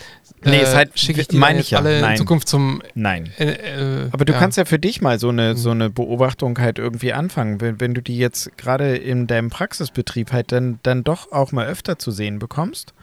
Nee, 0.43 0.61
ist 0.61 0.73
äh, 0.73 0.75
halt, 0.75 0.99
schicke 0.99 1.21
ich 1.21 1.27
die 1.27 1.37
meine 1.37 1.59
ich 1.59 1.71
ja. 1.71 1.79
alle 1.79 1.99
Nein. 1.99 2.11
in 2.11 2.17
Zukunft 2.17 2.47
zum. 2.47 2.81
Nein. 2.93 3.31
Äh, 3.39 3.45
äh, 3.45 4.09
Aber 4.11 4.23
du 4.23 4.33
ja. 4.33 4.39
kannst 4.39 4.57
ja 4.57 4.65
für 4.65 4.79
dich 4.79 5.01
mal 5.01 5.19
so 5.19 5.29
eine, 5.29 5.53
mhm. 5.53 5.57
so 5.57 5.71
eine 5.71 5.89
Beobachtung 5.89 6.59
halt 6.59 6.77
irgendwie 6.77 7.13
anfangen. 7.13 7.59
Wenn, 7.59 7.79
wenn 7.79 7.93
du 7.93 8.01
die 8.01 8.17
jetzt 8.17 8.55
gerade 8.57 8.95
in 8.95 9.27
deinem 9.27 9.49
Praxisbetrieb 9.49 10.31
halt 10.31 10.51
dann, 10.51 10.79
dann 10.83 11.03
doch 11.03 11.31
auch 11.31 11.51
mal 11.51 11.65
öfter 11.67 11.97
zu 11.97 12.11
sehen 12.11 12.39
bekommst 12.39 12.93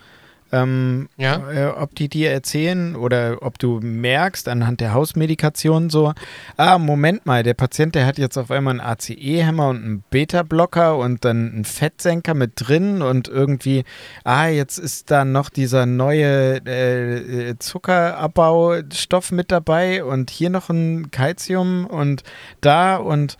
ähm, 0.54 1.08
ja? 1.16 1.50
Äh, 1.50 1.66
ob 1.66 1.94
die 1.96 2.08
dir 2.08 2.30
erzählen 2.30 2.94
oder 2.94 3.38
ob 3.42 3.58
du 3.58 3.80
merkst 3.82 4.48
anhand 4.48 4.80
der 4.80 4.94
Hausmedikation 4.94 5.90
so, 5.90 6.12
ah, 6.56 6.78
Moment 6.78 7.26
mal, 7.26 7.42
der 7.42 7.54
Patient, 7.54 7.94
der 7.94 8.06
hat 8.06 8.18
jetzt 8.18 8.36
auf 8.36 8.50
einmal 8.50 8.78
einen 8.78 8.80
ACE-Hämmer 8.80 9.68
und 9.68 9.84
einen 9.84 10.04
Beta-Blocker 10.10 10.96
und 10.96 11.24
dann 11.24 11.52
einen 11.52 11.64
Fettsenker 11.64 12.34
mit 12.34 12.52
drin 12.56 13.02
und 13.02 13.26
irgendwie, 13.26 13.84
ah, 14.22 14.46
jetzt 14.46 14.78
ist 14.78 15.10
da 15.10 15.24
noch 15.24 15.50
dieser 15.50 15.86
neue 15.86 16.56
äh, 16.66 17.58
Zuckerabbaustoff 17.58 19.32
mit 19.32 19.50
dabei 19.50 20.04
und 20.04 20.30
hier 20.30 20.50
noch 20.50 20.70
ein 20.70 21.10
Calcium 21.10 21.86
und 21.86 22.22
da 22.60 22.96
und 22.96 23.36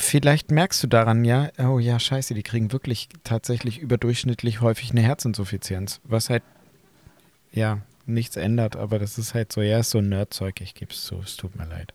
vielleicht 0.00 0.50
merkst 0.50 0.82
du 0.82 0.86
daran 0.86 1.24
ja, 1.24 1.50
oh 1.58 1.78
ja, 1.78 1.98
scheiße, 1.98 2.34
die 2.34 2.42
kriegen 2.42 2.72
wirklich 2.72 3.08
tatsächlich 3.24 3.78
überdurchschnittlich 3.78 4.60
häufig 4.60 4.90
eine 4.90 5.02
Herzinsuffizienz, 5.02 6.00
was 6.04 6.30
halt, 6.30 6.42
ja, 7.52 7.78
nichts 8.06 8.36
ändert, 8.36 8.76
aber 8.76 8.98
das 8.98 9.18
ist 9.18 9.34
halt 9.34 9.52
so, 9.52 9.60
ja, 9.60 9.78
ist 9.78 9.90
so 9.90 9.98
ein 9.98 10.08
Nerdzeug, 10.08 10.60
ich 10.60 10.74
gebe 10.74 10.92
es 10.92 11.04
zu, 11.04 11.20
es 11.20 11.36
tut 11.36 11.56
mir 11.56 11.66
leid. 11.66 11.92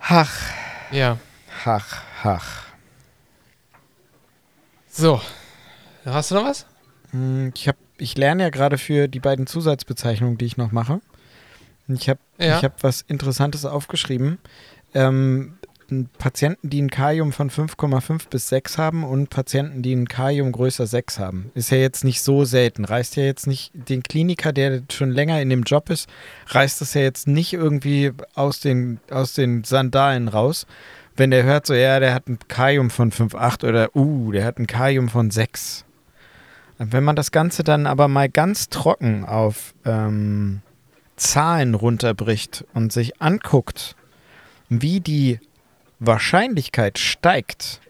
Hach. 0.00 0.32
Ja. 0.90 1.18
Hach, 1.64 2.02
hach. 2.22 2.64
So, 4.88 5.20
hast 6.04 6.30
du 6.30 6.36
noch 6.36 6.44
was? 6.44 6.66
Hm, 7.10 7.52
ich, 7.54 7.68
hab, 7.68 7.76
ich 7.98 8.16
lerne 8.16 8.44
ja 8.44 8.50
gerade 8.50 8.78
für 8.78 9.08
die 9.08 9.20
beiden 9.20 9.46
Zusatzbezeichnungen, 9.46 10.38
die 10.38 10.46
ich 10.46 10.56
noch 10.56 10.72
mache. 10.72 11.00
Ich 11.88 12.08
habe 12.08 12.20
ja. 12.38 12.62
hab 12.62 12.82
was 12.82 13.02
Interessantes 13.02 13.64
aufgeschrieben. 13.64 14.38
Ähm, 14.94 15.57
Patienten, 16.18 16.68
die 16.68 16.82
ein 16.82 16.90
Kalium 16.90 17.32
von 17.32 17.50
5,5 17.50 18.28
bis 18.28 18.48
6 18.48 18.76
haben 18.76 19.04
und 19.04 19.30
Patienten, 19.30 19.82
die 19.82 19.94
ein 19.94 20.06
Kalium 20.06 20.52
größer 20.52 20.86
6 20.86 21.18
haben. 21.18 21.50
Ist 21.54 21.70
ja 21.70 21.78
jetzt 21.78 22.04
nicht 22.04 22.22
so 22.22 22.44
selten. 22.44 22.84
Reißt 22.84 23.16
ja 23.16 23.24
jetzt 23.24 23.46
nicht 23.46 23.70
den 23.72 24.02
Kliniker, 24.02 24.52
der 24.52 24.82
schon 24.92 25.10
länger 25.10 25.40
in 25.40 25.48
dem 25.48 25.62
Job 25.62 25.88
ist, 25.90 26.08
reißt 26.48 26.80
das 26.80 26.94
ja 26.94 27.00
jetzt 27.00 27.26
nicht 27.26 27.52
irgendwie 27.52 28.12
aus 28.34 28.60
den, 28.60 29.00
aus 29.10 29.32
den 29.32 29.64
Sandalen 29.64 30.28
raus. 30.28 30.66
Wenn 31.16 31.30
der 31.30 31.44
hört 31.44 31.66
so, 31.66 31.74
ja, 31.74 31.98
der 32.00 32.14
hat 32.14 32.28
ein 32.28 32.38
Kalium 32.48 32.90
von 32.90 33.10
5,8 33.10 33.66
oder, 33.66 33.96
uh, 33.96 34.30
der 34.30 34.44
hat 34.44 34.58
ein 34.58 34.66
Kalium 34.66 35.08
von 35.08 35.30
6. 35.30 35.84
Wenn 36.78 37.02
man 37.02 37.16
das 37.16 37.32
Ganze 37.32 37.64
dann 37.64 37.86
aber 37.86 38.06
mal 38.06 38.28
ganz 38.28 38.68
trocken 38.68 39.24
auf 39.24 39.74
ähm, 39.84 40.60
Zahlen 41.16 41.74
runterbricht 41.74 42.64
und 42.72 42.92
sich 42.92 43.20
anguckt, 43.20 43.96
wie 44.68 45.00
die 45.00 45.40
Wahrscheinlichkeit 46.00 46.98
steigt 46.98 47.80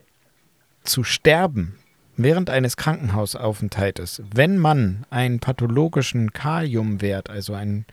zu 0.85 1.05
sterben 1.05 1.75
während 2.17 2.51
eines 2.51 2.77
Krankenhausaufenthaltes, 2.77 4.23
wenn 4.35 4.59
man 4.59 5.05
einen 5.11 5.39
pathologischen 5.41 6.33
Kaliumwert, 6.33 7.31
also 7.31 7.55
einen, 7.55 7.85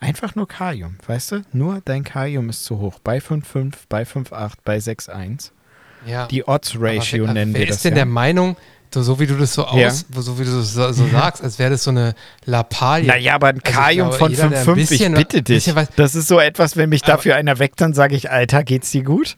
Einfach 0.00 0.34
nur 0.34 0.48
Kalium, 0.48 0.96
weißt 1.06 1.30
du? 1.30 1.42
Nur 1.52 1.80
dein 1.84 2.02
Kalium 2.02 2.48
ist 2.48 2.64
zu 2.64 2.80
hoch. 2.80 2.98
Bei 3.04 3.18
5,5, 3.18 3.72
bei 3.88 4.02
5,8, 4.02 4.54
bei 4.64 4.78
6,1. 4.78 5.52
Ja. 6.04 6.26
Die 6.26 6.42
Odds 6.48 6.74
Ratio 6.76 7.22
Aber 7.22 7.28
wer, 7.28 7.34
nennen 7.34 7.54
wer 7.54 7.60
wir 7.60 7.66
das. 7.68 7.76
ist 7.76 7.84
denn 7.84 7.92
ja. 7.92 7.96
der 7.98 8.06
Meinung, 8.06 8.56
so, 8.92 9.20
wie 9.20 9.28
du 9.28 9.36
das 9.36 9.54
so 9.54 9.64
aus, 9.64 9.78
Ja. 9.78 9.90
so 10.20 10.40
wie 10.40 10.44
du 10.44 10.50
das 10.56 10.74
so, 10.74 10.90
so 10.90 11.06
sagst, 11.06 11.40
als 11.44 11.60
wäre 11.60 11.70
das 11.70 11.84
so 11.84 11.90
eine 11.92 12.16
Lappalie. 12.46 13.06
Naja, 13.06 13.36
aber 13.36 13.46
ein 13.50 13.60
Also 13.64 13.78
Kalium 13.80 14.08
glaube, 14.08 14.18
von 14.18 14.30
jeder, 14.32 14.48
der 14.48 14.58
ein 14.58 14.66
5,5, 14.66 14.90
ich 15.06 15.14
bitte 15.14 15.42
dich. 15.42 15.72
was- 15.76 15.88
Das 15.94 16.16
ist 16.16 16.26
so 16.26 16.40
etwas, 16.40 16.76
wenn 16.76 16.88
mich 16.88 17.04
Aber- 17.04 17.12
dafür 17.12 17.36
einer 17.36 17.60
weckt, 17.60 17.80
dann 17.80 17.94
sage 17.94 18.16
ich, 18.16 18.28
Alter, 18.28 18.64
geht's 18.64 18.90
dir 18.90 19.04
gut? 19.04 19.36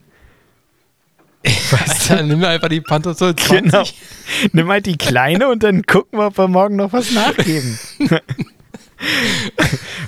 Alter, 1.71 2.23
nimm 2.23 2.43
einfach 2.43 2.69
die 2.69 2.81
Pantosol 2.81 3.35
20. 3.35 3.71
Genau. 3.71 3.83
Nimm 4.53 4.69
halt 4.69 4.85
die 4.85 4.97
kleine 4.97 5.49
und 5.49 5.63
dann 5.63 5.83
gucken 5.83 6.19
wir, 6.19 6.27
ob 6.27 6.37
wir 6.37 6.47
morgen 6.47 6.75
noch 6.75 6.93
was 6.93 7.11
nachgeben. 7.11 7.77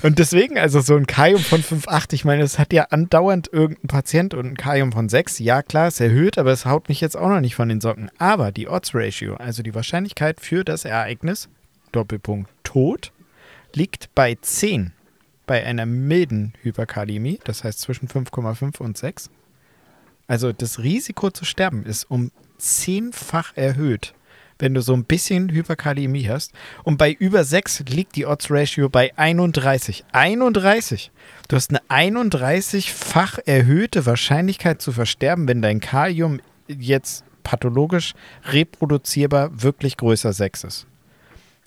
und 0.04 0.20
deswegen, 0.20 0.58
also 0.58 0.82
so 0.82 0.96
ein 0.96 1.06
Kalium 1.08 1.42
von 1.42 1.62
5,8, 1.62 2.14
ich 2.14 2.26
meine, 2.26 2.44
es 2.44 2.58
hat 2.58 2.74
ja 2.74 2.84
andauernd 2.90 3.50
irgendein 3.52 3.88
Patient 3.88 4.34
und 4.34 4.46
ein 4.46 4.58
Kalium 4.58 4.92
von 4.92 5.10
6. 5.10 5.40
Ja, 5.40 5.62
klar, 5.62 5.88
es 5.88 6.00
erhöht, 6.00 6.38
aber 6.38 6.52
es 6.52 6.66
haut 6.66 6.90
mich 6.90 7.02
jetzt 7.02 7.18
auch 7.18 7.30
noch 7.30 7.42
nicht 7.42 7.56
von 7.56 7.70
den 7.70 7.82
Socken. 7.82 8.10
Aber 8.18 8.52
die 8.52 8.68
Odds 8.68 8.94
Ratio, 8.94 9.36
also 9.36 9.64
die 9.64 9.76
Wahrscheinlichkeit 9.76 10.40
für 10.40 10.64
das 10.64 10.86
Ereignis, 10.86 11.50
Doppelpunkt 11.92 12.50
Tod, 12.64 13.12
liegt 13.74 14.14
bei 14.16 14.38
10 14.40 14.94
bei 15.46 15.66
einer 15.66 15.86
milden 15.86 16.54
Hyperkalämie, 16.62 17.40
das 17.46 17.64
heißt 17.64 17.80
zwischen 17.80 18.08
5,5 18.10 18.80
und 18.80 18.98
6. 18.98 19.30
Also 20.28 20.52
das 20.52 20.80
Risiko 20.80 21.32
zu 21.32 21.46
sterben 21.46 21.86
ist 21.86 22.10
um 22.10 22.32
zehnfach 22.58 23.56
erhöht, 23.56 24.14
wenn 24.60 24.74
du 24.74 24.82
so 24.82 24.94
ein 24.94 25.06
bisschen 25.06 25.50
Hyperkalämie 25.50 26.28
hast. 26.30 26.52
Und 26.84 26.98
bei 26.98 27.12
über 27.12 27.44
6 27.44 27.82
liegt 27.90 28.16
die 28.16 28.26
Odds 28.26 28.50
Ratio 28.50 28.90
bei 28.90 29.16
31. 29.18 30.04
31! 30.12 31.12
Du 31.48 31.56
hast 31.56 31.70
eine 31.70 31.82
31-fach 31.90 33.40
erhöhte 33.46 34.06
Wahrscheinlichkeit 34.06 34.82
zu 34.82 34.92
versterben, 34.92 35.48
wenn 35.48 35.62
dein 35.62 35.80
Kalium 35.80 36.42
jetzt 36.68 37.24
pathologisch 37.44 38.14
reproduzierbar 38.46 39.62
wirklich 39.62 39.96
größer 39.98 40.34
6 40.34 40.64
ist. 40.66 40.88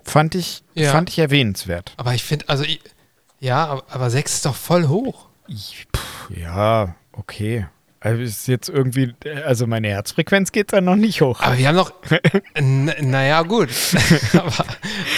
Fand 0.05 0.35
ich, 0.35 0.63
Ja. 0.75 0.93
fand 0.93 1.09
ich 1.09 1.19
erwähnenswert. 1.19 1.95
Aber 1.97 2.15
ich 2.15 2.25
finde, 2.25 2.49
also, 2.49 2.65
ich, 2.65 2.81
ja, 3.39 3.65
aber, 3.67 3.85
aber 3.89 4.11
6 4.11 4.35
ist 4.35 4.47
doch 4.47 4.57
voll 4.57 4.89
hoch. 4.89 5.29
Ich, 5.47 5.87
pff, 5.97 6.31
ja, 6.37 6.95
okay. 7.13 7.67
Also 8.03 8.23
ist 8.23 8.49
jetzt 8.49 8.71
irgendwie, 8.71 9.13
also 9.45 9.67
meine 9.67 9.89
Herzfrequenz 9.89 10.53
geht 10.53 10.73
da 10.73 10.81
noch 10.81 10.97
nicht 10.97 11.21
hoch. 11.21 11.39
Aber 11.43 11.59
wir 11.59 11.69
haben 11.69 11.77
doch, 11.77 11.93
n- 12.55 12.91
naja, 13.03 13.43
gut. 13.43 13.69
aber, 14.33 14.65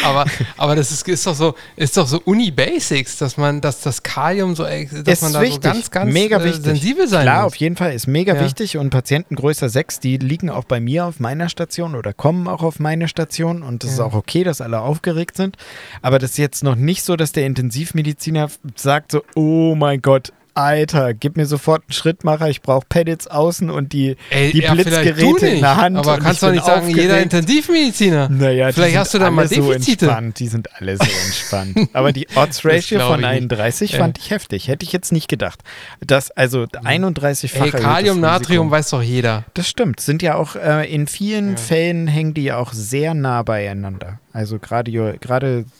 aber, 0.02 0.24
aber 0.56 0.74
das 0.74 0.90
ist, 0.90 1.06
ist 1.06 1.24
doch 1.24 1.34
so, 1.36 1.54
ist 1.76 1.96
doch 1.96 2.08
so 2.08 2.20
Uni-Basics, 2.24 3.18
dass 3.18 3.36
man, 3.36 3.60
dass 3.60 3.82
das 3.82 4.02
Kalium 4.02 4.56
so, 4.56 4.64
ex- 4.66 4.90
dass 5.04 5.14
ist 5.18 5.22
man 5.22 5.32
da 5.32 5.40
wichtig, 5.42 5.54
so 5.54 5.60
ganz, 5.60 5.90
ganz 5.92 6.12
mega 6.12 6.40
äh, 6.40 6.44
wichtig. 6.44 6.64
sensibel 6.64 7.06
sein 7.06 7.22
Klar, 7.22 7.44
muss. 7.44 7.52
auf 7.52 7.56
jeden 7.60 7.76
Fall 7.76 7.92
ist 7.92 8.08
mega 8.08 8.34
Ja. 8.34 8.44
wichtig 8.44 8.76
und 8.76 8.90
Patienten 8.90 9.36
größer 9.36 9.68
6, 9.68 10.00
die 10.00 10.16
liegen 10.16 10.50
auch 10.50 10.64
bei 10.64 10.80
mir 10.80 11.04
auf 11.06 11.20
meiner 11.20 11.48
Station 11.48 11.94
oder 11.94 12.12
kommen 12.12 12.48
auch 12.48 12.64
auf 12.64 12.80
meine 12.80 13.06
Station 13.06 13.62
und 13.62 13.84
das 13.84 13.92
ist 13.92 13.98
Ja. 14.00 14.06
auch 14.06 14.14
okay, 14.14 14.42
dass 14.42 14.60
alle 14.60 14.80
aufgeregt 14.80 15.36
sind. 15.36 15.56
Aber 16.02 16.18
das 16.18 16.32
ist 16.32 16.38
jetzt 16.38 16.64
noch 16.64 16.74
nicht 16.74 17.04
so, 17.04 17.14
dass 17.14 17.30
der 17.30 17.46
Intensivmediziner 17.46 18.50
sagt 18.74 19.12
so, 19.12 19.22
oh 19.36 19.76
mein 19.76 20.02
Gott, 20.02 20.32
Alter, 20.54 21.14
gib 21.14 21.36
mir 21.36 21.46
sofort 21.46 21.82
einen 21.82 21.92
Schrittmacher, 21.92 22.48
ich 22.48 22.60
brauche 22.62 22.84
Paddits 22.88 23.26
außen 23.26 23.70
und 23.70 23.92
die, 23.92 24.16
Ey, 24.30 24.52
die 24.52 24.60
ja, 24.60 24.74
Blitzgeräte 24.74 25.40
du 25.40 25.46
in 25.46 25.60
der 25.60 25.76
Hand. 25.76 25.96
Aber 25.96 26.18
kannst 26.18 26.40
bin 26.42 26.52
nicht 26.52 26.64
sagen, 26.64 26.88
jeder 26.88 27.14
aufgeregt. 27.14 27.32
Intensivmediziner. 27.32 28.28
Naja, 28.28 28.72
Vielleicht 28.72 28.96
hast 28.96 29.14
du 29.14 29.18
da 29.18 29.30
mal 29.30 29.46
alle 29.46 29.48
so 29.54 29.72
Defizite. 29.72 30.06
entspannt. 30.06 30.38
Die 30.38 30.48
sind 30.48 30.68
alle 30.78 30.96
so 30.96 31.04
entspannt. 31.04 31.88
Aber 31.94 32.12
die 32.12 32.26
Odds 32.34 32.64
Ratio 32.64 32.98
glaub 32.98 33.10
von 33.12 33.20
ich 33.20 33.26
nicht. 33.26 33.36
31 33.36 33.92
Ja. 33.92 33.98
fand 33.98 34.18
ich 34.18 34.30
heftig. 34.30 34.68
Hätte 34.68 34.84
ich 34.84 34.92
jetzt 34.92 35.12
nicht 35.12 35.28
gedacht. 35.28 35.60
Das, 36.00 36.30
also 36.30 36.64
31-fach. 36.64 37.64
Ey, 37.64 37.70
Kalium, 37.70 38.20
Natrium 38.20 38.70
weiß 38.70 38.90
doch 38.90 39.02
jeder. 39.02 39.44
Das 39.54 39.68
stimmt. 39.68 40.00
Sind 40.00 40.22
ja 40.22 40.34
auch 40.34 40.56
äh, 40.56 40.92
in 40.92 41.06
vielen 41.06 41.50
Ja. 41.52 41.56
Fällen 41.56 42.06
hängen 42.06 42.34
die 42.34 42.44
ja 42.44 42.58
auch 42.58 42.72
sehr 42.72 43.14
nah 43.14 43.42
beieinander. 43.42 44.18
Also 44.32 44.58
gerade 44.58 44.90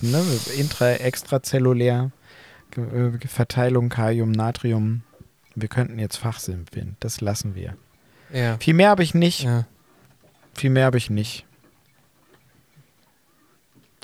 ne, 0.01 0.23
intra, 0.59 0.93
extrazellulär 0.93 1.93
Ge- 1.93 2.07
äh, 2.07 2.22
Verteilung 3.27 3.89
Kalium, 3.89 4.33
Natrium. 4.33 5.03
Wir 5.55 5.69
könnten 5.69 5.99
jetzt 5.99 6.17
fachsimpeln. 6.17 6.97
Das 7.01 7.21
lassen 7.21 7.55
wir. 7.55 7.77
Ja. 8.33 8.57
Viel 8.59 8.75
mehr 8.75 8.89
habe 8.89 9.03
ich 9.03 9.15
nicht. 9.15 9.43
ja. 9.43 9.67
Viel 10.55 10.71
mehr 10.71 10.87
habe 10.87 10.99
ich 10.99 11.11
nicht. 11.11 11.47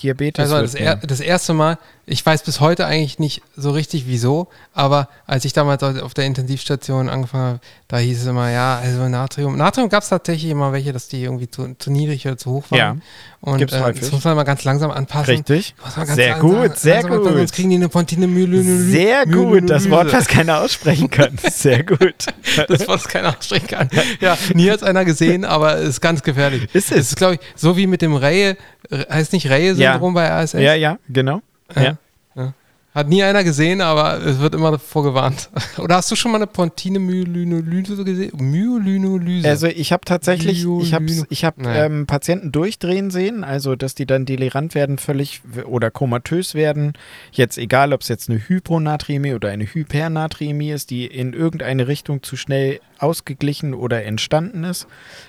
Diabetes. 0.03 0.51
Also 0.51 0.63
das, 0.63 0.75
er, 0.75 0.97
das 0.97 1.21
erste 1.21 1.55
Mal, 1.55 1.79
ich 2.09 2.25
weiß 2.25 2.43
bis 2.43 2.61
heute 2.61 2.87
eigentlich 2.87 3.19
nicht 3.19 3.43
so 3.57 3.71
richtig 3.71 4.07
wieso, 4.07 4.49
aber 4.73 5.09
als 5.27 5.45
ich 5.45 5.53
damals 5.53 5.83
auf 5.83 6.15
der 6.15 6.25
Intensivstation 6.25 7.09
angefangen 7.09 7.45
habe, 7.45 7.61
da 7.89 7.99
hieß 7.99 8.23
es 8.23 8.27
immer, 8.27 8.51
ja, 8.51 8.79
also 8.79 9.09
Natrium. 9.09 9.57
Natrium 9.57 9.89
gab 9.89 10.03
es 10.03 10.09
tatsächlich 10.09 10.51
immer 10.51 10.73
welche, 10.73 10.93
dass 10.93 11.09
die 11.09 11.23
irgendwie 11.23 11.51
zu, 11.51 11.75
zu 11.79 11.91
niedrig 11.91 12.27
oder 12.27 12.37
zu 12.37 12.51
hoch 12.51 12.65
waren. 12.71 12.79
Ja, 12.79 12.97
Und 13.41 13.59
gibt's 13.59 13.75
äh, 13.75 13.93
das 13.95 14.13
muss 14.13 14.25
man 14.25 14.37
mal 14.37 14.43
ganz 14.45 14.65
langsam 14.65 14.91
anpassen. 14.91 15.37
Richtig. 15.37 15.75
Sehr 16.15 16.37
langsam- 16.37 16.41
gut, 16.41 16.77
sehr 16.79 17.03
langsam 17.03 17.23
gut. 17.23 17.33
Sonst 17.35 17.53
kriegen 17.55 17.71
die 17.71 17.77
eine 17.77 17.89
Pontinemyelynolys. 17.89 18.91
Sehr 18.91 19.27
gut. 19.27 19.69
Das 19.71 19.89
Wort, 19.91 20.13
was 20.13 20.27
keiner 20.29 20.61
aussprechen 20.63 21.11
kann. 21.11 21.39
Sehr 21.51 21.85
gut. 21.85 21.99
Das 22.69 22.89
Wort, 22.89 23.01
das 23.05 23.09
keiner 23.09 23.37
aussprechen 23.39 23.67
kann. 23.69 23.89
Ja, 24.21 24.37
nie 24.55 24.71
hat 24.71 24.79
es 24.79 24.83
einer 24.83 25.05
gesehen, 25.05 25.45
aber 25.45 25.77
es 25.79 25.89
ist 25.91 26.01
ganz 26.01 26.23
gefährlich. 26.23 26.65
Ist 26.73 26.91
es? 26.91 26.99
Es 26.99 27.09
ist, 27.11 27.17
glaube 27.17 27.35
ich, 27.35 27.41
so 27.55 27.77
wie 27.77 27.87
mit 27.87 28.03
dem 28.03 28.15
Rehe, 28.17 28.57
heißt 28.91 29.33
nicht 29.33 29.49
Rehe-Syndrom 29.49 30.15
bei 30.15 30.31
ASS? 30.31 30.55
Ja, 30.55 30.75
ja, 30.75 30.99
genau. 31.09 31.41
Ja. 31.75 31.99
Ja. 32.35 32.55
Hat 32.95 33.09
nie 33.09 33.23
einer 33.23 33.45
gesehen, 33.45 33.81
aber 33.81 34.25
es 34.25 34.41
wird 34.41 34.55
immer 34.55 34.79
vorgewarnt. 34.79 35.51
Oder 35.79 35.97
hast 35.97 36.11
du 36.11 36.17
schon 36.17 36.33
mal 36.33 36.39
eine 36.39 36.47
Pontinemyelinolyse 36.47 38.03
gesehen? 38.03 38.33
Myelinolyse. 38.37 39.47
Also 39.49 39.67
ich 39.67 39.93
habe 39.93 40.05
tatsächlich, 40.05 40.65
ich 40.81 40.95
habe 40.95 41.07
ich 41.29 41.45
hab, 41.45 41.59
Naja. 41.59 41.85
ähm, 41.85 42.07
Patienten 42.07 42.51
durchdrehen 42.51 43.11
sehen, 43.11 43.45
also 43.45 43.77
dass 43.77 43.95
die 43.95 44.07
dann 44.07 44.25
delirant 44.25 44.75
werden, 44.75 44.99
völlig 44.99 45.43
oder 45.67 45.91
komatös 45.91 46.55
werden. 46.55 46.95
Jetzt 47.31 47.59
egal, 47.59 47.93
ob 47.93 48.01
es 48.01 48.09
jetzt 48.09 48.31
eine 48.31 48.41
Hyponatriämie 48.49 49.35
oder 49.35 49.51
eine 49.51 49.67
Hypernatriämie 49.67 50.71
ist, 50.73 50.91
die 50.91 51.07
in 51.07 51.35
irgendeine 51.35 51.89
Richtung 51.89 52.23
zu 52.23 52.37
schnell 52.37 52.81
ausgeglichen 52.99 53.75
oder 53.75 54.05
entstanden 54.05 54.65
ist, 54.65 54.87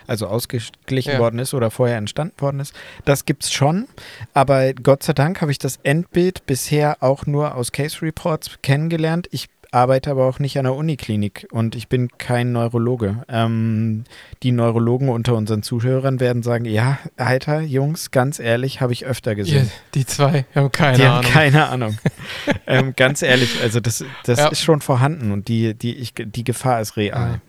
also 0.08 0.28
ausgeglichen 0.28 1.14
Ja. 1.14 1.20
worden 1.20 1.40
ist 1.40 1.54
oder 1.54 1.72
vorher 1.72 1.98
entstanden 1.98 2.34
worden 2.40 2.60
ist. 2.60 2.74
Das 3.06 3.26
gibt's 3.26 3.52
schon, 3.52 3.88
aber 4.34 4.74
Gott 4.74 5.04
sei 5.04 5.14
Dank 5.14 5.42
habe 5.42 5.52
ich 5.52 5.60
das 5.60 5.78
Endbild 5.84 6.46
bisher 6.46 6.98
auch 7.02 7.26
nur 7.26 7.56
aus 7.56 7.72
Case 7.72 8.02
Reports 8.02 8.52
kennengelernt. 8.62 9.28
Ich 9.32 9.48
arbeite 9.72 10.10
aber 10.10 10.26
auch 10.26 10.40
nicht 10.40 10.58
an 10.58 10.64
der 10.64 10.74
Uniklinik 10.74 11.46
und 11.52 11.76
ich 11.76 11.88
bin 11.90 12.08
kein 12.18 12.52
Neurologe. 12.54 13.24
Ähm, 13.30 14.04
die 14.42 14.52
Neurologen 14.52 15.10
unter 15.10 15.36
unseren 15.36 15.62
Zuhörern 15.62 16.20
werden 16.20 16.42
sagen, 16.42 16.66
ja, 16.66 16.98
Alter, 17.18 17.62
Jungs, 17.62 18.10
ganz 18.10 18.40
ehrlich, 18.40 18.82
habe 18.82 18.94
ich 18.94 19.06
öfter 19.06 19.36
gesehen. 19.36 19.70
die 19.94 20.08
zwei 20.08 20.46
haben 20.56 20.72
keine 20.72 20.98
die 20.98 21.04
Ahnung. 21.04 21.24
haben 21.24 21.32
keine 21.32 21.70
Ahnung. 21.70 21.98
ähm, 22.66 22.94
ganz 22.96 23.22
ehrlich, 23.22 23.62
also 23.62 23.80
das, 23.80 24.04
das 24.26 24.40
Ja. 24.40 24.48
ist 24.48 24.62
schon 24.64 24.82
vorhanden 24.82 25.32
und 25.32 25.48
die, 25.48 25.76
die, 25.76 25.96
ich, 25.98 26.16
die 26.18 26.44
Gefahr 26.44 26.82
ist 26.82 26.98
real. 26.98 27.40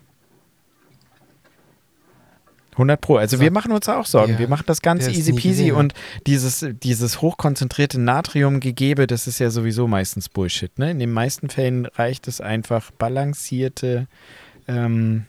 Ja. 2.81 2.93
100 2.95 3.01
Pro. 3.01 3.15
Also 3.17 3.37
So. 3.37 3.43
wir 3.43 3.51
machen 3.51 3.71
uns 3.71 3.87
auch 3.89 4.05
Sorgen. 4.05 4.33
Ja. 4.33 4.39
Wir 4.39 4.47
machen 4.47 4.63
das 4.67 4.81
ganz 4.81 5.05
Der 5.05 5.13
easy 5.13 5.33
peasy 5.33 5.71
und 5.71 5.93
dieses, 6.27 6.65
dieses 6.83 7.21
hochkonzentrierte 7.21 7.99
Natriumgegebe, 7.99 9.07
das 9.07 9.27
ist 9.27 9.39
ja 9.39 9.49
sowieso 9.49 9.87
meistens 9.87 10.29
Bullshit. 10.29 10.77
Ne? 10.77 10.91
In 10.91 10.99
den 10.99 11.11
meisten 11.11 11.49
Fällen 11.49 11.85
reicht 11.85 12.27
es 12.27 12.41
einfach 12.41 12.91
balancierte 12.91 14.07
ähm, 14.67 15.25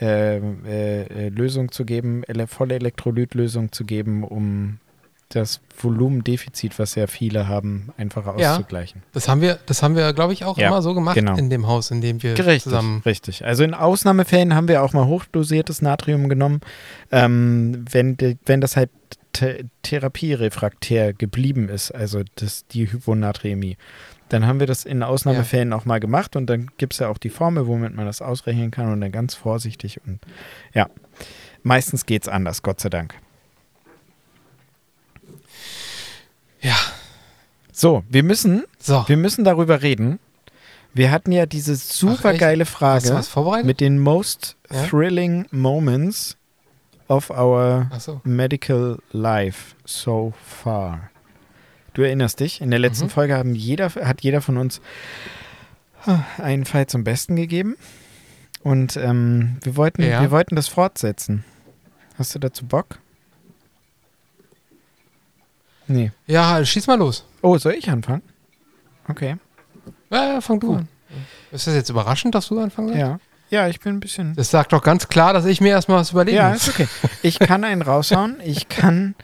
äh, 0.00 0.36
äh, 0.36 1.02
äh, 1.02 1.28
Lösung 1.30 1.72
zu 1.72 1.84
geben, 1.84 2.22
ele 2.28 2.46
volle 2.46 2.76
Elektrolytlösung 2.76 3.72
zu 3.72 3.84
geben, 3.84 4.22
um 4.22 4.78
das 5.28 5.60
Volumendefizit, 5.76 6.78
was 6.78 6.94
ja 6.94 7.06
viele 7.06 7.48
haben, 7.48 7.90
einfach 7.98 8.38
Ja. 8.38 8.52
auszugleichen. 8.52 9.02
Das 9.12 9.28
haben 9.28 9.40
wir, 9.42 9.58
das 9.66 9.82
haben 9.82 9.94
wir, 9.94 10.12
glaube 10.14 10.32
ich, 10.32 10.44
auch 10.44 10.56
Ja, 10.58 10.68
immer 10.68 10.80
so 10.82 10.94
gemacht 10.94 11.14
genau. 11.16 11.36
in 11.36 11.50
dem 11.50 11.66
Haus, 11.66 11.90
in 11.90 12.00
dem 12.00 12.22
wir 12.22 12.32
Richtig, 12.38 12.62
zusammen. 12.62 13.02
richtig. 13.04 13.44
Also 13.44 13.62
in 13.62 13.74
Ausnahmefällen 13.74 14.54
haben 14.54 14.68
wir 14.68 14.82
auch 14.82 14.92
mal 14.94 15.06
hochdosiertes 15.06 15.82
Natrium 15.82 16.28
genommen, 16.28 16.60
ähm, 17.12 17.84
wenn, 17.90 18.16
wenn 18.46 18.60
das 18.60 18.76
halt 18.76 18.90
th 19.34 19.66
therapierefraktär 19.82 21.12
geblieben 21.12 21.68
ist, 21.68 21.90
also 21.90 22.22
das, 22.36 22.66
die 22.68 22.90
Hyponatremie. 22.90 23.76
Dann 24.30 24.46
haben 24.46 24.60
wir 24.60 24.66
das 24.66 24.84
in 24.84 25.02
Ausnahmefällen 25.02 25.72
auch 25.72 25.84
mal 25.84 26.00
gemacht 26.00 26.36
und 26.36 26.46
dann 26.46 26.70
gibt 26.78 26.94
es 26.94 26.98
ja 27.00 27.08
auch 27.08 27.18
die 27.18 27.30
Formel, 27.30 27.66
womit 27.66 27.94
man 27.94 28.06
das 28.06 28.20
ausrechnen 28.22 28.70
kann 28.70 28.90
und 28.92 29.00
dann 29.02 29.12
ganz 29.12 29.34
vorsichtig 29.34 30.00
und 30.06 30.20
ja, 30.74 30.88
meistens 31.62 32.04
geht 32.06 32.22
es 32.22 32.28
anders, 32.28 32.62
Gott 32.62 32.80
sei 32.80 32.88
Dank. 32.88 33.14
Ja. 36.60 36.76
So, 37.80 38.02
wir 38.08 38.24
müssen, 38.24 38.64
So. 38.80 39.04
wir 39.06 39.16
müssen 39.16 39.44
darüber 39.44 39.82
reden. 39.82 40.18
Wir 40.94 41.12
hatten 41.12 41.30
ja 41.30 41.46
diese 41.46 41.76
super 41.76 42.34
geile 42.34 42.64
Frage. 42.66 43.22
mit 43.62 43.78
den 43.78 44.00
most 44.00 44.56
Ja? 44.68 44.82
thrilling 44.84 45.46
moments 45.52 46.36
of 47.06 47.30
our 47.30 47.86
Achso. 47.92 48.20
medical 48.24 48.98
life 49.12 49.76
so 49.84 50.34
far. 50.44 51.10
Du 51.94 52.02
erinnerst 52.02 52.40
dich, 52.40 52.60
in 52.60 52.70
der 52.70 52.80
letzten 52.80 53.04
Mhm. 53.04 53.10
Folge 53.10 53.36
haben 53.36 53.54
jeder, 53.54 53.90
hat 53.94 54.22
jeder 54.22 54.40
von 54.40 54.56
uns 54.56 54.80
einen 56.38 56.64
Fall 56.64 56.88
zum 56.88 57.04
Besten 57.04 57.36
gegeben. 57.36 57.76
Und 58.64 58.96
ähm, 58.96 59.58
wir, 59.62 59.76
wollten, 59.76 60.02
Ja. 60.02 60.20
wir 60.20 60.32
wollten 60.32 60.56
das 60.56 60.66
fortsetzen. 60.66 61.44
Hast 62.18 62.34
du 62.34 62.40
dazu 62.40 62.66
Bock? 62.66 62.98
Nee. 65.88 66.12
Ja, 66.26 66.64
schieß 66.64 66.86
mal 66.86 66.98
los. 66.98 67.24
Oh, 67.42 67.58
soll 67.58 67.72
ich 67.72 67.88
anfangen? 67.90 68.22
Okay. 69.08 69.36
Ja, 70.10 70.34
ja, 70.34 70.40
fang 70.40 70.60
du 70.60 70.68
Cool. 70.70 70.76
an. 70.78 70.88
Ist 71.50 71.66
das 71.66 71.74
jetzt 71.74 71.88
überraschend, 71.88 72.34
dass 72.34 72.48
du 72.48 72.60
anfangen 72.60 72.88
sollst? 72.88 73.00
Ja. 73.00 73.18
Ja, 73.50 73.66
ich 73.68 73.80
bin 73.80 73.94
ein 73.96 74.00
bisschen. 74.00 74.34
Das 74.36 74.50
sagt 74.50 74.74
doch 74.74 74.82
ganz 74.82 75.08
klar, 75.08 75.32
dass 75.32 75.46
ich 75.46 75.62
mir 75.62 75.68
erstmal 75.70 75.98
was 75.98 76.10
überlegen 76.10 76.36
Ja, 76.36 76.50
muss. 76.50 76.68
ist 76.68 76.74
okay. 76.74 76.86
Ich 77.22 77.38
kann 77.38 77.64
einen 77.64 77.80
raushauen. 77.80 78.36
Ich 78.44 78.68
kann. 78.68 79.14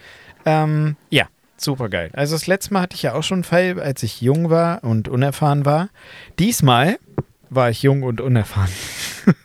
Ähm, 0.47 0.97
ja, 1.11 1.27
super 1.59 1.91
geil. 1.91 2.11
Also, 2.15 2.35
das 2.35 2.47
letzte 2.47 2.73
Mal 2.73 2.81
hatte 2.83 2.95
ich 2.97 3.03
ja 3.03 3.13
auch 3.13 3.23
schon 3.23 3.37
einen 3.39 3.45
Fall, 3.45 3.79
als 3.83 4.03
ich 4.03 4.23
jung 4.23 4.49
war 4.49 4.83
und 4.83 5.09
unerfahren 5.09 5.67
war. 5.67 5.91
Diesmal 6.39 6.99
war 7.51 7.69
ich 7.69 7.83
jung 7.83 8.03
und 8.03 8.23
unerfahren. 8.23 8.71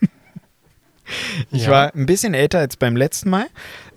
Ich 1.51 1.63
Ja. 1.65 1.71
war 1.71 1.95
ein 1.95 2.05
bisschen 2.05 2.35
älter 2.35 2.59
als 2.59 2.77
beim 2.77 2.95
letzten 2.95 3.31
Mal, 3.31 3.47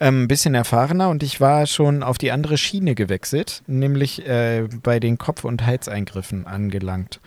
ähm, 0.02 0.24
ein 0.24 0.28
bisschen 0.28 0.54
erfahrener 0.54 1.08
und 1.10 1.22
ich 1.22 1.40
war 1.40 1.66
schon 1.66 2.02
auf 2.02 2.18
die 2.18 2.32
andere 2.32 2.58
Schiene 2.58 2.96
gewechselt, 2.96 3.62
nämlich 3.68 4.26
äh, 4.26 4.66
bei 4.82 4.98
den 4.98 5.16
Kopf- 5.16 5.44
und 5.44 5.64
Halseingriffen 5.64 6.46
angelangt. 6.46 7.20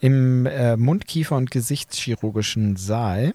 Im 0.00 0.46
äh, 0.46 0.76
Mundkiefer- 0.76 1.36
und 1.36 1.50
Gesichtschirurgischen 1.50 2.76
Saal. 2.76 3.34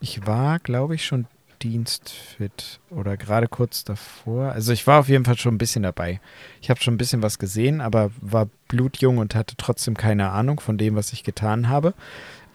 Ich 0.00 0.26
war, 0.26 0.58
glaube 0.58 0.94
ich, 0.94 1.06
schon 1.06 1.26
dienstfit 1.62 2.80
oder 2.90 3.16
gerade 3.16 3.48
kurz 3.48 3.84
davor. 3.84 4.52
Also 4.52 4.72
ich 4.72 4.86
war 4.86 5.00
auf 5.00 5.08
jeden 5.08 5.24
Fall 5.24 5.38
schon 5.38 5.54
ein 5.54 5.58
bisschen 5.58 5.82
dabei. 5.82 6.20
Ich 6.60 6.70
habe 6.70 6.80
schon 6.80 6.94
ein 6.94 6.98
bisschen 6.98 7.22
was 7.22 7.38
gesehen, 7.38 7.80
aber 7.80 8.10
war 8.20 8.48
blutjung 8.68 9.18
und 9.18 9.34
hatte 9.34 9.56
trotzdem 9.56 9.96
keine 9.96 10.30
Ahnung 10.30 10.60
von 10.60 10.78
dem, 10.78 10.94
was 10.94 11.12
ich 11.12 11.24
getan 11.24 11.68
habe. 11.68 11.94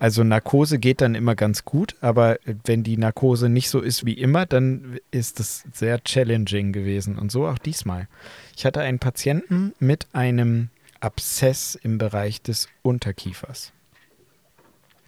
Also 0.06 0.24
Narkose 0.24 0.78
geht 0.78 1.02
dann 1.02 1.16
immer 1.16 1.34
ganz 1.34 1.66
gut, 1.66 1.96
aber 2.00 2.38
wenn 2.66 2.84
die 2.84 2.96
Narkose 2.96 3.50
nicht 3.50 3.72
so 3.72 3.80
ist 3.82 4.06
wie 4.06 4.14
immer, 4.14 4.46
dann 4.46 5.00
ist 5.10 5.40
es 5.40 5.64
sehr 5.74 6.04
challenging 6.04 6.74
gewesen 6.74 7.18
und 7.18 7.32
so 7.32 7.48
auch 7.48 7.58
diesmal. 7.58 8.08
Ich 8.56 8.68
hatte 8.68 8.82
einen 8.82 9.00
Patienten 9.00 9.74
mit 9.80 10.06
einem 10.14 10.70
Abszess 11.00 11.74
im 11.74 11.98
Bereich 11.98 12.44
des 12.44 12.70
Unterkiefers. 12.84 13.74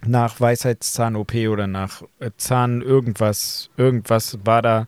Nach 0.04 0.42
Weisheitszahn-OP 0.42 1.36
oder 1.48 1.68
nach 1.68 2.02
äh, 2.20 2.32
Zahn 2.38 2.82
irgendwas, 2.82 3.70
irgendwas 3.78 4.40
war 4.46 4.64
da, 4.64 4.88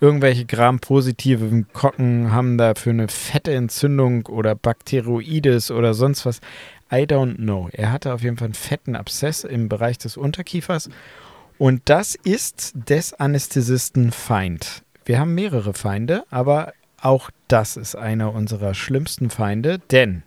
irgendwelche 0.00 0.46
Gram-positiven 0.46 1.70
Kocken 1.74 2.32
haben 2.32 2.56
da 2.56 2.74
für 2.74 2.90
eine 2.90 3.08
fette 3.08 3.52
Entzündung 3.52 4.24
oder 4.24 4.54
Bakteroides 4.54 5.70
oder 5.70 5.92
sonst 5.92 6.24
was. 6.24 6.40
I 6.92 7.02
don't 7.06 7.36
know. 7.36 7.68
Er 7.72 7.92
hatte 7.92 8.12
auf 8.12 8.22
jeden 8.22 8.36
Fall 8.36 8.46
einen 8.46 8.54
fetten 8.54 8.96
Abszess 8.96 9.44
im 9.44 9.68
Bereich 9.68 9.98
des 9.98 10.16
Unterkiefers. 10.16 10.90
Und 11.58 11.82
das 11.84 12.14
ist 12.14 12.72
des 12.74 13.14
Anästhesisten 13.14 14.12
Feind. 14.12 14.82
Wir 15.04 15.18
haben 15.18 15.34
mehrere 15.34 15.74
Feinde, 15.74 16.24
aber 16.30 16.72
auch 17.00 17.30
das 17.48 17.76
ist 17.76 17.94
einer 17.96 18.34
unserer 18.34 18.74
schlimmsten 18.74 19.30
Feinde, 19.30 19.78
denn 19.90 20.22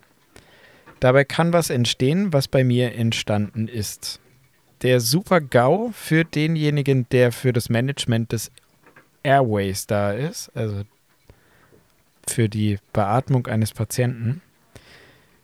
dabei 0.99 1.23
kann 1.23 1.53
was 1.53 1.69
entstehen, 1.69 2.33
was 2.33 2.47
bei 2.47 2.63
mir 2.63 2.95
entstanden 2.95 3.67
ist. 3.67 4.19
Der 4.81 4.99
super 4.99 5.39
GAU 5.39 5.91
für 5.93 6.25
denjenigen, 6.25 7.07
der 7.11 7.31
für 7.31 7.53
das 7.53 7.69
Management 7.69 8.31
des 8.31 8.51
Airways 9.23 9.87
da 9.87 10.11
ist, 10.11 10.51
also 10.55 10.83
für 12.27 12.49
die 12.49 12.77
Beatmung 12.91 13.47
eines 13.47 13.73
Patienten. 13.73 14.41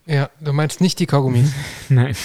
Ja, 0.06 0.30
du 0.40 0.52
meinst 0.52 0.80
nicht 0.80 0.98
die 0.98 1.06
Kaugummis. 1.06 1.52
Nein, 1.88 2.16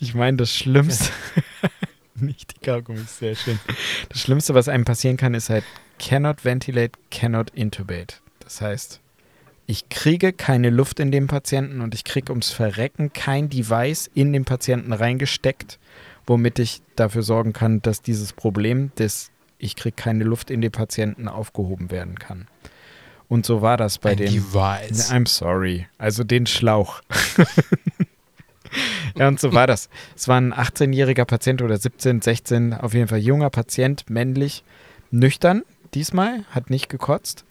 ich 0.00 0.14
meine 0.14 0.36
das 0.36 0.54
Schlimmste. 0.54 1.10
Nicht 2.16 2.54
die 2.54 2.64
Kaugummis, 2.64 3.18
sehr 3.18 3.34
schön. 3.34 3.58
Das 4.08 4.20
Schlimmste, 4.20 4.54
was 4.54 4.68
einem 4.68 4.84
passieren 4.84 5.16
kann, 5.16 5.34
ist 5.34 5.50
halt 5.50 5.64
cannot 5.98 6.44
ventilate, 6.44 6.96
cannot 7.10 7.50
intubate. 7.50 8.18
Das 8.38 8.60
heißt, 8.60 9.00
ich 9.66 9.88
kriege 9.88 10.32
keine 10.32 10.70
Luft 10.70 11.00
in 11.00 11.10
den 11.10 11.26
Patienten 11.26 11.80
und 11.80 11.94
ich 11.94 12.04
kriege 12.04 12.30
ums 12.30 12.50
Verrecken 12.50 13.12
kein 13.12 13.48
Device 13.48 14.10
in 14.14 14.32
den 14.32 14.44
Patienten 14.44 14.92
reingesteckt, 14.92 15.78
womit 16.26 16.60
ich 16.60 16.82
dafür 16.94 17.22
sorgen 17.22 17.52
kann, 17.52 17.82
dass 17.82 18.00
dieses 18.00 18.32
Problem 18.32 18.92
des 18.96 19.30
ich 19.58 19.76
kriege 19.76 19.96
keine 19.96 20.24
Luft 20.24 20.50
in 20.50 20.60
den 20.60 20.72
Patienten 20.72 21.26
aufgehoben 21.26 21.90
werden 21.90 22.18
kann. 22.18 22.48
Und 23.28 23.46
so 23.46 23.62
war 23.62 23.76
das 23.76 23.98
bei 23.98 24.10
Ein 24.10 24.18
dem. 24.18 24.32
Device. 24.32 25.10
I'm 25.10 25.26
sorry. 25.26 25.86
Also 25.98 26.24
den 26.24 26.46
Schlauch. 26.46 27.00
ja, 29.16 29.28
und 29.28 29.40
so 29.40 29.52
war 29.52 29.66
das. 29.66 29.88
Es 30.14 30.28
war 30.28 30.40
ein 30.40 30.52
18-jähriger 30.52 31.24
Patient 31.24 31.62
oder 31.62 31.76
17, 31.76 32.20
16, 32.20 32.74
auf 32.74 32.94
jeden 32.94 33.08
Fall 33.08 33.18
junger 33.18 33.50
Patient, 33.50 34.08
männlich, 34.08 34.62
nüchtern 35.10 35.62
diesmal, 35.94 36.44
hat 36.50 36.70
nicht 36.70 36.88
gekotzt. 36.88 37.44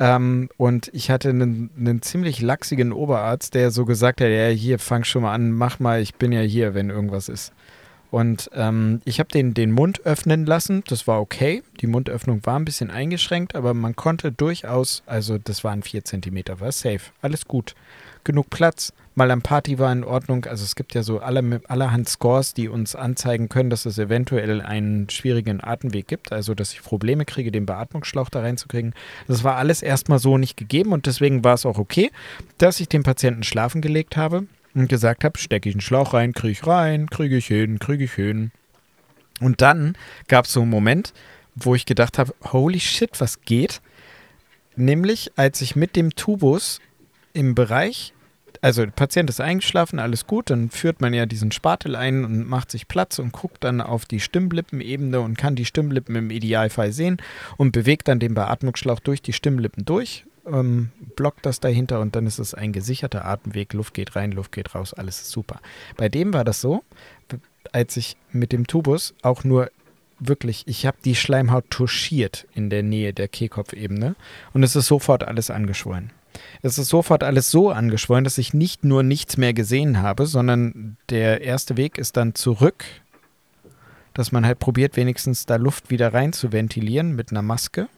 Ähm, 0.00 0.48
und 0.56 0.90
ich 0.92 1.10
hatte 1.10 1.30
einen, 1.30 1.70
einen 1.78 2.02
ziemlich 2.02 2.40
lachsigen 2.40 2.92
Oberarzt, 2.92 3.54
der 3.54 3.70
so 3.70 3.84
gesagt 3.84 4.20
hat, 4.20 4.28
ja, 4.28 4.48
hier, 4.48 4.78
fang 4.78 5.04
schon 5.04 5.22
mal 5.22 5.32
an, 5.32 5.52
mach 5.52 5.78
mal, 5.78 6.00
ich 6.00 6.16
bin 6.16 6.32
ja 6.32 6.40
hier, 6.40 6.74
wenn 6.74 6.90
irgendwas 6.90 7.28
ist. 7.28 7.52
Und 8.14 8.48
ähm, 8.54 9.00
ich 9.04 9.18
habe 9.18 9.28
den, 9.30 9.54
den 9.54 9.72
Mund 9.72 10.06
öffnen 10.06 10.46
lassen, 10.46 10.84
das 10.86 11.08
war 11.08 11.20
okay. 11.20 11.64
Die 11.80 11.88
Mundöffnung 11.88 12.46
war 12.46 12.56
ein 12.56 12.64
bisschen 12.64 12.92
eingeschränkt, 12.92 13.56
aber 13.56 13.74
man 13.74 13.96
konnte 13.96 14.30
durchaus, 14.30 15.02
also 15.04 15.36
das 15.36 15.64
waren 15.64 15.82
vier 15.82 16.04
Zentimeter, 16.04 16.60
war 16.60 16.70
safe, 16.70 17.10
alles 17.22 17.48
gut. 17.48 17.74
Genug 18.22 18.50
Platz. 18.50 18.92
Mal 19.16 19.32
am 19.32 19.42
Party 19.42 19.80
war 19.80 19.90
in 19.90 20.04
Ordnung. 20.04 20.44
Also 20.44 20.62
es 20.62 20.76
gibt 20.76 20.94
ja 20.94 21.02
so 21.02 21.18
alle, 21.18 21.60
allerhand 21.66 22.08
Scores, 22.08 22.54
die 22.54 22.68
uns 22.68 22.94
anzeigen 22.94 23.48
können, 23.48 23.68
dass 23.68 23.84
es 23.84 23.98
eventuell 23.98 24.60
einen 24.60 25.10
schwierigen 25.10 25.60
Atemweg 25.60 26.06
gibt. 26.06 26.30
Also 26.30 26.54
dass 26.54 26.72
ich 26.72 26.82
Probleme 26.82 27.24
kriege, 27.24 27.50
den 27.50 27.66
Beatmungsschlauch 27.66 28.30
da 28.30 28.42
reinzukriegen. 28.42 28.94
Das 29.26 29.42
war 29.42 29.56
alles 29.56 29.82
erstmal 29.82 30.20
so 30.20 30.38
nicht 30.38 30.56
gegeben 30.56 30.92
und 30.92 31.06
deswegen 31.06 31.42
war 31.42 31.54
es 31.54 31.66
auch 31.66 31.78
okay, 31.78 32.12
dass 32.58 32.78
ich 32.78 32.88
den 32.88 33.02
Patienten 33.02 33.42
schlafen 33.42 33.82
gelegt 33.82 34.16
habe 34.16 34.46
und 34.74 34.88
gesagt 34.88 35.24
habe, 35.24 35.38
stecke 35.38 35.68
ich 35.68 35.74
einen 35.74 35.80
Schlauch 35.80 36.14
rein, 36.14 36.32
kriege 36.32 36.52
ich 36.52 36.66
rein, 36.66 37.08
kriege 37.08 37.36
ich 37.36 37.46
hin, 37.46 37.78
kriege 37.78 38.04
ich 38.04 38.12
hin. 38.12 38.50
Und 39.40 39.60
dann 39.60 39.96
gab 40.28 40.44
es 40.44 40.52
so 40.52 40.62
einen 40.62 40.70
Moment, 40.70 41.12
wo 41.54 41.74
ich 41.74 41.86
gedacht 41.86 42.18
habe, 42.18 42.34
holy 42.52 42.80
shit, 42.80 43.20
was 43.20 43.40
geht? 43.42 43.80
Nämlich, 44.76 45.32
als 45.36 45.60
ich 45.60 45.76
mit 45.76 45.96
dem 45.96 46.14
Tubus 46.14 46.80
im 47.32 47.54
Bereich, 47.54 48.12
also 48.60 48.84
der 48.84 48.92
Patient 48.92 49.28
ist 49.30 49.40
eingeschlafen, 49.40 49.98
alles 49.98 50.26
gut, 50.26 50.50
dann 50.50 50.70
führt 50.70 51.00
man 51.00 51.14
ja 51.14 51.26
diesen 51.26 51.52
Spatel 51.52 51.94
ein 51.94 52.24
und 52.24 52.48
macht 52.48 52.70
sich 52.70 52.88
Platz 52.88 53.18
und 53.18 53.32
guckt 53.32 53.62
dann 53.62 53.80
auf 53.80 54.06
die 54.06 54.20
Stimmlippenebene 54.20 55.20
und 55.20 55.36
kann 55.38 55.54
die 55.54 55.64
Stimmlippen 55.64 56.16
im 56.16 56.30
Idealfall 56.30 56.92
sehen 56.92 57.18
und 57.56 57.72
bewegt 57.72 58.08
dann 58.08 58.20
den 58.20 58.34
Beatmungsschlauch 58.34 59.00
durch 59.00 59.22
die 59.22 59.32
Stimmlippen 59.32 59.84
durch, 59.84 60.24
ähm, 60.46 60.90
blockt 61.16 61.46
das 61.46 61.60
dahinter 61.60 62.00
und 62.00 62.16
dann 62.16 62.26
ist 62.26 62.38
es 62.38 62.54
ein 62.54 62.72
gesicherter 62.72 63.24
Atemweg, 63.24 63.72
Luft 63.72 63.94
geht 63.94 64.16
rein, 64.16 64.32
Luft 64.32 64.52
geht 64.52 64.74
raus, 64.74 64.94
alles 64.94 65.22
ist 65.22 65.30
super. 65.30 65.60
Bei 65.96 66.08
dem 66.08 66.32
war 66.32 66.44
das 66.44 66.60
so, 66.60 66.82
als 67.72 67.96
ich 67.96 68.16
mit 68.30 68.52
dem 68.52 68.66
Tubus 68.66 69.14
auch 69.22 69.44
nur 69.44 69.70
wirklich, 70.18 70.64
ich 70.66 70.86
habe 70.86 70.96
die 71.04 71.14
Schleimhaut 71.14 71.70
touchiert 71.70 72.46
in 72.54 72.70
der 72.70 72.82
Nähe 72.82 73.12
der 73.12 73.28
Kehlkopfebene 73.28 74.16
und 74.52 74.62
es 74.62 74.76
ist 74.76 74.86
sofort 74.86 75.24
alles 75.24 75.50
angeschwollen. 75.50 76.10
Es 76.62 76.78
ist 76.78 76.88
sofort 76.88 77.22
alles 77.22 77.50
so 77.50 77.70
angeschwollen, 77.70 78.24
dass 78.24 78.38
ich 78.38 78.54
nicht 78.54 78.84
nur 78.84 79.02
nichts 79.02 79.36
mehr 79.36 79.52
gesehen 79.52 80.02
habe, 80.02 80.26
sondern 80.26 80.96
der 81.10 81.42
erste 81.42 81.76
Weg 81.76 81.98
ist 81.98 82.16
dann 82.16 82.34
zurück, 82.34 82.84
dass 84.14 84.32
man 84.32 84.46
halt 84.46 84.58
probiert, 84.58 84.96
wenigstens 84.96 85.46
da 85.46 85.56
Luft 85.56 85.90
wieder 85.90 86.12
rein 86.12 86.32
zu 86.32 86.52
ventilieren 86.52 87.14
mit 87.14 87.30
einer 87.30 87.42
Maske. 87.42 87.88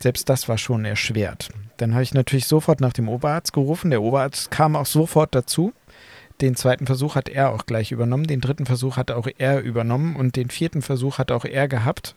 Selbst 0.00 0.28
das 0.28 0.48
war 0.48 0.58
schon 0.58 0.84
erschwert. 0.84 1.50
Dann 1.76 1.94
habe 1.94 2.02
ich 2.02 2.14
natürlich 2.14 2.46
sofort 2.46 2.80
nach 2.80 2.92
dem 2.92 3.08
Oberarzt 3.08 3.52
gerufen. 3.52 3.90
Der 3.90 4.02
Oberarzt 4.02 4.50
kam 4.50 4.76
auch 4.76 4.86
sofort 4.86 5.34
dazu. 5.34 5.72
Den 6.40 6.54
zweiten 6.54 6.86
Versuch 6.86 7.16
hat 7.16 7.28
er 7.28 7.50
auch 7.52 7.66
gleich 7.66 7.90
übernommen. 7.90 8.26
Den 8.26 8.40
dritten 8.40 8.66
Versuch 8.66 8.96
hat 8.96 9.10
auch 9.10 9.28
er 9.38 9.60
übernommen. 9.60 10.14
Und 10.14 10.36
den 10.36 10.50
vierten 10.50 10.82
Versuch 10.82 11.18
hat 11.18 11.32
auch 11.32 11.44
er 11.44 11.66
gehabt. 11.66 12.14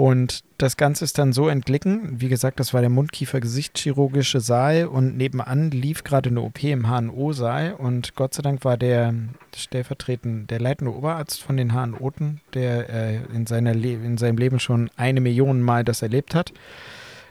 Und 0.00 0.44
das 0.56 0.78
Ganze 0.78 1.04
ist 1.04 1.18
dann 1.18 1.34
so 1.34 1.46
entglitten. 1.46 2.22
Wie 2.22 2.30
gesagt, 2.30 2.58
das 2.58 2.72
war 2.72 2.80
der 2.80 2.88
Mundkiefer-Gesichtschirurgische 2.88 4.40
Saal 4.40 4.86
und 4.86 5.18
nebenan 5.18 5.70
lief 5.72 6.04
gerade 6.04 6.30
eine 6.30 6.40
OP 6.40 6.64
im 6.64 6.88
HNO-Saal. 6.88 7.74
Und 7.74 8.14
Gott 8.14 8.32
sei 8.32 8.40
Dank 8.40 8.64
war 8.64 8.78
der 8.78 9.12
stellvertretend, 9.54 10.50
der 10.50 10.58
leitende 10.58 10.96
Oberarzt 10.96 11.42
von 11.42 11.58
den 11.58 11.74
HNOten, 11.74 12.40
der 12.54 12.88
äh, 12.88 13.16
in, 13.34 13.44
seiner 13.46 13.72
in 13.72 14.16
seinem 14.16 14.38
Leben 14.38 14.58
schon 14.58 14.90
eine 14.96 15.20
Million 15.20 15.60
Mal 15.60 15.84
das 15.84 16.00
erlebt 16.00 16.34
hat, 16.34 16.54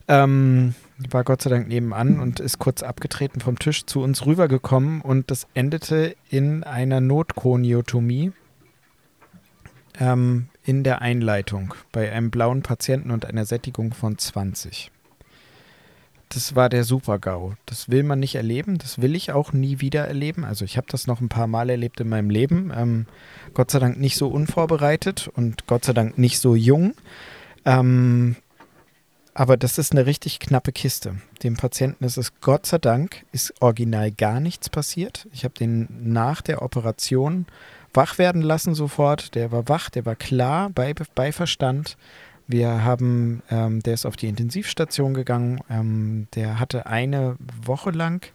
ähm, 0.07 0.75
war 1.09 1.23
Gott 1.23 1.41
sei 1.41 1.49
Dank 1.49 1.69
nebenan 1.69 2.19
und 2.19 2.39
ist 2.39 2.59
kurz 2.59 2.83
abgetreten 2.83 3.39
vom 3.39 3.57
Tisch 3.57 3.87
zu 3.87 4.03
uns 4.03 4.27
rübergekommen. 4.27 5.01
Und 5.01 5.31
das 5.31 5.47
endete 5.55 6.15
in 6.29 6.63
einer 6.63 7.01
Notkoniotomie 7.01 8.31
ähm, 9.99 10.49
in 10.69 10.83
der 10.83 11.01
Einleitung 11.01 11.73
bei 11.91 12.11
einem 12.11 12.29
blauen 12.29 12.61
Patienten 12.61 13.09
und 13.09 13.25
einer 13.25 13.43
Sättigung 13.43 13.91
von 13.91 14.19
20. 14.19 14.91
das 16.29 16.55
war 16.55 16.69
der 16.69 16.83
Super-GAU. 16.83 17.55
Das 17.65 17.89
will 17.89 18.03
man 18.03 18.19
nicht 18.19 18.35
erleben, 18.35 18.77
das 18.77 19.01
will 19.01 19.15
ich 19.15 19.31
auch 19.31 19.51
nie 19.51 19.81
wieder 19.81 20.05
erleben. 20.05 20.45
Also 20.45 20.65
ich 20.65 20.77
habe 20.77 20.85
das 20.87 21.07
noch 21.07 21.21
ein 21.21 21.27
paar 21.27 21.47
Mal 21.47 21.71
erlebt 21.71 21.99
in 22.01 22.09
meinem 22.09 22.29
Leben. 22.29 22.71
Ähm, 22.71 23.07
Gott 23.55 23.71
sei 23.71 23.79
Dank 23.79 23.99
nicht 23.99 24.15
so 24.15 24.27
unvorbereitet 24.27 25.27
und 25.33 25.65
Gott 25.65 25.85
sei 25.85 25.93
Dank 25.93 26.19
nicht 26.19 26.39
so 26.39 26.53
jung. 26.53 26.93
Ähm, 27.65 28.35
aber 29.33 29.57
das 29.57 29.79
ist 29.79 29.91
eine 29.91 30.05
richtig 30.05 30.39
knappe 30.39 30.71
Kiste. 30.71 31.15
Dem 31.41 31.57
Patienten 31.57 32.03
ist 32.03 32.17
es 32.17 32.41
Gott 32.41 32.67
sei 32.67 32.77
Dank, 32.77 33.25
ist 33.31 33.59
original 33.59 34.11
gar 34.11 34.39
nichts 34.39 34.69
passiert. 34.69 35.27
Ich 35.33 35.45
habe 35.45 35.55
den 35.55 35.87
nach 36.03 36.43
der 36.43 36.61
Operation 36.61 37.47
wach 37.93 38.17
werden 38.17 38.41
lassen 38.41 38.75
sofort. 38.75 39.35
Der 39.35 39.51
war 39.51 39.67
wach, 39.67 39.89
der 39.89 40.05
war 40.05 40.15
klar, 40.15 40.69
bei, 40.69 40.93
bei 41.15 41.31
Verstand. 41.31 41.97
Wir 42.47 42.83
haben, 42.83 43.43
ähm, 43.51 43.81
der 43.83 43.93
ist 43.93 44.07
auf 44.07 44.15
die 44.15 44.27
Intensivstation 44.27 45.13
gegangen. 45.13 45.59
Ähm, 45.69 46.27
der 46.33 46.59
hatte 46.59 46.87
eine 46.87 47.35
Woche 47.63 47.91
lang, 47.91 48.25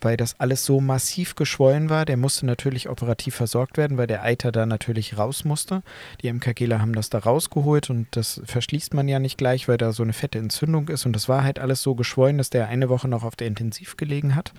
weil 0.00 0.16
das 0.16 0.40
alles 0.40 0.64
so 0.64 0.80
massiv 0.80 1.36
geschwollen 1.36 1.88
war. 1.88 2.04
Der 2.04 2.16
musste 2.16 2.46
natürlich 2.46 2.88
operativ 2.88 3.36
versorgt 3.36 3.76
werden, 3.76 3.96
weil 3.96 4.08
der 4.08 4.24
Eiter 4.24 4.50
da 4.50 4.66
natürlich 4.66 5.16
raus 5.16 5.44
musste. 5.44 5.82
Die 6.20 6.32
MKGler 6.32 6.80
haben 6.80 6.94
das 6.94 7.10
da 7.10 7.18
rausgeholt 7.18 7.90
und 7.90 8.08
das 8.10 8.40
verschließt 8.44 8.92
man 8.94 9.06
ja 9.06 9.20
nicht 9.20 9.38
gleich, 9.38 9.68
weil 9.68 9.78
da 9.78 9.92
so 9.92 10.02
eine 10.02 10.14
fette 10.14 10.40
Entzündung 10.40 10.88
ist. 10.88 11.06
Und 11.06 11.12
das 11.12 11.28
war 11.28 11.44
halt 11.44 11.60
alles 11.60 11.80
so 11.80 11.94
geschwollen, 11.94 12.38
dass 12.38 12.50
der 12.50 12.66
eine 12.66 12.88
Woche 12.88 13.06
noch 13.06 13.22
auf 13.22 13.36
der 13.36 13.46
Intensiv 13.46 13.96
gelegen 13.96 14.34
hat. 14.34 14.52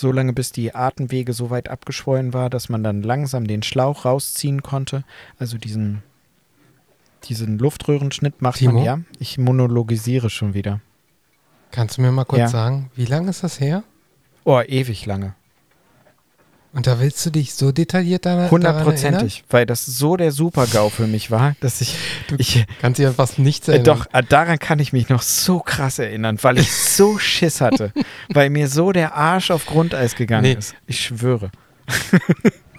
So 0.00 0.10
lange, 0.12 0.32
bis 0.32 0.50
die 0.50 0.74
Atemwege 0.74 1.32
so 1.34 1.50
weit 1.50 1.68
abgeschwollen 1.68 2.32
war, 2.32 2.48
dass 2.48 2.68
man 2.70 2.82
dann 2.82 3.02
langsam 3.02 3.46
den 3.46 3.62
Schlauch 3.62 4.04
rausziehen 4.06 4.62
konnte. 4.62 5.04
Also 5.38 5.58
diesen 5.58 6.02
diesen 7.24 7.58
Luftröhrenschnitt 7.58 8.40
macht 8.40 8.58
Timo? 8.58 8.72
man 8.74 8.84
ja. 8.84 9.00
Ich 9.18 9.36
monologisiere 9.36 10.30
schon 10.30 10.54
wieder. 10.54 10.80
Kannst 11.70 11.98
du 11.98 12.02
mir 12.02 12.10
mal 12.12 12.24
kurz 12.24 12.40
Ja. 12.40 12.48
sagen, 12.48 12.90
wie 12.96 13.04
lange 13.04 13.28
ist 13.28 13.44
das 13.44 13.60
her? 13.60 13.82
Oh, 14.44 14.60
ewig 14.60 15.04
lange. 15.04 15.34
Und 16.72 16.86
da 16.86 17.00
willst 17.00 17.26
du 17.26 17.30
dich 17.30 17.54
so 17.54 17.72
detailliert 17.72 18.24
daran? 18.26 18.48
Hundertprozentig, 18.48 19.42
weil 19.50 19.66
das 19.66 19.84
so 19.86 20.16
der 20.16 20.30
Super-GAU 20.30 20.88
für 20.88 21.08
mich 21.08 21.30
war, 21.32 21.56
dass 21.60 21.80
ich, 21.80 21.96
ich 22.38 22.64
Kannst 22.80 23.00
dich 23.00 23.06
an 23.08 23.14
fast 23.14 23.40
nichts 23.40 23.66
äh, 23.66 23.72
erinnern. 23.72 23.98
doch, 23.98 24.06
äh, 24.14 24.22
daran 24.22 24.58
kann 24.60 24.78
ich 24.78 24.92
mich 24.92 25.08
noch 25.08 25.22
so 25.22 25.58
krass 25.58 25.98
erinnern, 25.98 26.38
weil 26.42 26.58
ich 26.58 26.72
so 26.72 27.18
Schiss 27.18 27.60
hatte, 27.60 27.92
weil 28.32 28.50
mir 28.50 28.68
so 28.68 28.92
der 28.92 29.14
Arsch 29.14 29.50
auf 29.50 29.66
Grundeis 29.66 30.14
gegangen 30.16 30.42
Nee. 30.42 30.52
ist. 30.54 30.74
Ich 30.86 31.00
schwöre. 31.00 31.50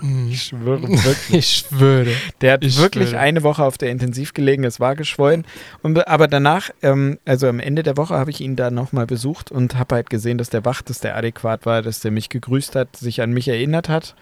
Mhm. 0.02 0.30
Ich 0.32 0.44
schwöre 0.46 0.82
wirklich. 0.82 1.30
Ich 1.32 1.48
schwöre. 1.70 2.12
Der 2.42 2.54
hat 2.54 2.64
Ich 2.64 2.78
wirklich 2.80 3.10
schwöre. 3.10 3.22
eine 3.22 3.44
Woche 3.44 3.64
auf 3.64 3.78
der 3.78 3.92
Intensiv 3.92 4.34
gelegen, 4.34 4.64
es 4.64 4.80
war 4.80 4.96
geschwollen. 4.96 5.46
Und, 5.84 6.08
aber 6.08 6.28
danach, 6.28 6.72
ähm, 6.82 7.20
also 7.26 7.48
am 7.48 7.60
Ende 7.60 7.84
der 7.84 7.98
Woche, 7.98 8.16
habe 8.16 8.32
ich 8.32 8.42
ihn 8.42 8.56
da 8.56 8.72
nochmal 8.72 9.06
besucht 9.06 9.52
und 9.52 9.76
habe 9.76 9.96
halt 9.96 10.10
gesehen, 10.10 10.40
dass 10.40 10.50
der 10.50 10.66
wach, 10.66 10.82
dass 10.82 11.02
der 11.02 11.16
adäquat 11.16 11.66
war, 11.68 11.82
dass 11.84 12.00
der 12.00 12.10
mich 12.12 12.30
gegrüßt 12.30 12.76
hat, 12.76 12.96
sich 12.96 13.22
an 13.22 13.32
mich 13.32 13.48
erinnert 13.48 13.90
hat. 13.90 14.16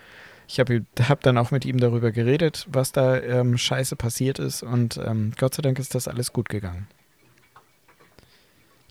Ich 0.49 0.60
habe 0.60 0.84
hab 1.07 1.22
dann 1.22 1.38
auch 1.38 1.51
mit 1.51 1.64
ihm 1.64 1.80
darüber 1.80 2.11
geredet, 2.11 2.65
was 2.72 2.91
da 2.91 3.18
ähm, 3.18 3.57
scheiße 3.57 3.95
passiert 3.95 4.39
ist 4.39 4.64
und 4.64 4.99
ähm, 5.06 5.31
Gott 5.39 5.53
sei 5.53 5.61
Dank 5.61 5.77
ist 5.80 5.93
das 5.95 6.07
alles 6.07 6.34
gut 6.34 6.49
gegangen. 6.49 6.88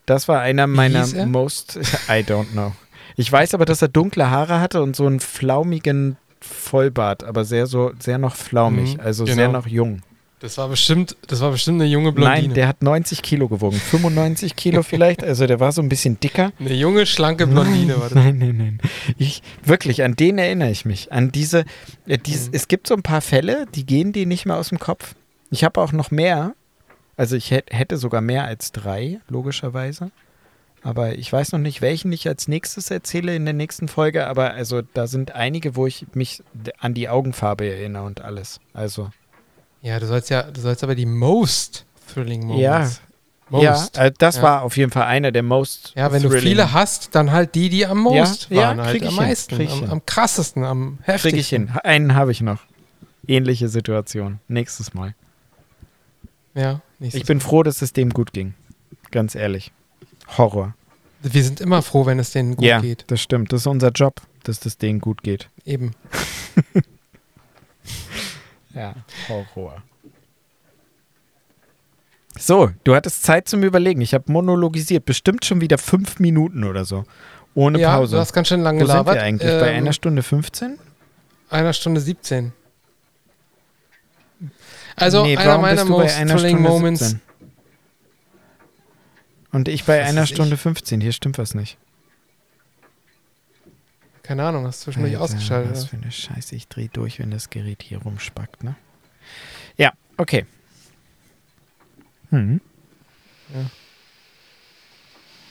Das 0.09 0.27
war 0.27 0.41
einer 0.41 0.67
meiner 0.67 1.07
er? 1.13 1.25
most, 1.25 1.77
I 2.09 2.23
don't 2.23 2.51
know. 2.51 2.73
Ich 3.15 3.31
weiß 3.31 3.53
aber, 3.53 3.65
dass 3.65 3.81
er 3.81 3.87
dunkle 3.89 4.29
Haare 4.29 4.59
hatte 4.59 4.81
und 4.81 4.95
so 4.95 5.05
einen 5.05 5.19
flaumigen 5.19 6.17
Vollbart, 6.41 7.23
aber 7.23 7.45
sehr 7.45 7.67
so, 7.67 7.91
sehr 7.99 8.17
noch 8.17 8.35
flaumig, 8.35 8.95
Mhm, 8.95 8.99
also 9.01 9.25
genau. 9.25 9.35
sehr 9.35 9.49
noch 9.49 9.67
jung. 9.67 10.01
Das 10.41 10.57
war 10.57 10.69
bestimmt, 10.69 11.17
das 11.27 11.41
war 11.41 11.51
bestimmt 11.51 11.81
eine 11.81 11.89
junge 11.91 12.13
Blondine. 12.13 12.47
Nein, 12.47 12.53
der 12.53 12.69
hat 12.69 12.81
90 12.81 13.21
Kilo 13.21 13.49
gewogen, 13.49 13.75
95 13.77 14.55
Kilo 14.55 14.83
vielleicht, 14.83 15.21
also 15.21 15.45
der 15.47 15.59
war 15.59 15.73
so 15.73 15.81
ein 15.81 15.89
bisschen 15.89 16.17
dicker. 16.21 16.53
eine 16.61 16.73
junge, 16.73 17.05
schlanke 17.05 17.45
Blondine 17.45 17.87
nein, 17.91 17.99
war 17.99 18.07
das. 18.07 18.13
Nein, 18.15 18.37
nein, 18.37 18.55
nein. 18.57 18.79
Ich, 19.17 19.43
wirklich, 19.65 20.01
an 20.03 20.15
den 20.15 20.37
erinnere 20.37 20.71
ich 20.71 20.85
mich. 20.85 21.11
An 21.11 21.33
diese, 21.33 21.65
äh, 22.07 22.17
dies, 22.17 22.47
Mhm. 22.47 22.53
es 22.53 22.69
gibt 22.69 22.87
so 22.87 22.95
ein 22.95 23.03
paar 23.03 23.19
Fälle, 23.19 23.65
die 23.75 23.85
gehen 23.85 24.13
dir 24.13 24.25
nicht 24.25 24.45
mehr 24.45 24.55
aus 24.55 24.69
dem 24.69 24.79
Kopf. 24.79 25.13
Ich 25.51 25.65
habe 25.65 25.81
auch 25.81 25.91
noch 25.91 26.09
mehr, 26.09 26.53
also 27.19 27.35
ich 27.35 27.51
hätt, 27.51 27.65
hätte 27.71 27.97
sogar 27.97 28.21
mehr 28.21 28.45
als 28.45 28.71
drei, 28.71 29.19
logischerweise. 29.27 30.09
Aber 30.81 31.15
ich 31.15 31.31
weiß 31.31 31.51
noch 31.51 31.59
nicht, 31.59 31.81
welchen 31.81 32.09
ich 32.13 32.25
als 32.29 32.47
nächstes 32.47 32.89
erzähle 32.89 33.35
in 33.35 33.43
der 33.43 33.53
nächsten 33.53 33.89
Folge. 33.89 34.25
Aber 34.27 34.53
also 34.53 34.81
da 34.81 35.05
sind 35.07 35.35
einige, 35.35 35.75
wo 35.75 35.85
ich 35.85 36.05
mich 36.13 36.41
an 36.79 36.93
die 36.93 37.09
Augenfarbe 37.09 37.67
erinnere 37.69 38.03
und 38.05 38.21
alles. 38.21 38.61
Also 38.73 39.09
Ja, 39.81 39.99
du 39.99 40.07
sollst 40.07 40.29
ja, 40.29 40.43
du 40.43 40.61
sollst 40.61 40.81
aber 40.83 40.95
die 40.95 41.05
most 41.05 41.85
thrilling 42.13 42.45
Moments. 42.45 42.61
Ja. 42.63 42.89
Most. 43.49 43.97
ja, 43.97 44.05
äh, 44.05 44.11
das 44.17 44.37
Ja. 44.37 44.41
war 44.43 44.61
auf 44.61 44.77
jeden 44.77 44.91
Fall 44.91 45.03
einer 45.03 45.33
der 45.33 45.43
most. 45.43 45.91
Ja, 45.95 46.13
wenn 46.13 46.21
du 46.21 46.29
thrilling. 46.29 46.47
viele 46.47 46.71
hast, 46.71 47.15
dann 47.15 47.31
halt 47.31 47.55
die, 47.55 47.67
die 47.69 47.85
am 47.85 47.97
most 47.99 48.47
Ja, 48.49 48.55
ja, 48.61 48.67
waren, 48.67 48.81
halt 48.81 48.91
krieg 48.91 49.01
ich 49.01 49.07
am 49.09 49.15
hin, 49.15 49.23
meisten, 49.25 49.67
am, 49.67 49.83
am 49.91 50.05
krassesten, 50.05 50.63
am 50.63 50.99
heftigsten. 51.01 51.31
Krieg 51.31 51.39
ich 51.41 51.49
hin. 51.49 51.69
Einen 51.83 52.15
habe 52.15 52.31
ich 52.31 52.39
noch. 52.41 52.59
Ähnliche 53.27 53.67
Situation. 53.67 54.39
Nächstes 54.47 54.93
Mal. 54.93 55.15
Ja, 56.53 56.79
Ich 56.99 57.25
bin 57.25 57.39
froh, 57.39 57.63
dass 57.63 57.81
es 57.81 57.93
dem 57.93 58.09
gut 58.09 58.33
ging. 58.33 58.53
Ganz 59.11 59.35
ehrlich. 59.35 59.71
Horror. 60.37 60.75
Wir 61.21 61.43
sind 61.43 61.59
immer 61.61 61.81
froh, 61.81 62.05
wenn 62.05 62.19
es 62.19 62.31
denen 62.31 62.55
gut 62.55 62.65
ja, 62.65 62.79
geht. 62.79 63.05
das 63.07 63.21
stimmt. 63.21 63.51
Das 63.51 63.61
ist 63.61 63.67
unser 63.67 63.89
Job, 63.91 64.21
dass 64.43 64.59
das 64.59 64.77
denen 64.77 64.99
gut 64.99 65.23
geht. 65.23 65.49
Eben. 65.65 65.91
Ja, 68.75 68.93
Horror. 69.27 69.81
So, 72.37 72.69
du 72.83 72.95
hattest 72.95 73.23
Zeit 73.23 73.47
zum 73.49 73.63
Überlegen. 73.63 73.99
Ich 74.01 74.13
habe 74.13 74.31
monologisiert. 74.31 75.05
Bestimmt 75.05 75.43
schon 75.43 75.59
wieder 75.59 75.77
fünf 75.77 76.19
Minuten 76.19 76.63
oder 76.63 76.85
so. 76.85 77.03
Ohne 77.55 77.79
ja, 77.79 77.97
Pause. 77.97 78.15
du 78.15 78.21
hast 78.21 78.31
ganz 78.31 78.47
schön 78.47 78.61
lange 78.61 78.81
Wo 78.81 78.85
sind 78.85 78.93
gelabert. 78.93 79.15
wir 79.15 79.23
eigentlich? 79.23 79.49
Bei 79.49 79.71
Ähm, 79.71 79.77
einer 79.77 79.93
Stunde 79.93 80.23
15? 80.23 80.77
einer 81.49 81.73
Stunde 81.73 81.99
17. 81.99 82.53
Also 84.99 85.23
Nee, 85.23 85.37
einer 85.37 85.57
meiner 85.57 85.75
bist 85.83 85.89
du 85.89 85.97
bei 85.97 86.03
most 86.03 86.17
einer 86.17 86.33
thrilling 86.35 86.57
Stunde 86.57 86.69
Moments. 86.69 86.99
17? 87.01 87.21
Und 89.51 89.67
ich 89.67 89.83
bei 89.85 90.01
Was 90.01 90.09
einer 90.09 90.21
weiß 90.21 90.29
ich? 90.29 90.35
Stunde 90.35 90.57
15. 90.57 91.01
Hier 91.01 91.11
stimmt 91.11 91.37
was 91.37 91.55
nicht. 91.55 91.77
Keine 94.23 94.43
Ahnung, 94.45 94.65
hast 94.67 94.81
du 94.81 94.83
zwischendurch 94.85 95.13
Alter, 95.13 95.23
ausgeschaltet. 95.23 95.71
Was 95.71 95.85
für 95.85 95.97
eine 95.97 96.11
Scheiße. 96.11 96.55
Ich 96.55 96.67
drehe 96.67 96.89
durch, 96.89 97.17
wenn 97.19 97.31
das 97.31 97.49
Gerät 97.49 97.81
hier 97.81 97.97
rumspackt, 97.99 98.63
ne? 98.63 98.75
Ja, 99.77 99.91
okay. 100.17 100.45
Hm. 102.29 102.61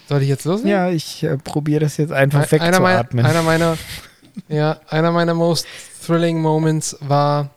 Soll 0.08 0.22
ich 0.22 0.28
jetzt 0.28 0.44
loslegen? 0.44 0.70
Ja, 0.70 0.90
ich 0.90 1.24
äh, 1.24 1.36
probiere 1.38 1.80
das 1.80 1.96
jetzt 1.96 2.12
einfach 2.12 2.50
Ein- 2.52 2.60
einer 2.60 2.80
meiner, 2.80 2.98
wegzuatmen. 3.00 3.26
einer 3.26 3.42
meiner, 3.42 3.78
ja, 4.48 4.80
einer 4.88 5.10
meiner 5.10 5.34
most 5.34 5.66
thrilling 6.06 6.40
Moments 6.40 6.96
war 7.00 7.50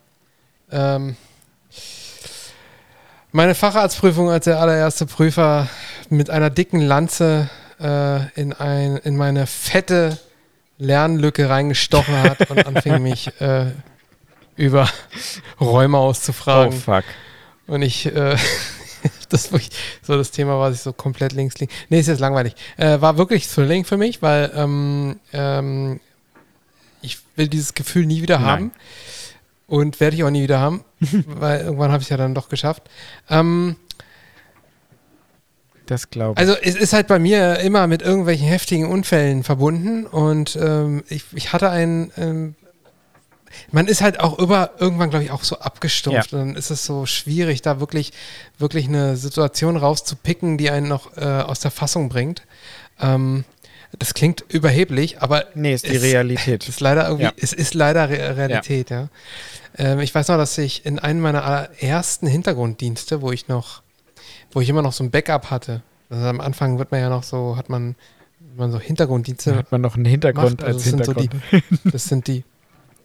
ähm, 0.72 1.15
meine 3.32 3.56
Facharztprüfung, 3.56 4.30
als 4.30 4.45
der 4.45 4.60
allererste 4.60 5.06
Prüfer 5.06 5.68
mit 6.10 6.30
einer 6.30 6.49
dicken 6.49 6.82
Lanze 6.82 7.49
äh, 7.80 8.30
in, 8.40 8.53
ein, 8.53 8.98
in 8.98 9.16
meine 9.16 9.48
fette 9.48 10.18
Lernlücke 10.78 11.49
reingestochen 11.49 12.16
hat 12.22 12.49
und 12.49 12.66
anfing 12.68 13.02
mich 13.02 13.40
äh, 13.40 13.72
über 14.56 14.90
Räume 15.60 15.98
oh, 15.98 16.02
auszufragen. 16.02 16.78
fuck. 16.78 17.03
Und 17.68 17.82
ich, 17.84 18.06
äh, 18.08 18.36
das 19.30 19.52
wirklich 19.52 19.72
so 20.02 20.18
das 20.18 20.32
Thema, 20.32 20.60
was 20.60 20.76
ich 20.76 20.82
so 20.82 20.91
komplett 20.91 21.32
links 21.32 21.58
liegen. 21.60 21.72
Nee, 21.90 21.99
ist 21.99 22.08
jetzt 22.08 22.20
langweilig. 22.20 22.56
Äh, 22.78 22.99
war 22.99 23.18
wirklich 23.18 23.48
thrilling 23.48 23.86
für 23.86 23.98
mich, 23.98 24.22
weil 24.22 24.52
ähm, 24.56 25.20
ähm, 25.32 25.99
ich 27.02 27.20
will 27.36 27.48
dieses 27.48 27.74
Gefühl 27.74 28.06
nie 28.06 28.22
wieder 28.22 28.40
Nein. 28.40 28.48
haben. 28.48 28.72
Und 29.72 30.02
werde 30.02 30.18
ich 30.18 30.23
auch 30.26 30.30
nie 30.30 30.43
wieder 30.43 30.60
haben, 30.60 30.84
weil 30.99 31.61
irgendwann 31.61 31.93
habe 31.93 32.02
ich 32.02 32.07
es 32.07 32.10
ja 32.10 32.18
dann 32.18 32.35
doch 32.35 32.49
geschafft. 32.49 32.84
Ähm, 33.30 33.77
Das 35.85 36.10
glaube 36.10 36.34
ich. 36.34 36.38
also 36.39 36.60
es 36.61 36.76
ist 36.76 36.91
halt 36.91 37.07
bei 37.07 37.19
mir 37.19 37.60
immer 37.60 37.88
mit 37.88 38.02
irgendwelchen 38.02 38.48
heftigen 38.48 38.85
Unfällen 38.85 39.43
verbunden 39.43 40.06
und 40.06 40.57
ähm, 40.61 41.06
ich, 41.07 41.23
ich 41.34 41.53
hatte 41.53 41.69
einen, 41.69 42.11
ähm, 42.18 42.56
man 43.72 43.88
ist 43.88 44.02
halt 44.02 44.19
auch 44.19 44.38
über, 44.39 44.72
irgendwann 44.77 45.10
glaube 45.10 45.23
ich 45.23 45.31
auch 45.31 45.45
so 45.45 45.60
abgestumpft 45.60 46.34
und 46.34 46.39
dann 46.39 46.56
ist 46.57 46.69
es 46.69 46.85
so 46.85 47.06
schwierig, 47.06 47.61
da 47.61 47.80
wirklich, 47.80 48.11
wirklich 48.57 48.89
eine 48.89 49.15
Situation 49.15 49.77
rauszupicken, 49.77 50.57
die 50.57 50.69
einen 50.69 50.89
noch 50.89 51.15
äh, 51.15 51.22
aus 51.22 51.61
der 51.61 51.72
Fassung 51.72 52.10
bringt. 52.10 52.43
Ähm, 52.99 53.45
das 53.99 54.13
klingt 54.13 54.43
überheblich, 54.49 55.22
aber 55.22 55.45
nee, 55.53 55.73
ist 55.73 55.85
die 55.88 55.95
es- 55.95 56.01
Realität. 56.03 56.63
es 56.63 56.69
ist 56.69 56.80
leider 56.80 57.05
irgendwie, 57.05 57.26
Ja. 57.26 57.34
es 57.38 57.53
ist 57.53 57.73
leider 57.73 58.09
Re 58.09 58.38
Realität, 58.38 58.89
ja. 58.89 59.09
Ähm, 59.77 59.99
ich 59.99 60.13
weiß 60.13 60.27
noch, 60.30 60.38
dass 60.38 60.57
ich 60.57 60.85
in 60.85 60.99
einem 60.99 61.22
meiner 61.22 61.69
ersten 61.80 62.27
Hintergrunddienste, 62.27 63.22
wo 63.22 63.31
ich 63.31 63.47
noch, 63.47 63.81
wo 64.51 64.61
ich 64.61 64.69
immer 64.69 64.81
noch 64.81 64.93
so 64.93 65.03
ein 65.03 65.11
Backup 65.11 65.49
hatte. 65.51 65.81
Also 66.09 66.26
am 66.26 66.41
Anfang 66.41 66.77
wird 66.77 66.91
man 66.91 66.99
ja 67.01 67.09
noch 67.09 67.23
so, 67.23 67.55
hat 67.57 67.69
man, 67.69 67.95
man 68.55 68.72
so 68.72 68.80
Hintergrunddienste 68.80 69.55
hat 69.55 69.72
man 69.72 69.81
noch 69.81 69.95
einen 69.95 70.05
Hintergrund 70.05 70.59
macht, 70.59 70.63
also 70.63 70.76
als 70.77 70.84
das 70.84 70.91
sind 70.91 71.05
so 71.05 71.13
die- 71.13 71.30
Hintergrund. 71.30 71.63
das 71.95 72.03
sind 72.05 72.27
die. 72.27 72.43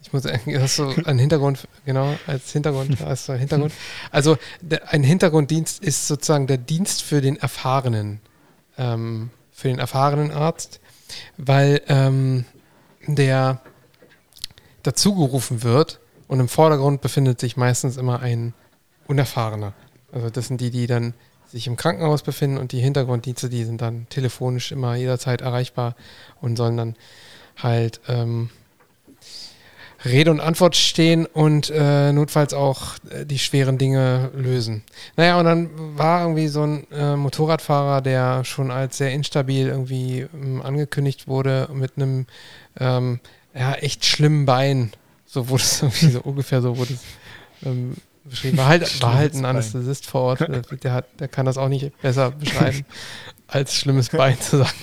Ich 0.01 0.13
muss 0.13 0.23
sagen, 0.23 0.53
das 0.53 0.63
ist 0.63 0.75
so 0.75 0.93
ein 1.05 1.17
Hintergrund, 1.19 1.67
genau, 1.85 2.15
als 2.27 2.51
Hintergrund, 2.51 3.01
als 3.01 3.25
Hintergrund. 3.25 3.73
Also 4.11 4.37
der, 4.61 4.91
ein 4.93 5.03
Hintergrunddienst 5.03 5.83
ist 5.83 6.07
sozusagen 6.07 6.47
der 6.47 6.57
Dienst 6.57 7.01
für 7.01 7.19
den 7.19 7.35
erfahrenen 7.37 8.19
ähm, 8.77 9.31
für 9.57 9.69
den 9.69 9.79
erfahrenen 9.79 10.29
Arzt, 10.29 10.79
weil 11.35 11.81
ähm, 11.87 12.45
der 13.07 13.59
dazugerufen 14.83 15.63
wird 15.63 15.99
und 16.27 16.39
im 16.39 16.47
Vordergrund 16.47 17.01
befindet 17.01 17.39
sich 17.39 17.57
meistens 17.57 17.97
immer 17.97 18.19
ein 18.19 18.53
Unerfahrener. 19.07 19.73
Also 20.11 20.29
das 20.29 20.47
sind 20.47 20.61
die, 20.61 20.69
die 20.69 20.85
dann 20.85 21.15
sich 21.47 21.65
im 21.65 21.75
Krankenhaus 21.75 22.21
befinden 22.21 22.59
und 22.59 22.71
die 22.71 22.79
Hintergrunddienste, 22.79 23.49
die 23.49 23.63
sind 23.63 23.81
dann 23.81 24.07
telefonisch 24.09 24.71
immer 24.71 24.93
jederzeit 24.93 25.41
erreichbar 25.41 25.95
und 26.39 26.55
sollen 26.55 26.77
dann 26.77 26.95
halt 27.55 27.99
ähm, 28.07 28.51
Rede 30.05 30.31
und 30.31 30.39
Antwort 30.39 30.75
stehen 30.75 31.25
und 31.25 31.69
äh, 31.69 32.11
notfalls 32.11 32.53
auch 32.53 32.95
äh, 33.09 33.25
die 33.25 33.39
schweren 33.39 33.77
Dinge 33.77 34.31
lösen. 34.35 34.83
Naja, 35.15 35.39
und 35.39 35.45
dann 35.45 35.69
war 35.97 36.21
irgendwie 36.21 36.47
so 36.47 36.63
ein 36.63 36.87
äh, 36.91 37.15
Motorradfahrer, 37.15 38.01
der 38.01 38.43
schon 38.43 38.69
als 38.71 38.97
sehr 38.97 39.11
instabil 39.11 39.67
irgendwie 39.67 40.27
ähm, 40.33 40.61
angekündigt 40.61 41.27
wurde 41.27 41.69
mit 41.73 41.93
einem 41.95 42.27
ähm, 42.79 43.19
ja, 43.53 43.73
echt 43.73 44.05
schlimmen 44.05 44.45
Bein. 44.45 44.91
So 45.25 45.49
wurde 45.49 45.63
es 45.63 45.81
irgendwie 45.81 46.09
so 46.09 46.21
ungefähr 46.21 46.61
so 46.61 46.77
wurde 46.77 46.93
es 46.93 47.01
ähm, 47.65 47.95
beschrieben. 48.23 48.57
War 48.57 48.67
halt, 48.67 49.01
war 49.01 49.15
halt 49.15 49.33
ein 49.33 49.45
Anästhesist 49.45 50.05
vor 50.05 50.21
Ort. 50.21 50.47
Der, 50.83 50.93
hat, 50.93 51.05
der 51.19 51.27
kann 51.27 51.45
das 51.45 51.57
auch 51.57 51.69
nicht 51.69 51.99
besser 52.01 52.31
beschreiben, 52.31 52.85
als 53.47 53.75
schlimmes 53.75 54.09
Bein 54.09 54.39
zu 54.39 54.57
sagen. 54.57 54.77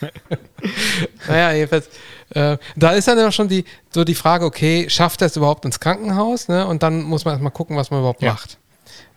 naja, 1.28 1.52
jedenfalls, 1.52 1.88
äh, 2.30 2.58
da 2.76 2.90
ist 2.90 3.08
dann 3.08 3.18
ja 3.18 3.32
schon 3.32 3.48
die, 3.48 3.64
so 3.90 4.04
die 4.04 4.14
Frage, 4.14 4.44
okay, 4.44 4.88
schafft 4.90 5.22
er 5.22 5.26
es 5.26 5.36
überhaupt 5.36 5.64
ins 5.64 5.80
Krankenhaus? 5.80 6.48
Ne? 6.48 6.66
Und 6.66 6.82
dann 6.82 7.02
muss 7.02 7.24
man 7.24 7.34
erstmal 7.34 7.52
gucken, 7.52 7.76
was 7.76 7.90
man 7.90 8.00
überhaupt 8.00 8.22
ja. 8.22 8.32
macht. 8.32 8.58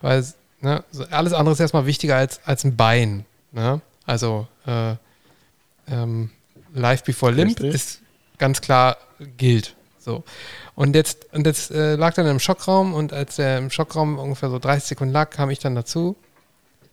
Weil 0.02 0.26
ne, 0.62 0.84
alles 1.10 1.34
andere 1.34 1.54
ist 1.54 1.60
erstmal 1.60 1.86
wichtiger 1.86 2.16
als, 2.16 2.40
als 2.46 2.64
ein 2.64 2.76
Bein. 2.76 3.26
Ne? 3.52 3.82
Also 4.06 4.48
äh, 4.66 4.96
ähm, 5.90 6.30
Life 6.74 7.04
Before 7.06 7.32
Limp 7.32 7.60
Richtig. 7.60 7.74
ist 7.74 8.02
ganz 8.38 8.62
klar 8.62 8.98
gilt. 9.38 9.76
So. 10.00 10.24
Und 10.76 10.96
jetzt, 10.96 11.32
und 11.34 11.46
jetzt 11.46 11.72
äh, 11.72 11.96
lag 11.96 12.14
dann 12.16 12.26
im 12.26 12.40
Schockraum 12.40 12.94
und 12.94 13.14
als 13.14 13.38
er 13.38 13.58
im 13.58 13.70
Schockraum 13.70 14.18
ungefähr 14.18 14.50
so 14.50 14.58
30 14.58 14.90
Sekunden 14.90 15.14
lag, 15.14 15.30
kam 15.30 15.50
ich 15.50 15.60
dann 15.60 15.76
dazu. 15.76 16.16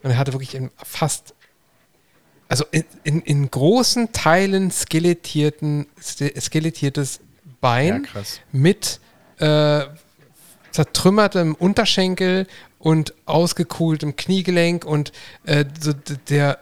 Und 0.02 0.10
er 0.10 0.18
hatte 0.18 0.32
wirklich 0.32 0.60
fast 0.76 1.34
also 2.48 2.64
in, 2.70 2.84
in, 3.04 3.20
in 3.20 3.50
großen 3.50 4.12
Teilen 4.12 4.70
skelettierten, 4.70 5.86
skelettiertes 6.00 7.20
Bein 7.60 8.06
ja, 8.14 8.22
mit 8.52 9.00
äh, 9.38 9.84
zertrümmertem 10.70 11.54
Unterschenkel 11.54 12.46
und 12.78 13.14
ausgekohltem 13.26 14.16
Kniegelenk 14.16 14.84
und 14.84 15.12
äh, 15.44 15.64
so 15.80 15.92
der 16.28 16.58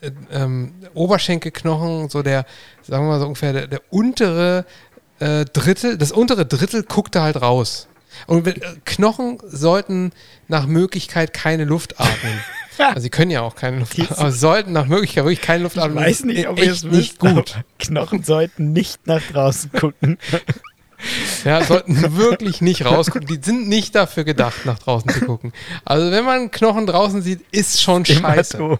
äh, 0.00 0.12
ähm, 0.30 0.74
Oberschenkelknochen, 0.94 2.08
so 2.08 2.22
der, 2.22 2.46
sagen 2.82 3.04
wir 3.04 3.08
mal 3.10 3.20
so 3.20 3.26
ungefähr 3.26 3.52
der, 3.52 3.66
der 3.66 3.82
untere 3.90 4.64
äh, 5.18 5.44
Drittel, 5.44 5.98
das 5.98 6.12
untere 6.12 6.46
Drittel 6.46 6.84
guckte 6.84 7.20
halt 7.22 7.42
raus. 7.42 7.88
Und 8.26 8.46
äh, 8.46 8.54
Knochen 8.84 9.38
sollten 9.44 10.12
nach 10.46 10.66
Möglichkeit 10.66 11.32
keine 11.32 11.64
Luft 11.64 12.00
atmen. 12.00 12.40
Also 12.78 13.00
sie 13.00 13.10
können 13.10 13.30
ja 13.30 13.42
auch 13.42 13.56
keine 13.56 13.78
Luft 13.80 13.98
atmen, 13.98 14.18
aber 14.18 14.32
sollten 14.32 14.72
nach 14.72 14.86
Möglichkeit 14.86 15.24
wirklich 15.24 15.42
keine 15.42 15.64
Luft 15.64 15.78
atmen. 15.78 15.98
Ich 15.98 16.04
weiß 16.04 16.24
nicht, 16.24 16.48
ob 16.48 16.58
ihr 16.58 16.72
es 16.72 16.84
nicht 16.84 17.18
gut. 17.18 17.56
Knochen 17.78 18.22
sollten 18.22 18.72
nicht 18.72 19.06
nach 19.06 19.22
draußen 19.22 19.72
gucken. 19.72 20.18
Ja, 21.44 21.62
sollten 21.62 22.16
wirklich 22.16 22.60
nicht 22.60 22.84
rausgucken. 22.84 23.28
Die 23.28 23.38
sind 23.40 23.68
nicht 23.68 23.94
dafür 23.94 24.24
gedacht, 24.24 24.66
nach 24.66 24.78
draußen 24.80 25.08
zu 25.10 25.20
gucken. 25.26 25.52
Also 25.84 26.10
wenn 26.10 26.24
man 26.24 26.50
Knochen 26.50 26.86
draußen 26.86 27.22
sieht, 27.22 27.40
ist 27.52 27.80
schon 27.80 28.04
scheiße. 28.04 28.78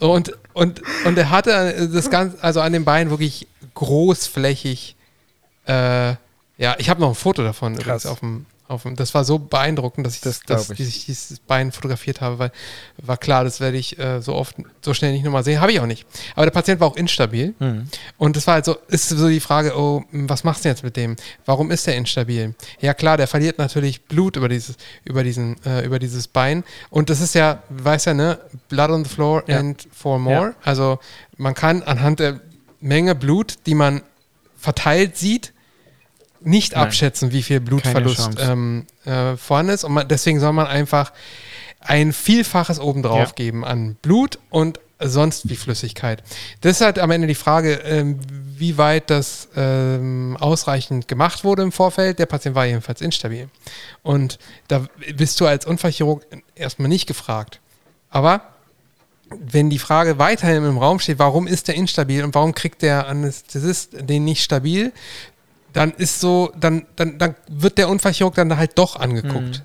Und, 0.00 0.32
und, 0.52 0.82
und 1.04 1.16
er 1.18 1.30
hatte 1.30 1.88
das 1.92 2.10
Ganze, 2.10 2.42
also 2.42 2.60
an 2.60 2.72
den 2.72 2.84
Beinen 2.84 3.10
wirklich 3.10 3.46
großflächig. 3.74 4.96
Äh, 5.66 6.14
ja, 6.58 6.74
ich 6.78 6.90
habe 6.90 7.00
noch 7.00 7.10
ein 7.10 7.14
Foto 7.14 7.42
davon 7.42 7.74
Krass. 7.74 7.84
übrigens 7.84 8.06
auf 8.06 8.20
dem, 8.20 8.46
auf, 8.70 8.86
das 8.94 9.14
war 9.14 9.24
so 9.24 9.38
beeindruckend, 9.38 10.06
dass 10.06 10.14
ich 10.14 10.20
das, 10.20 10.40
das, 10.40 10.68
das 10.68 10.78
ich. 10.78 10.88
ich 10.88 11.04
dieses 11.06 11.40
Bein 11.40 11.72
fotografiert 11.72 12.20
habe, 12.20 12.38
weil 12.38 12.52
war 12.98 13.16
klar, 13.16 13.44
das 13.44 13.60
werde 13.60 13.76
ich 13.76 13.98
äh, 13.98 14.22
so 14.22 14.34
oft, 14.34 14.56
so 14.82 14.94
schnell 14.94 15.12
nicht 15.12 15.24
nochmal 15.24 15.44
sehen. 15.44 15.60
Habe 15.60 15.72
ich 15.72 15.80
auch 15.80 15.86
nicht. 15.86 16.06
Aber 16.34 16.46
der 16.46 16.52
Patient 16.52 16.80
war 16.80 16.88
auch 16.88 16.96
instabil. 16.96 17.54
Mhm. 17.58 17.88
Und 18.16 18.36
das 18.36 18.46
war 18.46 18.54
halt 18.54 18.64
so, 18.64 18.76
ist 18.88 19.08
so 19.08 19.28
die 19.28 19.40
Frage, 19.40 19.76
oh, 19.76 20.04
was 20.12 20.44
machst 20.44 20.64
du 20.64 20.68
jetzt 20.68 20.84
mit 20.84 20.96
dem? 20.96 21.16
Warum 21.44 21.70
ist 21.70 21.86
der 21.86 21.96
instabil? 21.96 22.54
Ja 22.80 22.94
klar, 22.94 23.16
der 23.16 23.26
verliert 23.26 23.58
natürlich 23.58 24.02
Blut 24.04 24.36
über 24.36 24.48
dieses, 24.48 24.76
über 25.04 25.24
diesen, 25.24 25.62
äh, 25.64 25.84
über 25.84 25.98
dieses 25.98 26.28
Bein. 26.28 26.64
Und 26.90 27.10
das 27.10 27.20
ist 27.20 27.34
ja, 27.34 27.62
weiß 27.70 28.06
ja, 28.06 28.14
ne, 28.14 28.38
Blood 28.68 28.90
on 28.90 29.04
the 29.04 29.10
floor 29.10 29.42
ja. 29.46 29.58
and 29.58 29.88
for 29.92 30.18
more. 30.18 30.48
Ja. 30.48 30.54
Also 30.62 30.98
man 31.36 31.54
kann 31.54 31.82
anhand 31.82 32.20
der 32.20 32.40
Menge 32.80 33.14
Blut, 33.14 33.58
die 33.66 33.74
man 33.74 34.02
verteilt 34.56 35.16
sieht, 35.16 35.52
nicht 36.42 36.72
Nein. 36.72 36.82
abschätzen, 36.82 37.32
wie 37.32 37.42
viel 37.42 37.60
Blutverlust 37.60 38.38
ähm, 38.40 38.86
äh, 39.04 39.36
vorhanden 39.36 39.72
ist. 39.72 39.84
Und 39.84 39.92
man, 39.92 40.08
deswegen 40.08 40.40
soll 40.40 40.52
man 40.52 40.66
einfach 40.66 41.12
ein 41.80 42.12
Vielfaches 42.12 42.78
obendrauf 42.80 43.28
ja. 43.28 43.34
geben 43.34 43.64
an 43.64 43.96
Blut 44.02 44.38
und 44.50 44.80
sonst 45.02 45.48
wie 45.48 45.56
Flüssigkeit. 45.56 46.22
Das 46.60 46.76
ist 46.76 46.80
halt 46.82 46.98
am 46.98 47.10
Ende 47.10 47.26
die 47.26 47.34
Frage, 47.34 47.74
ähm, 47.84 48.18
wie 48.56 48.76
weit 48.76 49.08
das 49.08 49.48
ähm, 49.56 50.36
ausreichend 50.38 51.08
gemacht 51.08 51.42
wurde 51.42 51.62
im 51.62 51.72
Vorfeld. 51.72 52.18
Der 52.18 52.26
Patient 52.26 52.54
war 52.54 52.66
jedenfalls 52.66 53.00
instabil. 53.00 53.48
Und 54.02 54.38
da 54.68 54.86
bist 55.16 55.40
du 55.40 55.46
als 55.46 55.64
Unfallchirurg 55.64 56.26
erstmal 56.54 56.88
nicht 56.88 57.06
gefragt. 57.06 57.60
Aber 58.10 58.42
wenn 59.30 59.70
die 59.70 59.78
Frage 59.78 60.18
weiterhin 60.18 60.64
im 60.64 60.78
Raum 60.78 60.98
steht, 60.98 61.18
warum 61.18 61.46
ist 61.46 61.68
der 61.68 61.76
instabil 61.76 62.24
und 62.24 62.34
warum 62.34 62.54
kriegt 62.54 62.82
der 62.82 63.06
Anästhesist 63.06 63.96
den 64.00 64.24
nicht 64.24 64.42
stabil, 64.42 64.92
dann 65.72 65.92
ist 65.92 66.20
so, 66.20 66.52
dann, 66.58 66.86
dann, 66.96 67.18
dann 67.18 67.34
wird 67.48 67.78
der 67.78 67.88
Unfallchirurg 67.88 68.34
dann 68.34 68.56
halt 68.56 68.72
doch 68.76 68.96
angeguckt. 68.96 69.62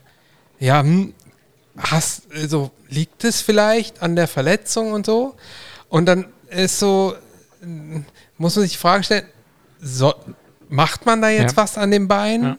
Mhm. 0.60 0.65
Ja, 0.65 0.82
hm, 0.82 1.14
hast, 1.77 2.23
also 2.34 2.72
liegt 2.90 3.23
es 3.23 3.41
vielleicht 3.41 4.02
an 4.02 4.15
der 4.15 4.27
Verletzung 4.27 4.94
und 4.94 5.06
so? 5.06 5.36
Und 5.90 6.06
dann 6.06 6.26
ist 6.49 6.80
so, 6.80 7.15
muss 8.38 8.56
man 8.56 8.64
sich 8.64 8.73
die 8.73 8.77
Frage 8.77 9.03
stellen, 9.03 9.26
so, 9.82 10.14
macht 10.69 11.06
man 11.06 11.22
da 11.22 11.30
jetzt 11.30 11.56
ja. 11.56 11.57
was 11.57 11.77
an 11.77 11.91
dem 11.91 12.07
Bein, 12.07 12.44
ja. 12.44 12.57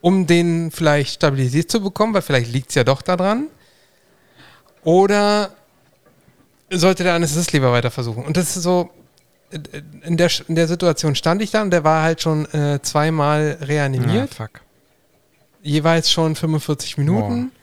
um 0.00 0.26
den 0.26 0.70
vielleicht 0.70 1.14
stabilisiert 1.14 1.70
zu 1.70 1.80
bekommen, 1.80 2.14
weil 2.14 2.22
vielleicht 2.22 2.52
liegt 2.52 2.70
es 2.70 2.74
ja 2.74 2.84
doch 2.84 3.02
daran? 3.02 3.48
Oder 4.84 5.50
sollte 6.70 7.04
der 7.04 7.14
Anästhesist 7.14 7.52
lieber 7.52 7.72
weiter 7.72 7.90
versuchen? 7.90 8.24
Und 8.24 8.36
das 8.36 8.56
ist 8.56 8.62
so, 8.62 8.90
in 10.02 10.16
der, 10.16 10.30
in 10.48 10.54
der 10.54 10.68
Situation 10.68 11.14
stand 11.14 11.42
ich 11.42 11.50
da 11.50 11.62
und 11.62 11.70
der 11.70 11.84
war 11.84 12.02
halt 12.02 12.22
schon 12.22 12.46
äh, 12.52 12.80
zweimal 12.82 13.58
reanimiert. 13.60 14.30
Ah, 14.32 14.44
fuck. 14.44 14.60
Jeweils 15.62 16.10
schon 16.10 16.34
45 16.34 16.98
Minuten. 16.98 17.44
Wow. 17.44 17.58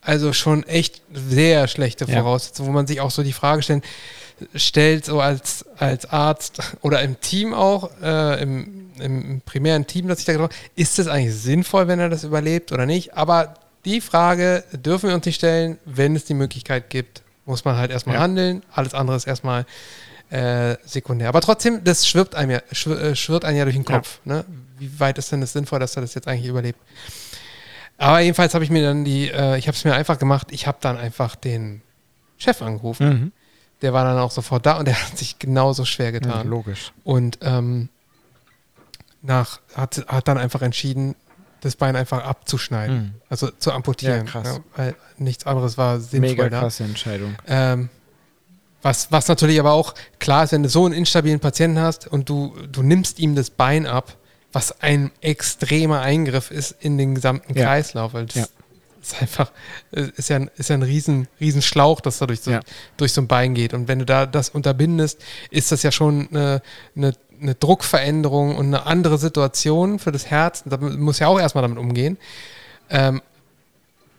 Also 0.00 0.32
schon 0.32 0.64
echt 0.64 1.00
sehr 1.12 1.66
schlechte 1.66 2.06
Voraussetzungen, 2.06 2.68
ja. 2.68 2.72
wo 2.72 2.74
man 2.74 2.86
sich 2.86 3.00
auch 3.00 3.10
so 3.10 3.22
die 3.22 3.32
Frage 3.32 3.62
stellt, 3.62 3.84
stellt, 4.54 5.04
so 5.06 5.20
als, 5.20 5.64
als 5.78 6.06
Arzt 6.06 6.60
oder 6.82 7.00
im 7.02 7.20
Team 7.20 7.54
auch, 7.54 7.90
äh, 8.02 8.42
im, 8.42 8.90
im 9.00 9.40
primären 9.46 9.86
Team, 9.86 10.08
das 10.08 10.18
ich 10.18 10.24
da 10.26 10.32
gedacht 10.32 10.52
habe, 10.52 10.62
ist 10.76 10.98
es 10.98 11.08
eigentlich 11.08 11.34
sinnvoll, 11.34 11.88
wenn 11.88 12.00
er 12.00 12.10
das 12.10 12.24
überlebt 12.24 12.72
oder 12.72 12.84
nicht? 12.84 13.16
Aber 13.16 13.54
die 13.84 14.00
Frage 14.00 14.64
dürfen 14.72 15.08
wir 15.08 15.14
uns 15.14 15.26
nicht 15.26 15.36
stellen, 15.36 15.78
wenn 15.84 16.16
es 16.16 16.24
die 16.24 16.34
Möglichkeit 16.34 16.90
gibt, 16.90 17.22
muss 17.46 17.64
man 17.64 17.76
halt 17.76 17.90
erstmal 17.90 18.16
ja. 18.16 18.22
handeln. 18.22 18.62
Alles 18.72 18.94
andere 18.94 19.16
ist 19.16 19.26
erstmal 19.26 19.66
äh, 20.34 20.76
sekundär. 20.84 21.28
Aber 21.28 21.40
trotzdem, 21.40 21.84
das 21.84 22.08
schwirrt 22.08 22.34
einem 22.34 22.50
ja, 22.50 22.58
äh, 22.58 23.14
schwirrt 23.14 23.44
einem 23.44 23.58
ja 23.58 23.64
durch 23.64 23.76
den 23.76 23.84
Kopf. 23.84 24.18
Ja. 24.24 24.34
Ne? 24.34 24.44
Wie 24.78 24.98
weit 24.98 25.16
ist 25.18 25.30
denn 25.30 25.40
das 25.40 25.52
sinnvoll, 25.52 25.78
dass 25.78 25.94
er 25.96 26.02
das 26.02 26.14
jetzt 26.14 26.26
eigentlich 26.26 26.46
überlebt? 26.46 26.78
Aber 27.96 28.18
jedenfalls 28.18 28.54
habe 28.54 28.64
ich 28.64 28.70
mir 28.70 28.82
dann 28.82 29.04
die, 29.04 29.30
äh, 29.30 29.56
ich 29.56 29.68
habe 29.68 29.76
es 29.76 29.84
mir 29.84 29.94
einfach 29.94 30.18
gemacht, 30.18 30.48
ich 30.50 30.66
habe 30.66 30.78
dann 30.80 30.96
einfach 30.96 31.36
den 31.36 31.82
Chef 32.36 32.60
angerufen. 32.62 33.08
Mhm. 33.08 33.32
Der 33.82 33.92
war 33.92 34.04
dann 34.04 34.18
auch 34.18 34.32
sofort 34.32 34.66
da 34.66 34.78
und 34.78 34.86
der 34.86 35.00
hat 35.00 35.16
sich 35.16 35.38
genauso 35.38 35.84
schwer 35.84 36.10
getan. 36.10 36.30
Ja, 36.30 36.42
logisch. 36.42 36.92
Und 37.04 37.38
ähm, 37.42 37.88
nach, 39.22 39.60
hat, 39.74 40.04
hat 40.08 40.26
dann 40.26 40.38
einfach 40.38 40.62
entschieden, 40.62 41.14
das 41.60 41.76
Bein 41.76 41.94
einfach 41.94 42.24
abzuschneiden. 42.24 42.96
Mhm. 42.96 43.14
Also 43.28 43.50
zu 43.50 43.72
amputieren. 43.72 44.26
Ja, 44.26 44.32
krass. 44.32 44.48
Ja, 44.48 44.60
weil 44.76 44.96
nichts 45.16 45.46
anderes 45.46 45.78
war 45.78 46.00
sinnvoll. 46.00 46.30
Mega 46.30 46.48
krasse 46.48 46.82
da. 46.82 46.88
Entscheidung. 46.88 47.36
Ähm, 47.46 47.88
was, 48.84 49.10
was 49.10 49.28
natürlich 49.28 49.58
aber 49.58 49.72
auch 49.72 49.94
klar 50.18 50.44
ist, 50.44 50.52
wenn 50.52 50.62
du 50.62 50.68
so 50.68 50.84
einen 50.84 50.92
instabilen 50.92 51.40
Patienten 51.40 51.80
hast 51.80 52.06
und 52.06 52.28
du, 52.28 52.54
du 52.70 52.82
nimmst 52.82 53.18
ihm 53.18 53.34
das 53.34 53.48
Bein 53.48 53.86
ab, 53.86 54.18
was 54.52 54.82
ein 54.82 55.10
extremer 55.22 56.02
Eingriff 56.02 56.50
ist 56.50 56.76
in 56.80 56.98
den 56.98 57.14
gesamten 57.14 57.56
ja. 57.56 57.64
Kreislauf. 57.64 58.12
Weil 58.12 58.26
das 58.26 58.34
ja. 58.36 58.46
ist 59.00 59.22
einfach, 59.22 59.50
ist 59.90 60.28
ja, 60.28 60.36
ist 60.56 60.68
ja 60.68 60.76
ein 60.76 60.82
riesen, 60.82 61.28
riesen 61.40 61.62
Schlauch, 61.62 62.02
das 62.02 62.18
da 62.18 62.26
durch 62.26 62.42
so, 62.42 62.50
ja. 62.50 62.60
durch 62.98 63.14
so 63.14 63.22
ein 63.22 63.26
Bein 63.26 63.54
geht. 63.54 63.72
Und 63.72 63.88
wenn 63.88 64.00
du 64.00 64.04
da 64.04 64.26
das 64.26 64.50
unterbindest, 64.50 65.18
ist 65.50 65.72
das 65.72 65.82
ja 65.82 65.90
schon 65.90 66.28
eine, 66.30 66.60
eine, 66.94 67.14
eine 67.40 67.54
Druckveränderung 67.54 68.54
und 68.54 68.66
eine 68.66 68.84
andere 68.84 69.16
Situation 69.16 69.98
für 69.98 70.12
das 70.12 70.26
Herz. 70.26 70.62
Da 70.66 70.76
muss 70.76 71.20
ja 71.20 71.28
auch 71.28 71.40
erstmal 71.40 71.62
damit 71.62 71.78
umgehen. 71.78 72.18
Ähm, 72.90 73.22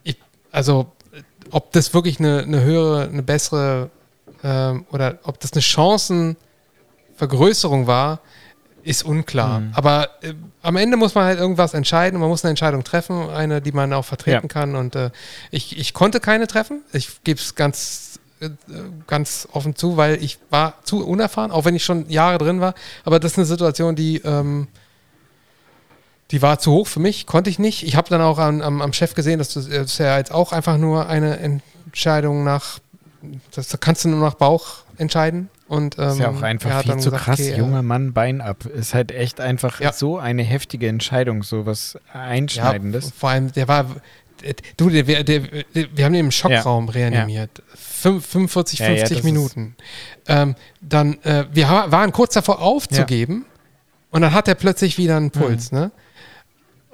ich, 0.03 0.17
also, 0.51 0.87
ob 1.51 1.71
das 1.71 1.93
wirklich 1.93 2.19
eine, 2.19 2.39
eine 2.41 2.63
höhere, 2.63 3.03
eine 3.03 3.21
bessere 3.21 3.91
ähm, 4.45 4.85
oder 4.91 5.17
ob 5.23 5.39
das 5.39 5.53
eine 5.53 5.63
Chancenvergrößerung 5.63 7.87
war, 7.87 8.19
ist 8.83 9.03
unklar. 9.03 9.61
Mhm. 9.61 9.71
Aber 9.73 10.09
äh, 10.21 10.35
am 10.61 10.75
Ende 10.75 10.95
muss 10.97 11.15
man 11.15 11.23
halt 11.25 11.39
irgendwas 11.39 11.73
entscheiden. 11.73 12.19
Man 12.19 12.29
muss 12.29 12.43
eine 12.43 12.51
Entscheidung 12.51 12.83
treffen, 12.83 13.27
eine, 13.31 13.59
die 13.59 13.71
man 13.71 13.91
auch 13.93 14.05
vertreten 14.05 14.43
Ja. 14.43 14.47
kann. 14.47 14.75
Und 14.75 14.95
äh, 14.95 15.09
ich, 15.49 15.79
ich 15.79 15.95
konnte 15.95 16.19
keine 16.19 16.45
treffen. 16.45 16.83
Ich 16.93 17.23
gebe 17.23 17.39
es 17.39 17.55
ganz, 17.55 18.19
äh, 18.41 18.49
ganz 19.07 19.47
offen 19.51 19.75
zu, 19.75 19.97
weil 19.97 20.23
ich 20.23 20.37
war 20.51 20.75
zu 20.83 21.03
unerfahren, 21.03 21.49
auch 21.51 21.65
wenn 21.65 21.75
ich 21.75 21.83
schon 21.83 22.07
Jahre 22.09 22.37
drin 22.37 22.61
war. 22.61 22.75
Aber 23.03 23.19
das 23.19 23.31
ist 23.31 23.39
eine 23.39 23.47
Situation, 23.47 23.95
die, 23.95 24.17
ähm, 24.17 24.67
die 26.29 26.43
war 26.43 26.59
zu 26.59 26.71
hoch 26.71 26.85
für 26.87 26.99
mich, 26.99 27.25
konnte 27.25 27.49
ich 27.49 27.57
nicht. 27.57 27.81
Ich 27.83 27.95
habe 27.95 28.09
dann 28.09 28.21
auch 28.21 28.37
am, 28.37 28.61
am, 28.61 28.83
am 28.83 28.93
Chef 28.93 29.15
gesehen, 29.15 29.39
dass 29.39 29.55
das 29.55 29.65
ist 29.65 29.97
ja 29.97 30.19
jetzt 30.19 30.31
auch 30.31 30.51
einfach 30.51 30.77
nur 30.77 31.07
eine 31.07 31.39
Entscheidung 31.39 32.43
nach, 32.43 32.77
das 33.53 33.75
kannst 33.79 34.05
du 34.05 34.09
nur 34.09 34.19
nach 34.19 34.35
Bauch 34.35 34.83
entscheiden. 34.97 35.49
Und, 35.67 35.97
ähm, 35.97 36.09
ist 36.09 36.19
ja 36.19 36.29
auch 36.29 36.41
er 36.41 36.47
einfach 36.47 36.81
viel 36.83 36.91
zu 36.97 37.09
gesagt, 37.09 37.23
krass. 37.23 37.39
okay, 37.39 37.57
Junger 37.57 37.81
Mann, 37.81 38.13
Bein 38.13 38.39
ab. 38.41 38.65
Ist 38.65 38.93
halt 38.93 39.11
echt 39.11 39.41
einfach 39.41 39.81
Ja. 39.81 39.91
so 39.93 40.19
eine 40.19 40.43
heftige 40.43 40.87
Entscheidung, 40.87 41.41
so 41.43 41.65
was 41.65 41.97
Einschneidendes. 42.13 43.05
Ja, 43.05 43.11
vor 43.17 43.29
allem, 43.29 43.51
der 43.51 43.67
war. 43.67 43.85
Du, 44.77 44.89
der, 44.89 45.03
der, 45.03 45.23
der, 45.23 45.41
wir 45.73 46.05
haben 46.05 46.13
den 46.13 46.25
im 46.25 46.31
Schockraum 46.31 46.89
reanimiert. 46.89 47.63
Fünf- 47.73 48.25
45, 48.27 48.79
Ja, 48.79 48.89
ja, 48.89 48.95
50 48.97 49.17
das 49.17 49.23
Minuten. 49.25 49.75
Ähm, 50.27 50.55
dann, 50.81 51.17
äh, 51.23 51.45
wir 51.51 51.67
waren 51.69 52.11
kurz 52.11 52.33
davor 52.35 52.61
aufzugeben 52.61 53.45
und 54.11 54.21
dann 54.21 54.33
hat 54.33 54.47
er 54.47 54.55
plötzlich 54.55 54.97
wieder 54.99 55.17
einen 55.17 55.31
Puls, 55.31 55.71
Mhm. 55.71 55.77
ne? 55.79 55.91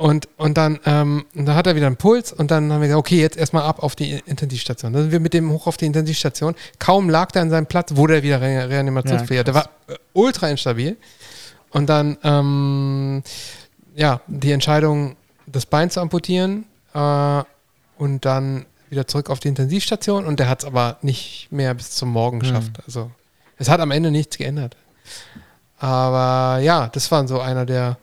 Und, 0.02 0.28
und 0.38 0.58
dann, 0.58 0.80
ähm, 0.86 1.26
dann 1.36 1.54
hat 1.54 1.68
er 1.68 1.76
wieder 1.76 1.86
einen 1.86 1.96
Puls 1.96 2.34
und 2.34 2.50
dann 2.50 2.74
haben 2.74 2.82
wir 2.82 2.88
gesagt, 2.88 3.00
okay, 3.00 3.22
jetzt 3.22 3.38
erstmal 3.38 3.62
ab 3.62 3.84
auf 3.84 3.96
die 3.96 4.20
Intensivstation. 4.26 4.92
Dann 4.94 5.04
sind 5.04 5.12
wir 5.12 5.20
mit 5.20 5.36
dem 5.36 5.52
hoch 5.52 5.68
auf 5.68 5.78
die 5.78 5.86
Intensivstation. 5.86 6.56
Kaum 6.80 7.08
lag 7.08 7.36
er 7.36 7.44
an 7.44 7.52
seinem 7.52 7.68
Platz, 7.68 7.96
wurde 7.96 8.16
er 8.16 8.24
wieder 8.24 8.42
re 8.42 8.68
reanimationspflichtig. 8.68 9.38
Ja, 9.38 9.44
der 9.44 9.54
war 9.54 9.70
äh, 9.88 10.00
ultra 10.14 10.50
instabil. 10.50 10.98
Und 11.70 11.88
dann, 11.88 12.18
ähm, 12.24 13.22
ja, 13.94 14.22
die 14.26 14.52
Entscheidung, 14.52 15.18
das 15.46 15.68
Bein 15.68 15.92
zu 15.92 16.00
amputieren 16.00 16.66
äh, 16.96 17.44
und 18.00 18.26
dann 18.26 18.66
wieder 18.90 19.06
zurück 19.06 19.30
auf 19.30 19.40
die 19.40 19.50
Intensivstation. 19.50 20.26
Und 20.26 20.40
der 20.40 20.50
hat 20.50 20.64
es 20.64 20.66
aber 20.66 20.98
nicht 21.04 21.50
mehr 21.52 21.76
bis 21.76 21.92
zum 21.92 22.10
Morgen 22.10 22.40
geschafft. 22.40 22.72
Also, 22.88 23.12
es 23.60 23.70
hat 23.70 23.80
am 23.80 23.92
Ende 23.92 24.10
nichts 24.10 24.36
geändert. 24.40 24.76
Aber 25.78 26.60
ja, 26.60 26.88
das 26.88 27.12
war 27.12 27.28
so 27.28 27.40
einer 27.40 27.68
der. 27.68 27.98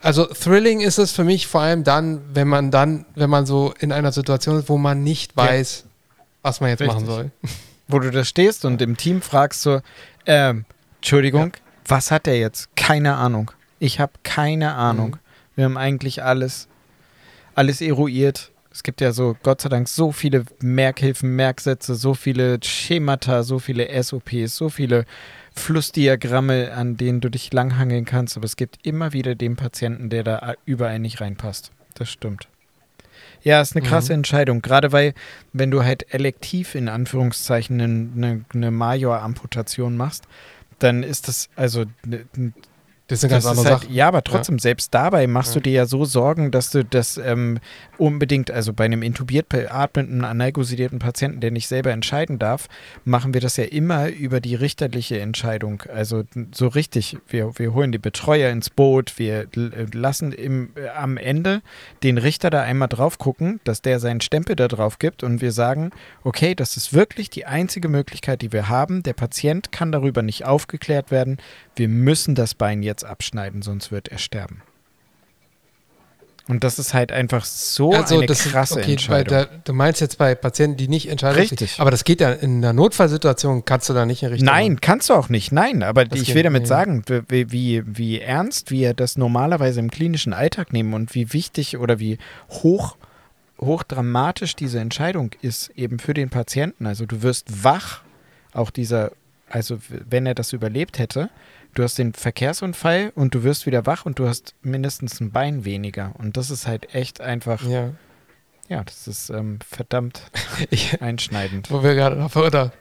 Also 0.00 0.24
thrilling 0.26 0.80
ist 0.80 0.98
es 0.98 1.12
für 1.12 1.24
mich 1.24 1.46
vor 1.46 1.60
allem 1.60 1.84
dann, 1.84 2.20
wenn 2.34 2.48
man 2.48 2.70
dann, 2.70 3.04
wenn 3.14 3.30
man 3.30 3.46
so 3.46 3.74
in 3.80 3.92
einer 3.92 4.12
Situation 4.12 4.58
ist, 4.58 4.68
wo 4.68 4.78
man 4.78 5.02
nicht 5.02 5.32
Ja. 5.36 5.44
weiß, 5.44 5.84
was 6.42 6.60
man 6.60 6.70
jetzt 6.70 6.80
Richtig. 6.80 6.94
machen 6.96 7.06
soll. 7.06 7.30
Wo 7.88 7.98
du 7.98 8.10
da 8.10 8.24
stehst 8.24 8.64
und 8.64 8.80
im 8.80 8.96
Team 8.96 9.20
fragst 9.20 9.60
so, 9.62 9.80
ähm, 10.24 10.64
Entschuldigung, 10.96 11.52
was 11.86 12.10
hat 12.10 12.24
der 12.26 12.38
jetzt? 12.38 12.74
Keine 12.74 13.16
Ahnung. 13.16 13.50
Ich 13.80 14.00
habe 14.00 14.12
keine 14.22 14.74
Ahnung. 14.74 15.10
Mhm. 15.10 15.18
Wir 15.56 15.64
haben 15.66 15.76
eigentlich 15.76 16.22
alles, 16.22 16.68
alles 17.54 17.80
eruiert. 17.82 18.50
Es 18.72 18.82
gibt 18.82 19.00
ja 19.02 19.12
so, 19.12 19.36
Gott 19.42 19.60
sei 19.60 19.68
Dank, 19.68 19.88
so 19.88 20.10
viele 20.12 20.44
Merkhilfen, 20.60 21.36
Merksätze, 21.36 21.94
so 21.94 22.14
viele 22.14 22.58
Schemata, 22.64 23.42
so 23.42 23.58
viele 23.58 24.02
SOPs, 24.02 24.56
so 24.56 24.70
viele 24.70 25.04
Flussdiagramme, 25.54 26.72
an 26.72 26.96
denen 26.96 27.20
du 27.20 27.28
dich 27.28 27.52
langhangeln 27.52 28.04
kannst. 28.04 28.36
Aber 28.36 28.46
es 28.46 28.56
gibt 28.56 28.86
immer 28.86 29.12
wieder 29.12 29.34
den 29.34 29.56
Patienten, 29.56 30.10
der 30.10 30.24
da 30.24 30.54
überall 30.64 30.98
nicht 30.98 31.20
reinpasst. 31.20 31.72
Das 31.94 32.08
stimmt. 32.10 32.48
Ja, 33.42 33.60
ist 33.60 33.76
eine 33.76 33.84
krasse 33.86 34.12
Mhm. 34.12 34.20
Entscheidung. 34.20 34.62
Gerade 34.62 34.92
weil, 34.92 35.14
wenn 35.52 35.70
du 35.70 35.84
halt 35.84 36.12
elektiv 36.14 36.74
in 36.74 36.88
Anführungszeichen 36.88 37.80
eine, 37.80 38.44
eine, 38.54 38.70
Major-Amputation 38.70 39.96
machst, 39.96 40.24
dann 40.78 41.02
ist 41.02 41.28
das, 41.28 41.48
also 41.56 41.84
Das 43.12 43.18
ist 43.18 43.24
eine 43.24 43.32
ganz 43.32 43.44
das 43.44 43.50
andere 43.58 43.74
halt, 43.74 43.82
Sache. 43.82 43.92
Ja, 43.92 44.08
aber 44.08 44.24
trotzdem, 44.24 44.58
selbst 44.58 44.94
dabei 44.94 45.26
machst 45.26 45.54
du 45.54 45.58
Ja. 45.58 45.62
dir 45.64 45.72
ja 45.72 45.86
so 45.86 46.06
Sorgen, 46.06 46.50
dass 46.50 46.70
du 46.70 46.82
das 46.82 47.18
ähm, 47.18 47.58
unbedingt, 47.98 48.50
also 48.50 48.72
bei 48.72 48.86
einem 48.86 49.02
intubiert 49.02 49.50
beatmeten, 49.50 50.24
analgosidierten 50.24 50.98
Patienten, 50.98 51.40
der 51.40 51.50
nicht 51.50 51.68
selber 51.68 51.90
entscheiden 51.90 52.38
darf, 52.38 52.68
machen 53.04 53.34
wir 53.34 53.42
das 53.42 53.58
ja 53.58 53.64
immer 53.64 54.08
über 54.08 54.40
die 54.40 54.54
richterliche 54.54 55.20
Entscheidung. 55.20 55.82
Also 55.94 56.24
so 56.54 56.68
richtig, 56.68 57.18
wir, 57.28 57.58
wir 57.58 57.74
holen 57.74 57.92
die 57.92 57.98
Betreuer 57.98 58.50
ins 58.50 58.70
Boot, 58.70 59.18
wir 59.18 59.40
äh, 59.42 59.86
lassen 59.92 60.32
im, 60.32 60.70
äh, 60.76 60.88
am 60.88 61.18
Ende 61.18 61.60
den 62.02 62.16
Richter 62.16 62.48
da 62.48 62.62
einmal 62.62 62.88
drauf 62.88 63.18
gucken, 63.18 63.60
dass 63.64 63.82
der 63.82 64.00
seinen 64.00 64.22
Stempel 64.22 64.56
da 64.56 64.68
drauf 64.68 64.98
gibt 64.98 65.22
und 65.22 65.42
wir 65.42 65.52
sagen, 65.52 65.90
okay, 66.24 66.54
das 66.54 66.78
ist 66.78 66.94
wirklich 66.94 67.28
die 67.28 67.44
einzige 67.44 67.88
Möglichkeit, 67.88 68.40
die 68.40 68.52
wir 68.52 68.70
haben. 68.70 69.02
Der 69.02 69.12
Patient 69.12 69.70
kann 69.70 69.92
darüber 69.92 70.22
nicht 70.22 70.46
aufgeklärt 70.46 71.10
werden. 71.10 71.36
Wir 71.76 71.88
müssen 71.88 72.34
das 72.34 72.54
Bein 72.54 72.82
jetzt 72.82 73.04
abschneiden, 73.04 73.62
sonst 73.62 73.90
wird 73.90 74.08
er 74.08 74.18
sterben. 74.18 74.62
Und 76.48 76.64
das 76.64 76.80
ist 76.80 76.92
halt 76.92 77.12
einfach 77.12 77.44
so 77.44 77.92
eine 77.92 78.02
Also 78.02 78.20
das 78.22 78.42
krasse 78.44 78.80
ist, 78.80 78.84
okay, 78.84 78.92
Entscheidung. 78.92 79.28
der, 79.28 79.46
du 79.64 79.72
meinst 79.72 80.00
jetzt 80.00 80.18
bei 80.18 80.34
Patienten, 80.34 80.76
die 80.76 80.88
nicht 80.88 81.08
entscheiden. 81.08 81.38
Richtig. 81.38 81.78
Aber 81.78 81.92
das 81.92 82.02
geht 82.02 82.20
ja 82.20 82.32
in 82.32 82.56
einer 82.58 82.72
Notfallsituation, 82.72 83.64
kannst 83.64 83.88
du 83.88 83.94
da 83.94 84.04
nicht 84.06 84.24
in 84.24 84.30
Richtung. 84.30 84.46
Nein, 84.46 84.80
kannst 84.80 85.08
du 85.08 85.14
auch 85.14 85.28
nicht. 85.28 85.52
Nein, 85.52 85.84
aber 85.84 86.04
Das 86.04 86.20
ich 86.20 86.34
will 86.34 86.42
damit 86.42 86.62
nicht. 86.62 86.68
sagen, 86.68 87.04
wie, 87.28 87.52
wie, 87.52 87.82
wie 87.86 88.20
ernst 88.20 88.72
wir 88.72 88.92
das 88.92 89.16
normalerweise 89.16 89.78
im 89.78 89.90
klinischen 89.90 90.32
Alltag 90.32 90.72
nehmen 90.72 90.94
und 90.94 91.14
wie 91.14 91.32
wichtig 91.32 91.78
oder 91.78 92.00
wie 92.00 92.18
hoch, 92.50 92.96
hochdramatisch 93.60 94.56
diese 94.56 94.80
Entscheidung 94.80 95.30
ist 95.42 95.70
eben 95.76 96.00
für 96.00 96.12
den 96.12 96.28
Patienten. 96.28 96.86
Also 96.86 97.06
du 97.06 97.22
wirst 97.22 97.62
wach, 97.64 98.02
auch 98.52 98.70
dieser, 98.70 99.12
also 99.48 99.78
wenn 99.88 100.26
er 100.26 100.34
das 100.34 100.52
überlebt 100.52 100.98
hätte, 100.98 101.30
du 101.74 101.82
hast 101.82 101.98
den 101.98 102.12
Verkehrsunfall 102.14 103.12
und 103.14 103.34
du 103.34 103.42
wirst 103.44 103.66
wieder 103.66 103.86
wach 103.86 104.04
und 104.06 104.18
du 104.18 104.28
hast 104.28 104.54
mindestens 104.62 105.20
ein 105.20 105.30
Bein 105.32 105.64
weniger. 105.64 106.12
Und 106.18 106.36
das 106.36 106.50
ist 106.50 106.66
halt 106.66 106.94
echt 106.94 107.20
einfach, 107.20 107.62
Ja. 107.66 107.90
ja, 108.68 108.84
das 108.84 109.06
ist 109.08 109.30
ähm, 109.30 109.58
verdammt 109.68 110.22
einschneidend. 111.00 111.70
wo 111.70 111.82
wir 111.82 111.94
gerade 111.94 112.16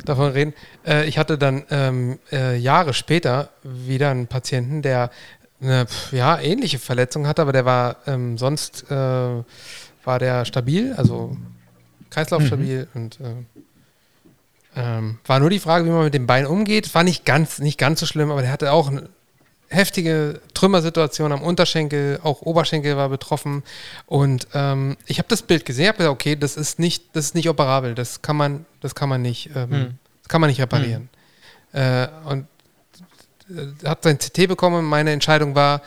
davon, 0.06 0.32
reden. 0.32 0.54
Äh, 0.86 1.08
ich 1.08 1.18
hatte 1.18 1.38
dann 1.38 1.64
ähm, 1.70 2.20
äh, 2.32 2.58
Jahre 2.58 2.94
später 2.94 3.50
wieder 3.64 4.12
einen 4.12 4.28
Patienten, 4.28 4.82
der 4.82 5.10
eine 5.62 5.86
ja, 6.12 6.40
ähnliche 6.40 6.80
Verletzung 6.80 7.28
hatte, 7.28 7.42
aber 7.44 7.52
der 7.54 7.66
war 7.66 7.98
ähm, 8.08 8.38
sonst 8.38 8.90
äh, 8.90 8.96
war 8.96 10.18
der 10.20 10.46
stabil, 10.46 10.94
also 10.98 11.38
Kreislauf 12.10 12.42
Mhm. 12.42 12.48
stabil 12.48 12.88
und 12.96 13.20
äh, 13.22 13.36
ähm, 14.76 15.20
war 15.26 15.40
nur 15.40 15.50
die 15.50 15.60
Frage, 15.60 15.86
wie 15.86 15.90
man 15.90 16.06
mit 16.06 16.14
dem 16.14 16.28
Bein 16.28 16.46
umgeht. 16.46 16.94
War 16.96 17.04
nicht 17.04 17.26
ganz, 17.26 17.60
nicht 17.60 17.78
ganz 17.78 18.00
so 18.00 18.06
schlimm, 18.06 18.32
aber 18.32 18.42
der 18.42 18.52
hatte 18.52 18.72
auch 18.72 18.90
eine 18.90 19.10
heftige 19.72 20.42
Trümmersituation 20.54 21.32
am 21.32 21.42
Unterschenkel, 21.42 22.20
auch 22.24 22.42
Oberschenkel 22.42 22.98
war 22.98 23.10
betroffen. 23.10 23.64
Und 24.06 24.48
ähm, 24.54 24.98
ich 25.08 25.18
habe 25.18 25.28
das 25.30 25.42
Bild 25.42 25.66
gesehen, 25.66 25.88
habe 25.88 25.98
gesagt, 26.00 26.14
okay, 26.14 26.36
das 26.36 26.58
ist 26.58 26.78
nicht, 26.78 27.16
das 27.16 27.26
ist 27.26 27.36
nicht 27.36 27.50
operabel, 27.50 27.96
das 27.96 28.22
kann 28.22 28.36
man, 28.36 28.66
das 28.82 28.96
kann 28.96 29.10
man 29.10 29.22
nicht, 29.22 29.50
ähm, 29.56 29.72
Hm. 29.72 29.98
das 30.22 30.30
kann 30.30 30.42
man 30.42 30.50
nicht 30.50 30.62
reparieren. 30.62 31.10
Äh, 31.74 32.08
und 32.26 32.48
äh, 33.50 33.88
hat 33.88 34.04
sein 34.04 34.18
CT 34.18 34.48
bekommen. 34.48 34.86
Meine 34.86 35.12
Entscheidung 35.12 35.56
war, 35.56 35.82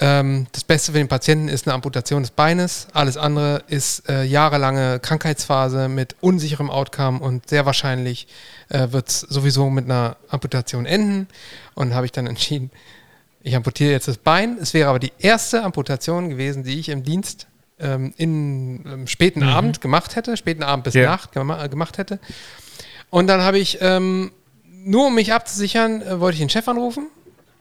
ähm, 0.00 0.46
das 0.52 0.64
Beste 0.64 0.92
für 0.92 0.98
den 0.98 1.08
Patienten 1.08 1.48
ist 1.48 1.66
eine 1.66 1.74
Amputation 1.74 2.22
des 2.22 2.30
Beines. 2.30 2.88
Alles 2.92 3.16
andere 3.16 3.62
ist 3.68 4.08
äh, 4.08 4.24
jahrelange 4.24 5.00
Krankheitsphase 5.00 5.88
mit 5.88 6.16
unsicherem 6.20 6.70
Outcome 6.70 7.20
und 7.20 7.48
sehr 7.48 7.66
wahrscheinlich 7.66 8.26
äh, 8.68 8.88
wird 8.90 9.08
es 9.08 9.20
sowieso 9.20 9.68
mit 9.70 9.84
einer 9.84 10.16
Amputation 10.28 10.86
enden. 10.86 11.28
Und 11.74 11.94
habe 11.94 12.06
ich 12.06 12.12
dann 12.12 12.26
entschieden, 12.26 12.70
ich 13.42 13.54
amputiere 13.54 13.90
jetzt 13.90 14.08
das 14.08 14.18
Bein. 14.18 14.56
Es 14.60 14.72
wäre 14.72 14.88
aber 14.88 14.98
die 14.98 15.12
erste 15.18 15.62
Amputation 15.62 16.30
gewesen, 16.30 16.64
die 16.64 16.78
ich 16.78 16.88
im 16.88 17.02
Dienst 17.02 17.46
ähm, 17.78 18.14
in 18.16 18.84
ähm, 18.86 19.06
späten 19.06 19.42
Abend 19.42 19.80
gemacht 19.80 20.16
hätte, 20.16 20.36
späten 20.36 20.62
Abend 20.62 20.84
bis 20.84 20.94
Ja. 20.94 21.06
Nacht 21.06 21.32
gema 21.32 21.66
gemacht 21.66 21.98
hätte. 21.98 22.18
Und 23.10 23.26
dann 23.26 23.42
habe 23.42 23.58
ich, 23.58 23.78
ähm, 23.82 24.32
nur 24.84 25.08
um 25.08 25.14
mich 25.14 25.32
abzusichern, 25.32 26.00
äh, 26.02 26.20
wollte 26.20 26.34
ich 26.34 26.40
den 26.40 26.48
Chef 26.48 26.66
anrufen. 26.68 27.08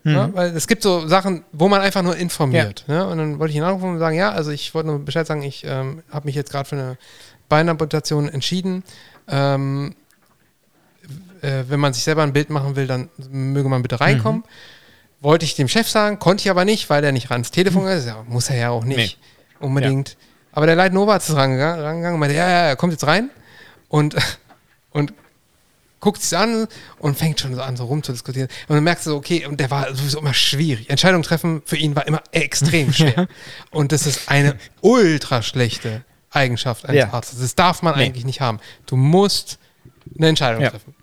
Ja, 0.03 0.34
weil 0.34 0.56
es 0.56 0.68
gibt 0.68 0.82
so 0.82 1.07
Sachen, 1.07 1.44
wo 1.52 1.68
man 1.68 1.82
einfach 1.82 2.02
nur 2.02 2.15
informiert. 2.15 2.86
Ne? 2.88 3.06
Und 3.06 3.18
dann 3.19 3.40
wollte 3.40 3.52
ich 3.52 3.57
ihn 3.57 3.64
anrufen 3.64 3.91
und 3.91 3.99
sagen, 3.99 4.18
ja, 4.18 4.32
also 4.32 4.49
ich 4.49 4.73
wollte 4.73 4.90
nur 4.90 4.99
Bescheid 4.99 5.28
sagen, 5.28 5.44
ich 5.44 5.64
ähm, 5.64 6.02
habe 6.10 6.26
mich 6.26 6.36
jetzt 6.36 6.52
gerade 6.52 6.68
für 6.68 6.76
eine 6.76 6.98
Beinamputation 7.49 8.28
entschieden. 8.28 8.84
Ähm, 9.28 9.95
äh, 11.41 11.64
wenn 11.68 11.80
man 11.80 11.94
sich 11.94 12.03
selber 12.03 12.23
ein 12.23 12.34
Bild 12.34 12.49
machen 12.49 12.76
will, 12.76 12.88
dann 12.88 13.10
möge 13.30 13.69
man 13.69 13.82
bitte 13.84 13.99
reinkommen. 13.99 14.44
Wollte 15.19 15.45
ich 15.45 15.56
dem 15.56 15.68
Chef 15.68 15.88
sagen, 15.88 16.18
konnte 16.18 16.41
ich 16.41 16.49
aber 16.49 16.65
nicht, 16.65 16.90
weil 16.90 17.03
der 17.03 17.11
nicht 17.11 17.30
ans 17.30 17.52
Telefon 17.52 17.88
ist. 17.88 18.07
Ja, 18.07 18.23
muss 18.28 18.49
er 18.49 18.57
ja 18.57 18.69
auch 18.72 18.84
nicht 18.84 19.19
unbedingt. 19.60 20.18
Aber 20.52 20.65
der 20.65 20.76
Leit 20.76 20.94
Nova 20.94 21.15
ist 21.15 21.34
rangegangen, 21.34 21.80
rangegangen 21.80 22.15
und 22.15 22.19
meinte, 22.19 22.36
ja, 22.36 22.49
ja, 22.49 22.60
er 22.68 22.76
kommt 22.76 22.91
jetzt 22.94 23.06
rein 23.06 23.30
und, 23.88 24.15
und 24.91 25.14
guckt 26.02 26.22
sich 26.22 26.38
an 26.38 26.68
und 26.99 27.18
fängt 27.18 27.40
schon 27.40 27.56
so 27.56 27.61
an, 27.61 27.78
so 27.78 27.86
rumzudiskutieren. 27.86 28.49
Und 28.68 28.76
dann 28.76 28.84
merkst 28.84 29.06
du 29.06 29.11
so, 29.11 29.15
okay, 29.18 29.45
und 29.45 29.60
der 29.61 29.72
war 29.72 29.88
sowieso 29.95 30.19
immer 30.19 30.34
schwierig. 30.34 30.90
Entscheidung 30.90 31.23
treffen 31.23 31.61
für 31.65 31.78
ihn 31.78 31.95
war 31.95 32.06
immer 32.07 32.22
extrem 32.32 32.91
schwer. 32.94 33.28
Und 33.69 33.94
das 33.94 34.06
ist 34.06 34.28
eine 34.30 34.57
ultra 34.82 35.41
schlechte 35.41 36.03
Eigenschaft 36.32 36.86
eines 36.86 36.99
Ja. 36.99 37.14
Arztes. 37.14 37.40
Das 37.40 37.56
darf 37.56 37.82
man 37.82 37.95
Nee. 37.98 38.06
eigentlich 38.06 38.26
nicht 38.26 38.41
haben. 38.41 38.60
Du 38.86 38.98
musst 38.98 39.60
eine 40.18 40.28
Entscheidung 40.28 40.61
Ja. 40.64 40.72
treffen. 40.72 40.94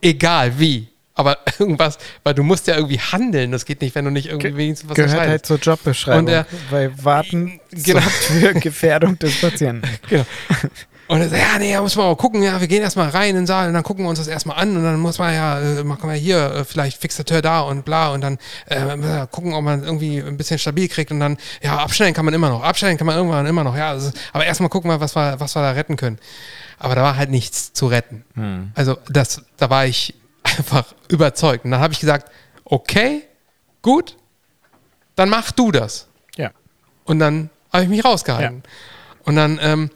egal 0.00 0.58
wie. 0.60 0.88
Aber 1.16 1.38
irgendwas, 1.60 1.96
weil 2.24 2.34
du 2.34 2.42
musst 2.42 2.66
ja 2.66 2.74
irgendwie 2.74 2.98
handeln. 2.98 3.52
Das 3.52 3.64
geht 3.64 3.80
nicht, 3.80 3.94
wenn 3.94 4.04
du 4.04 4.10
nicht 4.10 4.26
irgendwie 4.26 4.48
Ge 4.48 4.56
wenigstens 4.56 4.90
was 4.90 4.96
Gehört 4.96 5.28
halt 5.28 5.46
zur 5.46 5.58
Jobbeschreibung. 5.58 6.24
Und 6.26 6.28
er- 6.28 6.46
weil 6.70 6.92
Warten 7.04 7.60
Genau. 7.70 8.00
sorgt 8.00 8.12
für 8.14 8.54
Gefährdung 8.54 9.18
des 9.20 9.40
Patienten. 9.40 9.88
Genau. 10.08 10.24
Und 11.06 11.20
er 11.20 11.28
sagt, 11.28 11.42
ja, 11.42 11.58
nee, 11.58 11.72
da 11.72 11.82
muss 11.82 11.96
man 11.96 12.06
mal 12.06 12.16
gucken, 12.16 12.42
ja, 12.42 12.60
wir 12.60 12.68
gehen 12.68 12.82
erstmal 12.82 13.10
rein 13.10 13.30
in 13.30 13.36
den 13.36 13.46
Saal 13.46 13.68
und 13.68 13.74
dann 13.74 13.82
gucken 13.82 14.04
wir 14.04 14.08
uns 14.08 14.18
das 14.18 14.28
erstmal 14.28 14.56
an 14.56 14.74
und 14.76 14.84
dann 14.84 14.98
muss 15.00 15.18
man 15.18 15.34
ja, 15.34 15.60
äh, 15.60 15.84
machen 15.84 16.08
wir 16.08 16.16
hier 16.16 16.50
äh, 16.50 16.64
vielleicht 16.64 16.98
Fixateur 16.98 17.42
da 17.42 17.60
und 17.60 17.84
bla 17.84 18.12
und 18.12 18.22
dann 18.22 18.38
äh, 18.66 19.26
gucken, 19.30 19.52
ob 19.52 19.64
man 19.64 19.84
irgendwie 19.84 20.18
ein 20.18 20.38
bisschen 20.38 20.58
stabil 20.58 20.88
kriegt 20.88 21.10
und 21.10 21.20
dann, 21.20 21.36
ja, 21.62 21.76
abstellen 21.76 22.14
kann 22.14 22.24
man 22.24 22.32
immer 22.32 22.48
noch, 22.48 22.62
abstellen 22.62 22.96
kann 22.96 23.06
man 23.06 23.16
irgendwann 23.16 23.44
immer 23.46 23.64
noch, 23.64 23.76
ja, 23.76 23.90
also, 23.90 24.10
aber 24.32 24.46
erstmal 24.46 24.70
gucken 24.70 24.90
wir, 24.90 25.00
was 25.00 25.14
wir, 25.14 25.38
was 25.38 25.54
wir 25.54 25.62
da 25.62 25.72
retten 25.72 25.96
können. 25.96 26.18
Aber 26.78 26.94
da 26.94 27.02
war 27.02 27.16
halt 27.16 27.30
nichts 27.30 27.72
zu 27.72 27.86
retten. 27.86 28.24
Also 28.74 28.98
das, 29.08 29.42
da 29.56 29.70
war 29.70 29.86
ich 29.86 30.14
einfach 30.42 30.94
überzeugt. 31.08 31.64
Und 31.64 31.70
dann 31.70 31.80
habe 31.80 31.92
ich 31.92 32.00
gesagt, 32.00 32.30
okay, 32.64 33.22
gut, 33.80 34.16
dann 35.16 35.28
mach 35.28 35.52
du 35.52 35.70
das. 35.70 36.08
Ja. 36.36 36.50
Und 37.04 37.20
dann 37.20 37.50
habe 37.72 37.84
ich 37.84 37.88
mich 37.88 38.04
rausgehalten. 38.04 38.62
Und 39.24 39.36
dann 39.36 39.58
ähm, 39.62 39.90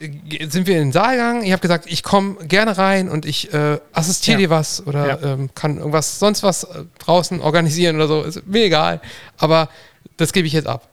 sind 0.00 0.66
wir 0.66 0.76
in 0.78 0.84
den 0.88 0.92
Saal 0.92 1.12
gegangen. 1.16 1.42
Ich 1.42 1.52
habe 1.52 1.60
gesagt, 1.60 1.84
ich 1.88 2.02
komme 2.02 2.36
gerne 2.46 2.78
rein 2.78 3.08
und 3.08 3.26
ich 3.26 3.52
äh, 3.52 3.78
assistiere 3.92 4.40
Ja. 4.40 4.46
dir 4.46 4.50
was 4.50 4.86
oder 4.86 5.06
Ja. 5.06 5.32
ähm, 5.34 5.50
kann 5.54 5.76
irgendwas, 5.76 6.18
sonst 6.18 6.42
was 6.42 6.64
äh, 6.64 6.84
draußen 6.98 7.40
organisieren 7.40 7.96
oder 7.96 8.08
so. 8.08 8.22
Ist 8.22 8.46
mir 8.46 8.64
egal. 8.64 9.00
Aber 9.36 9.68
das 10.16 10.32
gebe 10.32 10.46
ich 10.46 10.54
jetzt 10.54 10.66
ab. 10.66 10.88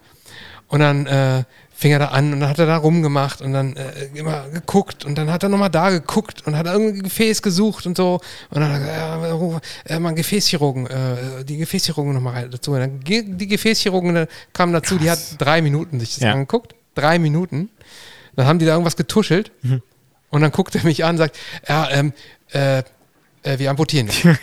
Und 0.68 0.82
dann 0.82 1.06
äh, 1.08 1.44
fing 1.74 1.92
er 1.92 2.00
da 2.00 2.08
an 2.08 2.34
und 2.34 2.40
dann 2.42 2.50
hat 2.50 2.60
er 2.60 2.66
da 2.66 2.76
rumgemacht 2.78 3.42
und 3.42 3.54
dann 3.54 3.78
äh, 3.78 4.10
immer 4.16 4.50
geguckt 4.50 5.06
und 5.06 5.16
dann 5.18 5.32
hat 5.32 5.44
er 5.44 5.50
nochmal 5.50 5.70
da 5.70 5.90
geguckt 5.92 6.46
und 6.46 6.58
hat 6.58 6.66
irgendein 6.66 7.04
Gefäß 7.04 7.42
gesucht 7.42 7.86
und 7.86 7.96
so. 7.96 8.20
Und 8.50 8.60
dann 8.62 8.74
hat 8.74 8.82
er 8.82 9.20
gesagt, 9.38 9.66
äh, 9.86 10.00
mal 10.00 10.14
Gefäßchirurgen, 10.16 10.88
äh, 10.88 11.46
die 11.46 11.56
Gefäßchirurgen 11.58 12.14
nochmal 12.14 12.34
rein 12.34 12.52
dazu. 12.52 12.72
Und 12.74 12.80
dann 12.80 13.00
die 13.06 13.48
Gefäßchirurgen 13.48 14.16
äh, 14.18 14.28
kamen 14.52 14.74
dazu, 14.74 14.98
die 14.98 15.10
hat 15.10 15.20
drei 15.38 15.62
Minuten 15.62 16.00
sich 16.02 16.16
das 16.16 16.24
Ja. 16.24 16.34
angeguckt. 16.34 16.76
Drei 16.96 17.20
Minuten. 17.20 17.70
Dann 18.38 18.46
haben 18.46 18.60
die 18.60 18.66
da 18.66 18.72
irgendwas 18.72 18.96
getuschelt 18.96 19.52
und 20.30 20.42
dann 20.42 20.52
guckt 20.52 20.74
er 20.76 20.84
mich 20.86 21.04
an 21.04 21.12
und 21.12 21.18
sagt, 21.18 21.38
ja, 21.68 21.90
ähm, 21.92 22.14
äh, 22.54 22.80
äh, 23.44 23.60
wir 23.60 23.70
amputieren 23.70 24.08
jetzt. 24.08 24.24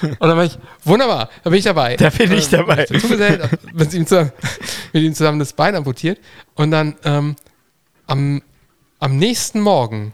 Und 0.00 0.20
dann 0.20 0.36
war 0.36 0.44
ich, 0.44 0.56
wunderbar, 0.84 1.28
da 1.42 1.50
bin 1.50 1.58
ich 1.58 1.64
dabei. 1.64 1.96
Da 1.96 2.10
bin 2.10 2.30
ich 2.30 2.48
dabei. 2.48 2.84
ich 2.84 2.90
dazugesellt, 2.90 3.42
hab 3.42 3.74
mit 3.74 3.92
ihm, 3.92 4.06
zusammen, 4.06 4.30
mit 4.92 5.02
ihm 5.02 5.12
zusammen 5.14 5.40
das 5.40 5.52
Bein 5.52 5.74
amputiert. 5.74 6.20
Und 6.54 6.70
dann 6.70 6.94
ähm, 7.04 7.34
am, 8.06 8.40
am 9.00 9.16
nächsten 9.16 9.60
Morgen 9.60 10.12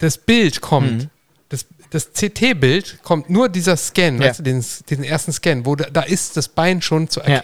das 0.00 0.18
Bild 0.18 0.60
kommt, 0.60 0.92
Mhm. 1.04 1.10
das, 1.48 1.64
das 1.88 2.10
CT-Bild 2.12 2.98
kommt 3.02 3.30
nur 3.30 3.48
dieser 3.48 3.78
Scan, 3.78 4.16
Ja. 4.20 4.28
weißt 4.28 4.40
du, 4.40 4.42
den, 4.42 4.62
diesen 4.90 5.04
ersten 5.04 5.32
Scan, 5.32 5.64
wo 5.64 5.74
da, 5.74 5.88
da 5.88 6.02
ist 6.02 6.36
das 6.36 6.48
Bein 6.48 6.82
schon 6.82 7.08
zu 7.08 7.20
Ja. 7.20 7.40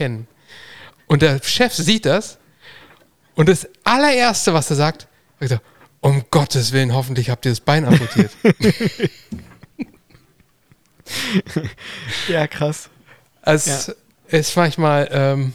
Und 1.09 1.23
der 1.23 1.43
Chef 1.43 1.73
sieht 1.75 2.07
das 2.07 2.39
und 3.35 3.49
das 3.49 3.67
allererste, 3.85 4.53
was 4.55 4.71
er 4.71 4.77
sagt, 4.77 5.09
sagt 5.41 5.53
er, 5.53 5.63
um 6.01 6.25
Gottes 6.31 6.73
Willen, 6.73 6.95
hoffentlich 6.95 7.31
habt 7.31 7.45
ihr 7.47 7.53
das 7.53 7.61
Bein 7.61 7.85
amputiert. 7.85 8.31
Ja, 12.29 12.47
krass. 12.47 12.91
Es 13.43 13.95
ist 14.27 14.57
manchmal, 14.57 15.09
ähm, 15.11 15.55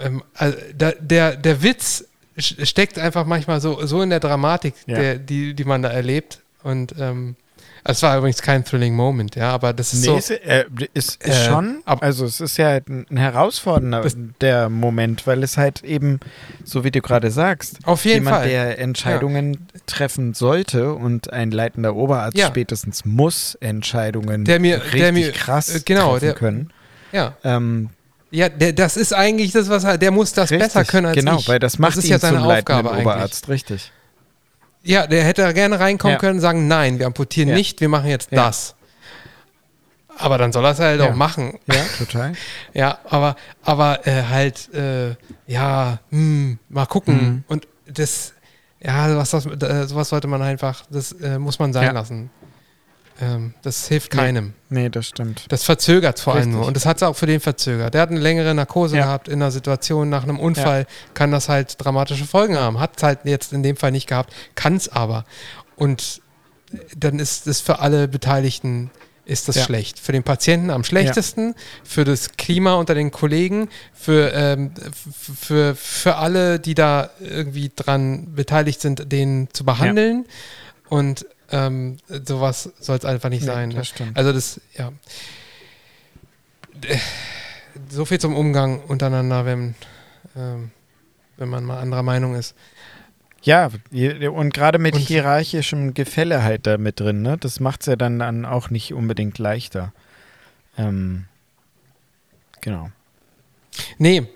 ähm, 0.00 0.22
also 0.34 0.58
da, 0.76 0.92
der, 0.92 1.36
der 1.36 1.62
Witz 1.62 2.04
steckt 2.36 2.98
einfach 2.98 3.26
manchmal 3.26 3.60
so, 3.60 3.84
so 3.86 4.02
in 4.02 4.10
der 4.10 4.18
Dramatik, 4.20 4.74
Ja. 4.86 4.98
der, 4.98 5.18
die, 5.18 5.54
die 5.54 5.64
man 5.64 5.82
da 5.82 5.90
erlebt. 5.90 6.40
Und 6.62 6.94
ähm, 6.98 7.36
es 7.84 8.02
war 8.02 8.16
übrigens 8.18 8.42
kein 8.42 8.64
thrilling 8.64 8.94
Moment, 8.94 9.36
ja, 9.36 9.50
aber 9.50 9.72
das 9.72 9.92
ist 9.92 10.00
Nee, 10.02 10.06
so. 10.06 10.16
ist, 10.16 10.30
äh, 10.30 10.64
ist, 10.94 11.22
ist 11.24 11.28
Äh, 11.28 11.44
schon, 11.48 11.82
also 11.86 12.24
es 12.24 12.40
ist 12.40 12.56
ja 12.56 12.66
halt 12.68 12.88
ein 12.88 13.06
ein 13.10 13.16
herausfordernder 13.16 14.02
Das- 14.02 14.16
der 14.40 14.68
Moment, 14.68 15.26
weil 15.26 15.42
es 15.42 15.56
halt 15.56 15.82
eben, 15.84 16.20
so 16.64 16.84
wie 16.84 16.90
du 16.90 17.00
gerade 17.00 17.30
sagst, 17.30 17.78
Auf 17.84 18.04
jeden 18.04 18.24
jemand, 18.24 18.36
Fall. 18.38 18.48
der 18.48 18.78
Entscheidungen 18.78 19.66
treffen 19.86 20.34
sollte 20.34 20.92
und 20.94 21.32
ein 21.32 21.50
leitender 21.50 21.94
Oberarzt 21.96 22.36
Ja. 22.36 22.46
spätestens 22.48 23.04
muss 23.04 23.54
Entscheidungen 23.60 24.44
Der 24.44 24.60
mir- 24.60 24.82
richtig 24.82 25.00
der 25.00 25.12
mir- 25.12 25.32
krass 25.32 25.74
äh, 25.74 25.80
genau, 25.84 26.12
treffen 26.12 26.24
der- 26.24 26.34
können. 26.34 26.70
ja, 27.12 27.36
Ähm, 27.44 27.90
ja 28.30 28.48
der, 28.48 28.72
das 28.72 28.96
ist 28.96 29.12
eigentlich 29.14 29.52
das, 29.52 29.68
was 29.68 29.84
er, 29.84 29.98
der 29.98 30.10
muss 30.10 30.32
das 30.32 30.50
richtig, 30.50 30.68
besser 30.72 30.84
können 30.84 31.06
als 31.06 31.16
genau, 31.16 31.38
ich. 31.38 31.48
weil 31.48 31.58
das 31.58 31.78
macht 31.78 31.96
ist 31.96 32.04
ihn 32.04 32.10
ja 32.10 32.18
seine 32.18 32.38
zum 32.38 32.46
leitenden 32.46 32.76
Aufgabe 32.76 32.90
eigentlich. 32.96 33.06
Oberarzt, 33.06 33.48
richtig. 33.48 33.92
Ja, 34.82 35.06
der 35.06 35.24
hätte 35.24 35.52
gerne 35.54 35.78
reinkommen 35.78 36.14
Ja. 36.14 36.18
können 36.18 36.36
und 36.36 36.40
sagen, 36.40 36.66
nein, 36.68 36.98
wir 36.98 37.06
amputieren 37.06 37.50
Ja. 37.50 37.54
nicht, 37.54 37.80
wir 37.80 37.88
machen 37.88 38.08
jetzt 38.08 38.30
Ja. 38.32 38.46
das. 38.46 38.74
Aber 40.18 40.36
dann 40.38 40.52
soll 40.52 40.64
er 40.64 40.72
es 40.72 40.78
halt 40.78 41.00
Ja. 41.00 41.10
auch 41.10 41.14
machen. 41.14 41.58
Ja, 41.66 41.74
total. 41.98 42.32
Ja, 42.74 42.98
aber, 43.08 43.36
aber 43.62 44.06
äh, 44.06 44.22
halt, 44.24 44.72
äh, 44.74 45.14
ja, 45.46 45.98
hm, 46.10 46.58
mal 46.68 46.86
gucken. 46.86 47.14
Mhm. 47.14 47.44
Und 47.48 47.68
das, 47.86 48.32
ja, 48.82 49.08
sowas, 49.10 49.30
das, 49.30 49.46
äh, 49.62 49.86
sowas 49.86 50.08
sollte 50.08 50.28
man 50.28 50.42
einfach, 50.42 50.82
das 50.90 51.12
äh, 51.12 51.38
muss 51.38 51.58
man 51.58 51.72
sein 51.72 51.84
Ja. 51.86 51.92
lassen. 51.92 52.30
Ähm, 53.20 53.54
das 53.62 53.86
hilft 53.88 54.14
Nee. 54.14 54.18
keinem. 54.20 54.54
Nee, 54.70 54.88
das 54.88 55.06
stimmt. 55.08 55.44
Das 55.50 55.64
verzögert 55.64 56.18
vor 56.20 56.34
allem 56.34 56.52
nur. 56.52 56.66
Und 56.66 56.74
das 56.74 56.86
hat 56.86 56.96
es 56.96 57.02
auch 57.02 57.14
für 57.16 57.26
den 57.26 57.40
verzögert. 57.40 57.92
Der 57.94 58.00
hat 58.02 58.10
eine 58.10 58.20
längere 58.20 58.54
Narkose 58.54 58.96
Ja. 58.96 59.04
gehabt 59.04 59.28
in 59.28 59.34
einer 59.34 59.50
Situation 59.50 60.08
nach 60.08 60.22
einem 60.22 60.38
Unfall, 60.38 60.86
kann 61.12 61.30
das 61.30 61.48
halt 61.48 61.74
dramatische 61.78 62.24
Folgen 62.24 62.56
haben. 62.58 62.80
Hat 62.80 62.92
es 62.96 63.02
halt 63.02 63.20
jetzt 63.24 63.52
in 63.52 63.62
dem 63.62 63.76
Fall 63.76 63.90
nicht 63.92 64.06
gehabt, 64.06 64.32
kann 64.54 64.76
es 64.76 64.88
aber. 64.88 65.24
Und 65.76 66.22
dann 66.96 67.18
ist 67.18 67.46
es 67.46 67.60
für 67.60 67.80
alle 67.80 68.08
Beteiligten 68.08 68.90
ist 69.26 69.48
das 69.48 69.56
Ja. 69.56 69.64
schlecht. 69.64 69.98
Für 70.00 70.12
den 70.12 70.22
Patienten 70.22 70.70
am 70.70 70.82
schlechtesten, 70.82 71.54
für 71.84 72.04
das 72.04 72.32
Klima 72.36 72.74
unter 72.74 72.94
den 72.94 73.10
Kollegen, 73.10 73.68
für, 73.92 74.32
ähm, 74.32 74.72
für, 75.38 75.74
für 75.76 76.16
alle, 76.16 76.58
die 76.58 76.74
da 76.74 77.10
irgendwie 77.20 77.70
dran 77.74 78.34
beteiligt 78.34 78.80
sind, 78.80 79.12
den 79.12 79.48
zu 79.52 79.64
behandeln. 79.64 80.24
Und 80.88 81.26
ähm, 81.52 81.98
sowas 82.08 82.70
soll 82.80 82.96
es 82.98 83.04
einfach 83.04 83.28
nicht 83.28 83.42
Nee, 83.42 83.46
sein. 83.46 83.70
das 83.70 83.78
ne? 83.78 83.84
stimmt. 83.84 84.16
Also 84.16 84.32
das, 84.32 84.60
ja. 84.76 84.92
So 87.88 88.04
viel 88.04 88.18
zum 88.18 88.36
Umgang 88.36 88.80
untereinander, 88.80 89.44
wenn, 89.44 89.74
ähm, 90.36 90.70
wenn 91.36 91.48
man 91.48 91.64
mal 91.64 91.78
anderer 91.80 92.02
Meinung 92.02 92.34
ist. 92.34 92.54
Ja, 93.42 93.70
und 94.32 94.52
gerade 94.52 94.78
mit 94.78 94.94
Und- 94.94 95.00
hierarchischem 95.00 95.94
Gefälle 95.94 96.42
halt 96.42 96.66
da 96.66 96.76
mit 96.78 97.00
drin, 97.00 97.22
ne? 97.22 97.38
Das 97.38 97.58
macht 97.58 97.80
es 97.80 97.86
ja 97.86 97.96
dann, 97.96 98.18
dann 98.18 98.44
auch 98.44 98.68
nicht 98.70 98.92
unbedingt 98.92 99.38
leichter. 99.38 99.92
Ähm, 100.76 101.24
genau. 102.60 102.90
Nee, 103.98 104.26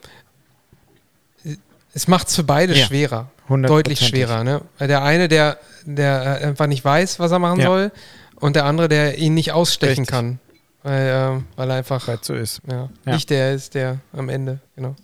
es 1.92 2.08
macht 2.08 2.28
es 2.28 2.36
für 2.36 2.44
beide 2.44 2.74
Ja, 2.74 2.86
schwerer. 2.86 3.30
100%. 3.48 3.66
Deutlich 3.68 4.00
schwerer. 4.00 4.42
Ne? 4.42 4.62
Der 4.80 5.02
eine, 5.02 5.28
der, 5.28 5.58
der 5.84 6.40
äh, 6.42 6.46
einfach 6.46 6.66
nicht 6.66 6.84
weiß, 6.84 7.18
was 7.18 7.30
er 7.32 7.38
machen 7.38 7.60
Ja. 7.60 7.66
soll, 7.66 7.92
und 8.36 8.56
der 8.56 8.64
andere, 8.64 8.88
der 8.88 9.18
ihn 9.18 9.34
nicht 9.34 9.52
ausstechen 9.52 10.00
Richtig. 10.02 10.06
kann. 10.08 10.38
Weil, 10.82 11.06
äh, 11.08 11.56
weil 11.56 11.70
er 11.70 11.76
einfach 11.76 12.06
Weil 12.08 12.18
es 12.20 12.26
so 12.26 12.34
ist. 12.34 12.60
ja, 12.70 12.90
Ja. 13.06 13.12
nicht 13.14 13.30
der 13.30 13.54
ist, 13.54 13.74
der 13.74 14.00
am 14.12 14.28
Ende, 14.28 14.60
genau. 14.76 14.94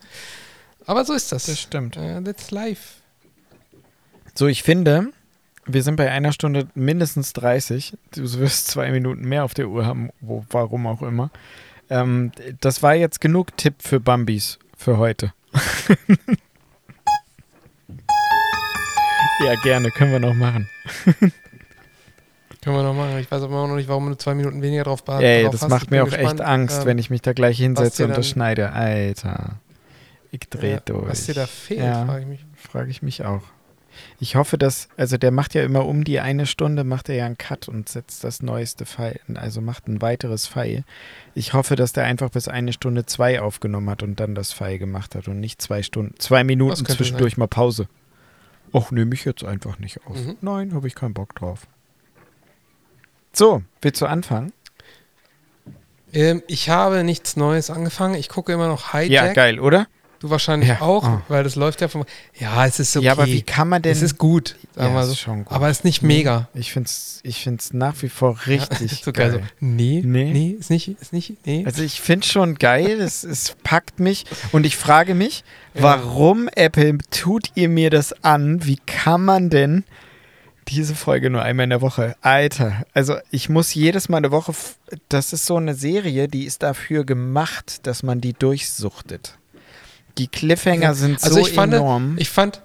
Aber 0.87 1.05
so 1.05 1.15
ist 1.15 1.33
das. 1.33 1.47
Das 1.47 1.59
stimmt. 1.61 1.97
Äh, 1.97 2.21
that's 2.23 2.51
life. 2.51 3.01
So, 4.35 4.47
ich 4.47 4.63
finde, 4.63 5.09
wir 5.67 5.83
sind 5.83 5.97
bei 5.97 6.11
einer 6.11 6.33
Stunde 6.33 6.69
mindestens 6.75 7.33
30. 7.33 7.95
Du 8.15 8.23
wirst 8.39 8.69
zwei 8.69 8.91
Minuten 8.91 9.23
mehr 9.29 9.45
auf 9.45 9.55
der 9.55 9.69
Uhr 9.69 9.87
haben, 9.87 10.11
wo, 10.21 10.45
warum 10.51 10.87
auch 10.87 11.01
immer. 11.03 11.31
Ähm, 11.89 12.33
das 12.61 12.83
war 12.83 12.95
jetzt 12.95 13.21
genug 13.21 13.57
Tipp 13.57 13.75
für 13.79 14.01
Bambis 14.01 14.59
für 14.77 14.99
heute. 14.99 15.33
ja, 19.45 19.55
gerne, 19.63 19.91
können 19.91 20.13
wir 20.13 20.21
noch 20.21 20.35
machen. 20.35 20.69
Können 22.63 22.77
wir 22.77 22.83
noch 22.83 22.95
machen. 22.95 23.19
Ich 23.19 23.31
weiß 23.31 23.43
aber 23.43 23.57
auch 23.57 23.69
noch 23.69 23.77
nicht, 23.77 23.89
warum 23.89 24.11
du 24.11 24.19
zwei 24.19 24.35
Minuten 24.35 24.61
weniger 24.61 24.85
drauf 24.85 25.03
behalt. 25.03 25.25
Ey, 25.25 25.45
das 25.45 25.63
hast. 25.63 25.71
macht 25.71 25.85
Ich 25.85 25.91
mir 25.91 26.03
auch 26.03 26.11
gespannt, 26.11 26.41
echt 26.41 26.49
Angst, 26.49 26.81
ähm, 26.81 26.87
wenn 26.87 26.99
ich 26.99 27.09
mich 27.09 27.23
da 27.23 27.33
gleich 27.33 27.57
hinsetze 27.57 28.05
und 28.05 28.15
das 28.15 28.29
schneide. 28.29 28.73
Alter. 28.73 29.61
Ich 30.31 30.41
dreh 30.41 30.73
ja, 30.73 30.81
durch. 30.81 31.09
Was 31.09 31.25
dir 31.25 31.35
da 31.35 31.47
fehlt, 31.47 31.81
Ja. 31.81 32.05
frage 32.05 32.23
ich 32.23 32.29
mich. 32.29 32.47
Frage 32.55 32.91
ich 32.91 33.03
mich 33.03 33.25
auch. 33.25 33.43
Ich 34.19 34.37
hoffe, 34.37 34.59
dass, 34.59 34.89
also 34.97 35.17
der 35.17 35.31
macht 35.31 35.55
ja 35.55 35.63
immer 35.63 35.87
um 35.87 36.05
die 36.05 36.21
eine 36.21 36.47
Stunde, 36.47 36.85
macht 36.85 37.09
er 37.09 37.17
ja 37.17 37.27
einen 37.27 37.39
Cut 37.39 37.69
und 37.69 37.89
setzt 37.89 38.25
das 38.25 38.43
neueste 38.43 38.87
File, 38.87 39.19
also 39.35 39.61
macht 39.61 39.89
ein 39.89 40.01
weiteres 40.01 40.47
File. 40.47 40.85
Ich 41.35 41.55
hoffe, 41.55 41.77
dass 41.77 41.93
der 41.93 42.05
einfach 42.05 42.31
bis 42.31 42.47
eine 42.47 42.73
Stunde 42.73 43.07
zwei 43.07 43.41
aufgenommen 43.41 43.91
hat 43.91 44.03
und 44.03 44.21
dann 44.21 44.35
das 44.35 44.53
File 44.53 44.79
gemacht 44.79 45.15
hat 45.15 45.29
und 45.29 45.41
nicht 45.41 45.61
zwei 45.61 45.83
Stunden, 45.83 46.15
zwei 46.19 46.45
Minuten 46.45 46.85
zwischendurch 46.87 47.37
mal 47.37 47.49
Pause. 47.49 47.89
Och, 48.73 48.93
nehme 48.93 49.15
ich 49.15 49.25
jetzt 49.25 49.45
einfach 49.45 49.79
nicht 49.79 50.07
auf. 50.07 50.17
Mhm. 50.17 50.37
Nein, 50.41 50.75
habe 50.75 50.87
ich 50.87 50.95
keinen 50.95 51.15
Bock 51.15 51.35
drauf. 51.35 51.67
So, 53.33 53.63
willst 53.81 54.01
du 54.01 54.07
anfangen? 54.07 54.53
Ähm, 56.13 56.43
ich 56.49 56.71
habe 56.71 57.05
nichts 57.05 57.37
Neues 57.37 57.71
angefangen. 57.71 58.15
Ich 58.15 58.29
gucke 58.29 58.53
immer 58.53 58.69
noch 58.69 58.93
Hijack. 58.93 59.11
Ja, 59.11 59.33
geil, 59.33 59.61
oder? 59.61 59.87
Du 60.21 60.29
wahrscheinlich 60.29 60.69
Ja. 60.69 60.83
auch, 60.83 61.03
Oh. 61.09 61.21
weil 61.29 61.45
das 61.45 61.57
läuft 61.57 61.81
ja 61.81 61.89
vom. 61.89 62.05
Ja, 62.39 62.67
es 62.67 62.79
ist 62.79 62.95
okay. 62.95 63.07
Ja, 63.07 63.13
aber 63.13 63.25
wie 63.27 63.41
kann 63.41 63.69
man 63.69 63.81
denn. 63.81 63.93
es 63.93 64.03
ist 64.03 64.19
gut, 64.19 64.55
sagen 64.75 64.95
Ja, 64.95 65.01
es 65.01 65.07
so. 65.07 65.13
ist 65.13 65.19
schon 65.21 65.45
gut. 65.47 65.53
Aber 65.53 65.69
es 65.71 65.79
ist 65.79 65.85
nicht 65.85 66.03
mega. 66.03 66.49
Ich 66.53 66.73
finde 66.75 66.89
es 66.89 67.21
ich 67.23 67.43
find's 67.43 67.73
nach 67.73 67.95
wie 68.03 68.11
vor 68.11 68.39
richtig 68.47 69.03
so 69.03 69.13
geil. 69.13 69.31
geil. 69.31 69.41
So, 69.41 69.47
nee, 69.67 70.03
Nee. 70.05 70.31
nee, 70.33 70.51
ist 70.61 70.69
nicht, 70.69 70.89
ist 71.01 71.15
nicht, 71.15 71.47
nee. 71.47 71.65
Also 71.65 71.83
ich 71.83 72.03
finde 72.03 72.27
schon 72.27 72.57
geil, 72.57 73.01
es, 73.01 73.25
es 73.25 73.57
packt 73.63 73.99
mich 73.99 74.27
und 74.53 74.67
ich 74.67 74.77
frage 74.77 75.15
mich, 75.15 75.43
Ja. 75.73 75.83
warum 75.85 76.49
Apple 76.55 76.99
tut 77.11 77.53
ihr 77.55 77.71
mir 77.71 77.89
das 77.89 78.13
an? 78.23 78.67
Wie 78.67 78.77
kann 78.87 79.25
man 79.25 79.49
denn 79.49 79.85
diese 80.69 80.95
Folge 80.95 81.31
nur 81.31 81.43
einmal 81.43 81.65
in 81.65 81.71
der 81.71 81.81
Woche? 81.81 82.15
Alter, 82.21 82.85
also 82.93 83.17
ich 83.31 83.49
muss 83.49 83.73
jedes 83.73 84.11
Mal 84.11 84.19
eine 84.19 84.31
Woche, 84.33 84.53
das 85.09 85.33
ist 85.33 85.47
so 85.47 85.57
eine 85.57 85.75
Serie, 85.75 86.29
die 86.29 86.45
ist 86.45 86.63
dafür 86.63 87.05
gemacht, 87.05 87.87
dass 87.87 88.03
man 88.03 88.21
die 88.21 88.35
durchsuchtet. 88.35 89.39
Die 90.19 90.29
Cliffhanger 90.29 90.95
sind 90.95 91.23
Also 91.23 91.37
so 91.41 91.47
ich 91.47 91.53
fand, 91.53 91.75
enorm. 91.75 92.17
ich 92.19 92.29
fand, 92.31 92.61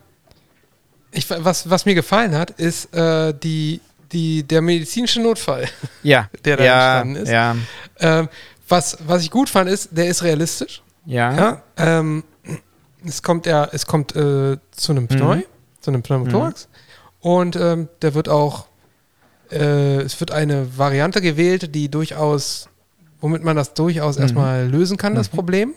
ich, 1.11 1.29
was, 1.29 1.69
was 1.69 1.85
mir 1.85 1.95
gefallen 1.95 2.35
hat, 2.35 2.51
ist 2.51 2.93
äh, 2.95 3.33
die, 3.33 3.79
die, 4.11 4.43
der 4.43 4.61
medizinische 4.61 5.21
Notfall. 5.21 5.65
ja, 6.03 6.29
der 6.45 6.57
da 6.57 6.63
ja, 6.63 7.01
entstanden 7.01 7.15
ist. 7.23 7.29
ja, 7.31 7.55
Ähm, 7.99 8.29
was, 8.67 8.97
was 9.05 9.21
ich 9.23 9.31
gut 9.31 9.49
fand, 9.49 9.69
ist, 9.69 9.89
der 9.91 10.07
ist 10.07 10.23
realistisch. 10.23 10.81
ja, 11.05 11.61
ähm, 11.77 12.23
es 13.05 13.21
kommt 13.21 13.45
er, 13.45 13.69
es 13.71 13.85
kommt 13.85 14.15
äh, 14.15 14.57
zu 14.71 14.91
einem 14.91 15.07
Pneu, 15.07 15.41
zu 15.79 15.91
einem 15.91 16.01
Pneumothorax 16.01 16.67
und 17.19 17.55
ähm, 17.55 17.87
der 18.01 18.15
wird 18.15 18.27
auch, 18.29 18.65
äh, 19.51 19.97
es 20.01 20.19
wird 20.19 20.31
eine 20.31 20.75
Variante 20.77 21.21
gewählt, 21.21 21.75
die 21.75 21.89
durchaus, 21.89 22.67
womit 23.21 23.43
man 23.43 23.55
das 23.55 23.75
durchaus 23.75 24.17
erstmal 24.17 24.67
lösen 24.67 24.97
kann, 24.97 25.13
das 25.13 25.29
Problem. 25.29 25.75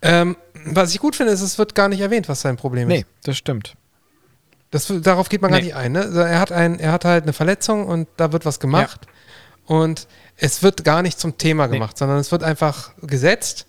Ähm, 0.00 0.36
was 0.64 0.92
ich 0.92 1.00
gut 1.00 1.16
finde, 1.16 1.32
ist, 1.32 1.40
es 1.42 1.58
wird 1.58 1.74
gar 1.74 1.88
nicht 1.88 2.00
erwähnt, 2.00 2.28
was 2.28 2.40
sein 2.40 2.56
Problem 2.56 2.90
ist. 2.90 2.96
nee, 2.96 3.06
das 3.24 3.36
stimmt. 3.36 3.74
Das, 4.70 4.90
darauf 5.02 5.28
geht 5.28 5.42
man 5.42 5.50
gar 5.50 5.58
Nee. 5.58 5.66
nicht 5.66 5.76
ein. 5.76 5.92
Ne? 5.92 6.00
Also 6.00 6.20
Er, 6.20 6.40
hat 6.40 6.50
ein, 6.52 6.78
er 6.78 6.92
hat 6.92 7.04
halt 7.04 7.24
eine 7.24 7.32
Verletzung 7.34 7.86
und 7.86 8.08
da 8.16 8.32
wird 8.32 8.46
was 8.46 8.58
gemacht. 8.58 9.06
Und 9.66 10.08
es 10.36 10.62
wird 10.62 10.82
gar 10.84 11.02
nicht 11.02 11.20
zum 11.20 11.36
Thema 11.38 11.66
Nee. 11.66 11.74
gemacht, 11.74 11.98
sondern 11.98 12.18
es 12.18 12.32
wird 12.32 12.42
einfach 12.42 12.92
gesetzt. 13.02 13.66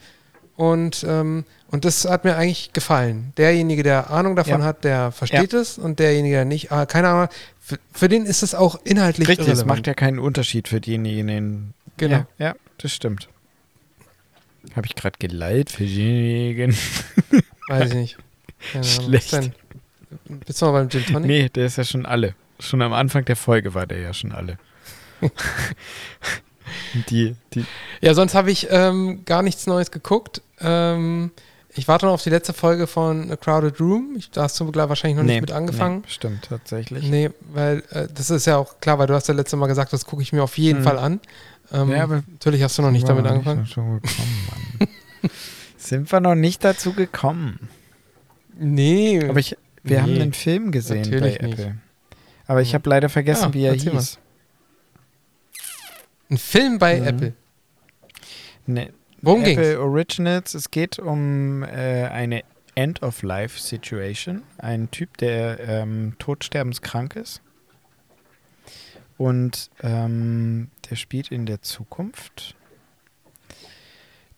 Und, 0.55 1.03
ähm, 1.07 1.43
und 1.71 1.83
das 1.83 2.05
hat 2.05 2.23
mir 2.23 2.35
eigentlich 2.37 2.71
gefallen. 2.73 3.33
Derjenige, 3.37 3.83
der 3.83 4.11
Ahnung 4.11 4.35
davon 4.35 4.61
Ja. 4.61 4.65
hat, 4.65 4.83
der 4.83 5.11
versteht 5.11 5.53
es. 5.53 5.77
Und 5.77 5.99
derjenige, 5.99 6.35
der 6.35 6.45
nicht, 6.45 6.71
ah, 6.71 6.85
keine 6.85 7.09
Ahnung, 7.09 7.27
für, 7.59 7.79
für 7.91 8.07
den 8.07 8.25
ist 8.25 8.43
es 8.43 8.55
auch 8.55 8.79
inhaltlich 8.83 9.27
Richtig, 9.27 9.47
es 9.47 9.53
irrelevant. 9.59 9.79
macht 9.79 9.87
ja 9.87 9.93
keinen 9.95 10.19
Unterschied 10.19 10.67
für 10.67 10.79
denjenigen. 10.79 11.73
Genau. 11.97 12.25
Ja, 12.37 12.47
ja 12.47 12.55
das 12.77 12.91
stimmt. 12.93 13.27
Habe 14.75 14.87
ich 14.87 14.95
gerade 14.95 15.17
geleitet 15.19 15.71
für 15.71 15.83
denjenigen? 15.83 16.75
Weiß 17.67 17.89
ich 17.89 17.95
nicht. 17.95 18.17
Keine 18.71 18.85
Ahnung. 18.85 19.05
Schlecht. 19.05 19.31
Denn? 19.33 19.53
Bist 20.45 20.61
du 20.61 20.65
mal 20.65 20.71
beim 20.71 20.89
Gin 20.89 21.05
Tonic? 21.05 21.27
Nee, 21.27 21.49
der 21.49 21.65
ist 21.65 21.77
ja 21.77 21.83
schon 21.83 22.05
alle. 22.05 22.35
Schon 22.59 22.81
am 22.81 22.93
Anfang 22.93 23.25
der 23.25 23.35
Folge 23.35 23.73
war 23.73 23.85
der 23.87 23.99
ja 23.99 24.13
schon 24.13 24.31
alle. 24.31 24.57
die, 27.09 27.35
die, 27.53 27.65
Ja, 28.01 28.13
sonst 28.13 28.35
habe 28.35 28.51
ich 28.51 28.67
ähm, 28.69 29.23
gar 29.25 29.41
nichts 29.41 29.67
Neues 29.67 29.91
geguckt. 29.91 30.41
Ähm, 30.59 31.31
ich 31.75 31.87
warte 31.87 32.05
noch 32.05 32.13
auf 32.13 32.23
die 32.23 32.29
letzte 32.29 32.53
Folge 32.53 32.85
von 32.87 33.31
A 33.31 33.35
Crowded 33.35 33.79
Room. 33.79 34.15
Ich, 34.17 34.29
da 34.29 34.43
hast 34.43 34.59
du 34.59 34.73
wahrscheinlich 34.73 35.17
noch 35.17 35.23
nee, 35.23 35.33
nicht 35.33 35.41
mit 35.41 35.51
angefangen. 35.51 36.01
Nee, 36.01 36.09
stimmt, 36.11 36.45
tatsächlich. 36.45 37.09
Nee, 37.09 37.31
weil 37.51 37.83
äh, 37.89 38.07
das 38.13 38.29
ist 38.29 38.45
ja 38.45 38.57
auch 38.57 38.79
klar, 38.79 38.99
weil 38.99 39.07
du 39.07 39.15
hast 39.15 39.27
ja 39.27 39.33
letzte 39.33 39.57
Mal 39.57 39.67
gesagt, 39.67 39.91
das 39.91 40.05
gucke 40.05 40.21
ich 40.21 40.31
mir 40.33 40.43
auf 40.43 40.57
jeden 40.57 40.79
Mhm. 40.79 40.83
Fall 40.83 40.99
an. 40.99 41.19
Ähm, 41.71 41.89
Ja, 41.91 42.03
aber- 42.03 42.23
natürlich 42.31 42.61
hast 42.63 42.77
du 42.77 42.81
noch 42.81 42.91
nicht 42.91 43.07
damit 43.07 43.25
angefangen. 43.25 43.65
gekommen. 43.65 44.01
Sind 45.77 46.11
wir 46.11 46.19
noch 46.19 46.35
nicht 46.35 46.63
dazu 46.63 46.93
gekommen. 46.93 47.69
Nee. 48.57 49.23
Aber 49.27 49.39
ich, 49.39 49.57
wir 49.83 50.01
haben 50.01 50.13
Nee, 50.13 50.21
einen 50.21 50.33
Film 50.33 50.71
gesehen 50.71 51.09
bei 51.09 51.19
nicht. 51.19 51.41
Apple. 51.41 51.77
Aber 52.47 52.61
ich 52.61 52.73
habe 52.73 52.89
leider 52.89 53.09
vergessen, 53.09 53.45
Ja, 53.49 53.53
wie 53.53 53.63
er 53.65 53.73
erzähl 53.73 53.93
mal. 53.93 53.99
hieß. 53.99 54.19
ein 56.29 56.37
Film 56.37 56.79
bei 56.79 56.99
Mhm. 57.01 57.07
Apple. 57.07 57.33
Nee, 58.65 58.91
Worum 59.21 59.41
Apple 59.43 59.55
ging's? 59.55 59.77
Originals. 59.77 60.53
Es 60.53 60.71
geht 60.71 60.99
um 60.99 61.63
äh, 61.63 62.05
eine 62.07 62.43
End-of-Life-Situation. 62.75 64.41
Ein 64.57 64.89
Typ, 64.91 65.17
der 65.17 65.59
ähm, 65.59 66.15
todsterbenskrank 66.19 67.15
ist. 67.15 67.41
Und 69.17 69.69
ähm, 69.81 70.69
der 70.89 70.95
spielt 70.95 71.31
in 71.31 71.45
der 71.45 71.61
Zukunft. 71.61 72.55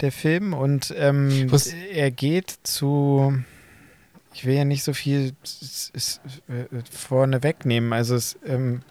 Der 0.01 0.11
Film. 0.11 0.53
Und 0.53 0.93
ähm, 0.97 1.49
er 1.93 2.11
geht 2.11 2.49
zu. 2.63 3.37
Ich 4.33 4.45
will 4.45 4.55
ja 4.55 4.65
nicht 4.65 4.83
so 4.83 4.93
viel 4.93 5.33
äh, 6.49 6.65
vorne 6.91 7.41
wegnehmen. 7.41 7.93
Also 7.93 8.15
es, 8.15 8.37
ähm, 8.45 8.81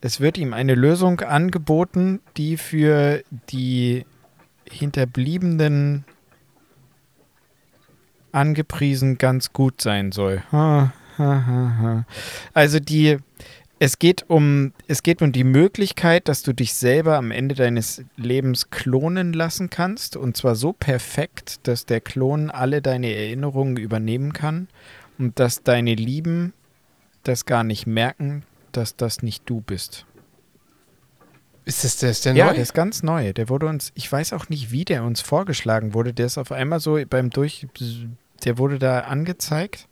es 0.00 0.20
wird 0.20 0.38
ihm 0.38 0.54
eine 0.54 0.74
Lösung 0.74 1.20
angeboten, 1.20 2.20
die 2.38 2.56
für 2.56 3.22
die 3.50 4.06
Hinterbliebenen 4.70 6.04
angepriesen 8.32 9.18
ganz 9.18 9.52
gut 9.52 9.80
sein 9.80 10.12
soll. 10.12 10.42
Ha, 10.52 10.92
ha, 11.18 11.44
ha. 11.46 12.06
Also 12.54 12.80
die, 12.80 13.18
es 13.82 13.98
geht 13.98 14.28
um, 14.28 14.74
es 14.88 15.02
geht 15.02 15.22
um 15.22 15.32
die 15.32 15.42
Möglichkeit, 15.42 16.28
dass 16.28 16.42
du 16.42 16.52
dich 16.52 16.74
selber 16.74 17.16
am 17.16 17.30
Ende 17.30 17.54
deines 17.54 18.04
Lebens 18.16 18.68
klonen 18.68 19.32
lassen 19.32 19.70
kannst 19.70 20.16
und 20.16 20.36
zwar 20.36 20.54
so 20.54 20.74
perfekt, 20.74 21.66
dass 21.66 21.86
der 21.86 22.02
Klon 22.02 22.50
alle 22.50 22.82
deine 22.82 23.12
Erinnerungen 23.14 23.78
übernehmen 23.78 24.34
kann 24.34 24.68
und 25.18 25.38
dass 25.40 25.62
deine 25.62 25.94
Lieben 25.94 26.52
das 27.22 27.46
gar 27.46 27.64
nicht 27.64 27.86
merken, 27.86 28.44
dass 28.72 28.96
das 28.96 29.22
nicht 29.22 29.48
du 29.48 29.62
bist. 29.62 30.04
Ist 31.64 31.82
das 31.82 31.96
der, 31.96 32.10
ist 32.10 32.26
der 32.26 32.34
Ja, 32.34 32.46
neu? 32.48 32.52
der 32.54 32.62
ist 32.62 32.74
ganz 32.74 33.02
neu. 33.02 33.32
Der 33.32 33.48
wurde 33.48 33.66
uns, 33.66 33.92
ich 33.94 34.10
weiß 34.12 34.34
auch 34.34 34.50
nicht, 34.50 34.72
wie 34.72 34.84
der 34.84 35.04
uns 35.04 35.22
vorgeschlagen 35.22 35.94
wurde. 35.94 36.12
Der 36.12 36.26
ist 36.26 36.36
auf 36.36 36.52
einmal 36.52 36.80
so 36.80 36.98
beim 37.08 37.30
Durch, 37.30 37.66
der 38.44 38.58
wurde 38.58 38.78
da 38.78 39.00
angezeigt. 39.00 39.86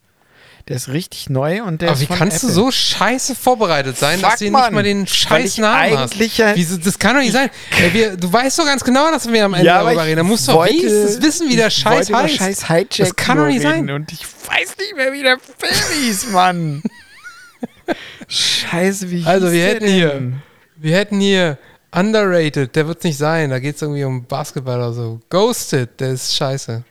Der 0.69 0.77
ist 0.77 0.89
richtig 0.89 1.31
neu 1.31 1.63
und 1.63 1.81
der 1.81 1.91
Aber 1.91 2.01
wie 2.01 2.07
kannst 2.07 2.43
du 2.43 2.49
Apple. 2.49 2.55
so 2.55 2.71
scheiße 2.71 3.35
vorbereitet 3.35 3.97
sein, 3.97 4.21
dass 4.21 4.33
Fuck, 4.33 4.39
du 4.41 4.45
nicht 4.45 4.53
Mann. 4.53 4.75
mal 4.75 4.83
den 4.83 5.07
scheiß 5.07 5.53
ich 5.55 5.59
Namen 5.59 5.97
hast? 5.99 6.19
Wieso, 6.19 6.77
das 6.77 6.99
kann 6.99 7.15
doch 7.17 7.23
nicht 7.23 7.33
sein. 7.33 7.49
Ey, 7.83 7.93
wir, 7.95 8.17
du 8.19 8.31
weißt 8.31 8.59
doch 8.59 8.67
ganz 8.67 8.85
genau, 8.85 9.11
dass 9.11 9.27
wir 9.33 9.45
am 9.47 9.55
Ende 9.55 9.67
Ja, 9.67 9.83
darüber 9.83 10.03
ich 10.03 10.09
reden. 10.09 10.17
Da 10.19 10.23
musst 10.25 10.47
du 10.47 10.53
doch 10.53 10.59
wollte- 10.59 10.75
wenigstens 10.75 11.23
wissen, 11.23 11.49
wie 11.49 11.57
der 11.57 11.69
ich 11.69 11.75
Scheiß 11.75 12.13
heißt. 12.13 12.35
Scheiß 12.37 12.69
Hijack 12.69 12.91
Das 12.99 13.17
kann 13.17 13.39
doch 13.39 13.47
nicht 13.47 13.63
sein. 13.63 13.91
Und 13.91 14.13
ich 14.13 14.21
weiß 14.27 14.77
nicht 14.79 14.95
mehr, 14.95 15.11
wie 15.15 15.23
der 15.23 15.39
Film 15.39 16.03
hieß, 16.05 16.27
Mann. 16.33 16.83
Scheiße, 18.29 19.11
wie 19.11 19.25
Also, 19.25 19.47
hieß 19.47 19.55
wir 19.55 19.65
hätten 19.67 19.87
hier- 19.89 20.09
denn? 20.11 20.43
Wir 20.77 20.97
hätten 20.97 21.19
hier 21.21 21.59
Underrated, 21.93 22.77
der 22.77 22.87
wird 22.87 22.99
es 22.99 23.05
nicht 23.05 23.17
sein. 23.19 23.51
Da 23.51 23.59
geht 23.59 23.77
es 23.77 23.83
irgendwie 23.83 24.05
um 24.05 24.25
Basketball 24.27 24.77
oder 24.77 24.93
so. 24.93 25.21
Ghosted, 25.31 25.99
der 25.99 26.11
ist 26.11 26.37
scheiße. 26.37 26.83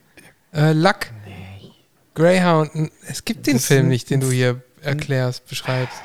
Äh, 0.53 0.73
Luck. 0.73 0.97
Greyhound. 2.18 2.91
Es 3.07 3.26
gibt 3.26 3.45
den 3.45 3.57
Das 3.57 3.68
Film 3.68 3.89
nicht, 3.89 4.10
den 4.10 4.22
du 4.22 4.31
hier 4.31 4.60
erklärst, 4.81 5.48
beschreibst. 5.48 6.02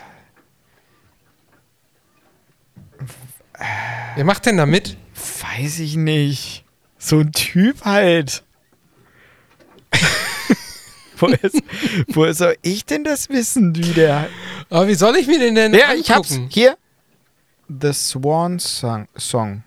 Wer 4.15 4.25
macht 4.25 4.45
denn 4.45 4.59
da 4.59 4.67
mit? 4.67 4.99
Weiß 5.15 5.79
ich 5.79 5.97
nicht. 5.97 6.65
So 6.99 7.21
ein 7.21 7.33
Typ 7.33 7.87
halt. 7.87 8.43
woher, 11.19 11.43
ist, 11.43 11.63
woher 12.09 12.35
soll 12.35 12.57
ich 12.61 12.85
denn 12.85 13.05
das 13.05 13.31
wissen, 13.31 13.75
wie 13.75 13.95
der. 13.95 14.29
Aber 14.69 14.89
wie 14.89 14.95
soll 14.95 15.17
ich 15.17 15.27
mir 15.27 15.39
den 15.39 15.55
denn 15.55 15.73
Ja, 15.73 15.95
ich 15.95 16.11
hab's. 16.11 16.33
angucken? 16.33 16.51
Hier. 16.53 16.77
The 17.69 17.93
Swan 17.95 18.59
Song. 18.59 19.09
Song. 19.17 19.63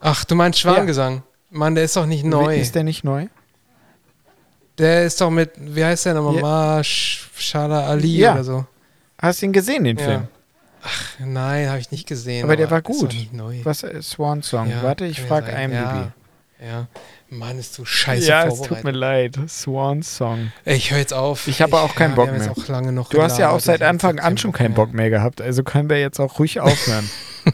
Ach, 0.00 0.22
du 0.26 0.34
meinst 0.34 0.60
Schwangesang. 0.60 1.22
Mann, 1.48 1.74
der 1.74 1.84
ist 1.84 1.96
doch 1.96 2.04
nicht 2.04 2.24
neu. 2.26 2.56
Ist 2.56 2.74
der 2.74 2.84
nicht 2.84 3.04
neu? 3.04 3.28
Der 4.78 5.04
ist 5.04 5.20
doch 5.20 5.30
mit, 5.30 5.50
wie 5.58 5.84
heißt 5.84 6.06
der 6.06 6.14
nochmal? 6.14 6.78
Ja. 6.78 6.84
Shala 6.84 7.86
Ali 7.86 8.16
Ja. 8.18 8.34
oder 8.34 8.44
so. 8.44 8.66
Hast 9.18 9.40
du 9.42 9.46
ihn 9.46 9.52
gesehen, 9.52 9.84
den 9.84 9.96
Ja. 9.98 10.04
Film? 10.04 10.28
Nein, 11.18 11.68
habe 11.68 11.80
ich 11.80 11.90
nicht 11.90 12.06
gesehen. 12.06 12.44
Aber 12.44 12.56
der 12.56 12.70
war 12.70 12.78
ist 12.78 12.84
gut. 12.84 13.14
Was 13.64 13.82
äh, 13.82 14.00
Swan 14.02 14.42
Song? 14.42 14.70
Ja, 14.70 14.82
Warte, 14.82 15.04
ich 15.06 15.20
frage. 15.20 15.50
IMDb. 15.50 15.74
Ja, 15.74 16.12
ja. 16.64 16.86
Mann, 17.28 17.58
ist 17.58 17.76
du 17.76 17.84
scheiße 17.84 18.28
Ja, 18.28 18.46
es 18.46 18.62
tut 18.62 18.84
mir 18.84 18.92
leid. 18.92 19.36
Swan 19.48 20.02
Song. 20.02 20.52
Ich 20.64 20.92
höre 20.92 20.98
jetzt 20.98 21.12
auf. 21.12 21.48
Ich 21.48 21.60
habe 21.60 21.78
auch 21.80 21.94
keinen 21.94 22.14
Bock 22.14 22.30
mehr. 22.30 22.52
Du 23.10 23.22
hast 23.22 23.38
ja 23.38 23.50
auch 23.50 23.60
seit 23.60 23.80
hab 23.80 23.88
Anfang 23.88 24.20
an 24.20 24.38
schon 24.38 24.52
keinen 24.52 24.74
Bock 24.74 24.92
mehr 24.92 25.10
gehabt, 25.10 25.40
also 25.40 25.64
können 25.64 25.88
wir 25.90 25.98
jetzt 26.00 26.20
auch 26.20 26.38
ruhig 26.38 26.60
aufhören. 26.60 27.08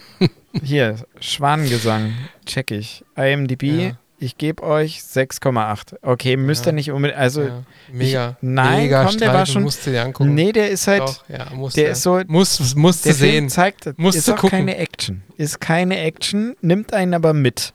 Hier, 0.62 0.96
Schwanengesang, 1.20 2.12
check 2.44 2.70
ich. 2.70 3.04
IMDb. 3.16 3.94
Ich 4.22 4.38
gebe 4.38 4.62
euch 4.62 5.00
6,8. 5.02 5.96
Okay, 6.02 6.36
müsst 6.36 6.64
ihr 6.66 6.70
Ja. 6.70 6.72
nicht 6.72 6.90
unbedingt, 6.92 7.18
also, 7.18 7.42
Ja, 7.42 7.62
mega. 7.92 8.30
ich- 8.30 8.36
nein, 8.42 8.82
mega 8.82 9.04
komm, 9.04 9.18
der 9.18 9.34
war 9.34 9.46
schon- 9.46 9.62
Musst 9.64 9.86
du 9.86 9.90
dir 9.90 10.04
angucken. 10.04 10.34
nee, 10.34 10.52
der 10.52 10.70
ist 10.70 10.86
halt, 10.86 11.00
Doch, 11.02 11.28
ja, 11.28 11.46
musst 11.54 11.76
der 11.76 11.86
du. 11.86 11.90
ist 11.92 12.02
so- 12.02 12.20
Musst, 12.28 12.76
musst 12.76 13.04
der 13.04 13.14
Film 13.14 13.30
sehen. 13.30 13.48
zeigt, 13.50 13.98
Musst 13.98 14.16
ist 14.18 14.28
du 14.28 14.32
auch 14.32 14.36
gucken. 14.36 14.58
keine 14.58 14.76
Action. 14.76 15.22
Ist 15.36 15.60
keine 15.60 15.98
Action, 16.00 16.54
nimmt 16.60 16.92
einen 16.94 17.14
aber 17.14 17.32
mit. 17.34 17.72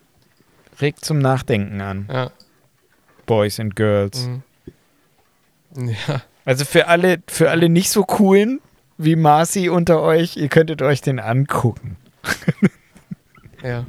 Regt 0.81 1.03
zum 1.03 1.19
Nachdenken 1.19 1.81
an. 1.81 2.07
Ja. 2.11 2.31
Boys 3.25 3.59
and 3.59 3.75
Girls. 3.75 4.27
Mhm. 5.75 5.89
Ja. 6.07 6.21
Also 6.45 6.63
für 6.65 6.87
alle, 6.87 7.17
für 7.27 7.49
alle 7.49 7.67
nicht 7.69 7.89
so 7.91 8.03
coolen 8.03 8.61
wie 8.97 9.15
Marcy 9.15 9.69
unter 9.69 10.01
euch, 10.01 10.37
ihr 10.37 10.47
könntet 10.47 10.81
euch 10.81 11.01
den 11.01 11.19
angucken. 11.19 11.97
Ja. 13.63 13.85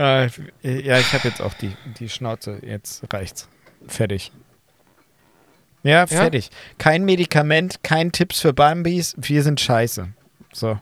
Äh, 0.00 0.30
ja, 0.62 0.98
ich 0.98 1.12
habe 1.12 1.28
jetzt 1.28 1.42
auch 1.42 1.52
die, 1.52 1.76
die 1.98 2.08
Schnauze. 2.08 2.58
Jetzt 2.64 3.02
reicht's. 3.12 3.48
Fertig. 3.86 4.32
Ja, 5.82 6.06
fertig. 6.06 6.50
Kein 6.78 7.04
Medikament, 7.04 7.82
kein 7.82 8.10
Tipps 8.10 8.40
für 8.40 8.54
Bambis. 8.54 9.14
Wir 9.18 9.42
sind 9.42 9.60
scheiße. 9.60 10.08
So. 10.52 10.78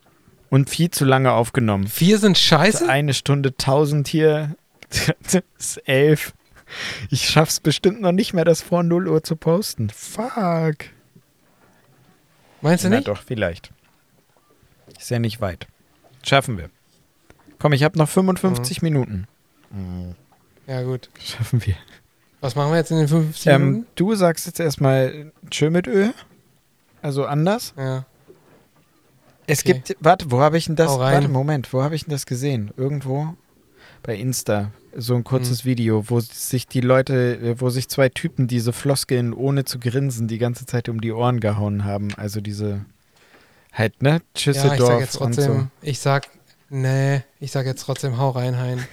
Und 0.51 0.71
viel 0.71 0.91
zu 0.91 1.05
lange 1.05 1.33
aufgenommen. 1.33 1.89
Vier 1.89 2.19
sind 2.19 2.39
scheiße? 2.39 2.89
Eine 2.89 3.13
Stunde 3.13 3.57
tausend 3.57 4.09
hier. 4.09 4.55
Das 5.23 5.43
ist 5.59 5.89
elf. 5.89 6.33
Ich 7.11 7.29
schaff's 7.29 7.61
bestimmt 7.61 8.01
noch 8.01 8.13
nicht 8.13 8.33
mehr, 8.33 8.47
das 8.47 8.63
vor 8.63 8.83
0 8.83 9.09
Uhr 9.09 9.23
zu 9.23 9.37
posten. 9.37 9.91
Fuck. 9.91 10.87
Meinst 12.63 12.85
du 12.85 12.89
Na 12.89 12.97
nicht? 12.97 13.09
doch, 13.09 13.21
vielleicht. 13.23 13.71
Ist 14.99 15.11
ja 15.11 15.19
nicht 15.19 15.43
weit. 15.43 15.67
Schaffen 16.27 16.57
wir. 16.57 16.71
Komm, 17.59 17.73
ich 17.73 17.83
habe 17.83 17.99
noch 17.99 18.09
55 18.09 18.83
Minuten. 18.83 19.27
Ja, 20.67 20.83
gut. 20.83 21.11
Schaffen 21.25 21.65
wir. 21.67 21.75
Was 22.41 22.55
machen 22.55 22.71
wir 22.71 22.79
jetzt 22.79 22.91
in 22.91 22.99
den 22.99 23.09
50 23.09 23.47
Ähm, 23.49 23.65
Minuten? 23.71 23.87
du 23.97 24.15
sagst 24.15 24.47
jetzt 24.47 24.61
erstmal 24.61 25.33
Tschö 25.51 25.71
mit 25.71 25.87
Ö. 25.87 26.09
Also 27.03 27.27
anders. 27.27 27.75
Ja. 27.77 28.05
Es 29.47 29.61
Okay. 29.61 29.83
gibt, 29.85 29.97
warte, 30.01 30.31
wo 30.31 30.41
habe 30.41 30.59
ich 30.59 30.67
denn 30.67 30.77
das? 30.77 30.99
Warte, 30.99 31.29
Moment, 31.29 31.73
wo 31.73 31.83
habe 31.83 31.95
ich 31.95 32.05
denn 32.05 32.13
das 32.13 32.27
gesehen? 32.27 32.71
Irgendwo 32.77 33.35
bei 34.03 34.15
Insta. 34.15 34.71
So 34.97 35.15
ein 35.15 35.25
kurzes 35.25 35.65
Video, 35.65 36.09
wo 36.11 36.21
sich 36.21 36.67
die 36.67 36.81
Leute, 36.81 37.37
äh, 37.39 37.61
wo 37.61 37.71
sich 37.71 37.89
zwei 37.89 38.09
Typen 38.09 38.47
diese 38.47 38.73
Floskeln 38.73 39.33
ohne 39.33 39.65
zu 39.65 39.79
grinsen 39.79 40.29
die 40.29 40.39
ganze 40.39 40.67
Zeit 40.67 40.89
um 40.89 41.01
die 41.01 41.13
Ohren 41.13 41.41
gehauen 41.41 41.85
haben. 41.85 42.09
Also 42.17 42.41
diese, 42.41 42.85
halt, 43.73 44.01
ne? 44.03 44.21
Ja, 44.37 44.53
ich 44.53 44.59
sag 44.81 45.01
jetzt 45.01 45.17
und 45.17 45.35
trotzdem, 45.35 45.55
so. 45.61 45.67
ich 45.83 45.99
sag, 46.01 46.29
nee, 46.69 47.23
ich 47.41 47.53
sag 47.53 47.67
jetzt 47.67 47.83
trotzdem, 47.83 48.19
hau 48.19 48.31
rein, 48.31 48.57
Hein. 48.59 48.87